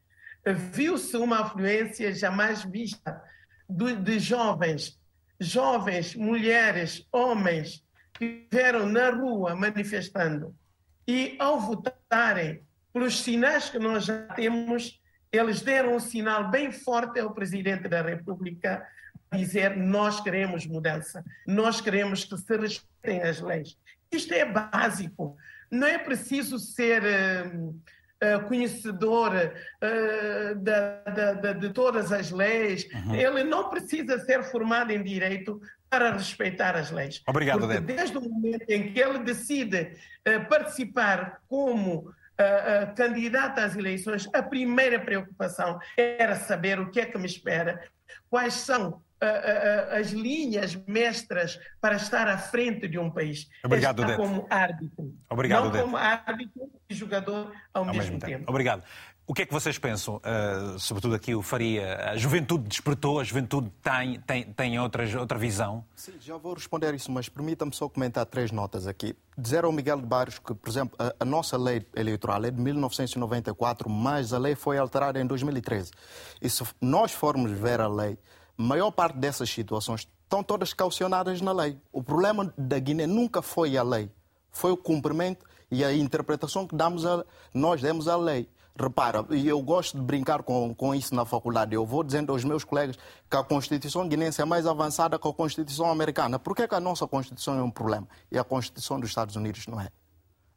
Viu-se 0.71 1.17
uma 1.17 1.41
afluência 1.41 2.11
jamais 2.15 2.63
vista 2.63 3.21
de, 3.69 3.95
de 3.97 4.17
jovens 4.17 4.99
jovens, 5.39 6.15
mulheres, 6.15 7.07
homens 7.11 7.83
que 8.13 8.25
estiveram 8.25 8.87
na 8.87 9.09
rua 9.09 9.55
manifestando 9.55 10.53
e 11.09 11.35
ao 11.39 11.59
votarem 11.59 12.61
pelos 12.93 13.21
sinais 13.21 13.67
que 13.67 13.79
nós 13.79 14.05
já 14.05 14.27
temos, 14.27 15.01
eles 15.31 15.59
deram 15.59 15.95
um 15.95 15.99
sinal 15.99 16.51
bem 16.51 16.71
forte 16.71 17.19
ao 17.19 17.33
presidente 17.33 17.87
da 17.87 18.03
República 18.03 18.87
dizer 19.33 19.75
nós 19.75 20.21
queremos 20.21 20.67
mudança, 20.67 21.25
nós 21.47 21.81
queremos 21.81 22.25
que 22.25 22.37
se 22.37 22.55
respeitem 22.55 23.23
as 23.23 23.41
leis. 23.41 23.75
Isto 24.11 24.35
é 24.35 24.45
básico. 24.45 25.35
Não 25.71 25.87
é 25.87 25.97
preciso 25.97 26.59
ser 26.59 27.01
uh, 27.01 27.75
uh, 28.23 28.47
conhecedor 28.47 29.31
uh, 29.33 30.55
da, 30.55 31.01
da, 31.03 31.33
da, 31.33 31.53
de 31.53 31.69
todas 31.69 32.11
as 32.11 32.31
leis. 32.31 32.87
Uhum. 32.93 33.15
Ele 33.15 33.43
não 33.43 33.69
precisa 33.69 34.19
ser 34.19 34.43
formado 34.43 34.91
em 34.91 35.03
direito 35.03 35.61
para 35.89 36.11
respeitar 36.11 36.75
as 36.75 36.91
leis. 36.91 37.21
Obrigado, 37.27 37.61
Porque 37.61 37.79
desde 37.79 38.17
o 38.17 38.21
momento 38.21 38.69
em 38.69 38.93
que 38.93 38.99
ele 38.99 39.19
decide 39.19 39.95
uh, 40.27 40.47
participar 40.47 41.41
como 41.47 41.99
uh, 41.99 42.03
uh, 42.03 42.95
candidato 42.95 43.59
às 43.59 43.75
eleições, 43.75 44.29
a 44.33 44.43
primeira 44.43 44.99
preocupação 44.99 45.79
era 45.97 46.35
saber 46.35 46.79
o 46.79 46.91
que 46.91 46.99
é 46.99 47.05
que 47.05 47.17
me 47.17 47.25
espera, 47.25 47.81
quais 48.29 48.53
são 48.53 49.01
as 49.91 50.11
linhas 50.11 50.75
mestras 50.87 51.59
para 51.81 51.95
estar 51.95 52.27
à 52.27 52.37
frente 52.37 52.87
de 52.87 52.97
um 52.97 53.09
país. 53.09 53.49
Obrigado, 53.63 54.01
estar 54.01 54.15
como 54.15 54.47
árbitro. 54.49 55.13
Obrigado, 55.29 55.71
não 55.71 55.81
como 55.81 55.97
árbitro 55.97 56.69
e 56.89 56.95
jogador 56.95 57.51
ao, 57.73 57.83
ao 57.83 57.85
mesmo, 57.85 58.01
mesmo 58.01 58.19
tempo. 58.19 58.39
tempo. 58.39 58.49
Obrigado. 58.49 58.83
O 59.29 59.33
que 59.35 59.43
é 59.43 59.45
que 59.45 59.53
vocês 59.53 59.77
pensam? 59.77 60.15
Uh, 60.15 60.79
sobretudo 60.79 61.13
aqui 61.13 61.35
o 61.35 61.43
Faria. 61.43 61.97
A 62.09 62.17
juventude 62.17 62.67
despertou, 62.67 63.19
a 63.19 63.23
juventude 63.23 63.71
tem, 63.79 64.19
tem, 64.21 64.43
tem 64.51 64.79
outras, 64.79 65.13
outra 65.13 65.37
visão? 65.37 65.85
Sim, 65.95 66.13
já 66.19 66.35
vou 66.35 66.55
responder 66.55 66.95
isso, 66.95 67.11
mas 67.11 67.29
permita-me 67.29 67.71
só 67.71 67.87
comentar 67.87 68.25
três 68.25 68.51
notas 68.51 68.87
aqui. 68.87 69.15
Dizer 69.37 69.65
ao 69.65 69.71
Miguel 69.71 70.01
de 70.01 70.07
Barros 70.07 70.39
que, 70.39 70.55
por 70.55 70.67
exemplo, 70.67 70.97
a, 70.97 71.13
a, 71.19 71.25
nossa 71.25 71.55
lei 71.57 71.85
eleitoral 71.95 72.43
é 72.43 72.49
de 72.49 72.59
1994, 72.59 73.87
mas 73.87 74.33
a 74.33 74.39
lei 74.39 74.55
foi 74.55 74.79
alterada 74.79 75.21
em 75.21 75.27
2013. 75.27 75.91
E 76.41 76.49
se 76.49 76.63
nós 76.81 77.11
formos 77.11 77.51
ver 77.51 77.81
a 77.81 77.87
lei, 77.87 78.17
maior 78.61 78.91
parte 78.91 79.17
dessas 79.17 79.49
situações 79.49 80.07
estão 80.23 80.43
todas 80.43 80.73
calcionadas 80.73 81.41
na 81.41 81.51
lei. 81.51 81.77
O 81.91 82.03
problema 82.03 82.53
da 82.57 82.77
Guiné 82.77 83.07
nunca 83.07 83.41
foi 83.41 83.77
a 83.77 83.83
lei, 83.83 84.11
foi 84.51 84.71
o 84.71 84.77
cumprimento 84.77 85.45
e 85.71 85.83
a 85.83 85.93
interpretação 85.93 86.67
que 86.67 86.75
damos 86.75 87.05
a, 87.05 87.25
nós 87.53 87.81
demos 87.81 88.07
à 88.07 88.17
lei. 88.17 88.49
Repara, 88.77 89.25
e 89.31 89.47
eu 89.47 89.61
gosto 89.61 89.97
de 89.97 90.03
brincar 90.03 90.43
com, 90.43 90.73
com 90.73 90.95
isso 90.95 91.13
na 91.13 91.25
faculdade. 91.25 91.73
Eu 91.73 91.85
vou 91.85 92.03
dizendo 92.03 92.31
aos 92.31 92.43
meus 92.43 92.63
colegas 92.63 92.97
que 93.29 93.35
a 93.35 93.43
Constituição 93.43 94.07
guinense 94.07 94.41
é 94.41 94.45
mais 94.45 94.65
avançada 94.65 95.19
que 95.19 95.27
a 95.27 95.33
Constituição 95.33 95.89
americana. 95.89 96.39
Por 96.39 96.55
que, 96.55 96.67
que 96.67 96.75
a 96.75 96.79
nossa 96.79 97.05
Constituição 97.07 97.57
é 97.57 97.63
um 97.63 97.71
problema 97.71 98.07
e 98.31 98.37
a 98.37 98.43
Constituição 98.43 98.99
dos 98.99 99.09
Estados 99.09 99.35
Unidos 99.35 99.67
não 99.67 99.81
é? 99.81 99.89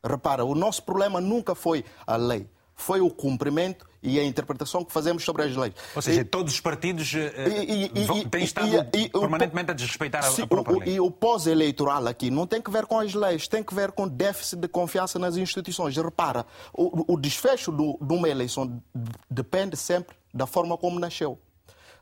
Repara, 0.05 0.45
o 0.45 0.55
nosso 0.55 0.83
problema 0.83 1.21
nunca 1.21 1.55
foi 1.55 1.85
a 2.07 2.17
lei 2.17 2.49
foi 2.75 3.01
o 3.01 3.11
cumprimento 3.11 3.87
e 4.03 4.19
a 4.19 4.25
interpretação 4.25 4.85
que 4.85 4.93
fazemos 4.93 5.25
sobre 5.25 5.45
as 5.45 5.57
leis. 5.57 5.75
Ou 5.95 6.03
seja, 6.03 6.21
e, 6.21 6.25
todos 6.25 6.55
os 6.55 6.61
partidos 6.61 7.13
e, 7.13 8.23
e, 8.23 8.29
têm 8.29 8.45
estado 8.45 8.69
permanentemente 9.13 9.71
a 9.71 9.75
desrespeitar 9.75 10.23
sim, 10.25 10.43
a 10.43 10.47
própria 10.47 10.79
lei. 10.79 10.95
E 10.95 11.01
o 11.01 11.11
pós-eleitoral 11.11 12.07
aqui 12.07 12.31
não 12.31 12.47
tem 12.47 12.61
que 12.61 12.71
ver 12.71 12.87
com 12.87 12.99
as 12.99 13.15
leis, 13.15 13.47
tem 13.47 13.63
que 13.63 13.75
ver 13.75 13.93
com 13.93 14.09
déficit 14.09 14.61
de 14.61 14.69
confiança 14.69 15.19
nas 15.19 15.37
instituições. 15.37 15.97
Repara, 15.97 16.45
o, 16.73 17.15
o 17.15 17.21
desfecho 17.21 17.71
do, 17.71 17.99
de 18.01 18.13
uma 18.13 18.29
eleição 18.29 18.83
depende 19.31 19.77
sempre 19.77 20.17
da 20.35 20.47
forma 20.47 20.77
como 20.77 20.99
nasceu. 20.99 21.39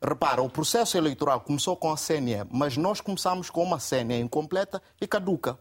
Repara, 0.03 0.41
o 0.41 0.49
processo 0.49 0.97
eleitoral 0.97 1.43
começou 1.43 1.77
com 1.77 1.93
a 1.93 1.97
CNE, 1.97 2.47
mas 2.51 2.77
nós 2.79 3.03
começamos 3.03 3.51
com 3.51 3.63
uma 3.63 3.79
CNE 3.79 4.19
incompleta 4.21 4.81
e 4.99 5.07
caduca. 5.07 5.59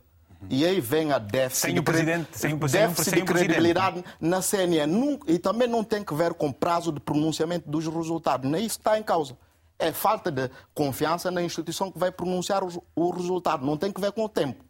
E 0.47 0.65
aí 0.65 0.79
vem 0.79 1.11
a 1.11 1.17
déficit, 1.17 1.67
sem 1.67 1.79
o 1.79 1.83
presidente, 1.83 2.27
sem 2.31 2.53
o, 2.53 2.57
déficit 2.57 3.03
sem, 3.03 3.13
sem 3.13 3.25
de 3.25 3.25
credibilidade 3.25 4.03
na 4.21 4.41
CNE. 4.41 5.19
E 5.27 5.37
também 5.37 5.67
não 5.67 5.83
tem 5.83 6.03
que 6.03 6.13
ver 6.13 6.33
com 6.33 6.51
prazo 6.51 6.91
de 6.91 6.99
pronunciamento 6.99 7.69
dos 7.69 7.85
resultados. 7.87 8.49
Nem 8.49 8.65
isso 8.65 8.77
está 8.77 8.97
em 8.97 9.03
causa. 9.03 9.37
É 9.77 9.91
falta 9.91 10.31
de 10.31 10.49
confiança 10.73 11.29
na 11.29 11.41
instituição 11.41 11.91
que 11.91 11.99
vai 11.99 12.11
pronunciar 12.11 12.61
o 12.95 13.09
resultado. 13.09 13.65
Não 13.65 13.77
tem 13.77 13.91
que 13.91 13.99
ver 13.99 14.11
com 14.11 14.23
o 14.23 14.29
tempo. 14.29 14.63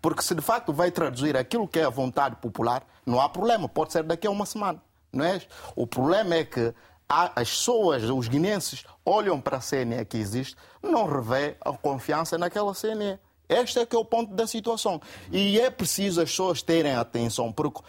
Porque 0.00 0.22
se 0.22 0.34
de 0.34 0.42
facto 0.42 0.72
vai 0.72 0.90
traduzir 0.90 1.36
aquilo 1.36 1.66
que 1.66 1.78
é 1.78 1.84
a 1.84 1.90
vontade 1.90 2.36
popular, 2.36 2.86
não 3.06 3.20
há 3.20 3.28
problema. 3.28 3.68
Pode 3.68 3.92
ser 3.92 4.02
daqui 4.02 4.26
a 4.26 4.30
uma 4.30 4.44
semana. 4.44 4.82
Não 5.10 5.24
é? 5.24 5.40
O 5.74 5.86
problema 5.86 6.34
é 6.34 6.44
que 6.44 6.74
as 7.08 7.50
pessoas, 7.50 8.02
os 8.04 8.28
guinenses, 8.28 8.84
olham 9.04 9.40
para 9.40 9.58
a 9.58 9.60
CNE 9.60 10.04
que 10.04 10.18
existe, 10.18 10.56
não 10.82 11.06
revê 11.06 11.56
a 11.60 11.72
confiança 11.72 12.36
naquela 12.36 12.74
CNE. 12.74 13.18
Este 13.48 13.80
é 13.80 13.86
que 13.86 13.94
é 13.94 13.98
o 13.98 14.04
ponto 14.04 14.34
da 14.34 14.46
situação. 14.46 15.00
E 15.30 15.60
é 15.60 15.70
preciso 15.70 16.20
as 16.20 16.30
pessoas 16.30 16.62
terem 16.62 16.94
atenção, 16.94 17.52
porque 17.52 17.80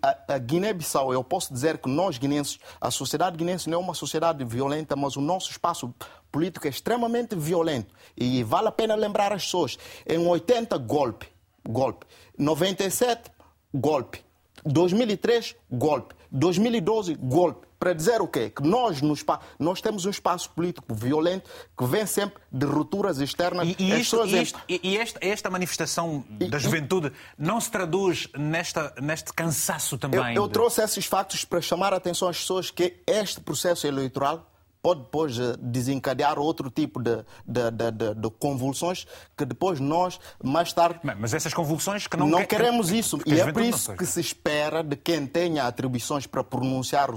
a, 0.00 0.38
Guiné-Bissau, 0.38 1.12
eu 1.12 1.24
posso 1.24 1.52
dizer 1.52 1.78
que 1.78 1.88
nós 1.88 2.18
guinenses, 2.18 2.58
a 2.80 2.90
sociedade 2.90 3.36
guinense 3.36 3.68
não 3.68 3.78
é 3.78 3.82
uma 3.82 3.94
sociedade 3.94 4.44
violenta, 4.44 4.94
mas 4.94 5.16
o 5.16 5.20
nosso 5.20 5.50
espaço 5.50 5.92
político 6.30 6.66
é 6.66 6.70
extremamente 6.70 7.34
violento. 7.34 7.94
E 8.16 8.42
vale 8.44 8.68
a 8.68 8.72
pena 8.72 8.94
lembrar 8.94 9.32
as 9.32 9.44
pessoas. 9.44 9.78
Em 10.06 10.18
80, 10.18 10.76
golpe. 10.78 11.26
Golpe. 11.68 12.06
97, 12.38 13.30
golpe. 13.74 14.24
2003, 14.64 15.56
golpe. 15.70 16.14
2012, 16.30 17.14
golpe 17.14 17.71
para 17.82 17.94
dizer 17.94 18.22
o 18.22 18.28
quê? 18.28 18.48
Que 18.48 18.62
nós, 18.62 19.02
no 19.02 19.12
espaço, 19.12 19.40
nós 19.58 19.80
temos 19.80 20.06
um 20.06 20.10
espaço 20.10 20.48
político 20.50 20.94
violento 20.94 21.50
que 21.76 21.84
vem 21.84 22.06
sempre 22.06 22.40
de 22.52 22.64
rupturas 22.64 23.18
externas. 23.18 23.66
E, 23.66 23.74
e, 23.76 24.00
isto, 24.00 24.24
isto, 24.24 24.60
e 24.68 24.96
esta, 24.96 25.18
esta, 25.20 25.50
manifestação 25.50 26.24
da 26.48 26.60
juventude 26.60 27.12
não 27.36 27.60
se 27.60 27.68
traduz 27.72 28.28
nesta, 28.38 28.94
neste 29.02 29.32
cansaço 29.32 29.98
também? 29.98 30.20
Eu, 30.20 30.42
eu 30.42 30.46
de... 30.46 30.52
trouxe 30.52 30.80
esses 30.80 31.06
factos 31.06 31.44
para 31.44 31.60
chamar 31.60 31.92
a 31.92 31.96
atenção 31.96 32.28
às 32.28 32.38
pessoas 32.38 32.70
que 32.70 33.02
este 33.04 33.40
processo 33.40 33.84
eleitoral 33.84 34.51
pode 34.82 35.02
depois 35.02 35.38
eh, 35.38 35.54
desencadear 35.60 36.38
outro 36.38 36.68
tipo 36.68 37.00
de, 37.00 37.24
de, 37.46 37.70
de, 37.70 38.14
de, 38.14 38.30
convulsões 38.30 39.06
que 39.36 39.44
depois 39.44 39.78
nós, 39.78 40.18
mais 40.42 40.72
tarde. 40.72 40.98
Mas 41.02 41.32
essas 41.32 41.54
convulsões 41.54 42.08
que 42.08 42.16
não 42.16 42.26
Não 42.26 42.44
queremos 42.44 42.90
isso. 42.90 43.18
e 43.24 43.38
é 43.38 43.52
por 43.52 43.62
isso 43.62 43.94
que 43.94 44.04
se 44.04 44.20
espera 44.20 44.82
de 44.82 44.96
quem 44.96 45.26
tenha 45.26 45.66
atribuições 45.66 46.26
para 46.26 46.42
pronunciar 46.42 47.10
o 47.10 47.16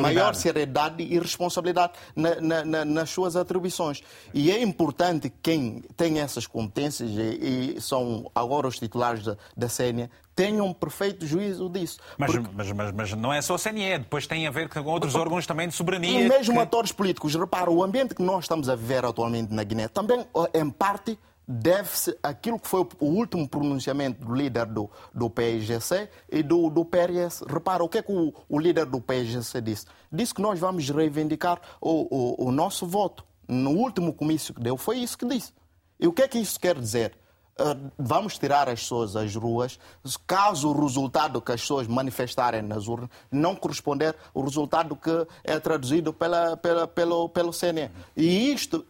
maior 0.00 0.34
seriedade 0.34 1.02
e 1.02 1.18
responsabilidade 1.18 1.92
na, 2.14 2.40
na, 2.40 2.64
na, 2.64 2.84
nas 2.84 3.10
suas 3.10 3.36
atribuições. 3.36 4.02
E 4.32 4.50
é 4.50 4.62
importante 4.62 5.32
quem 5.42 5.82
tem 5.96 6.20
essas 6.20 6.46
competências 6.46 7.10
e, 7.10 7.76
e 7.76 7.80
são 7.80 8.30
agora 8.34 8.66
os 8.66 8.78
titulares 8.78 9.24
da, 9.24 9.36
da 9.56 9.68
CNE 9.68 10.10
tenham 10.34 10.66
um 10.66 10.72
perfeito 10.72 11.26
juízo 11.26 11.68
disso. 11.68 11.98
Mas, 12.16 12.32
porque... 12.32 12.48
mas, 12.54 12.72
mas, 12.72 12.92
mas, 12.92 13.12
não 13.12 13.32
é 13.32 13.42
só 13.42 13.56
a 13.56 13.58
CNE, 13.58 13.98
depois 13.98 14.26
tem 14.26 14.46
a 14.46 14.50
ver 14.50 14.68
com 14.68 14.80
outros 14.84 15.14
órgãos 15.14 15.46
também 15.46 15.68
de 15.68 15.74
soberania. 15.74 16.20
E 16.20 16.28
mesmo 16.28 16.54
que... 16.54 16.60
atores 16.60 16.92
políticos. 16.92 17.34
Repara, 17.34 17.70
o 17.70 17.84
ambiente 17.84 18.14
que 18.14 18.22
nós 18.22 18.44
estamos 18.44 18.68
a 18.68 18.74
viver 18.74 19.04
atualmente 19.04 19.52
na 19.52 19.62
Guiné 19.62 19.88
também, 19.88 20.24
em 20.54 20.70
parte, 20.70 21.18
deve-se 21.50 22.16
aquilo 22.22 22.60
que 22.60 22.68
foi 22.68 22.86
o 23.00 23.06
último 23.06 23.48
pronunciamento 23.48 24.24
do 24.24 24.32
líder 24.32 24.66
do, 24.66 24.88
do 25.12 25.28
PIGC 25.28 26.08
e 26.30 26.44
do, 26.44 26.70
do 26.70 26.84
PRS. 26.84 27.42
Repara, 27.42 27.82
o 27.82 27.88
que 27.88 27.98
é 27.98 28.02
que 28.02 28.12
o, 28.12 28.32
o 28.48 28.58
líder 28.58 28.86
do 28.86 29.00
PIGC 29.00 29.60
disse? 29.60 29.86
Disse 30.12 30.32
que 30.32 30.40
nós 30.40 30.60
vamos 30.60 30.88
reivindicar 30.88 31.60
o, 31.80 32.06
o, 32.44 32.46
o 32.46 32.52
nosso 32.52 32.86
voto. 32.86 33.24
No 33.48 33.70
último 33.70 34.12
comício 34.12 34.54
que 34.54 34.60
deu, 34.60 34.76
foi 34.76 34.98
isso 34.98 35.18
que 35.18 35.26
disse. 35.26 35.52
E 35.98 36.06
o 36.06 36.12
que 36.12 36.22
é 36.22 36.28
que 36.28 36.38
isso 36.38 36.58
quer 36.58 36.78
dizer? 36.78 37.18
Uh, 37.58 37.90
vamos 37.98 38.38
tirar 38.38 38.68
as 38.68 38.80
pessoas 38.80 39.16
às 39.16 39.34
ruas, 39.34 39.78
caso 40.26 40.70
o 40.70 40.80
resultado 40.80 41.42
que 41.42 41.50
as 41.50 41.60
pessoas 41.60 41.88
manifestarem 41.88 42.62
nas 42.62 42.86
urnas 42.86 43.10
não 43.30 43.56
corresponder 43.56 44.14
ao 44.32 44.42
resultado 44.42 44.94
que 44.94 45.26
é 45.42 45.58
traduzido 45.58 46.12
pela, 46.12 46.56
pela, 46.56 46.86
pelo, 46.86 47.28
pelo 47.28 47.52
CNE. 47.52 47.90
E 48.16 48.52
isto, 48.52 48.86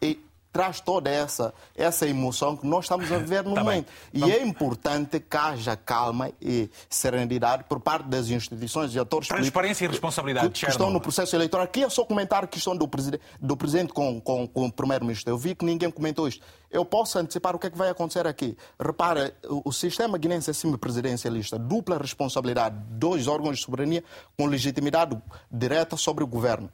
traz 0.52 0.80
toda 0.80 1.10
essa, 1.10 1.54
essa 1.76 2.06
emoção 2.06 2.56
que 2.56 2.66
nós 2.66 2.84
estamos 2.84 3.10
a 3.10 3.18
viver 3.18 3.44
no 3.44 3.54
tá 3.54 3.62
momento. 3.62 3.88
Bem. 4.12 4.24
E 4.24 4.32
é 4.32 4.42
importante 4.42 5.20
que 5.20 5.36
haja 5.36 5.76
calma 5.76 6.30
e 6.40 6.68
serenidade 6.88 7.64
por 7.64 7.80
parte 7.80 8.08
das 8.08 8.28
instituições 8.28 8.94
e 8.94 8.98
atores 8.98 9.28
Transparência 9.28 9.84
e 9.84 9.88
responsabilidade. 9.88 10.50
Que, 10.50 10.66
que 10.66 10.70
estão 10.70 10.90
no 10.90 11.00
processo 11.00 11.34
eleitoral. 11.36 11.64
Aqui 11.64 11.84
é 11.84 11.88
só 11.88 12.04
comentar 12.04 12.44
a 12.44 12.46
questão 12.46 12.76
do 12.76 12.86
presidente, 12.88 13.22
do 13.40 13.56
presidente 13.56 13.92
com, 13.92 14.20
com, 14.20 14.46
com 14.46 14.66
o 14.66 14.72
primeiro-ministro. 14.72 15.30
Eu 15.30 15.38
vi 15.38 15.54
que 15.54 15.64
ninguém 15.64 15.90
comentou 15.90 16.26
isto. 16.26 16.44
Eu 16.70 16.84
posso 16.84 17.18
antecipar 17.18 17.56
o 17.56 17.58
que 17.58 17.66
é 17.66 17.70
que 17.70 17.76
vai 17.76 17.90
acontecer 17.90 18.26
aqui. 18.26 18.56
Repara, 18.78 19.34
o, 19.64 19.72
sistema 19.72 20.16
guinense 20.16 20.50
é 20.50 20.52
semipresidencialista, 20.52 21.58
dupla 21.58 21.98
responsabilidade, 21.98 22.76
dois 22.90 23.26
órgãos 23.26 23.58
de 23.58 23.64
soberania 23.64 24.04
com 24.38 24.46
legitimidade 24.46 25.20
direta 25.50 25.96
sobre 25.96 26.22
o 26.22 26.26
governo 26.26 26.70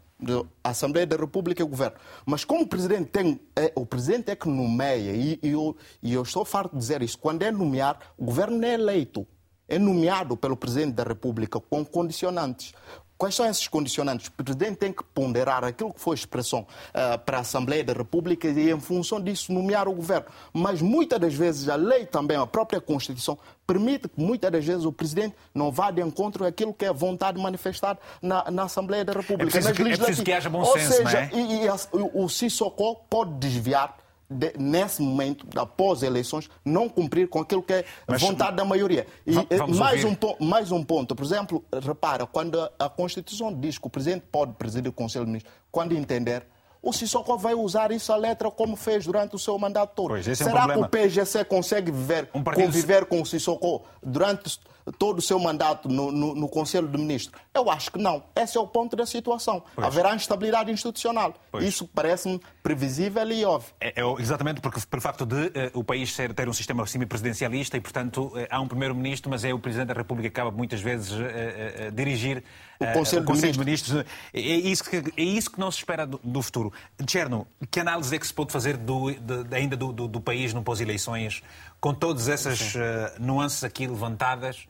a 0.65 0.71
Assembleia 0.71 1.07
da 1.07 1.17
República 1.17 1.63
e 1.63 1.65
o 1.65 1.69
Governo. 1.69 1.97
Mas 2.25 2.45
como 2.45 2.63
o 2.63 2.67
Presidente 2.67 3.11
tem, 3.11 3.41
é, 3.55 3.73
o 3.75 3.85
Presidente 3.85 4.31
é 4.31 4.37
que 4.37 4.49
nomeia, 4.49 5.13
e, 5.13 5.39
e, 5.43 5.51
eu, 5.51 5.77
e 6.03 6.15
eu 6.15 6.23
estou 6.23 6.45
farto 6.45 6.73
de 6.73 6.79
dizer 6.79 7.03
isso, 7.03 7.19
quando 7.19 7.43
é 7.43 7.51
nomear, 7.51 7.99
o 8.17 8.25
Governo 8.25 8.57
não 8.57 8.67
é 8.67 8.75
eleito, 8.75 9.27
é 9.69 9.79
nomeado 9.79 10.37
pelo 10.37 10.57
Presidente 10.57 10.95
da 10.95 11.03
República 11.03 11.61
com 11.61 11.85
condicionantes. 11.85 12.73
Quais 13.19 13.35
são 13.35 13.47
esses 13.47 13.67
condicionantes? 13.67 14.27
O 14.27 14.33
Presidente 14.33 14.77
tem 14.77 14.93
que 14.93 15.03
ponderar 15.03 15.65
aquilo 15.65 15.93
que 15.93 16.01
foi 16.01 16.15
expressão 16.15 16.61
uh, 16.61 17.19
para 17.19 17.39
a 17.39 17.41
Assembleia 17.41 17.83
da 17.83 17.95
República 17.95 18.47
e, 18.47 18.71
em 18.71 18.79
função 18.79 19.21
disso, 19.21 19.53
nomear 19.53 19.89
o 19.89 19.93
governo. 19.93 20.27
Mas 20.53 20.83
muitas 20.83 21.19
das 21.19 21.35
vezes 21.35 21.69
a 21.69 21.77
lei 21.77 22.05
também, 22.05 22.37
a 22.37 22.47
própria 22.47 22.81
Constituição, 22.81 23.39
permite 23.67 24.09
que 24.09 24.21
muitas 24.21 24.51
das 24.51 24.65
vezes 24.65 24.85
o 24.85 24.93
Presidente 24.93 25.35
não 25.55 25.73
vá 25.73 25.91
de 25.91 26.03
encontro 26.03 26.45
àquilo 26.45 26.75
que 26.75 26.85
é 26.85 26.93
vontade 26.93 27.41
manifestada 27.41 27.99
na, 28.21 28.51
na 28.51 28.65
Assembleia 28.65 29.05
da 29.05 29.15
República. 29.15 29.59
É 29.59 29.63
preciso, 29.63 29.75
que, 29.75 29.83
é 29.83 29.97
preciso 29.97 30.25
que 30.25 30.33
haja 30.33 30.51
bom 30.51 30.61
Ou 30.61 30.73
senso, 30.75 30.93
seja, 30.93 31.19
é? 31.19 31.31
e, 31.33 31.65
e 31.65 31.69
o, 31.93 32.25
o 32.25 32.29
Sissoko 32.29 32.97
pode 33.09 33.33
desviar 33.35 33.97
de, 34.29 34.53
nesse 34.59 35.01
momento, 35.03 35.47
após 35.59 36.03
eleições, 36.03 36.49
não 36.65 36.89
cumprir 36.89 37.29
com 37.29 37.41
aquilo 37.41 37.63
que 37.63 37.73
é 37.73 37.85
Mas, 38.07 38.21
vontade 38.21 38.57
da 38.57 38.65
maioria. 38.65 39.07
E 39.27 39.35
mais 39.75 40.05
um, 40.05 40.17
mais 40.41 40.73
um 40.73 40.83
ponto, 40.83 41.15
por 41.15 41.25
exemplo, 41.25 41.65
repara, 41.83 42.27
quando 42.27 42.59
a 42.79 42.89
Constituição 42.89 43.53
diz 43.53 43.79
que 43.79 43.87
o 43.87 43.91
Presidente 43.91 44.25
pode 44.31 44.53
presidir 44.55 44.89
o 44.89 44.93
Conselho 44.93 45.25
de 45.25 45.31
Ministros, 45.31 45.55
quando 45.71 45.93
entender, 45.93 46.47
o 46.87 46.93
Sissoko 46.93 47.37
vai 47.37 47.53
usar 47.53 47.91
isso 47.91 48.13
a 48.13 48.17
letra 48.17 48.49
como 48.49 48.77
fez 48.77 49.05
durante 49.05 49.35
o 49.35 49.39
seu 49.41 49.59
mandato 49.59 49.93
todo. 49.95 50.09
Pois, 50.11 50.25
Será 50.39 50.63
é 50.63 50.65
um 50.65 50.69
que 50.69 50.79
o 50.79 50.89
PGC 50.89 51.45
consegue 51.45 51.91
viver, 51.91 52.31
um 52.33 52.45
conviver 52.45 53.07
com 53.07 53.21
o 53.21 53.27
Sissoko 53.27 53.85
durante 54.01 54.61
todo 54.93 55.19
o 55.19 55.23
seu 55.23 55.37
mandato 55.41 55.89
no, 55.89 56.13
no, 56.13 56.33
no, 56.37 56.49
Conselho 56.49 56.87
de 56.87 56.97
Ministros? 56.97 57.43
Eu 57.53 57.69
acho 57.69 57.91
que 57.91 57.99
não. 57.99 58.23
Esse 58.37 58.57
é 58.57 58.61
o 58.61 58.69
ponto 58.69 58.95
da 58.95 59.05
situação. 59.05 59.65
Pois. 59.75 59.85
Haverá 59.85 60.15
instabilidade 60.15 60.71
institucional. 60.71 61.35
Pois. 61.51 61.65
Isso 61.65 61.89
parece-me 61.93 62.41
previsível 62.63 63.29
e 63.33 63.45
óbvio. 63.45 63.75
É, 63.81 64.01
é, 64.01 64.21
exatamente 64.21 64.61
porque, 64.61 64.81
por 64.89 65.01
facto 65.01 65.27
de 65.27 65.35
uh, 65.35 65.51
o 65.75 65.83
país 65.83 66.15
ser, 66.15 66.33
ter 66.35 66.49
um 66.49 66.53
sistema 66.53 66.87
semipresidencialista 66.87 67.77
e, 67.77 67.81
portanto, 67.81 68.27
uh, 68.27 68.47
há 68.49 68.61
um 68.61 68.69
primeiro-ministro, 68.69 69.29
mas 69.29 69.45
é 69.45 69.53
o 69.53 69.59
Presidente 69.59 69.89
da 69.89 69.95
República 69.95 70.31
que 70.31 70.41
acaba 70.41 70.57
muitas 70.57 70.81
vezes 70.81 71.13
a 71.13 71.89
uh, 71.89 71.91
dirigir 71.91 72.45
o 72.81 72.93
Conselho, 72.93 73.23
o 73.23 73.25
Conselho 73.25 73.53
de, 73.53 73.59
Ministros. 73.59 74.05
É 74.33 74.41
isso, 74.41 74.85
que, 74.85 74.97
é 75.17 75.23
isso 75.23 75.51
que 75.51 75.59
não 75.59 75.71
se 75.71 75.79
espera 75.79 76.07
do, 76.07 76.21
do 76.23 76.43
futuro. 76.43 76.73
Cherno, 77.09 77.47
que 77.71 77.81
análise 77.81 78.15
é 78.15 78.19
que 78.19 78.27
se 78.27 78.35
pode 78.35 78.53
fazer 78.53 78.77
do, 78.77 79.13
de, 79.13 79.55
ainda 79.55 79.77
do, 79.77 79.93
do, 79.93 80.09
do 80.09 80.21
país 80.21 80.53
no 80.53 80.63
pós-eleições, 80.63 81.43
com 81.81 81.95
todas 81.95 82.29
essas 82.29 82.75
nuances 83.19 83.65
aqui 83.65 83.87
levantadas? 83.87 84.67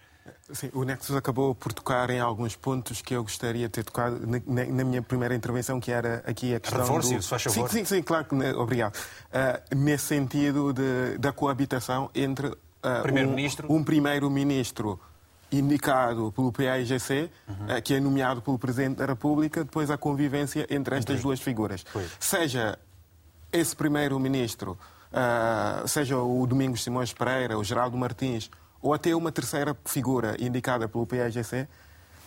Sim, 0.52 0.70
o 0.72 0.84
Nexus 0.84 1.14
acabou 1.14 1.54
por 1.54 1.72
tocar 1.72 2.10
em 2.10 2.20
alguns 2.20 2.56
pontos 2.56 3.00
que 3.00 3.14
eu 3.14 3.22
gostaria 3.22 3.66
de 3.66 3.72
ter 3.72 3.84
tocado 3.84 4.20
na, 4.26 4.64
na 4.64 4.84
minha 4.84 5.02
primeira 5.02 5.34
intervenção, 5.34 5.80
que 5.80 5.90
era 5.90 6.22
aqui 6.26 6.54
a 6.54 6.60
questão 6.60 6.80
Reforce, 6.80 7.14
do... 7.14 7.22
se 7.22 7.28
faz 7.28 7.42
favor. 7.42 7.68
Sim, 7.68 7.78
sim, 7.78 7.96
sim, 7.96 8.02
claro 8.02 8.24
que... 8.24 8.34
Obrigado. 8.34 8.98
Ah, 9.32 9.60
nesse 9.74 10.06
sentido 10.06 10.72
de, 10.72 11.18
da 11.18 11.32
coabitação 11.32 12.10
entre 12.14 12.56
ah, 12.82 13.00
Primeiro-ministro. 13.02 13.70
um, 13.70 13.76
um 13.76 13.84
primeiro-ministro 13.84 15.00
indicado 15.50 16.32
pelo 16.32 16.50
PAIGC, 16.52 17.30
Uhum. 17.48 17.54
ah, 17.68 17.80
que 17.80 17.94
é 17.94 18.00
nomeado 18.00 18.42
pelo 18.42 18.58
Presidente 18.58 18.96
da 18.96 19.06
República, 19.06 19.64
depois 19.64 19.90
a 19.90 19.96
convivência 19.96 20.66
entre 20.70 20.96
estas 20.96 21.20
duas 21.22 21.40
figuras. 21.40 21.84
Pois. 21.92 22.10
Seja 22.18 22.78
esse 23.52 23.74
primeiro-ministro, 23.76 24.78
ah, 25.12 25.82
seja 25.86 26.18
o 26.18 26.46
Domingos 26.46 26.82
Simões 26.82 27.12
Pereira, 27.12 27.58
o 27.58 27.64
Geraldo 27.64 27.96
Martins, 27.96 28.50
ou 28.82 28.92
até 28.92 29.14
uma 29.14 29.32
terceira 29.32 29.76
figura 29.84 30.36
indicada 30.38 30.88
pelo 30.88 31.06
PAGC, 31.06 31.66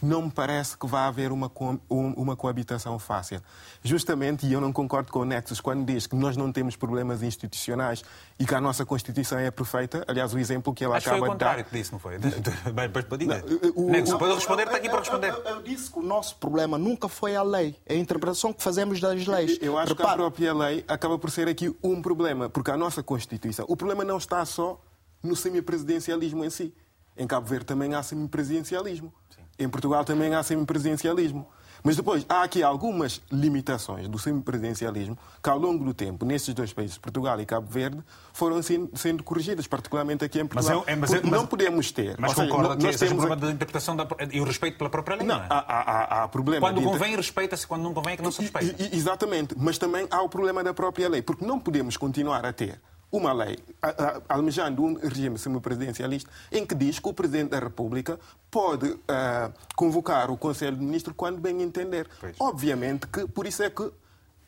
não 0.01 0.23
me 0.23 0.31
parece 0.31 0.77
que 0.77 0.87
vá 0.87 1.07
haver 1.07 1.31
uma, 1.31 1.49
co- 1.49 1.79
um- 1.89 2.13
uma 2.13 2.35
coabitação 2.35 2.97
fácil. 2.99 3.41
Justamente, 3.83 4.45
e 4.45 4.53
eu 4.53 4.61
não 4.61 4.71
concordo 4.71 5.11
com 5.11 5.19
o 5.19 5.25
Nexus 5.25 5.59
quando 5.61 5.85
diz 5.85 6.07
que 6.07 6.15
nós 6.15 6.35
não 6.37 6.51
temos 6.51 6.75
problemas 6.75 7.21
institucionais 7.23 8.03
e 8.39 8.45
que 8.45 8.55
a 8.55 8.61
nossa 8.61 8.85
Constituição 8.85 9.37
é 9.39 9.49
perfeita. 9.51 10.03
Aliás, 10.07 10.33
o 10.33 10.39
exemplo 10.39 10.73
que 10.73 10.83
ele 10.85 10.93
Acho 10.93 11.09
foi 11.09 11.17
acaba 11.17 11.31
o 11.31 11.33
de 11.33 11.39
dar... 11.39 11.45
contrário 11.47 11.65
que 11.65 11.77
disse, 11.77 11.91
não 11.91 11.99
foi? 11.99 12.17
De- 12.17 12.27
Mas, 12.73 13.19
diga. 13.19 13.43
o- 13.75 13.89
Nexus, 13.89 14.13
o- 14.13 14.17
pode 14.19 14.33
responder, 14.35 14.63
está 14.63 14.77
aqui 14.77 14.89
para 14.89 14.99
responder. 14.99 15.29
Eu, 15.33 15.43
eu 15.43 15.61
disse 15.61 15.91
que 15.91 15.99
o 15.99 16.03
nosso 16.03 16.35
problema 16.37 16.77
nunca 16.77 17.07
foi 17.09 17.35
a 17.35 17.43
lei, 17.43 17.75
é 17.85 17.93
a 17.93 17.97
interpretação 17.97 18.53
que 18.53 18.61
fazemos 18.63 18.99
das 18.99 19.25
leis. 19.25 19.57
Eu 19.61 19.77
acho 19.77 19.95
que 19.95 20.01
a 20.01 20.13
própria 20.13 20.53
lei 20.53 20.83
acaba 20.87 21.17
por 21.19 21.29
ser 21.31 21.47
aqui 21.47 21.75
um 21.83 22.01
problema, 22.01 22.49
porque 22.49 22.71
a 22.71 22.77
nossa 22.77 23.03
Constituição. 23.03 23.65
O 23.67 23.75
problema 23.75 24.03
não 24.03 24.17
está 24.17 24.45
só 24.45 24.81
no 25.21 25.35
semipresidencialismo 25.35 26.43
em 26.45 26.49
si. 26.49 26.73
Em 27.17 27.27
Cabo 27.27 27.45
Verde 27.47 27.65
também 27.65 27.93
há 27.93 28.01
semipresidencialismo. 28.01 29.13
Em 29.59 29.67
Portugal 29.69 30.03
também 30.05 30.33
há 30.33 30.41
semipresidencialismo. 30.41 31.45
Mas 31.81 31.95
depois 31.95 32.25
há 32.27 32.43
aqui 32.43 32.61
algumas 32.61 33.21
limitações 33.31 34.05
do 34.09 34.19
semipresidencialismo 34.19 35.17
que, 35.41 35.49
ao 35.49 35.57
longo 35.57 35.81
do 35.85 35.93
tempo, 35.93 36.25
nesses 36.25 36.53
dois 36.53 36.73
países, 36.73 36.97
Portugal 36.97 37.39
e 37.39 37.45
Cabo 37.45 37.67
Verde, 37.71 38.03
foram 38.33 38.61
sendo, 38.61 38.89
sendo 38.97 39.23
corrigidas, 39.23 39.65
particularmente 39.65 40.25
aqui 40.25 40.39
em 40.39 40.43
Mas 40.43 40.65
Portugal. 40.65 40.83
é- 40.85 40.91
é- 40.91 40.95
mas 40.97 41.13
é- 41.13 41.21
mas- 41.21 41.31
não 41.31 41.45
podemos 41.47 41.89
ter. 41.89 42.17
Mas 42.19 42.33
seja, 42.33 42.47
concorda 42.49 42.75
que 42.75 42.83
nós 42.83 42.95
seja 42.97 43.05
um 43.13 43.17
temos 43.17 43.25
problema 43.27 43.47
de 43.47 43.55
interpretação 43.55 43.95
da, 43.95 44.05
e 44.29 44.41
o 44.41 44.43
respeito 44.43 44.77
pela 44.77 44.89
própria 44.89 45.15
lei, 45.15 45.25
não, 45.25 45.37
Não, 45.37 45.43
é? 45.43 45.47
há, 45.49 45.57
há, 45.57 46.23
há- 46.23 46.27
problema 46.27 46.67
Quando 46.67 46.81
inter- 46.81 46.91
convém, 46.91 47.15
respeita-se. 47.15 47.65
Quando 47.65 47.83
não 47.83 47.93
convém, 47.93 48.13
é 48.13 48.17
que 48.17 48.23
não 48.23 48.31
se 48.33 48.41
respeita. 48.41 48.83
I- 48.83 48.97
Exatamente, 48.97 49.55
mas 49.57 49.77
também 49.77 50.05
há 50.11 50.21
o 50.21 50.27
problema 50.27 50.61
da 50.61 50.73
própria 50.73 51.07
lei, 51.07 51.21
porque 51.21 51.45
não 51.45 51.57
podemos 51.61 51.95
continuar 51.95 52.45
a 52.45 52.51
ter 52.51 52.77
uma 53.11 53.33
lei 53.33 53.57
a- 53.81 53.87
a- 53.89 54.21
almejando 54.35 54.83
um 54.83 54.93
regime 54.93 55.37
semipresidencialista 55.37 56.29
em 56.51 56.65
que 56.65 56.75
diz 56.75 56.99
que 56.99 57.09
o 57.09 57.13
Presidente 57.13 57.49
da 57.49 57.59
República 57.59 58.19
pode 58.51 58.95
ah, 59.07 59.51
convocar 59.75 60.29
o 60.29 60.37
Conselho 60.37 60.77
de 60.77 60.83
Ministros 60.83 61.15
quando 61.17 61.39
bem 61.39 61.61
entender. 61.61 62.07
Pois. 62.19 62.35
Obviamente 62.39 63.07
que 63.07 63.27
por 63.27 63.47
isso 63.47 63.63
é 63.63 63.69
que 63.69 63.89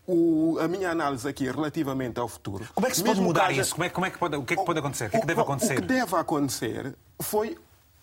o- 0.07 0.57
a 0.59 0.68
minha 0.68 0.91
análise 0.91 1.28
aqui 1.28 1.45
relativamente 1.45 2.20
ao 2.20 2.28
futuro. 2.28 2.68
Como 2.74 2.86
é 2.88 2.89
que 2.89 2.97
se 2.97 3.03
pode 3.03 3.22
mudar 3.22 3.47
haja- 3.47 3.62
isso? 3.62 3.74
Como 3.74 3.84
é, 3.86 3.89
como 3.89 4.05
é 4.05 4.09
que 4.12 4.18
pode, 4.18 4.36
o 4.36 4.43
que 4.43 4.53
é 4.53 4.57
que 4.57 4.66
pode 4.66 4.80
acontecer? 4.80 5.05
O 5.05 5.09
que 5.09 5.18
é 5.18 5.22
que 5.22 5.28
deve 5.28 5.41
acontecer? 5.41 5.74
O 5.74 5.82
que 5.82 5.88
deve 5.88 6.16
acontecer 6.16 6.95
foi. 7.22 7.57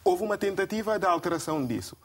Houve 0.05 0.23
uma 0.23 0.39
tentativa 0.39 0.99
de 0.99 1.05
alteração 1.07 1.67
disso. 1.67 1.97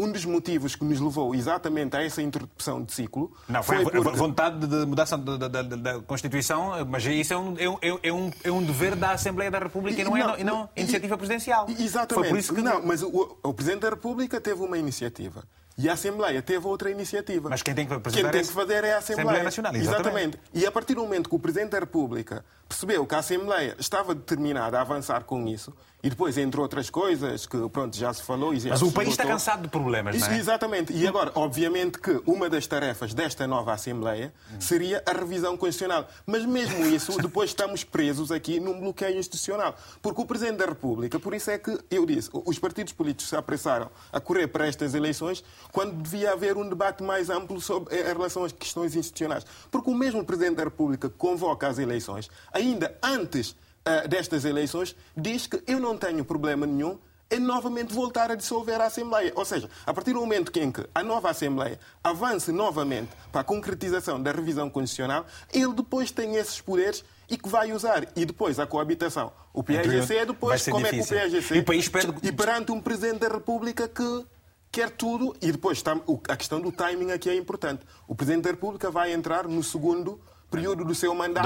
Um 0.00 0.10
dos 0.10 0.24
motivos 0.24 0.74
que 0.74 0.84
nos 0.84 0.98
levou 1.00 1.34
exatamente 1.34 1.96
a 1.96 2.02
essa 2.02 2.22
interrupção 2.22 2.82
de 2.82 2.92
ciclo 2.92 3.32
Não, 3.48 3.62
foi, 3.62 3.78
a 3.78 3.82
porque- 3.82 3.98
vontade 4.16 4.66
de 4.66 4.86
mudança 4.86 5.18
da, 5.18 5.36
da- 5.48 5.62
da- 5.62 6.00
Constituição, 6.00 6.72
mas 6.88 7.04
isso 7.04 7.32
é 7.34 7.36
um, 7.38 7.54
é, 7.58 7.68
um, 7.68 7.78
é 8.02 8.12
um- 8.12 8.30
é 8.44 8.50
um 8.50 8.62
dever 8.62 8.96
da 8.96 9.12
Assembleia 9.12 9.50
da 9.50 9.58
República 9.58 10.00
e 10.00 10.04
não, 10.04 10.16
é, 10.16 10.40
e 10.40 10.44
não 10.44 10.68
e- 10.76 10.80
iniciativa 10.80 11.16
presidencial. 11.18 11.66
e- 11.68 11.82
Exatamente. 11.84 12.14
Foi 12.14 12.28
por 12.28 12.38
isso 12.38 12.54
que... 12.54 12.62
Não, 12.62 12.84
mas 12.84 13.02
o, 13.02 13.36
o 13.42 13.52
Presidente 13.54 13.82
da 13.82 13.90
República 13.90 14.40
teve 14.40 14.62
uma 14.62 14.78
iniciativa. 14.78 15.44
E 15.82 15.88
a 15.88 15.94
Assembleia 15.94 16.42
teve 16.42 16.66
outra 16.66 16.90
iniciativa. 16.90 17.48
Mas 17.48 17.62
quem 17.62 17.74
tem 17.74 17.86
que 17.86 17.94
apresentar 17.94 18.30
Quem 18.30 18.30
tem 18.30 18.46
que 18.46 18.54
fazer 18.54 18.84
é 18.84 18.92
a 18.92 18.98
Assembleia. 18.98 19.22
Assembleia 19.22 19.44
Nacional, 19.44 19.74
exatamente. 19.74 20.38
E 20.52 20.66
a 20.66 20.70
partir 20.70 20.94
do 20.94 21.00
momento 21.00 21.30
que 21.30 21.34
o 21.34 21.38
Presidente 21.38 21.70
da 21.70 21.78
República 21.78 22.44
percebeu 22.68 23.06
que 23.06 23.14
a 23.14 23.18
Assembleia 23.18 23.74
estava 23.78 24.14
determinada 24.14 24.78
a 24.78 24.82
avançar 24.82 25.24
com 25.24 25.48
isso, 25.48 25.74
e 26.02 26.08
depois, 26.08 26.38
entre 26.38 26.58
outras 26.58 26.88
coisas, 26.88 27.44
que 27.44 27.68
pronto, 27.68 27.94
já 27.94 28.12
se 28.12 28.22
falou 28.22 28.54
e 28.54 28.60
já 28.60 28.70
Mas 28.70 28.80
o 28.80 28.90
país 28.90 29.10
está 29.10 29.24
esgotou, 29.24 29.32
cansado 29.32 29.62
de 29.62 29.68
problemas, 29.68 30.18
não 30.18 30.28
é? 30.28 30.38
Exatamente. 30.38 30.92
E 30.94 31.06
agora, 31.06 31.30
obviamente 31.34 31.98
que 31.98 32.22
uma 32.24 32.48
das 32.48 32.66
tarefas 32.66 33.12
desta 33.12 33.46
nova 33.46 33.74
Assembleia 33.74 34.32
seria 34.58 35.02
a 35.04 35.12
revisão 35.12 35.58
constitucional. 35.58 36.08
Mas 36.24 36.46
mesmo 36.46 36.86
isso, 36.86 37.16
depois 37.20 37.50
estamos 37.50 37.84
presos 37.84 38.32
aqui 38.32 38.58
num 38.58 38.80
bloqueio 38.80 39.18
institucional. 39.18 39.76
Porque 40.00 40.22
o 40.22 40.24
Presidente 40.24 40.56
da 40.58 40.66
República, 40.66 41.20
por 41.20 41.34
isso 41.34 41.50
é 41.50 41.58
que 41.58 41.78
eu 41.90 42.06
disse, 42.06 42.30
os 42.32 42.58
partidos 42.58 42.94
políticos 42.94 43.28
se 43.28 43.36
apressaram 43.36 43.90
a 44.10 44.20
correr 44.20 44.46
para 44.46 44.66
estas 44.66 44.94
eleições 44.94 45.44
quando 45.72 46.02
devia 46.02 46.32
haver 46.32 46.56
um 46.56 46.68
debate 46.68 47.02
mais 47.02 47.30
amplo 47.30 47.60
sobre, 47.60 47.94
em 47.98 48.02
relação 48.02 48.44
às 48.44 48.52
questões 48.52 48.94
institucionais. 48.96 49.44
Porque 49.70 49.90
o 49.90 49.94
mesmo 49.94 50.24
Presidente 50.24 50.56
da 50.56 50.64
República 50.64 51.08
que 51.08 51.16
convoca 51.16 51.68
as 51.68 51.78
eleições, 51.78 52.30
ainda 52.52 52.96
antes 53.02 53.56
ah, 53.84 54.06
destas 54.06 54.44
eleições, 54.44 54.94
diz 55.16 55.46
que 55.46 55.62
eu 55.66 55.80
não 55.80 55.96
tenho 55.96 56.24
problema 56.24 56.66
nenhum 56.66 56.98
é 57.30 57.38
novamente 57.38 57.94
voltar 57.94 58.28
a 58.30 58.34
dissolver 58.34 58.80
a 58.80 58.86
Assembleia. 58.86 59.32
Ou 59.36 59.44
seja, 59.44 59.70
a 59.86 59.94
partir 59.94 60.12
do 60.12 60.18
momento 60.18 60.50
em 60.58 60.72
que 60.72 60.84
a 60.92 61.00
nova 61.00 61.30
Assembleia 61.30 61.78
avance 62.02 62.50
novamente 62.50 63.10
para 63.30 63.42
a 63.42 63.44
concretização 63.44 64.20
da 64.20 64.32
revisão 64.32 64.68
constitucional, 64.68 65.24
ele 65.54 65.72
depois 65.72 66.10
tem 66.10 66.34
esses 66.34 66.60
poderes 66.60 67.04
e 67.28 67.38
que 67.38 67.48
vai 67.48 67.72
usar. 67.72 68.08
E 68.16 68.24
depois 68.26 68.58
a 68.58 68.66
coabitação. 68.66 69.32
O 69.54 69.62
PAGC 69.62 70.16
é 70.16 70.26
depois 70.26 70.66
como 70.68 70.84
difícil. 70.84 71.16
é 71.16 71.20
que 71.20 71.26
o 71.28 71.32
PAGC... 71.32 71.54
E 71.54 71.58
o 71.60 71.64
país 71.64 71.88
perde- 71.88 72.14
E 72.28 72.32
perante 72.32 72.72
um 72.72 72.80
Presidente 72.80 73.20
da 73.20 73.28
República 73.28 73.86
que 73.86 74.26
quer 74.70 74.90
tudo 74.90 75.34
e 75.42 75.50
depois 75.50 75.82
a 76.28 76.36
questão 76.36 76.60
do 76.60 76.70
timing 76.70 77.10
aqui 77.10 77.28
é 77.28 77.34
importante. 77.34 77.84
O 78.06 78.14
Presidente 78.14 78.44
da 78.44 78.50
República 78.50 78.90
vai 78.90 79.12
entrar 79.12 79.48
no 79.48 79.62
segundo 79.62 80.20
período 80.50 80.84
do 80.84 80.94
seu 80.94 81.14
mandato. 81.14 81.44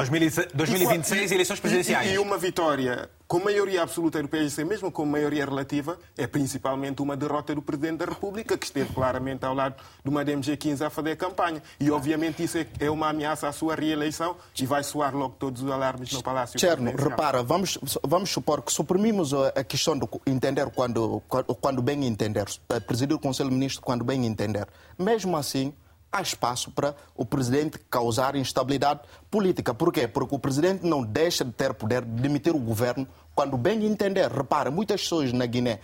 2026, 0.55 1.31
E- 1.31 1.35
eleições 1.35 1.61
presidenciais. 1.61 2.11
E, 2.11 2.15
e 2.15 2.19
uma 2.19 2.39
vitória 2.39 3.09
com 3.27 3.41
maioria 3.41 3.83
absoluta 3.83 4.23
do 4.23 4.29
PSC, 4.29 4.65
mesmo 4.65 4.93
com 4.93 5.05
maioria 5.07 5.45
relativa, 5.45 5.99
é 6.17 6.27
principalmente 6.27 7.01
uma 7.03 7.17
derrota 7.17 7.55
do 7.55 7.63
Presidente 7.63 7.99
da 7.99 8.05
República, 8.05 8.57
que 8.57 8.67
esteve 8.67 8.93
claramente 8.93 9.45
ao 9.45 9.55
lado 9.55 9.77
de 10.05 10.11
uma 10.11 10.25
DMG-15 10.25 10.83
a 10.87 10.91
fazer 10.91 11.17
campanha. 11.17 11.63
E, 11.81 11.91
obviamente, 11.91 12.43
isso 12.45 12.59
é- 12.59 12.67
é 12.81 12.91
uma 12.91 13.09
ameaça 13.09 13.49
à 13.49 13.53
sua 13.53 13.75
reeleição 13.75 14.37
e 14.61 14.67
vai 14.67 14.83
soar 14.85 15.15
logo 15.17 15.35
todos 15.39 15.63
os 15.63 15.71
alarmes 15.71 16.13
no 16.13 16.23
Palácio 16.23 16.61
Cherno, 16.61 16.93
repara, 16.97 17.43
vamos, 17.43 17.79
vamos 18.07 18.31
supor 18.31 18.63
que 18.63 18.73
suprimimos 18.73 19.33
a 19.33 19.65
questão 19.65 19.99
de 19.99 20.07
entender 20.27 20.71
quando, 20.71 21.23
quando- 21.27 21.55
quando 21.57 21.83
bem 21.83 22.05
entender, 22.07 22.45
eh, 22.69 22.81
presidir 22.81 23.17
o 23.17 23.19
Conselho 23.19 23.49
de 23.49 23.55
Ministros 23.55 23.83
quando 23.85 24.05
bem 24.05 24.27
entender. 24.27 24.67
Mesmo 24.99 25.37
assim, 25.37 25.73
há 26.15 26.23
espaço 26.23 26.71
para 26.71 26.95
o 27.17 27.25
presidente 27.25 27.77
causar 27.91 28.37
instabilidade 28.37 29.01
política. 29.29 29.75
Por 29.75 29.93
quê? 29.93 30.07
Porque 30.07 30.33
o 30.33 30.39
presidente 30.39 30.87
não 30.87 31.03
deixa 31.03 31.45
de 31.45 31.51
ter 31.51 31.75
poder 31.75 32.05
de 32.05 32.23
demitir 32.23 32.55
o 32.55 32.59
governo 32.59 33.07
quando 33.35 33.57
bem 33.59 33.85
entender. 33.85 34.31
Repara, 34.31 34.71
muitas 34.71 35.03
pessoas 35.03 35.33
na 35.33 35.45
Guiné 35.45 35.81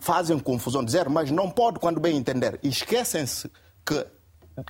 fazem 0.00 0.38
confusão, 0.38 0.82
dizer, 0.82 1.10
mas 1.10 1.30
não 1.30 1.50
pode 1.50 1.78
quando 1.78 2.00
bem 2.00 2.16
entender. 2.16 2.58
Esquecem-se 2.62 3.50
que 3.84 4.06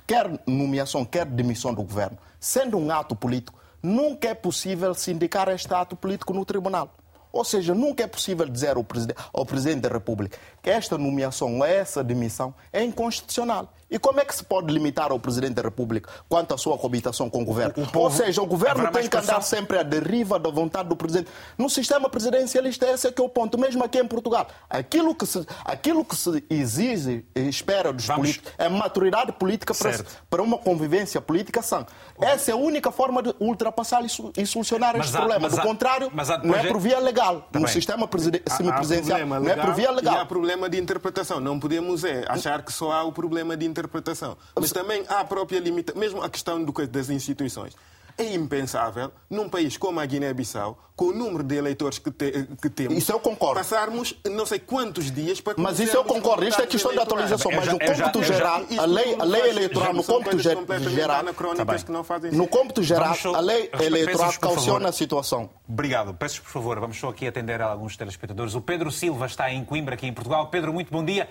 quer 0.05 0.41
nomeação, 0.45 1.05
quer 1.05 1.25
demissão 1.25 1.73
do 1.73 1.83
governo, 1.83 2.17
sendo 2.37 2.77
um 2.77 2.91
ato 2.91 3.15
político, 3.15 3.57
nunca 3.81 4.27
é 4.27 4.33
possível 4.33 4.93
sindicar 4.93 5.47
este 5.47 5.73
ato 5.73 5.95
político 5.95 6.33
no 6.33 6.43
tribunal. 6.43 6.93
Ou 7.31 7.45
seja, 7.45 7.73
nunca 7.73 8.03
é 8.03 8.07
possível 8.07 8.47
dizer 8.47 8.75
ao 8.75 8.83
presidente, 8.83 9.19
ao 9.33 9.45
presidente 9.45 9.81
da 9.81 9.89
República 9.89 10.37
esta 10.69 10.97
nomeação 10.97 11.63
essa 11.63 12.03
demissão 12.03 12.53
é 12.71 12.83
inconstitucional. 12.83 13.73
E 13.89 13.97
como 13.97 14.19
é 14.19 14.25
que 14.25 14.35
se 14.35 14.43
pode 14.43 14.73
limitar 14.73 15.11
ao 15.13 15.19
presidente 15.19 15.53
da 15.53 15.61
República 15.61 16.09
quanto 16.27 16.53
à 16.53 16.57
sua 16.57 16.77
coabitação 16.77 17.29
com 17.29 17.41
o 17.41 17.45
governo? 17.45 17.73
O- 17.77 17.83
o 17.83 17.87
povo- 17.87 18.05
ou 18.05 18.11
seja, 18.11 18.41
o 18.41 18.45
governo 18.45 18.91
tem 18.91 19.07
que 19.07 19.15
andar 19.15 19.41
sempre 19.41 19.77
à 19.79 19.83
deriva 19.83 20.37
da 20.37 20.49
vontade 20.49 20.89
do 20.89 20.95
presidente. 20.97 21.29
No 21.57 21.69
sistema 21.69 22.09
presidencialista, 22.09 22.85
esse 22.85 23.07
é 23.07 23.11
que 23.13 23.21
é 23.21 23.23
o 23.23 23.29
ponto, 23.29 23.57
mesmo 23.57 23.81
aqui 23.85 23.97
em 23.97 24.05
Portugal. 24.05 24.45
Aquilo 24.69 25.15
que 25.15 25.25
se, 25.25 25.45
aquilo 25.63 26.03
que 26.03 26.17
se 26.17 26.43
exige 26.49 27.25
e 27.33 27.47
espera 27.47 27.93
dos 27.93 28.05
Vamos- 28.05 28.23
políticos 28.23 28.51
é 28.57 28.67
maturidade 28.67 29.31
política 29.31 29.73
para, 29.73 30.03
para 30.29 30.43
uma 30.43 30.57
convivência 30.57 31.21
política 31.21 31.61
sã. 31.61 31.85
Essa 32.19 32.51
é 32.51 32.53
a 32.53 32.57
única 32.57 32.91
forma 32.91 33.23
de 33.23 33.33
ultrapassar 33.39 34.03
e 34.03 34.45
solucionar 34.45 34.97
Mas 34.97 35.05
este 35.05 35.15
há- 35.15 35.19
problema. 35.21 35.47
Do 35.49 35.59
há- 35.59 35.63
contrário, 35.63 36.11
mas 36.13 36.29
há 36.29 36.37
não 36.39 36.53
é 36.55 36.63
por 36.67 36.77
via 36.77 36.99
legal. 36.99 37.47
Tá 37.53 37.57
no 37.57 37.67
sistema 37.69 38.05
preside- 38.05 38.41
Há- 38.49 38.53
há 38.53 38.57
semipresidencial, 38.57 39.17
problema 39.19 39.39
não 39.39 39.49
é 39.49 39.55
por 39.55 39.73
via 39.73 39.91
legal 39.91 40.25
problema 40.57 40.69
de 40.69 40.77
interpretação. 40.79 41.39
Não 41.39 41.59
podemos 41.59 42.03
é, 42.03 42.25
achar 42.27 42.63
que 42.63 42.73
só 42.73 42.91
há 42.91 43.03
o 43.03 43.11
problema 43.11 43.55
de 43.55 43.65
interpretação. 43.65 44.35
Mas 44.55 44.71
também 44.71 45.05
há 45.07 45.19
a 45.19 45.25
própria 45.25 45.59
limitação, 45.59 45.99
mesmo 45.99 46.21
a 46.21 46.29
questão 46.29 46.63
do, 46.63 46.73
das 46.87 47.09
instituições. 47.09 47.75
É 48.17 48.33
impensável, 48.33 49.11
num 49.29 49.47
país 49.47 49.77
como 49.77 49.99
a 49.99 50.05
Guiné-Bissau, 50.05 50.77
com 50.95 51.05
o 51.09 51.13
número 51.13 51.43
de 51.43 51.55
eleitores 51.55 51.99
que, 51.99 52.09
te, 52.09 52.47
que 52.59 52.67
temos, 52.67 52.97
Isso 52.97 53.11
eu 53.11 53.19
concordo. 53.19 53.59
passarmos 53.59 54.15
não 54.25 54.43
sei 54.47 54.57
quantos 54.57 55.11
dias 55.11 55.39
para 55.39 55.53
Mas 55.55 55.79
isso 55.79 55.95
eu 55.95 56.03
concordo, 56.03 56.43
isto 56.47 56.59
é 56.59 56.65
questão 56.65 56.91
de 56.91 56.97
atualização, 56.99 57.51
mas 57.51 57.61
o 57.61 57.65
já- 57.65 57.93
já- 57.93 58.03
cômputo 58.05 58.23
já- 58.23 58.33
geral, 58.33 58.61
a 58.79 58.85
lei, 58.85 59.15
a 59.19 59.23
lei 59.23 59.49
eleitoral 59.51 59.93
no 59.93 60.03
cômputo 60.03 60.39
geral, 60.39 61.19
anacrónicas 61.19 61.67
bem. 61.67 61.85
que 61.85 61.91
não 61.91 62.03
fazem 62.03 62.31
no 62.31 62.47
cômputo 62.47 62.81
geral, 62.81 63.13
a 63.35 63.39
lei 63.39 63.69
eleitoral 63.79 64.33
calciona 64.41 64.89
a 64.89 64.91
situação. 64.91 65.49
Obrigado. 65.69 66.15
Peço 66.15 66.41
por 66.41 66.49
favor, 66.49 66.79
vamos 66.79 66.97
só 66.99 67.09
aqui 67.09 67.27
atender 67.27 67.61
a 67.61 67.65
alguns 67.67 67.95
telespectadores. 67.95 68.55
O 68.55 68.61
Pedro 68.61 68.89
Silva 68.91 69.27
está 69.27 69.51
em 69.51 69.63
Coimbra, 69.63 69.93
aqui 69.93 70.07
em 70.07 70.13
Portugal. 70.13 70.47
Pedro, 70.47 70.73
muito 70.73 70.91
bom 70.91 71.05
dia. 71.05 71.29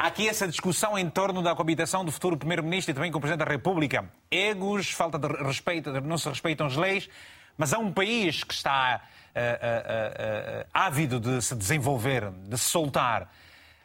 Há 0.00 0.06
aqui 0.06 0.28
essa 0.28 0.46
discussão 0.46 0.96
em 0.96 1.10
torno 1.10 1.42
da 1.42 1.56
coabitação 1.56 2.04
do 2.04 2.12
futuro 2.12 2.36
Primeiro-Ministro 2.36 2.92
e 2.92 2.94
também 2.94 3.10
com 3.10 3.18
o 3.18 3.20
Presidente 3.20 3.44
da 3.44 3.50
República. 3.50 4.08
Egos, 4.30 4.92
falta 4.92 5.18
de 5.18 5.26
respeito, 5.42 5.90
não 6.02 6.16
se 6.16 6.28
respeitam 6.28 6.68
as 6.68 6.76
leis, 6.76 7.10
mas 7.56 7.72
há 7.72 7.80
um 7.80 7.92
país 7.92 8.44
que 8.44 8.54
está 8.54 8.94
ah, 8.94 9.00
ah, 9.34 10.66
ah, 10.72 10.86
ávido 10.86 11.18
de 11.18 11.42
se 11.42 11.52
desenvolver, 11.56 12.30
de 12.30 12.56
se 12.56 12.66
soltar, 12.66 13.28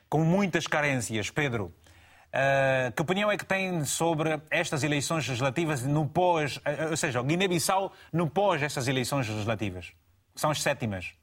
com 0.08 0.24
muitas 0.24 0.68
carências. 0.68 1.32
Pedro, 1.32 1.74
ah, 2.32 2.92
que 2.96 3.02
opinião 3.02 3.32
é 3.32 3.36
que 3.36 3.46
tem 3.46 3.84
sobre 3.84 4.40
estas 4.52 4.84
eleições 4.84 5.28
legislativas 5.28 5.82
no 5.82 6.08
pós, 6.08 6.62
ah, 6.64 6.90
ou 6.92 6.96
seja, 6.98 7.24
Guiné-Bissau 7.24 7.92
no 8.14 8.30
pós 8.30 8.62
estas 8.62 8.88
eleições 8.88 9.28
legislativas? 9.28 9.92
São 10.36 10.52
as 10.52 10.62
sétimas. 10.62 11.23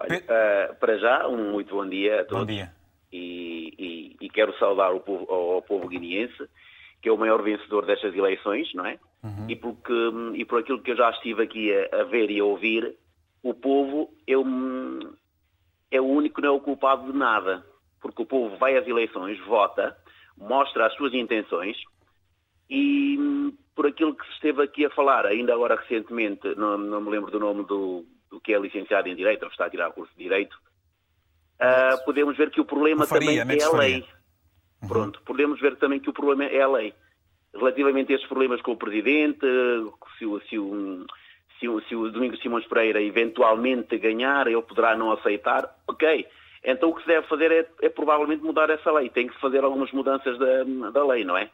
Olha, 0.00 0.24
eh, 0.26 0.76
para 0.80 0.96
já, 0.98 1.28
um 1.28 1.52
muito 1.52 1.74
bom 1.74 1.86
dia 1.86 2.22
a 2.22 2.24
todos. 2.24 2.46
Bom 2.46 2.52
dia. 2.52 2.72
E, 3.12 3.74
e- 3.78 4.16
e 4.24 4.30
quero 4.30 4.56
saudar 4.58 4.92
o 4.94 5.00
povo, 5.00 5.30
ao, 5.30 5.62
povo 5.62 5.88
guineense, 5.88 6.48
que 7.02 7.08
é 7.08 7.12
o 7.12 7.18
maior 7.18 7.42
vencedor 7.42 7.84
destas 7.84 8.14
eleições, 8.14 8.72
não 8.74 8.86
é? 8.86 8.98
E, 9.48 9.56
porque, 9.56 9.92
e 10.34 10.44
por 10.44 10.60
aquilo 10.60 10.80
que 10.80 10.92
eu 10.92 10.96
já 10.96 11.10
estive 11.10 11.42
aqui 11.42 11.70
a, 11.74 12.00
a 12.00 12.04
ver 12.04 12.30
e 12.30 12.40
a 12.40 12.44
ouvir, 12.44 12.96
o 13.42 13.52
povo 13.52 14.14
é, 14.26 14.38
um, 14.38 15.12
é 15.90 16.00
o 16.00 16.06
único 16.06 16.40
não 16.40 16.48
é 16.48 16.52
o 16.52 16.60
culpado 16.60 17.10
de 17.10 17.16
nada. 17.16 17.64
Porque 18.00 18.22
o 18.22 18.26
povo 18.26 18.56
vai 18.56 18.76
às 18.78 18.86
eleições, 18.86 19.38
vota, 19.40 19.94
mostra 20.36 20.86
as 20.86 20.94
suas 20.94 21.12
intenções 21.12 21.76
e 22.68 23.52
por 23.74 23.86
aquilo 23.86 24.14
que 24.14 24.24
se 24.26 24.32
esteve 24.34 24.62
aqui 24.62 24.86
a 24.86 24.90
falar, 24.90 25.26
ainda 25.26 25.52
agora 25.52 25.74
recentemente, 25.76 26.54
não, 26.56 26.78
não 26.78 27.00
me 27.00 27.10
lembro 27.10 27.30
do 27.30 27.40
nome 27.40 27.64
do, 27.64 28.06
do 28.30 28.40
que 28.40 28.54
é 28.54 28.58
licenciado 28.58 29.08
em 29.08 29.16
Direito, 29.16 29.42
ou 29.42 29.50
está 29.50 29.66
a 29.66 29.70
tirar 29.70 29.90
curso 29.92 30.12
de 30.16 30.22
Direito, 30.22 30.56
ah, 31.58 31.98
podemos 32.04 32.36
ver 32.36 32.50
que 32.50 32.60
o 32.60 32.64
problema 32.64 33.06
Faria, 33.06 33.40
também 33.40 33.44
Mendes 33.44 33.64
é 33.64 33.68
a 33.68 33.78
lei. 33.78 34.04
Pronto, 34.88 35.20
podemos 35.26 35.60
ver 35.60 35.76
também 35.76 36.00
que 36.00 36.08
o 36.08 36.12
problema 36.12 36.44
é 36.44 36.62
a 36.62 36.68
lei. 36.68 36.94
Relativamente 37.54 38.12
a 38.12 38.14
estes 38.14 38.28
problemas 38.28 38.62
com 38.62 38.72
o 38.72 38.76
Presidente, 38.76 39.40
se 40.18 40.24
o, 40.24 40.40
se 40.40 40.58
o, 40.58 41.06
se 41.58 41.68
o, 41.68 41.80
se 41.82 41.94
o 41.96 42.10
Domingos 42.10 42.40
Simões 42.40 42.66
Pereira 42.66 43.02
eventualmente 43.02 43.98
ganhar, 43.98 44.46
ele 44.46 44.62
poderá 44.62 44.96
não 44.96 45.12
aceitar, 45.12 45.68
ok. 45.86 46.26
Então 46.64 46.90
o 46.90 46.94
que 46.94 47.02
se 47.02 47.08
deve 47.08 47.26
fazer 47.26 47.52
é, 47.52 47.68
é 47.82 47.88
provavelmente 47.88 48.42
mudar 48.42 48.70
essa 48.70 48.90
lei. 48.92 49.10
Tem 49.10 49.26
que 49.26 49.34
se 49.34 49.40
fazer 49.40 49.62
algumas 49.64 49.90
mudanças 49.92 50.38
da, 50.38 50.90
da 50.90 51.04
lei, 51.04 51.24
não 51.24 51.36
é? 51.36 51.50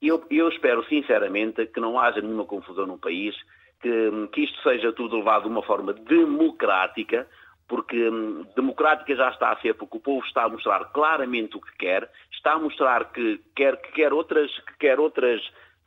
E 0.00 0.08
eu, 0.08 0.24
eu 0.30 0.48
espero 0.48 0.84
sinceramente 0.86 1.66
que 1.66 1.80
não 1.80 1.98
haja 1.98 2.20
nenhuma 2.22 2.46
confusão 2.46 2.86
no 2.86 2.98
país, 2.98 3.34
que, 3.80 4.28
que 4.32 4.42
isto 4.42 4.62
seja 4.62 4.92
tudo 4.92 5.16
levado 5.16 5.42
de 5.42 5.48
uma 5.48 5.62
forma 5.62 5.92
democrática, 5.92 7.26
porque 7.66 8.08
hum, 8.08 8.44
democrática 8.54 9.14
já 9.14 9.30
está 9.30 9.52
a 9.52 9.60
ser, 9.60 9.74
porque 9.74 9.96
o 9.96 10.00
povo 10.00 10.24
está 10.26 10.44
a 10.44 10.48
mostrar 10.48 10.84
claramente 10.86 11.56
o 11.56 11.60
que 11.60 11.76
quer, 11.78 12.10
está 12.32 12.52
a 12.52 12.58
mostrar 12.58 13.12
que 13.12 13.40
quer, 13.54 13.80
que 13.80 13.92
quer 13.92 14.12
outras, 14.12 14.50
que 14.60 14.78
quer 14.78 14.98
outras, 14.98 15.40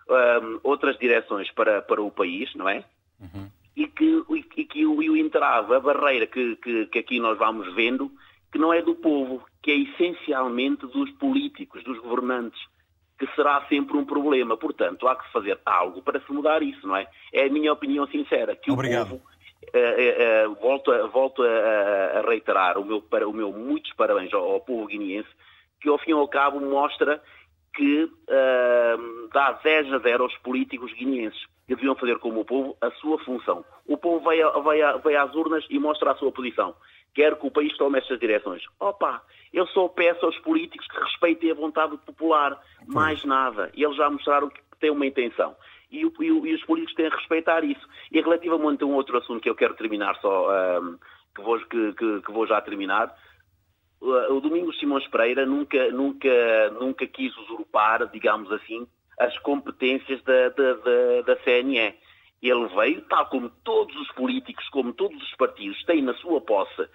hum, 0.10 0.60
outras 0.64 0.98
direções 0.98 1.52
para, 1.52 1.82
para 1.82 2.02
o 2.02 2.12
país, 2.12 2.54
não 2.56 2.68
é? 2.68 2.84
E 3.76 3.88
que, 3.88 4.24
e 4.56 4.66
que 4.66 4.86
o, 4.86 5.02
e 5.02 5.10
o 5.10 5.18
entrave, 5.18 5.74
a 5.74 5.80
barreira 5.80 6.28
que, 6.28 6.56
que, 6.58 6.86
que 6.88 7.00
aqui 7.00 7.20
nós 7.20 7.38
vamos 7.38 7.74
vendo, 7.74 8.12
que 8.52 8.60
não 8.60 8.72
é 8.72 8.82
do 8.82 8.96
povo, 8.96 9.44
que 9.62 9.72
é 9.72 9.76
essencialmente 9.76 10.86
dos 10.88 11.10
políticos, 11.12 11.84
dos 11.84 11.98
governantes, 12.00 12.62
que 13.18 13.28
será 13.36 13.66
sempre 13.68 13.98
um 13.98 14.06
problema. 14.06 14.58
Portanto, 14.58 15.08
há 15.08 15.16
que 15.16 15.32
fazer 15.32 15.60
algo 15.66 16.02
para 16.02 16.20
se 16.20 16.32
mudar 16.32 16.62
isso, 16.64 16.88
não 16.88 16.96
é? 16.96 17.08
É 17.32 17.46
a 17.46 17.50
minha 17.50 17.72
opinião 17.72 18.08
sincera, 18.08 18.56
que 18.56 18.72
Obrigado. 18.72 19.16
o 19.16 19.20
povo 19.20 19.34
eh, 19.72 19.80
eh, 19.80 20.16
eh, 20.20 20.48
volto, 20.62 20.92
a, 20.92 21.08
volto 21.08 21.42
a, 21.42 22.20
a 22.20 22.22
reiterar 22.22 22.78
o 22.78 22.86
meu, 22.86 23.02
para, 23.02 23.28
o 23.28 23.34
meu 23.34 23.52
muitos 23.52 23.94
parabéns 23.94 24.34
ao, 24.34 24.44
ao 24.52 24.60
povo 24.60 24.88
guineense, 24.88 25.30
que 25.80 25.88
ao 25.88 25.98
fim 25.98 26.12
e 26.12 26.14
ao 26.14 26.28
cabo 26.28 26.60
mostra 26.60 27.22
que 27.76 28.08
dá 29.34 29.54
10 29.64 29.94
a 29.94 29.98
0 29.98 30.24
aos 30.24 30.38
políticos 30.38 30.94
guineenses, 30.94 31.44
que 31.68 31.76
deviam 31.76 31.96
fazer 31.96 32.20
como 32.20 32.42
o 32.42 32.46
povo 32.46 32.78
a 32.80 32.92
sua 32.92 33.18
função. 33.24 33.66
O 33.88 33.98
povo 33.98 34.20
vai, 34.24 34.44
vai, 34.44 35.00
vai 35.00 35.16
às 35.16 35.34
urnas 35.34 35.66
e 35.72 35.80
mostra 35.80 36.12
a 36.12 36.16
sua 36.16 36.32
posição. 36.32 36.76
Quer 37.14 37.36
que 37.38 37.46
o 37.48 37.52
país 37.52 37.76
tome 37.78 38.00
estas 38.00 38.20
direções. 38.20 38.64
Opa, 38.80 39.22
eu 39.54 39.68
só 39.68 39.88
peço 39.88 40.26
aos 40.26 40.38
políticos 40.40 40.88
que 40.88 41.00
respeitem 41.00 41.52
a 41.52 41.56
vontade 41.56 41.96
popular. 41.98 42.60
Mais 42.88 43.24
nada. 43.24 43.70
E 43.76 43.84
eles 43.84 43.96
já 43.96 44.10
mostraram 44.10 44.50
que 44.50 44.60
têm 44.80 44.90
uma 44.90 45.06
intenção 45.06 45.56
e, 45.92 46.06
o- 46.06 46.14
e 46.20 46.32
o- 46.32 46.46
e 46.48 46.54
os 46.56 46.64
políticos 46.66 46.96
têm 46.96 47.06
a 47.08 47.16
respeitar 47.16 47.64
isso. 47.64 47.88
E 48.12 48.20
relativamente 48.20 48.84
a 48.84 48.88
um 48.88 48.94
outro 48.96 49.18
assunto 49.18 49.42
que 49.42 49.50
eu 49.50 49.56
quero 49.56 49.76
terminar 49.76 50.16
só, 50.22 50.50
ahm, 50.50 50.96
que, 51.36 51.42
vou, 51.42 51.60
que, 51.60 51.94
que- 51.94 52.22
que 52.22 52.32
vou 52.32 52.48
já 52.48 52.60
terminar, 52.62 53.16
o 54.02 54.42
Domingos 54.42 54.78
Simões 54.80 55.08
Pereira 55.08 55.46
nunca, 55.46 55.90
nunca, 55.92 56.70
nunca 56.72 57.08
quis 57.08 57.36
usurpar, 57.38 58.06
digamos 58.12 58.52
assim, 58.52 58.86
as 59.18 59.38
competências 59.40 60.22
da, 60.24 60.50
da, 60.50 60.74
da, 60.74 61.22
da 61.26 61.36
CNE. 61.44 61.94
Ele 62.44 62.68
veio, 62.76 63.02
tal 63.04 63.26
como 63.28 63.50
todos 63.64 63.96
os 63.96 64.08
políticos, 64.12 64.68
como 64.70 64.92
todos 64.94 65.20
os 65.24 65.36
partidos 65.38 65.82
têm 65.86 66.02
na 66.02 66.14
sua 66.16 66.42
posse, 66.42 66.88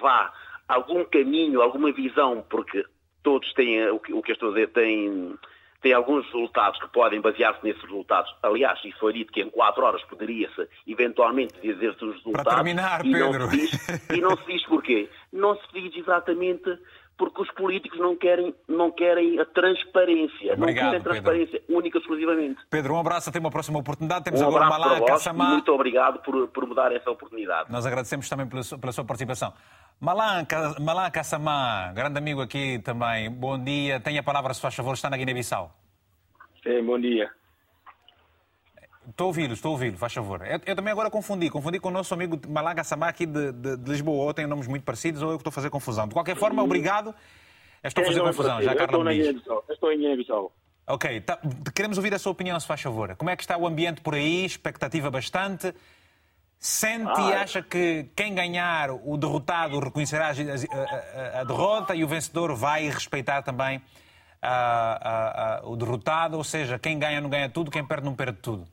vá, 0.00 0.32
algum 0.68 1.04
caminho, 1.04 1.60
alguma 1.60 1.90
visão, 1.92 2.44
porque 2.48 2.84
todos 3.22 3.52
têm, 3.54 3.78
eh, 3.80 3.90
o 3.90 3.98
que, 3.98 4.12
o 4.14 4.22
que 4.22 4.30
eu 4.30 4.34
estou 4.34 4.50
a 4.50 4.54
dizer, 4.54 4.68
têm, 4.72 5.34
têm 5.82 5.92
alguns 5.92 6.24
resultados 6.26 6.78
que 6.80 6.88
podem 6.92 7.20
basear-se 7.20 7.64
nesses 7.64 7.82
resultados. 7.82 8.32
Aliás, 8.42 8.78
isso 8.84 8.98
foi 8.98 9.12
dito 9.14 9.32
que 9.32 9.42
em 9.42 9.50
quatro 9.50 9.84
horas 9.84 10.02
poderia-se 10.04 10.68
eventualmente 10.86 11.54
dizer-se 11.60 12.04
os 12.04 12.14
resultados. 12.16 12.54
terminar, 12.54 13.04
e 13.04 13.10
não 13.10 13.32
Pedro. 13.32 13.50
se 13.50 13.56
diz- 13.56 14.10
e 14.16 14.20
não 14.20 14.36
se 14.36 14.46
diz 14.46 14.64
porquê? 14.66 15.10
Não 15.32 15.56
se 15.56 15.66
diz 15.72 15.96
exatamente 15.96 16.78
porque 17.16 17.42
os 17.42 17.50
políticos 17.52 17.98
não 17.98 18.16
querem, 18.16 18.54
não 18.68 18.90
querem 18.90 19.38
a 19.38 19.44
transparência. 19.44 20.54
Obrigado, 20.54 20.58
não 20.58 20.66
querem 20.74 20.90
Pedro. 20.90 21.10
transparência 21.10 21.62
única 21.68 21.98
e 21.98 22.00
exclusivamente. 22.00 22.60
Pedro, 22.68 22.94
um 22.94 22.98
abraço, 22.98 23.30
até 23.30 23.38
uma 23.38 23.50
próxima 23.50 23.78
oportunidade. 23.78 24.24
Temos 24.24 24.40
Um 24.40 24.48
agora 24.48 24.66
Malá 24.66 25.00
Kassamá. 25.06 25.50
muito 25.50 25.72
obrigado 25.72 26.20
por, 26.20 26.48
por 26.48 26.66
me 26.66 26.74
dar 26.74 26.92
essa 26.92 27.10
oportunidade. 27.10 27.70
Nós 27.70 27.86
agradecemos 27.86 28.28
também 28.28 28.46
pela 28.46 28.62
sua, 28.62 28.78
pela 28.78 28.92
sua 28.92 29.04
participação. 29.04 29.52
Malan 30.00 30.44
Kassamá, 31.12 31.92
grande 31.94 32.18
amigo 32.18 32.40
aqui 32.40 32.80
também. 32.80 33.30
Bom 33.30 33.62
dia. 33.62 34.00
Tenha 34.00 34.20
a 34.20 34.24
palavra, 34.24 34.52
se 34.52 34.60
faz 34.60 34.74
favor, 34.74 34.94
está 34.94 35.08
na 35.08 35.16
Guiné-Bissau. 35.16 35.72
Sim, 36.62 36.82
bom 36.82 36.98
dia. 36.98 37.30
Estou 39.08 39.24
a 39.24 39.28
ouvi-lo, 39.28 39.52
estou 39.54 39.68
a 39.70 39.72
ouvi-lo, 39.72 39.96
faz 39.98 40.12
favor. 40.12 40.46
Eu, 40.46 40.60
eu 40.66 40.76
também 40.76 40.92
agora 40.92 41.10
confundi. 41.10 41.50
Confundi 41.50 41.78
com 41.78 41.88
o 41.88 41.92
nosso 41.92 42.12
amigo 42.14 42.40
Malan 42.48 42.74
Kassamá 42.74 43.08
aqui 43.08 43.26
de, 43.26 43.52
de- 43.52 43.76
de 43.76 43.90
Lisboa. 43.90 44.24
Ou 44.24 44.34
tem 44.34 44.46
nomes 44.46 44.66
muito 44.66 44.82
parecidos 44.84 45.22
ou 45.22 45.30
eu 45.30 45.36
que 45.36 45.40
estou 45.42 45.50
a 45.50 45.52
fazer 45.52 45.70
confusão. 45.70 46.06
De 46.08 46.14
qualquer 46.14 46.36
forma, 46.36 46.62
obrigado. 46.62 47.14
Estou 47.82 48.02
a 48.02 48.06
fazer 48.06 48.20
é 48.20 48.22
confusão, 48.22 48.50
parecido? 48.56 48.64
já 48.64 48.72
Eu 48.72 48.78
Carla 48.88 49.12
estou 49.12 49.32
me 49.32 49.32
diz. 49.42 49.94
Em 49.94 49.98
Guiné-Bissau. 49.98 50.52
Ok, 50.86 51.20
tá- 51.22 51.38
queremos 51.74 51.96
ouvir 51.98 52.12
a 52.14 52.18
sua 52.18 52.32
opinião, 52.32 52.58
se 52.60 52.66
faz 52.66 52.80
favor. 52.80 53.14
Como 53.16 53.30
é 53.30 53.36
que 53.36 53.42
está 53.42 53.56
o 53.56 53.66
ambiente 53.66 54.00
por 54.00 54.14
aí? 54.14 54.44
Expectativa 54.44 55.10
bastante. 55.10 55.74
Sente 56.58 57.20
e 57.20 57.32
Ah, 57.34 57.42
acha 57.42 57.62
que 57.62 58.06
quem 58.16 58.34
ganhar, 58.34 58.90
o 58.90 59.16
derrotado, 59.18 59.78
reconhecerá 59.80 60.28
a, 60.28 60.30
a- 60.30 61.40
a 61.40 61.44
derrota 61.44 61.94
e 61.94 62.02
o 62.02 62.08
vencedor 62.08 62.54
vai 62.54 62.88
respeitar 62.88 63.42
também 63.42 63.82
ah, 64.40 64.98
ah, 65.02 65.60
ah, 65.62 65.68
o 65.68 65.76
derrotado? 65.76 66.36
Ou 66.38 66.44
seja, 66.44 66.78
quem 66.78 66.98
ganha 66.98 67.20
não 67.20 67.28
ganha 67.28 67.48
tudo, 67.50 67.70
quem 67.70 67.84
perde 67.84 68.04
não 68.06 68.14
perde 68.14 68.38
tudo. 68.40 68.66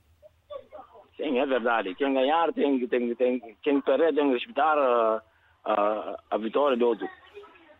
Sim, 1.21 1.37
é 1.39 1.45
verdade. 1.45 1.93
Quem 1.95 2.13
ganhar 2.13 2.51
tem, 2.53 2.79
que- 2.79 2.87
tem, 2.87 3.07
que- 3.09 3.15
tem 3.15 3.39
que- 3.39 3.55
quem 3.61 3.79
perder 3.81 4.13
tem 4.15 4.27
que 4.27 4.33
respeitar 4.33 4.75
a, 4.77 5.21
a, 5.65 6.19
a 6.31 6.37
vitória 6.37 6.75
do 6.75 6.87
outro. 6.87 7.07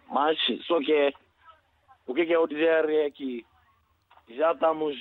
Mas 0.10 0.38
só 0.68 0.80
que 0.80 1.14
o 2.06 2.14
que, 2.14 2.26
que 2.26 2.32
eu 2.34 2.46
dizer 2.46 2.88
é 2.90 3.10
que 3.10 3.44
já 4.30 4.52
estamos 4.52 4.96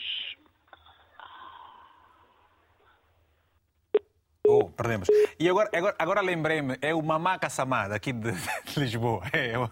Oh, 4.46 4.68
perdemos. 4.70 5.06
E 5.38 5.48
agora, 5.48 5.70
agora, 5.72 5.94
agora 5.96 6.20
lembrei-me, 6.22 6.76
é 6.82 6.92
o 6.92 7.00
Mamaca 7.02 7.48
Samad, 7.48 7.92
aqui 7.92 8.12
de, 8.12 8.32
de 8.32 8.80
Lisboa. 8.80 9.22
É 9.32 9.56
o 9.58 9.70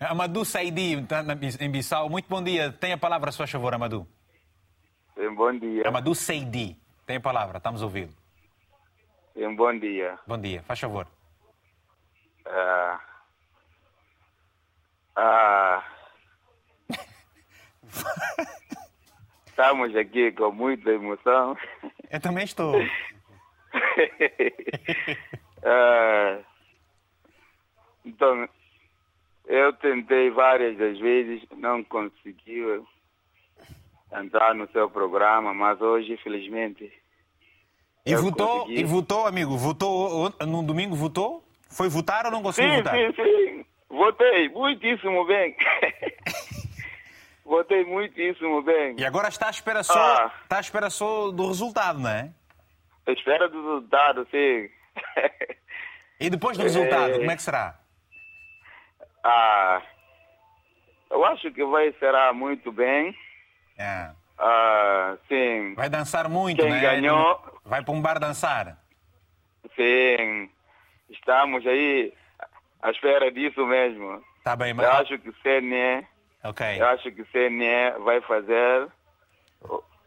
Amadou 0.00 0.44
Saidi, 0.44 0.94
está 1.00 1.22
na- 1.22 1.34
em 1.60 1.70
Bissau. 1.70 2.10
Muito 2.10 2.26
bom 2.28 2.42
dia. 2.42 2.72
Tem 2.72 2.92
a 2.92 2.98
palavra, 2.98 3.30
se 3.32 3.38
faz 3.38 3.50
favor, 3.50 3.72
Amadou. 3.72 4.06
Bom 5.36 5.58
dia. 5.58 5.86
Amadou 5.86 6.14
Saidi. 6.14 6.76
Tem 7.10 7.16
a 7.16 7.20
palavra, 7.20 7.56
estamos 7.56 7.82
ouvir. 7.82 8.08
Sim, 9.34 9.56
bom 9.56 9.76
dia. 9.76 10.16
Bom 10.28 10.38
dia, 10.38 10.62
faz 10.62 10.78
favor. 10.78 11.08
Ah, 12.46 13.00
ah, 15.16 15.84
estamos 19.44 19.96
aqui 19.96 20.30
com 20.30 20.52
muita 20.52 20.90
emoção. 20.90 21.58
Eu 22.08 22.20
também 22.20 22.44
estou. 22.44 22.76
Ah, 25.62 26.40
então, 28.04 28.48
eu 29.46 29.72
tentei 29.74 30.30
várias 30.30 30.78
das 30.78 30.98
vezes, 30.98 31.46
não 31.58 31.84
consegui 31.84 32.82
entrar 34.12 34.54
no 34.54 34.66
seu 34.70 34.88
programa, 34.88 35.52
mas 35.52 35.78
hoje, 35.82 36.14
infelizmente. 36.14 36.99
E 38.06 38.12
eu 38.12 38.22
votou, 38.22 38.60
consegui. 38.60 38.80
e 38.80 38.84
votou, 38.84 39.26
amigo? 39.26 39.56
Votou 39.56 40.32
no 40.46 40.62
domingo? 40.62 40.94
Votou? 40.96 41.44
Foi 41.68 41.88
votar 41.88 42.24
ou 42.26 42.32
não 42.32 42.42
conseguiu 42.42 42.70
Sim, 42.70 42.76
votar? 42.78 42.94
sim, 42.94 43.12
sim. 43.14 43.64
Votei 43.88 44.48
muitíssimo 44.48 45.24
bem. 45.26 45.56
Votei 47.44 47.84
muitíssimo 47.84 48.62
bem. 48.62 48.96
E 48.98 49.04
agora 49.04 49.28
está 49.28 49.48
à 49.48 49.50
espera 49.50 49.82
só, 49.82 49.98
Ah. 49.98 50.32
está 50.42 50.56
à 50.58 50.60
espera 50.60 50.88
só 50.90 51.30
do 51.30 51.46
resultado, 51.48 51.98
não 51.98 52.08
é? 52.10 52.30
Espera 53.06 53.48
do 53.48 53.56
resultado, 53.60 54.26
sim. 54.30 54.68
E 56.20 56.30
depois 56.30 56.56
do 56.56 56.62
resultado, 56.62 57.14
É. 57.14 57.18
como 57.18 57.30
é 57.30 57.36
que 57.36 57.42
será? 57.42 57.78
Ah, 59.24 59.82
eu 61.10 61.24
acho 61.24 61.50
que 61.52 61.64
vai 61.64 61.92
será 61.98 62.32
muito 62.32 62.70
bem. 62.72 63.14
É. 63.76 64.10
Ah, 64.42 65.16
sim. 65.28 65.74
Vai 65.74 65.88
dançar 65.90 66.28
muito, 66.28 66.62
Quem 66.62 66.70
né? 66.70 66.80
ganhou, 66.80 67.38
Vai 67.64 67.82
para 67.84 67.92
um 67.94 68.00
bar 68.00 68.18
dançar. 68.18 68.78
sim. 69.76 70.50
Estamos 71.10 71.66
aí 71.66 72.12
à 72.82 72.90
espera 72.90 73.30
disso 73.30 73.66
mesmo. 73.66 74.22
Tá 74.44 74.54
bem, 74.56 74.72
mas... 74.72 74.86
Eu 74.86 74.92
acho 74.92 75.18
que 75.18 75.28
o 75.28 75.34
CNE, 75.42 76.06
Ok. 76.44 76.66
eu 76.80 76.86
acho 76.86 77.10
que 77.12 77.20
o 77.22 77.26
CNE 77.26 77.98
vai 78.04 78.20
fazer 78.22 78.88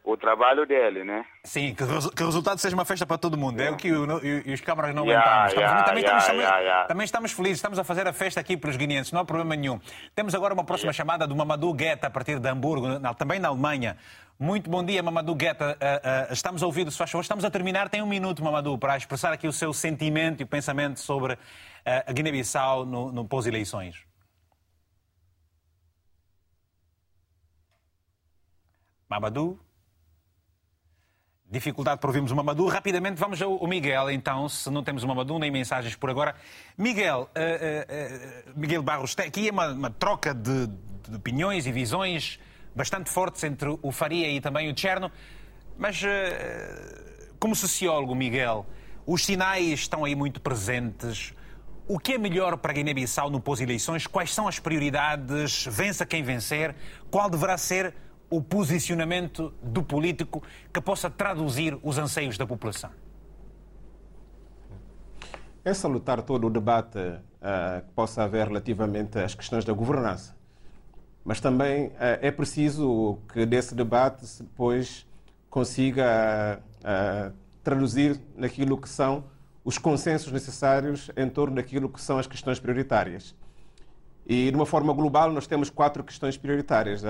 o, 0.04 0.18
trabalho 0.18 0.66
dele, 0.66 1.04
né? 1.04 1.26
Sim, 1.44 1.74
que, 1.74 1.84
que 2.16 2.24
o 2.24 2.26
resultado 2.26 2.58
seja 2.60 2.76
uma 2.76 2.84
festa 2.86 3.06
para 3.06 3.18
todo 3.18 3.38
mundo. 3.38 3.60
É 3.62 3.72
o 3.72 3.78
que 3.78 3.92
o- 3.92 4.26
e 4.26 4.54
os 4.54 4.62
câmaras 4.62 4.94
não 4.94 5.06
Yeah, 5.06 5.26
aguentamos. 5.46 5.54
Yeah, 5.54 5.84
também, 5.84 6.04
yeah, 6.04 6.20
estamos, 6.20 6.88
também, 6.88 7.06
estamos 7.06 7.32
felizes, 7.32 7.58
estamos 7.58 7.80
a 7.80 7.84
fazer 7.84 8.08
a 8.08 8.14
festa 8.14 8.40
aqui 8.40 8.58
para 8.58 8.70
os 8.70 8.76
guineenses, 8.76 9.12
não 9.12 9.22
há 9.22 9.26
problema 9.26 9.56
nenhum. 9.56 9.80
Temos 10.14 10.36
agora 10.36 10.54
uma 10.54 10.64
próxima 10.64 10.92
chamada 10.92 11.26
do 11.26 11.36
Mamadou 11.36 11.74
Guetta, 11.74 12.08
a 12.08 12.10
partir 12.10 12.40
de 12.40 12.48
Hamburgo, 12.50 13.00
na- 13.00 13.14
também 13.14 13.40
na 13.40 13.48
Alemanha. 13.48 13.98
Muito 14.40 14.70
bom 14.70 14.84
dia, 14.84 15.02
Mamadou 15.02 15.36
Guetta. 15.36 15.78
Ah, 15.80 16.28
ah, 16.30 16.34
estamos 16.34 16.62
a 16.64 16.66
ouvir, 16.66 16.92
se 16.92 16.98
faz 16.98 17.10
favor. 17.10 17.22
Estamos 17.22 17.46
a 17.46 17.50
terminar, 17.52 17.88
tem 17.90 18.02
um 18.02 18.08
minuto, 18.08 18.44
Mamadou, 18.44 18.78
para 18.78 18.98
expressar 18.98 19.32
aqui 19.32 19.48
o 19.48 19.54
seu 19.54 19.72
sentimento 19.74 20.42
e 20.42 20.44
o 20.44 20.48
pensamento 20.48 21.00
sobre 21.00 21.38
ah, 21.86 22.04
a 22.08 22.12
Guiné-Bissau 22.12 22.86
no, 22.86 23.12
no 23.12 23.26
pós-eleições. 23.26 24.04
Mamadou? 29.10 29.60
Dificuldade 31.54 32.02
para 32.02 32.10
ouvirmos 32.10 32.32
o 32.32 32.36
Mamadou. 32.36 32.68
Rapidamente 32.68 33.20
vamos 33.20 33.40
ao 33.40 33.68
Miguel, 33.68 34.10
então, 34.10 34.50
se 34.50 34.72
não 34.72 34.84
temos 34.84 35.04
o 35.04 35.08
Mamadou 35.08 35.38
nem 35.38 35.52
mensagens 35.52 35.96
por 35.96 36.10
agora. 36.10 36.34
Miguel, 36.76 37.30
eh, 37.36 37.86
eh, 37.88 38.44
Miguel 38.56 38.82
Barros, 38.82 39.16
aqui 39.20 39.52
uma, 39.52 39.68
uma 39.68 39.92
troca 39.92 40.34
de, 40.34 40.66
de 41.08 41.16
opiniões 41.16 41.68
e 41.68 41.72
visões 41.72 42.40
bastante 42.76 43.08
fortes 43.12 43.44
entre 43.44 43.70
o 43.84 43.92
Faria 43.92 44.28
e 44.32 44.42
também 44.42 44.72
o 44.72 44.76
Cherno, 44.76 45.12
mas 45.78 46.02
como 47.40 47.56
sociólogo, 47.56 48.16
Miguel, 48.16 48.66
os 49.06 49.24
sinais 49.24 49.82
estão 49.82 50.06
aí 50.06 50.16
muito 50.16 50.42
presentes. 50.42 51.36
O 51.88 52.00
que 52.00 52.14
é 52.14 52.18
melhor 52.18 52.58
para 52.58 52.74
Guiné-Bissau 52.74 53.30
no 53.30 53.40
pós-eleições? 53.40 54.08
Quais 54.08 54.34
são 54.34 54.48
as 54.48 54.58
prioridades? 54.58 55.68
Vença 55.70 56.04
quem 56.04 56.24
vencer? 56.24 56.74
Qual 57.12 57.30
deverá 57.30 57.60
ser 57.60 57.94
o 58.36 58.42
posicionamento 58.42 59.54
do 59.62 59.84
político 59.84 60.42
que 60.74 60.82
possa 60.82 61.08
traduzir 61.08 61.78
os 61.84 62.00
anseios 62.00 62.36
da 62.36 62.48
população? 62.48 62.90
É 65.64 65.72
salutar 65.72 66.24
todo 66.24 66.48
o 66.48 66.50
debate 66.50 66.98
ah, 67.40 67.84
que 67.86 67.94
possa 67.94 68.24
haver 68.24 68.48
relativamente 68.48 69.20
às 69.20 69.36
questões 69.36 69.64
da 69.64 69.72
governança. 69.72 70.36
Mas 71.24 71.40
também 71.40 71.92
ah, 72.00 72.18
é 72.22 72.32
preciso 72.32 73.20
que 73.32 73.46
desse 73.46 73.76
debate 73.76 74.26
se 74.26 74.42
depois 74.42 75.06
consiga 75.48 76.60
ah, 76.84 77.32
traduzir 77.64 78.20
naquilo 78.36 78.80
que 78.80 78.90
são 78.90 79.26
os 79.64 79.78
consensos 79.78 80.32
necessários 80.32 81.12
em 81.16 81.30
torno 81.30 81.56
daquilo 81.58 81.88
que 81.88 82.02
são 82.02 82.18
as 82.18 82.26
questões 82.26 82.60
prioritárias. 82.60 83.36
E, 84.26 84.50
de 84.50 84.56
uma 84.56 84.66
forma 84.66 84.92
global, 84.92 85.32
nós 85.32 85.46
temos 85.46 85.70
quatro 85.70 86.04
questões 86.04 86.36
prioritárias 86.36 87.04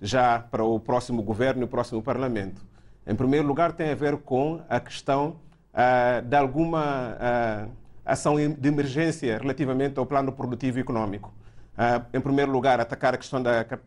já 0.00 0.38
para 0.38 0.64
o 0.64 0.78
próximo 0.78 1.22
governo 1.22 1.62
e 1.62 1.64
o 1.64 1.68
próximo 1.68 2.02
parlamento. 2.02 2.62
Em 3.06 3.14
primeiro 3.14 3.46
lugar, 3.46 3.72
tem 3.72 3.90
a 3.90 3.94
ver 3.94 4.16
com 4.18 4.60
a 4.68 4.80
questão 4.80 5.36
ah, 5.72 6.20
de 6.20 6.36
alguma 6.36 7.16
ah, 7.20 7.66
ação 8.04 8.36
de 8.36 8.68
emergência 8.68 9.38
relativamente 9.38 9.98
ao 9.98 10.06
plano 10.06 10.32
produtivo 10.32 10.78
e 10.78 10.80
econômico. 10.80 11.32
Ah, 11.76 12.02
em 12.12 12.20
primeiro 12.20 12.50
lugar, 12.50 12.80
atacar 12.80 13.14
a 13.14 13.16
questão 13.16 13.42
da 13.42 13.64
ca- 13.64 13.78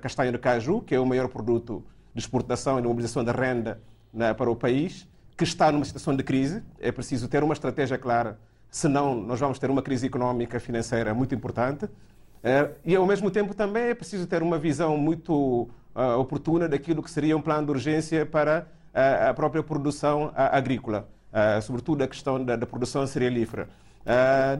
castanha 0.00 0.32
de 0.32 0.38
caju, 0.38 0.80
que 0.80 0.94
é 0.94 1.00
o 1.00 1.06
maior 1.06 1.28
produto 1.28 1.84
de 2.14 2.20
exportação 2.20 2.78
e 2.78 2.82
de 2.82 2.88
mobilização 2.88 3.22
de 3.22 3.30
renda 3.30 3.80
para 4.36 4.50
o 4.50 4.56
país, 4.56 5.06
que 5.36 5.44
está 5.44 5.70
numa 5.70 5.84
situação 5.84 6.16
de 6.16 6.22
crise. 6.22 6.62
É 6.80 6.90
preciso 6.90 7.28
ter 7.28 7.42
uma 7.44 7.52
estratégia 7.52 7.98
clara, 7.98 8.38
senão 8.70 9.14
nós 9.14 9.38
vamos 9.38 9.58
ter 9.58 9.70
uma 9.70 9.82
crise 9.82 10.06
económica 10.06 10.58
financeira 10.58 11.12
muito 11.12 11.34
importante. 11.34 11.86
Eh, 12.42 12.70
E, 12.84 12.96
ao 12.96 13.06
mesmo 13.06 13.30
tempo, 13.30 13.54
também 13.54 13.84
é 13.84 13.94
preciso 13.94 14.26
ter 14.26 14.42
uma 14.42 14.58
visão 14.58 14.96
muito 14.96 15.68
ah, 15.94 16.16
oportuna 16.16 16.68
daquilo 16.68 17.02
que 17.02 17.10
seria 17.10 17.36
um 17.36 17.40
plano 17.40 17.66
de 17.66 17.72
urgência 17.72 18.24
para 18.26 18.66
ah, 18.94 19.30
a 19.30 19.34
própria 19.34 19.62
produção 19.62 20.30
agrícola, 20.34 21.08
sobretudo 21.62 22.02
a 22.02 22.08
questão 22.08 22.42
da, 22.42 22.56
da 22.56 22.66
produção 22.66 23.06
cerealífera. 23.06 23.68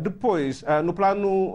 Depois, 0.01 0.63
no 0.85 0.93
plano 0.93 1.55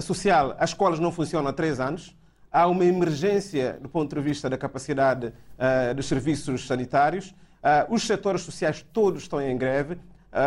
social, 0.00 0.56
as 0.58 0.70
escolas 0.70 0.98
não 0.98 1.12
funcionam 1.12 1.48
há 1.48 1.52
três 1.52 1.78
anos. 1.78 2.16
Há 2.50 2.66
uma 2.66 2.84
emergência 2.84 3.78
do 3.80 3.88
ponto 3.88 4.16
de 4.16 4.20
vista 4.20 4.48
da 4.50 4.58
capacidade 4.58 5.32
dos 5.94 6.06
serviços 6.06 6.66
sanitários. 6.66 7.34
Os 7.88 8.04
setores 8.04 8.42
sociais 8.42 8.84
todos 8.92 9.22
estão 9.22 9.40
em 9.40 9.56
greve. 9.56 9.98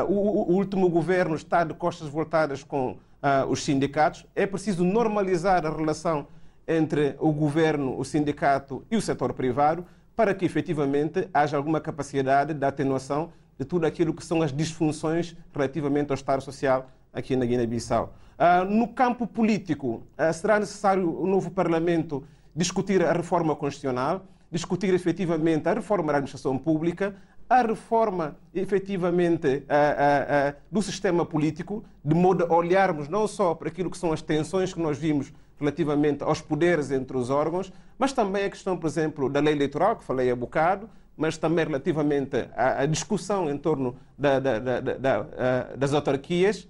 O 0.09 0.53
último 0.53 0.89
governo 0.89 1.35
está 1.35 1.63
de 1.63 1.73
costas 1.73 2.09
voltadas 2.09 2.63
com 2.63 2.97
ah, 3.21 3.45
os 3.47 3.63
sindicatos. 3.63 4.25
É 4.35 4.45
preciso 4.45 4.83
normalizar 4.83 5.65
a 5.65 5.69
relação 5.69 6.27
entre 6.67 7.15
o 7.19 7.31
governo, 7.31 7.97
o 7.97 8.05
sindicato 8.05 8.83
e 8.89 8.95
o 8.95 9.01
setor 9.01 9.33
privado 9.33 9.85
para 10.15 10.33
que 10.33 10.45
efetivamente 10.45 11.27
haja 11.33 11.57
alguma 11.57 11.81
capacidade 11.81 12.53
de 12.53 12.65
atenuação 12.65 13.31
de 13.57 13.65
tudo 13.65 13.85
aquilo 13.85 14.13
que 14.13 14.25
são 14.25 14.41
as 14.41 14.51
disfunções 14.51 15.35
relativamente 15.53 16.11
ao 16.11 16.15
Estado 16.15 16.41
Social 16.41 16.89
aqui 17.13 17.35
na 17.35 17.45
Guiné-Bissau. 17.45 18.13
Ah, 18.37 18.63
no 18.63 18.87
campo 18.87 19.27
político, 19.27 20.03
ah, 20.17 20.31
será 20.33 20.59
necessário 20.59 21.21
o 21.21 21.27
novo 21.27 21.51
Parlamento 21.51 22.23
discutir 22.55 23.03
a 23.03 23.13
reforma 23.13 23.55
constitucional, 23.55 24.25
discutir 24.51 24.93
efetivamente 24.93 25.67
a 25.69 25.73
reforma 25.73 26.11
da 26.11 26.17
administração 26.17 26.57
pública, 26.57 27.15
a 27.51 27.61
reforma 27.63 28.37
efetivamente 28.55 29.65
ah, 29.67 29.75
ah, 29.75 30.47
ah, 30.49 30.55
do 30.71 30.81
sistema 30.81 31.25
político, 31.25 31.83
de 32.03 32.15
modo 32.15 32.45
a 32.45 32.55
olharmos 32.55 33.09
não 33.09 33.27
só 33.27 33.53
para 33.53 33.67
aquilo 33.67 33.91
que 33.91 33.97
são 33.97 34.13
as 34.13 34.21
tensões 34.21 34.73
que 34.73 34.79
nós 34.79 34.97
vimos 34.97 35.33
relativamente 35.59 36.23
aos 36.23 36.39
poderes 36.39 36.91
entre 36.91 37.17
os 37.17 37.29
órgãos, 37.29 37.71
mas 37.99 38.13
também 38.13 38.45
a 38.45 38.49
questão, 38.49 38.77
por 38.77 38.87
exemplo, 38.87 39.29
da 39.29 39.41
lei 39.41 39.53
eleitoral, 39.53 39.97
que 39.97 40.03
falei 40.05 40.31
há 40.31 40.35
bocado, 40.35 40.89
mas 41.17 41.37
também 41.37 41.65
relativamente 41.65 42.47
à, 42.55 42.85
discussão 42.85 43.49
em 43.49 43.57
torno 43.57 43.97
da- 44.17 44.39
da- 44.39 44.57
da- 44.59 44.79
da- 44.79 44.93
da, 44.97 45.63
das 45.75 45.93
autarquias. 45.93 46.69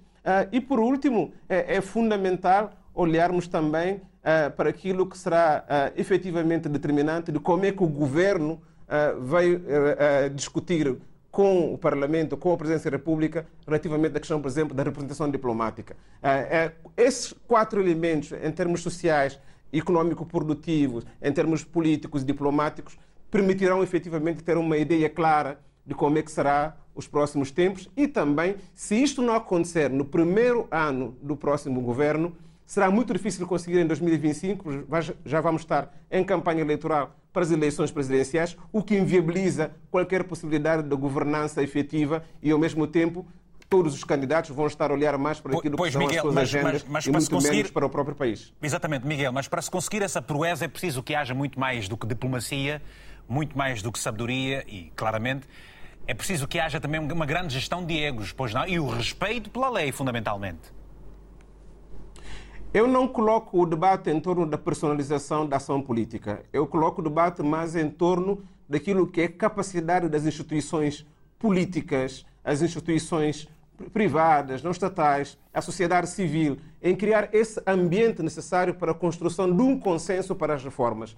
E, 0.50 0.60
por 0.60 0.80
último, 0.80 1.32
é, 1.48 1.76
é 1.76 1.80
fundamental 1.80 2.72
olharmos 2.92 3.46
também 3.46 4.02
para 4.56 4.68
aquilo 4.70 5.06
que 5.06 5.16
será 5.16 5.64
efetivamente 5.96 6.68
determinante 6.68 7.30
de 7.32 7.38
como 7.40 7.64
é 7.64 7.72
que 7.72 7.82
o 7.82 7.88
governo 7.88 8.60
ah, 8.92 9.14
vai 9.18 9.54
ah, 9.54 10.24
ah, 10.24 10.28
discutir 10.28 10.98
com 11.30 11.72
o 11.72 11.78
Parlamento, 11.78 12.36
com 12.36 12.52
a 12.52 12.58
Presidência 12.58 12.90
da 12.90 12.98
República, 12.98 13.46
relativamente 13.66 14.14
à 14.14 14.20
questão, 14.20 14.38
por 14.38 14.48
exemplo, 14.48 14.74
da 14.74 14.82
representação 14.82 15.30
diplomática. 15.30 15.96
Esses 16.94 17.32
quatro 17.48 17.80
elementos, 17.80 18.32
em 18.32 18.52
termos 18.52 18.82
sociais, 18.82 19.40
econômico-produtivos, 19.72 21.06
em 21.22 21.32
termos 21.32 21.64
políticos 21.64 22.20
e 22.20 22.26
diplomáticos, 22.26 22.98
permitirão 23.30 23.82
efetivamente 23.82 24.44
ter 24.44 24.58
uma 24.58 24.76
ideia 24.76 25.08
clara 25.08 25.58
de 25.86 25.94
como 25.94 26.18
é 26.18 26.22
que 26.22 26.30
será 26.30 26.76
os 26.94 27.08
próximos 27.08 27.50
tempos 27.50 27.88
e 27.96 28.06
também, 28.06 28.56
se 28.74 29.02
isto 29.02 29.22
não 29.22 29.34
acontecer 29.34 29.88
no 29.88 30.04
primeiro 30.04 30.68
ano 30.70 31.16
do 31.22 31.34
próximo 31.34 31.80
governo, 31.80 32.36
será 32.66 32.90
muito 32.90 33.10
difícil 33.14 33.46
conseguir 33.46 33.78
em 33.78 33.86
2025, 33.86 34.84
pois 34.86 35.12
já 35.24 35.40
vamos 35.40 35.62
estar 35.62 35.90
em 36.10 36.22
campanha 36.22 36.60
eleitoral 36.60 37.16
para 37.32 37.42
as 37.42 37.50
eleições 37.50 37.90
presidenciais, 37.90 38.56
o 38.70 38.82
que 38.82 38.96
inviabiliza 38.96 39.70
qualquer 39.90 40.24
possibilidade 40.24 40.82
de 40.82 40.96
governança 40.96 41.62
efetiva 41.62 42.22
e, 42.42 42.50
ao 42.50 42.58
mesmo 42.58 42.86
tempo, 42.86 43.26
todos 43.68 43.94
os 43.94 44.04
candidatos 44.04 44.50
vão 44.50 44.66
estar 44.66 44.90
a 44.90 44.94
olhar 44.94 45.16
mais 45.16 45.40
para 45.40 45.56
aquilo 45.56 45.76
pois, 45.76 45.88
que 45.88 45.98
são 45.98 46.06
Miguel, 46.06 46.18
as 46.18 46.22
suas 46.22 46.34
mas, 46.34 46.54
agendas 46.54 46.84
mas, 46.84 46.92
mas 46.92 47.06
e 47.06 47.10
muito 47.10 47.30
conseguir... 47.30 47.56
menos 47.56 47.70
para 47.70 47.86
o 47.86 47.88
próprio 47.88 48.14
país. 48.14 48.52
Exatamente, 48.62 49.06
Miguel, 49.06 49.32
mas 49.32 49.48
para 49.48 49.62
se 49.62 49.70
conseguir 49.70 50.02
essa 50.02 50.20
proeza 50.20 50.66
é 50.66 50.68
preciso 50.68 51.02
que 51.02 51.14
haja 51.14 51.32
muito 51.32 51.58
mais 51.58 51.88
do 51.88 51.96
que 51.96 52.06
diplomacia, 52.06 52.82
muito 53.26 53.56
mais 53.56 53.80
do 53.80 53.90
que 53.90 53.98
sabedoria 53.98 54.62
e, 54.68 54.92
claramente, 54.94 55.48
é 56.06 56.12
preciso 56.12 56.46
que 56.46 56.58
haja 56.58 56.80
também 56.80 57.00
uma 57.00 57.24
grande 57.24 57.54
gestão 57.54 57.84
de 57.84 57.98
egos, 57.98 58.32
pois 58.32 58.52
não? 58.52 58.66
E 58.66 58.78
o 58.78 58.88
respeito 58.88 59.48
pela 59.48 59.70
lei, 59.70 59.90
fundamentalmente. 59.90 60.60
Eu 62.74 62.88
não 62.88 63.06
coloco 63.06 63.60
o 63.60 63.66
debate 63.66 64.08
em 64.08 64.18
torno 64.18 64.46
da 64.46 64.56
personalização 64.56 65.46
da 65.46 65.58
ação 65.58 65.82
política. 65.82 66.42
Eu 66.50 66.66
coloco 66.66 67.02
o 67.02 67.04
debate 67.04 67.42
mais 67.42 67.76
em 67.76 67.90
torno 67.90 68.42
daquilo 68.66 69.06
que 69.06 69.20
é 69.20 69.28
capacidade 69.28 70.08
das 70.08 70.24
instituições 70.24 71.06
políticas, 71.38 72.24
as 72.42 72.62
instituições 72.62 73.46
privadas, 73.92 74.62
não 74.62 74.70
estatais, 74.70 75.36
a 75.52 75.60
sociedade 75.60 76.08
civil, 76.08 76.56
em 76.80 76.96
criar 76.96 77.28
esse 77.34 77.62
ambiente 77.66 78.22
necessário 78.22 78.74
para 78.74 78.92
a 78.92 78.94
construção 78.94 79.54
de 79.54 79.60
um 79.60 79.78
consenso 79.78 80.34
para 80.34 80.54
as 80.54 80.64
reformas. 80.64 81.14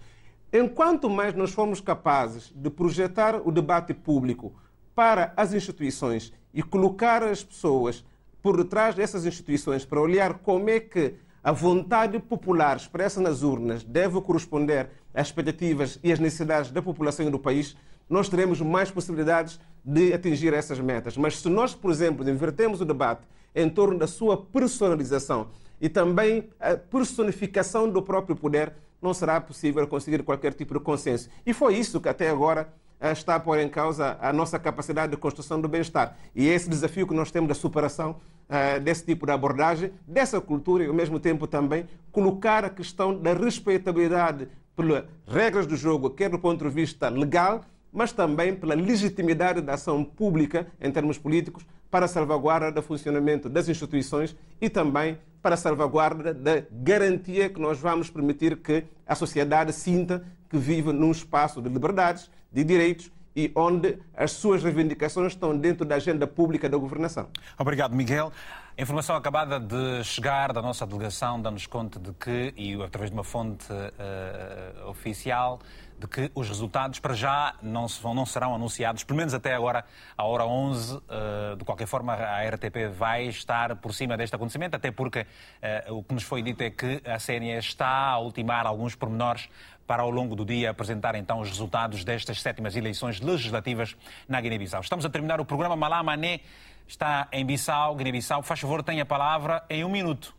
Enquanto 0.53 1.09
mais 1.09 1.35
nós 1.35 1.53
formos 1.53 1.81
capazes 1.81 2.53
de 2.53 2.69
projetar 2.69 3.41
o 3.47 3.53
debate 3.53 3.95
público 3.95 4.53
para 4.93 5.33
as 5.37 5.55
instituições 5.55 6.33
e 6.53 6.65
colocar 6.65 7.23
as 7.23 7.45
pessoas 7.45 8.05
por 8.43 8.57
detrás 8.57 8.95
dessas 8.95 9.25
instituições 9.25 9.85
para 9.85 10.01
olhar 10.01 10.35
como 10.35 10.69
é 10.69 10.81
que 10.81 11.15
a 11.45 11.53
vontade 11.53 12.19
popular 12.19 12.75
expressa 12.75 13.21
nas 13.21 13.43
urnas 13.43 13.85
deve 13.85 14.19
corresponder 14.23 14.89
às 15.13 15.27
expectativas 15.27 16.01
e 16.03 16.11
às 16.11 16.19
necessidades 16.19 16.71
da 16.71 16.81
população 16.81 17.27
e 17.27 17.31
do 17.31 17.39
país, 17.39 17.77
nós 18.09 18.31
teremos 18.31 18.63
mais 18.63 18.91
possibilidades 18.91 19.61
de 19.85 20.15
atingir 20.15 20.55
essas 20.55 20.81
metas. 20.81 21.19
Mas 21.19 21.39
se 21.39 21.51
nós, 21.51 21.75
por 21.75 21.91
exemplo, 21.91 22.27
invertemos 22.27 22.81
o 22.81 22.85
debate 22.87 23.25
em 23.55 23.69
torno 23.69 23.99
da 23.99 24.07
sua 24.07 24.39
personalização 24.39 25.49
e 25.79 25.91
também 25.91 26.49
a 26.59 26.79
personificação 26.79 27.91
do 27.91 28.01
próprio 28.01 28.35
poder, 28.35 28.73
não 29.03 29.13
será 29.13 29.39
possível 29.39 29.87
conseguir 29.87 30.23
qualquer 30.23 30.55
tipo 30.55 30.73
de 30.73 30.81
consenso. 30.81 31.29
E 31.45 31.53
foi 31.53 31.77
isso 31.77 32.01
que 32.01 32.09
até 32.09 32.31
agora 32.31 32.73
eh, 32.99 33.13
está 33.13 33.35
a 33.35 33.41
pôr 33.41 33.59
em 33.59 33.69
causa 33.69 34.17
a 34.19 34.33
nossa 34.33 34.59
capacidade 34.59 35.11
de 35.11 35.19
construção 35.19 35.61
do 35.61 35.69
bem-estar. 35.69 36.17
E 36.35 36.49
é 36.49 36.55
esse 36.55 36.71
desafio 36.71 37.07
que 37.07 37.13
nós 37.13 37.31
temos 37.31 37.49
da 37.49 37.55
superação 37.55 38.17
uh, 38.55 38.81
desse 38.81 39.05
tipo 39.05 39.27
de 39.27 39.33
abordagem, 39.33 39.93
dessa 40.07 40.41
cultura 40.41 40.85
e, 40.85 40.87
ao 40.87 40.95
mesmo 40.95 41.19
tempo, 41.19 41.47
também 41.47 41.87
colocar 42.13 42.65
a 42.65 42.71
questão 42.71 43.19
da 43.19 43.35
respeitabilidade 43.35 44.49
pelas 44.77 45.05
regras 45.27 45.67
do 45.67 45.77
jogo, 45.77 46.11
quer 46.11 46.31
do 46.31 46.39
ponto 46.39 46.65
de 46.65 46.71
vista 46.71 47.09
legal, 47.09 47.63
mas 47.93 48.13
também 48.13 48.55
pela 48.55 48.75
legitimidade 48.75 49.61
da 49.61 49.75
ação 49.75 50.05
pública 50.05 50.67
em 50.81 50.91
termos 50.91 51.19
políticos 51.19 51.65
para 51.91 52.07
a 52.07 52.09
salvaguarda 52.09 52.73
do 52.73 52.83
funcionamento 52.83 53.49
das 53.49 53.69
instituições 53.69 54.37
e 54.61 54.69
também 54.69 55.19
para 55.41 55.55
a 55.55 55.59
salvaguarda 55.59 56.35
da 56.35 56.65
garantia 56.73 57.49
que 57.49 57.61
nós 57.61 57.79
vamos 57.79 58.11
permitir 58.11 58.57
que 58.57 58.85
a 59.07 59.15
sociedade 59.15 59.73
sinta 59.73 60.25
que 60.49 60.59
vive 60.59 60.93
num 60.93 61.13
espaço 61.13 61.63
de 61.63 61.69
liberdades, 61.69 62.31
de 62.51 62.65
direitos 62.65 63.13
e 63.37 63.51
onde 63.55 63.99
as 64.17 64.33
suas 64.33 64.63
reivindicações 64.63 65.33
estão 65.33 65.57
dentro 65.57 65.85
da 65.85 65.97
agenda 65.97 66.27
pública 66.27 66.69
da 66.69 66.77
governação. 66.77 67.29
Obrigado, 67.59 67.95
Miguel. 67.95 68.33
A 68.77 68.83
informação 68.83 69.15
acabada 69.15 69.61
de 69.61 70.03
chegar 70.03 70.53
da 70.53 70.61
nossa 70.61 70.85
delegação 70.85 71.41
dá-nos 71.41 71.65
conta 71.65 72.01
de 72.01 72.13
que, 72.13 72.53
e 72.57 72.75
através 72.83 73.09
de 73.09 73.17
uma 73.17 73.23
fonte 73.23 73.73
uh, 73.73 74.89
oficial, 74.89 75.61
de 75.97 76.09
que 76.09 76.29
os 76.35 76.49
resultados 76.49 76.99
para 76.99 77.15
já 77.15 77.55
não, 77.63 77.87
se 77.87 78.03
vão, 78.03 78.13
não 78.13 78.27
serão 78.27 78.53
anunciados, 78.53 79.05
pelo 79.05 79.17
menos 79.17 79.33
até 79.33 79.55
agora, 79.55 79.85
à 80.19 80.25
hora 80.25 80.45
11. 80.45 80.97
Uh, 80.97 81.57
de 81.57 81.65
qualquer 81.65 81.87
forma, 81.87 82.15
a 82.15 82.49
RTP 82.49 82.89
vai 82.93 83.27
estar 83.27 83.77
por 83.77 83.95
cima 83.95 84.17
deste 84.17 84.35
acontecimento, 84.35 84.75
até 84.75 84.91
porque 84.91 85.21
uh, 85.21 85.95
o 85.95 86.03
que 86.03 86.13
nos 86.13 86.25
foi 86.25 86.43
dito 86.43 86.61
é 86.61 86.71
que 86.71 87.01
a 87.05 87.21
CNE 87.21 87.57
está 87.57 88.09
a 88.09 88.19
ultimar 88.19 88.67
alguns 88.67 88.97
pormenores 88.97 89.49
para 89.87 90.03
ao 90.03 90.11
longo 90.11 90.35
do 90.35 90.45
dia 90.45 90.71
apresentar 90.71 91.15
então 91.15 91.39
os 91.41 91.49
resultados 91.49 92.03
destas 92.03 92.41
sétimas 92.41 92.75
eleições 92.75 93.21
legislativas 93.21 93.95
na 94.29 94.41
Guiné-Bissau. 94.41 94.81
Estamos 94.81 95.05
a 95.05 95.11
terminar 95.11 95.41
o 95.41 95.45
programa 95.45 95.77
Malá 95.77 96.03
Mané 96.03 96.41
está 96.87 97.29
em 97.33 97.45
Bissau, 97.45 97.95
Guiné-Bissau. 97.95 98.43
Faz 98.43 98.61
favor, 98.61 98.83
tenha 98.83 99.03
a 99.03 99.07
palavra 99.07 99.63
em 99.69 99.85
um 99.85 99.91
minuto. 99.91 100.35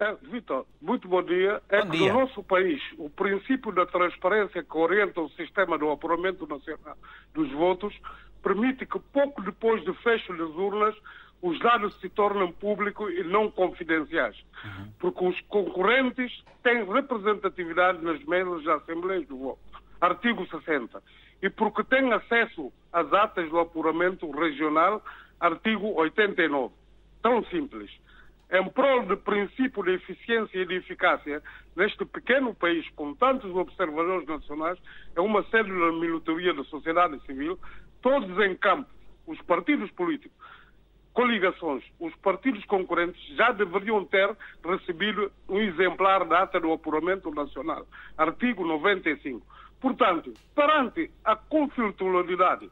É, 0.00 0.14
Vitor, 0.22 0.64
muito 0.80 1.08
bom 1.08 1.22
dia. 1.22 1.60
É 1.68 1.82
bom 1.82 1.90
que 1.90 1.98
dia. 1.98 2.12
no 2.12 2.20
nosso 2.20 2.42
país 2.44 2.80
o 2.96 3.10
princípio 3.10 3.72
da 3.72 3.84
transparência 3.84 4.62
que 4.62 4.76
orienta 4.76 5.20
o 5.20 5.28
sistema 5.30 5.76
do 5.76 5.90
apuramento 5.90 6.46
nacional 6.46 6.96
dos 7.34 7.50
votos 7.52 7.92
permite 8.40 8.86
que 8.86 8.98
pouco 9.12 9.42
depois 9.42 9.84
do 9.84 9.92
fecho 9.94 10.32
das 10.36 10.50
urnas 10.50 10.94
os 11.42 11.58
dados 11.60 11.98
se 12.00 12.08
tornem 12.08 12.52
públicos 12.52 13.12
e 13.12 13.22
não 13.24 13.50
confidenciais, 13.50 14.36
uhum. 14.64 14.92
porque 14.98 15.24
os 15.24 15.40
concorrentes 15.42 16.44
têm 16.62 16.84
representatividade 16.84 18.02
nas 18.02 18.22
mesas 18.24 18.64
das 18.64 18.82
assembleias 18.82 19.26
do 19.26 19.36
voto. 19.36 19.58
Artigo 20.00 20.46
60 20.46 21.02
e 21.42 21.48
porque 21.50 21.84
tem 21.84 22.12
acesso 22.12 22.72
às 22.92 23.12
atas 23.12 23.48
do 23.50 23.58
apuramento 23.58 24.30
regional, 24.30 25.02
artigo 25.40 25.94
89. 25.94 26.74
Tão 27.22 27.44
simples. 27.46 27.90
Em 28.50 28.66
prol 28.70 29.04
do 29.04 29.16
princípio 29.16 29.82
de 29.82 29.92
eficiência 29.92 30.58
e 30.58 30.66
de 30.66 30.76
eficácia, 30.76 31.42
neste 31.76 32.04
pequeno 32.06 32.54
país 32.54 32.88
com 32.96 33.14
tantos 33.14 33.54
observadores 33.54 34.26
nacionais, 34.26 34.78
é 35.14 35.20
uma 35.20 35.42
célula 35.50 35.92
de 35.92 36.00
militaria 36.00 36.54
da 36.54 36.64
sociedade 36.64 37.20
civil, 37.26 37.58
todos 38.00 38.38
em 38.46 38.56
campo, 38.56 38.88
os 39.26 39.38
partidos 39.42 39.90
políticos, 39.90 40.36
coligações, 41.12 41.84
os 42.00 42.14
partidos 42.16 42.64
concorrentes 42.64 43.20
já 43.36 43.52
deveriam 43.52 44.02
ter 44.04 44.34
recebido 44.64 45.30
um 45.48 45.58
exemplar 45.58 46.24
da 46.24 46.44
ata 46.44 46.58
do 46.58 46.72
apuramento 46.72 47.30
nacional. 47.30 47.86
Artigo 48.16 48.64
95. 48.64 49.44
Portanto, 49.80 50.32
perante 50.54 51.10
a 51.24 51.36
conflitualidade 51.36 52.68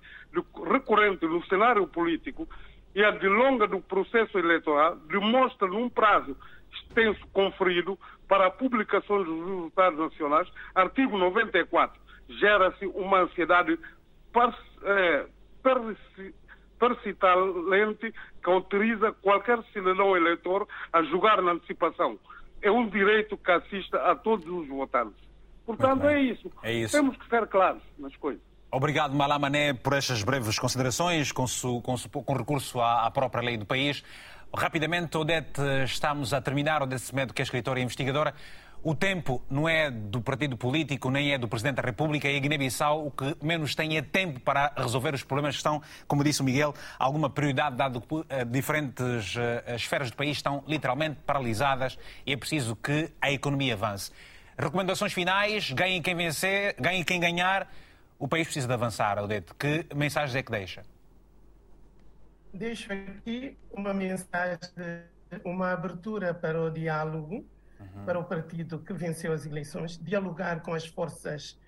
recorrente 0.64 1.24
no 1.26 1.44
cenário 1.46 1.86
político 1.86 2.48
e 2.94 3.04
a 3.04 3.10
delonga 3.12 3.66
do 3.66 3.80
processo 3.80 4.38
eleitoral, 4.38 4.96
demonstra 4.96 5.68
num 5.68 5.88
prazo 5.88 6.36
extenso 6.72 7.24
conferido 7.32 7.98
para 8.26 8.46
a 8.46 8.50
publicação 8.50 9.22
dos 9.22 9.46
resultados 9.46 9.98
nacionais, 9.98 10.48
artigo 10.74 11.16
94, 11.16 12.00
gera-se 12.28 12.86
uma 12.86 13.20
ansiedade 13.20 13.78
eh, 14.82 15.26
persitalente 16.78 18.12
que 18.42 18.50
autoriza 18.50 19.12
qualquer 19.12 19.62
cidadão 19.72 20.16
eleitor 20.16 20.66
a 20.92 21.02
julgar 21.02 21.40
na 21.40 21.52
antecipação. 21.52 22.18
É 22.60 22.70
um 22.70 22.88
direito 22.88 23.36
que 23.36 23.50
assista 23.50 23.98
a 24.10 24.16
todos 24.16 24.46
os 24.46 24.66
votantes. 24.68 25.25
Portanto, 25.66 26.06
é 26.06 26.22
isso. 26.22 26.50
é 26.62 26.72
isso. 26.72 26.96
Temos 26.96 27.16
que 27.16 27.28
ser 27.28 27.46
claros 27.48 27.82
nas 27.98 28.14
coisas. 28.16 28.40
Obrigado, 28.70 29.14
Malamané, 29.14 29.74
por 29.74 29.94
estas 29.94 30.22
breves 30.22 30.58
considerações, 30.58 31.32
com, 31.32 31.46
su, 31.46 31.80
com, 31.82 31.96
su, 31.96 32.08
com 32.08 32.32
recurso 32.34 32.80
à, 32.80 33.06
à, 33.06 33.10
própria 33.10 33.42
lei 33.42 33.56
do 33.56 33.66
país. 33.66 34.04
Rapidamente, 34.54 35.16
Odete, 35.16 35.60
estamos 35.84 36.32
a 36.32 36.40
terminar. 36.40 36.82
Odete 36.82 37.02
Semedo, 37.02 37.34
que 37.34 37.42
é 37.42 37.44
escritora 37.44 37.80
e 37.80 37.82
investigadora. 37.82 38.34
O 38.82 38.94
tempo 38.94 39.42
não 39.50 39.68
é 39.68 39.90
do 39.90 40.20
partido 40.20 40.56
político, 40.56 41.10
nem 41.10 41.32
é 41.32 41.38
do 41.38 41.48
Presidente 41.48 41.76
da 41.76 41.82
República. 41.82 42.28
E 42.28 42.36
a 42.36 42.38
Guiné-Bissau 42.38 43.06
o 43.06 43.10
que 43.10 43.36
menos 43.42 43.74
tem 43.74 43.96
é 43.96 44.02
tempo 44.02 44.38
para 44.40 44.72
resolver 44.76 45.12
os 45.14 45.24
problemas 45.24 45.54
que 45.54 45.58
estão, 45.58 45.82
como 46.06 46.22
disse 46.22 46.40
o 46.40 46.44
Miguel, 46.44 46.72
alguma 46.98 47.28
prioridade, 47.28 47.76
dado 47.76 48.00
que 48.00 48.14
uh, 48.14 48.26
diferentes 48.48 49.34
uh, 49.34 49.74
esferas 49.74 50.10
do 50.10 50.16
país 50.16 50.36
estão 50.36 50.62
literalmente 50.68 51.18
paralisadas 51.26 51.98
e 52.24 52.32
é 52.32 52.36
preciso 52.36 52.76
que 52.76 53.10
a 53.20 53.32
economia 53.32 53.74
avance. 53.74 54.12
Recomendações 54.58 55.12
finais, 55.12 55.70
ganhem 55.70 56.00
quem 56.00 56.14
vencer, 56.14 56.74
ganhem 56.80 57.04
quem 57.04 57.20
ganhar. 57.20 57.70
O 58.18 58.26
país 58.26 58.46
precisa 58.46 58.66
de 58.66 58.72
avançar, 58.72 59.18
Odete. 59.22 59.52
Que 59.54 59.86
mensagens 59.94 60.34
é 60.34 60.42
que 60.42 60.50
deixa? 60.50 60.82
Deixo 62.52 62.90
aqui 62.90 63.58
uma 63.70 63.92
mensagem, 63.92 64.58
uma 65.44 65.72
abertura 65.72 66.32
para 66.32 66.58
o 66.58 66.70
diálogo, 66.70 67.46
uhum. 67.78 68.04
para 68.06 68.18
o 68.18 68.24
partido 68.24 68.78
que 68.78 68.94
venceu 68.94 69.32
as 69.34 69.44
eleições, 69.44 69.98
dialogar 70.02 70.62
com 70.62 70.72
as 70.72 70.86
forças 70.86 71.58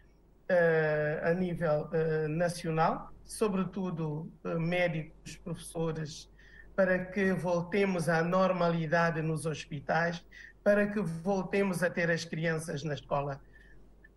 uh, 0.50 1.28
a 1.28 1.34
nível 1.34 1.90
uh, 1.92 2.28
nacional, 2.28 3.12
sobretudo 3.22 4.32
uh, 4.44 4.58
médicos, 4.58 5.36
professores, 5.36 6.30
para 6.74 7.04
que 7.04 7.32
voltemos 7.32 8.08
à 8.08 8.22
normalidade 8.22 9.20
nos 9.20 9.44
hospitais, 9.44 10.24
para 10.68 10.86
que 10.86 11.00
voltemos 11.00 11.82
a 11.82 11.88
ter 11.88 12.10
as 12.10 12.26
crianças 12.26 12.84
na 12.84 12.92
escola. 12.92 13.40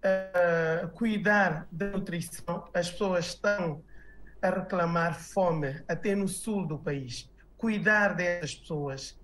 Uh, 0.03 0.90
cuidar 0.90 1.65
da 1.72 1.91
nutrição, 1.91 2.68
as 2.73 2.91
pessoas 2.91 3.28
estão 3.28 3.82
a 4.41 4.49
reclamar 4.49 5.18
fome, 5.18 5.82
até 5.88 6.14
no 6.14 6.28
sul 6.28 6.68
do 6.68 6.78
país. 6.78 7.32
Cuidar 7.57 8.15
dessas 8.15 8.53
pessoas, 8.53 9.18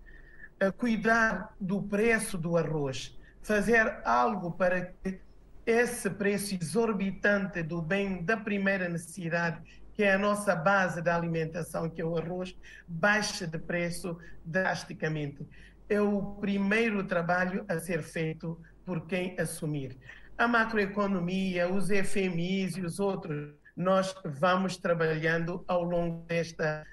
uh, 0.63 0.71
cuidar 0.71 1.53
do 1.59 1.81
preço 1.81 2.37
do 2.37 2.55
arroz, 2.55 3.13
fazer 3.41 3.99
algo 4.05 4.51
para 4.51 4.85
que 4.85 5.19
esse 5.65 6.09
preço 6.09 6.55
exorbitante 6.55 7.61
do 7.61 7.81
bem 7.81 8.23
da 8.23 8.37
primeira 8.37 8.87
necessidade, 8.87 9.61
que 9.93 10.01
é 10.01 10.13
a 10.13 10.17
nossa 10.17 10.55
base 10.55 11.01
da 11.01 11.13
alimentação, 11.13 11.89
que 11.89 12.01
é 12.01 12.05
o 12.05 12.17
arroz, 12.17 12.55
baixe 12.87 13.45
de 13.45 13.59
preço 13.59 14.17
drasticamente. 14.45 15.45
É 15.89 16.01
o 16.01 16.35
primeiro 16.39 17.03
trabalho 17.03 17.65
a 17.69 17.79
ser 17.79 18.03
feito 18.03 18.59
por 18.85 19.05
quem 19.05 19.39
assumir. 19.39 19.97
A 20.37 20.47
macroeconomia, 20.47 21.71
os 21.71 21.87
FMIs 21.87 22.77
e 22.77 22.81
os 22.81 22.99
outros, 22.99 23.53
nós 23.75 24.15
vamos 24.25 24.77
trabalhando 24.77 25.63
ao 25.67 25.83
longo 25.83 26.25
desta 26.25 26.85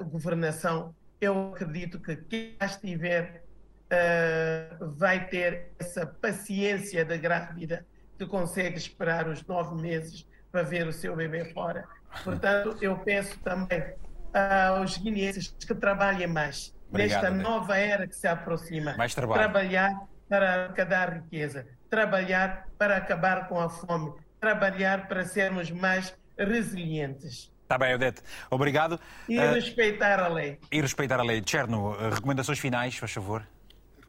uh, 0.00 0.04
governação. 0.04 0.94
Eu 1.20 1.52
acredito 1.52 1.98
que 1.98 2.16
quem 2.16 2.56
estiver 2.60 3.42
uh, 3.86 4.90
vai 4.92 5.26
ter 5.28 5.72
essa 5.78 6.06
paciência 6.06 7.04
da 7.04 7.16
grávida 7.16 7.86
que 8.18 8.26
consegue 8.26 8.76
esperar 8.76 9.28
os 9.28 9.44
nove 9.44 9.80
meses 9.80 10.26
para 10.52 10.62
ver 10.62 10.86
o 10.86 10.92
seu 10.92 11.16
bebê 11.16 11.52
fora. 11.52 11.84
Portanto, 12.22 12.76
eu 12.80 12.96
peço 12.98 13.38
também 13.40 13.94
aos 14.32 14.96
guineenses 14.98 15.48
que 15.48 15.74
trabalhem 15.74 16.26
mais 16.26 16.75
Obrigado, 16.88 17.22
nesta 17.22 17.30
nova 17.30 17.76
era 17.76 18.06
que 18.06 18.16
se 18.16 18.26
aproxima. 18.26 18.94
Mais 18.96 19.14
trabalho. 19.14 19.40
Trabalhar 19.40 19.92
para 20.28 20.64
arrecadar 20.64 21.14
riqueza, 21.14 21.66
trabalhar 21.88 22.66
para 22.78 22.96
acabar 22.96 23.48
com 23.48 23.60
a 23.60 23.68
fome, 23.68 24.12
trabalhar 24.40 25.08
para 25.08 25.24
sermos 25.24 25.70
mais 25.70 26.14
resilientes. 26.38 27.52
Está 27.62 27.76
bem, 27.76 27.94
Odete. 27.94 28.22
Obrigado. 28.48 29.00
E 29.28 29.38
uh, 29.38 29.54
respeitar 29.54 30.20
a 30.20 30.28
lei. 30.28 30.58
E 30.70 30.80
respeitar 30.80 31.18
a 31.18 31.22
lei. 31.22 31.42
Cherno, 31.44 31.96
eh, 31.98 32.10
recomendações 32.10 32.60
finais, 32.60 32.96
faz 32.96 33.12
favor. 33.12 33.44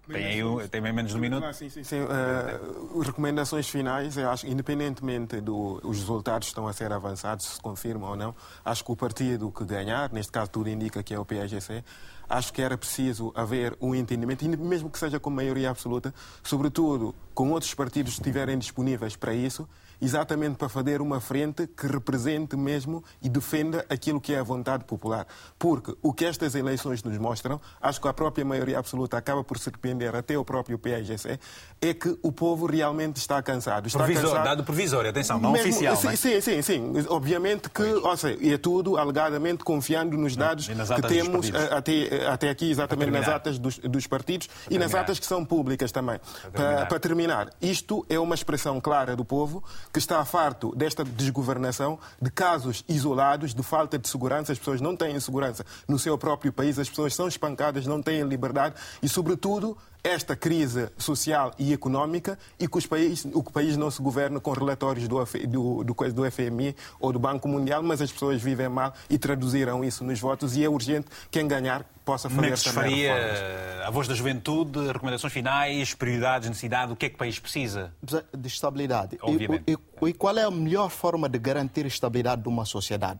Tem 0.07 0.25
aí 0.25 0.69
tem 0.69 0.79
menos 0.79 1.11
de 1.11 1.17
um 1.17 1.19
minuto. 1.19 1.43
Ah, 1.43 1.51
sim, 1.51 1.69
sim, 1.69 1.83
sim. 1.83 1.99
Uh, 2.01 2.99
recomendações 3.01 3.67
finais, 3.67 4.15
eu 4.15 4.29
acho, 4.29 4.47
independentemente 4.47 5.41
dos 5.41 5.81
do, 5.81 5.89
resultados 5.89 6.47
estão 6.47 6.67
a 6.67 6.71
ser 6.71 6.93
avançados, 6.93 7.45
se 7.45 7.61
confirmam 7.61 8.11
ou 8.11 8.15
não, 8.15 8.35
acho 8.63 8.85
que 8.85 8.91
o 8.91 8.95
partido 8.95 9.51
que 9.51 9.65
ganhar, 9.65 10.11
neste 10.13 10.31
caso 10.31 10.49
tudo 10.49 10.69
indica 10.69 11.03
que 11.03 11.13
é 11.13 11.19
o 11.19 11.25
PSGC, 11.25 11.83
acho 12.29 12.53
que 12.53 12.61
era 12.61 12.77
preciso 12.77 13.31
haver 13.35 13.77
um 13.79 13.95
entendimento, 13.95 14.47
mesmo 14.47 14.89
que 14.89 14.99
seja 14.99 15.19
com 15.19 15.29
maioria 15.29 15.69
absoluta, 15.69 16.13
sobretudo 16.43 17.15
com 17.33 17.51
outros 17.51 17.73
partidos 17.73 18.13
que 18.13 18.21
estiverem 18.21 18.57
disponíveis 18.57 19.15
para 19.15 19.33
isso, 19.33 19.67
exatamente 20.01 20.55
para 20.55 20.69
fazer 20.69 21.01
uma 21.01 21.19
frente 21.19 21.67
que 21.67 21.87
represente 21.87 22.55
mesmo 22.55 23.03
e 23.21 23.29
defenda 23.29 23.85
aquilo 23.89 24.19
que 24.21 24.33
é 24.33 24.39
a 24.39 24.43
vontade 24.43 24.83
popular. 24.83 25.27
Porque 25.57 25.95
o 26.01 26.13
que 26.13 26.25
estas 26.25 26.55
eleições 26.55 27.03
nos 27.03 27.17
mostram, 27.17 27.59
acho 27.81 27.99
que 27.99 28.07
a 28.07 28.13
própria 28.13 28.45
maioria 28.45 28.79
absoluta 28.79 29.17
acaba 29.17 29.43
por 29.43 29.57
surpreender 29.57 30.15
até 30.15 30.37
o 30.37 30.45
próprio 30.45 30.77
PSGC, 30.77 31.39
é 31.81 31.93
que 31.93 32.17
o 32.21 32.31
povo 32.31 32.65
realmente 32.65 33.17
está 33.17 33.41
cansado. 33.41 33.87
Está 33.87 33.99
Provisor, 33.99 34.23
cansado... 34.23 34.43
Dado 34.43 34.63
provisório, 34.63 35.09
atenção, 35.09 35.39
não 35.39 35.51
mesmo, 35.51 35.69
oficial. 35.69 35.95
Sim, 35.95 36.15
sim, 36.15 36.41
sim, 36.41 36.61
sim, 36.61 36.93
Obviamente 37.09 37.69
que, 37.69 37.83
ou 37.83 38.17
seja, 38.17 38.37
é 38.41 38.57
tudo 38.57 38.97
alegadamente 38.97 39.63
confiando 39.63 40.17
nos 40.17 40.35
dados 40.35 40.67
que 40.67 41.01
temos 41.07 41.49
eh, 41.49 41.69
até, 41.71 42.27
até 42.27 42.49
aqui, 42.49 42.69
exatamente 42.69 43.11
nas 43.11 43.27
atas 43.27 43.59
dos, 43.59 43.77
dos 43.79 44.07
partidos 44.07 44.49
e 44.69 44.77
nas 44.77 44.93
atas 44.93 45.19
que 45.19 45.25
são 45.25 45.43
públicas 45.43 45.91
também. 45.91 46.19
Para 46.41 46.51
terminar. 46.51 46.87
para 46.87 46.99
terminar, 46.99 47.49
isto 47.61 48.05
é 48.09 48.19
uma 48.19 48.35
expressão 48.35 48.79
clara 48.79 49.15
do 49.15 49.25
povo 49.25 49.63
que 49.97 49.99
está 49.99 50.23
farto 50.23 50.75
desta 50.75 51.03
desgovernação, 51.03 51.97
de 52.21 52.29
casos 52.29 52.85
isolados, 52.87 53.51
de 53.51 53.63
falta 53.63 53.97
de 53.97 54.07
segurança. 54.07 54.51
As 54.51 54.59
pessoas 54.59 54.79
não 54.79 54.95
têm 54.95 55.19
segurança 55.19 55.65
no 55.87 55.97
seu 55.97 56.15
próprio 56.19 56.53
país, 56.53 56.77
as 56.77 56.87
pessoas 56.87 57.15
são 57.15 57.27
espancadas, 57.27 57.87
não 57.87 57.99
têm 57.99 58.21
liberdade 58.21 58.75
e, 59.01 59.09
sobretudo, 59.09 59.75
esta 60.03 60.35
crise 60.35 60.89
social 60.99 61.51
e 61.57 61.73
económica 61.73 62.37
e 62.59 62.67
que 62.67 62.77
os 62.77 62.85
país, 62.85 63.25
o 63.33 63.41
país 63.41 63.75
não 63.75 63.89
se 63.89 63.99
governa 63.99 64.39
com 64.39 64.51
relatórios 64.51 65.07
do, 65.07 65.17
do, 65.47 65.83
do, 65.83 66.13
do 66.13 66.31
FMI 66.31 66.75
ou 66.99 67.11
do 67.11 67.17
Banco 67.17 67.47
Mundial, 67.47 67.81
mas 67.81 67.99
as 67.99 68.11
pessoas 68.11 68.39
vivem 68.39 68.69
mal 68.69 68.93
e 69.09 69.17
traduziram 69.17 69.83
isso 69.83 70.03
nos 70.03 70.19
votos 70.19 70.55
e 70.55 70.63
é 70.63 70.69
urgente 70.69 71.07
quem 71.31 71.47
ganhar 71.47 71.83
possa 72.07 72.29
fazer 72.29 72.41
Mendes 72.41 72.63
também 72.63 72.89
Faria, 72.89 73.85
a 73.85 73.91
voz 73.91 74.07
da 74.07 74.15
juventude, 74.15 74.87
recomendações 74.87 75.33
finais, 75.33 75.93
prioridades, 75.93 76.47
necessidade, 76.47 76.93
o 76.93 76.95
que 76.95 77.07
é 77.07 77.09
que 77.09 77.15
o 77.15 77.17
país 77.17 77.37
precisa? 77.37 77.93
De 78.01 78.47
estabilidade. 78.47 79.17
Obviamente. 79.21 79.63
E, 79.67 79.73
e, 79.73 80.09
e 80.09 80.13
qual 80.13 80.37
é 80.37 80.43
a 80.43 80.51
melhor 80.51 80.89
forma 80.89 81.27
de 81.27 81.37
garantir 81.37 81.83
a 81.83 81.87
estabilidade 81.87 82.41
de 82.41 82.47
uma 82.47 82.63
sociedade? 82.63 83.19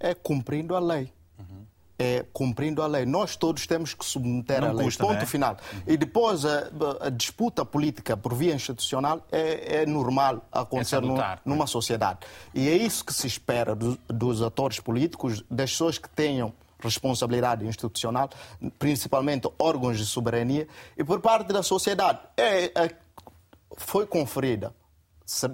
É 0.00 0.14
cumprindo 0.14 0.74
a 0.74 0.80
lei 0.80 1.12
é, 2.02 2.24
cumprindo 2.32 2.82
a 2.82 2.86
lei. 2.88 3.06
Nós 3.06 3.36
todos 3.36 3.64
temos 3.64 3.94
que 3.94 4.04
submeter 4.04 4.60
Não 4.60 4.70
a 4.70 4.72
lei. 4.72 4.84
Custa, 4.86 5.04
Ponto 5.04 5.20
né? 5.20 5.26
final. 5.26 5.56
E 5.86 5.96
depois 5.96 6.44
a, 6.44 6.68
a, 7.00 7.10
disputa 7.10 7.64
política 7.64 8.16
por 8.16 8.34
via 8.34 8.52
institucional 8.52 9.24
é, 9.30 9.82
é 9.82 9.86
normal 9.86 10.44
acontecer 10.50 10.98
lutar, 10.98 11.40
no, 11.44 11.54
numa 11.54 11.66
sociedade. 11.66 12.20
E 12.52 12.68
é 12.68 12.76
isso 12.76 13.04
que 13.04 13.14
se 13.14 13.28
espera 13.28 13.74
do, 13.76 13.96
dos 14.08 14.42
atores 14.42 14.80
políticos, 14.80 15.44
das 15.48 15.70
pessoas 15.70 15.96
que 15.96 16.08
tenham 16.08 16.52
responsabilidade 16.82 17.66
institucional, 17.66 18.28
principalmente 18.78 19.48
órgãos 19.58 19.98
de 19.98 20.06
soberania, 20.06 20.66
e 20.96 21.04
por 21.04 21.20
parte 21.20 21.52
da 21.52 21.62
sociedade. 21.62 22.20
É, 22.36 22.64
é, 22.66 22.90
foi 23.76 24.06
conferida 24.06 24.74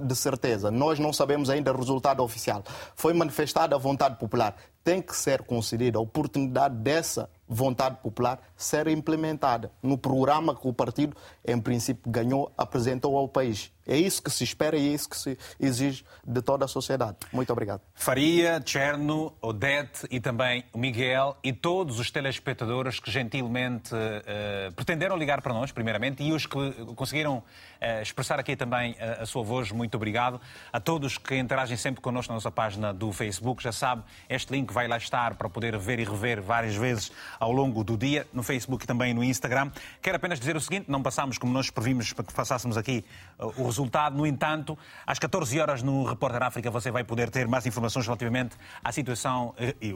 de 0.05 0.17
certeza. 0.17 0.71
Nós 0.71 0.99
não 0.99 1.13
sabemos 1.13 1.51
ainda 1.51 1.73
o 1.73 1.77
resultado 1.77 2.23
oficial. 2.23 2.63
Foi 2.95 3.13
manifestada 3.13 3.77
a 3.77 3.79
vontade 3.79 4.17
popular. 4.17 4.57
Tem 4.83 5.01
que 5.01 5.15
ser 5.15 5.43
concedida 5.43 5.99
a 5.99 6.01
oportunidade 6.01 6.75
dessa 6.77 7.29
vontade 7.47 7.97
popular 8.03 8.41
ser 8.57 8.89
implementada 8.89 9.71
no 9.83 9.97
programa 9.97 10.55
que 10.55 10.67
o 10.67 10.73
partido, 10.73 11.17
em 11.45 11.61
princípio, 11.61 12.11
ganhou, 12.11 12.51
apresentou 12.57 13.17
ao 13.17 13.29
país. 13.29 13.71
É 13.89 13.97
isso 13.97 14.23
que 14.23 14.31
se 14.31 14.45
espera 14.45 14.77
e 14.77 14.89
é 14.89 14.93
isso 14.93 15.09
que 15.09 15.17
se 15.17 15.39
exige 15.59 16.05
de 16.27 16.43
toda 16.43 16.67
a 16.67 16.69
sociedade. 16.69 17.17
Muito 17.33 17.51
obrigado. 17.53 17.81
Faria, 17.95 18.63
Cherno, 18.65 19.33
Odete 19.41 20.07
e 20.11 20.21
também 20.21 20.65
o 20.73 20.79
Miguel 20.79 21.37
e 21.43 21.53
todos 21.53 21.99
os 21.99 22.11
telespectadores 22.11 23.01
que 23.01 23.11
gentilmente 23.11 23.95
uh, 23.95 24.73
pretenderam 24.75 25.17
ligar 25.17 25.41
para 25.41 25.55
nós, 25.55 25.73
primeiramente, 25.73 26.23
e 26.23 26.33
os 26.33 26.45
que 26.45 26.73
conseguiram 26.95 27.39
uh, 27.39 28.03
expressar 28.03 28.39
aqui 28.39 28.55
também 28.55 28.95
a, 29.01 29.23
a, 29.23 29.27
sua 29.27 29.43
voz, 29.43 29.73
muito 29.73 29.95
obrigado. 29.97 30.41
A 30.73 30.79
todos 30.79 31.17
que 31.17 31.35
interagem 31.37 31.77
sempre 31.77 32.03
connosco 32.03 32.31
na 32.31 32.37
nossa 32.37 32.51
página 32.51 32.93
do 32.93 33.11
Facebook, 33.13 33.63
já 33.63 33.73
sabe, 33.73 34.03
este 34.29 34.53
link 34.53 34.73
vai 34.73 34.87
lá 34.87 34.99
estar 34.99 35.35
para 35.35 35.49
poder 35.49 35.79
ver 35.79 35.99
e 35.99 36.05
rever 36.05 36.43
várias 36.43 36.75
vezes 36.75 37.11
ao 37.41 37.53
longo 37.53 37.83
do 37.83 37.97
dia, 37.97 38.27
no 38.33 38.43
Facebook 38.43 38.85
e 38.85 38.87
também 38.87 39.15
no 39.15 39.25
Instagram. 39.25 39.71
Quero 40.03 40.17
apenas 40.17 40.39
dizer 40.39 40.57
o 40.57 40.61
seguinte: 40.61 40.91
não 40.91 41.03
passamos 41.03 41.39
como 41.39 41.53
nós 41.53 41.71
previmos 41.71 42.13
para 42.13 42.25
que 42.25 42.35
passássemos 42.35 42.77
aqui 42.77 43.05
uh, 43.39 43.47
o 43.57 43.65
resultado. 43.65 43.78
No 44.13 44.27
entanto, 44.27 44.79
às 45.07 45.19
14 45.19 45.61
horas 45.61 45.83
no 45.83 46.05
Repórter 46.05 46.43
África 46.43 46.71
você 46.71 46.91
vai 46.91 47.05
poder 47.05 47.31
ter 47.31 47.47
mais 47.47 47.67
informações 47.67 48.07
relativamente 48.07 48.57
à 48.83 48.91
situação 48.93 49.55
uh, 49.59 49.75
e 49.81 49.95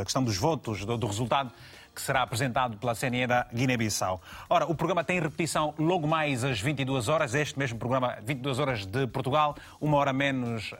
a 0.00 0.04
questão 0.04 0.22
dos 0.22 0.36
votos, 0.36 0.84
do, 0.84 0.96
do 0.96 1.06
resultado 1.06 1.52
que 1.94 2.02
será 2.02 2.22
apresentado 2.22 2.76
pela 2.76 2.94
CNE 2.94 3.26
da 3.26 3.46
Guiné-Bissau. 3.52 4.20
Ora, 4.50 4.66
o 4.66 4.74
programa 4.74 5.04
tem 5.04 5.20
repetição 5.20 5.72
logo 5.78 6.06
mais 6.08 6.42
às 6.42 6.60
22 6.60 7.08
horas, 7.08 7.34
este 7.34 7.58
mesmo 7.58 7.78
programa, 7.78 8.18
22 8.22 8.58
horas 8.58 8.84
de 8.84 9.06
Portugal, 9.06 9.54
uma 9.80 9.96
hora 9.96 10.12
menos 10.12 10.72
uh, 10.72 10.76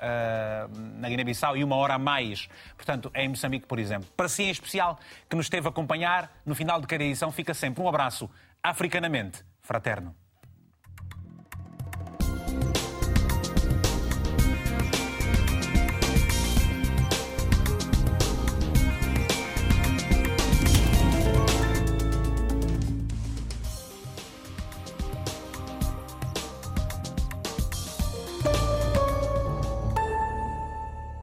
na 0.99 1.09
Guiné-Bissau 1.09 1.57
e 1.57 1.63
uma 1.63 1.77
hora 1.77 1.95
a 1.95 1.99
mais, 1.99 2.49
portanto, 2.77 3.11
em 3.15 3.29
Moçambique, 3.29 3.67
por 3.67 3.79
exemplo. 3.79 4.09
Para 4.17 4.29
si, 4.29 4.43
em 4.43 4.51
especial, 4.51 4.99
que 5.29 5.37
nos 5.37 5.47
esteve 5.47 5.69
a 5.69 5.71
acompanhar, 5.71 6.31
no 6.45 6.55
final 6.55 6.81
de 6.81 6.87
cada 6.87 7.05
edição, 7.05 7.31
fica 7.31 7.55
sempre 7.55 7.83
um 7.83 7.89
abraço 7.89 8.29
africanamente 8.63 9.45
fraterno. 9.63 10.15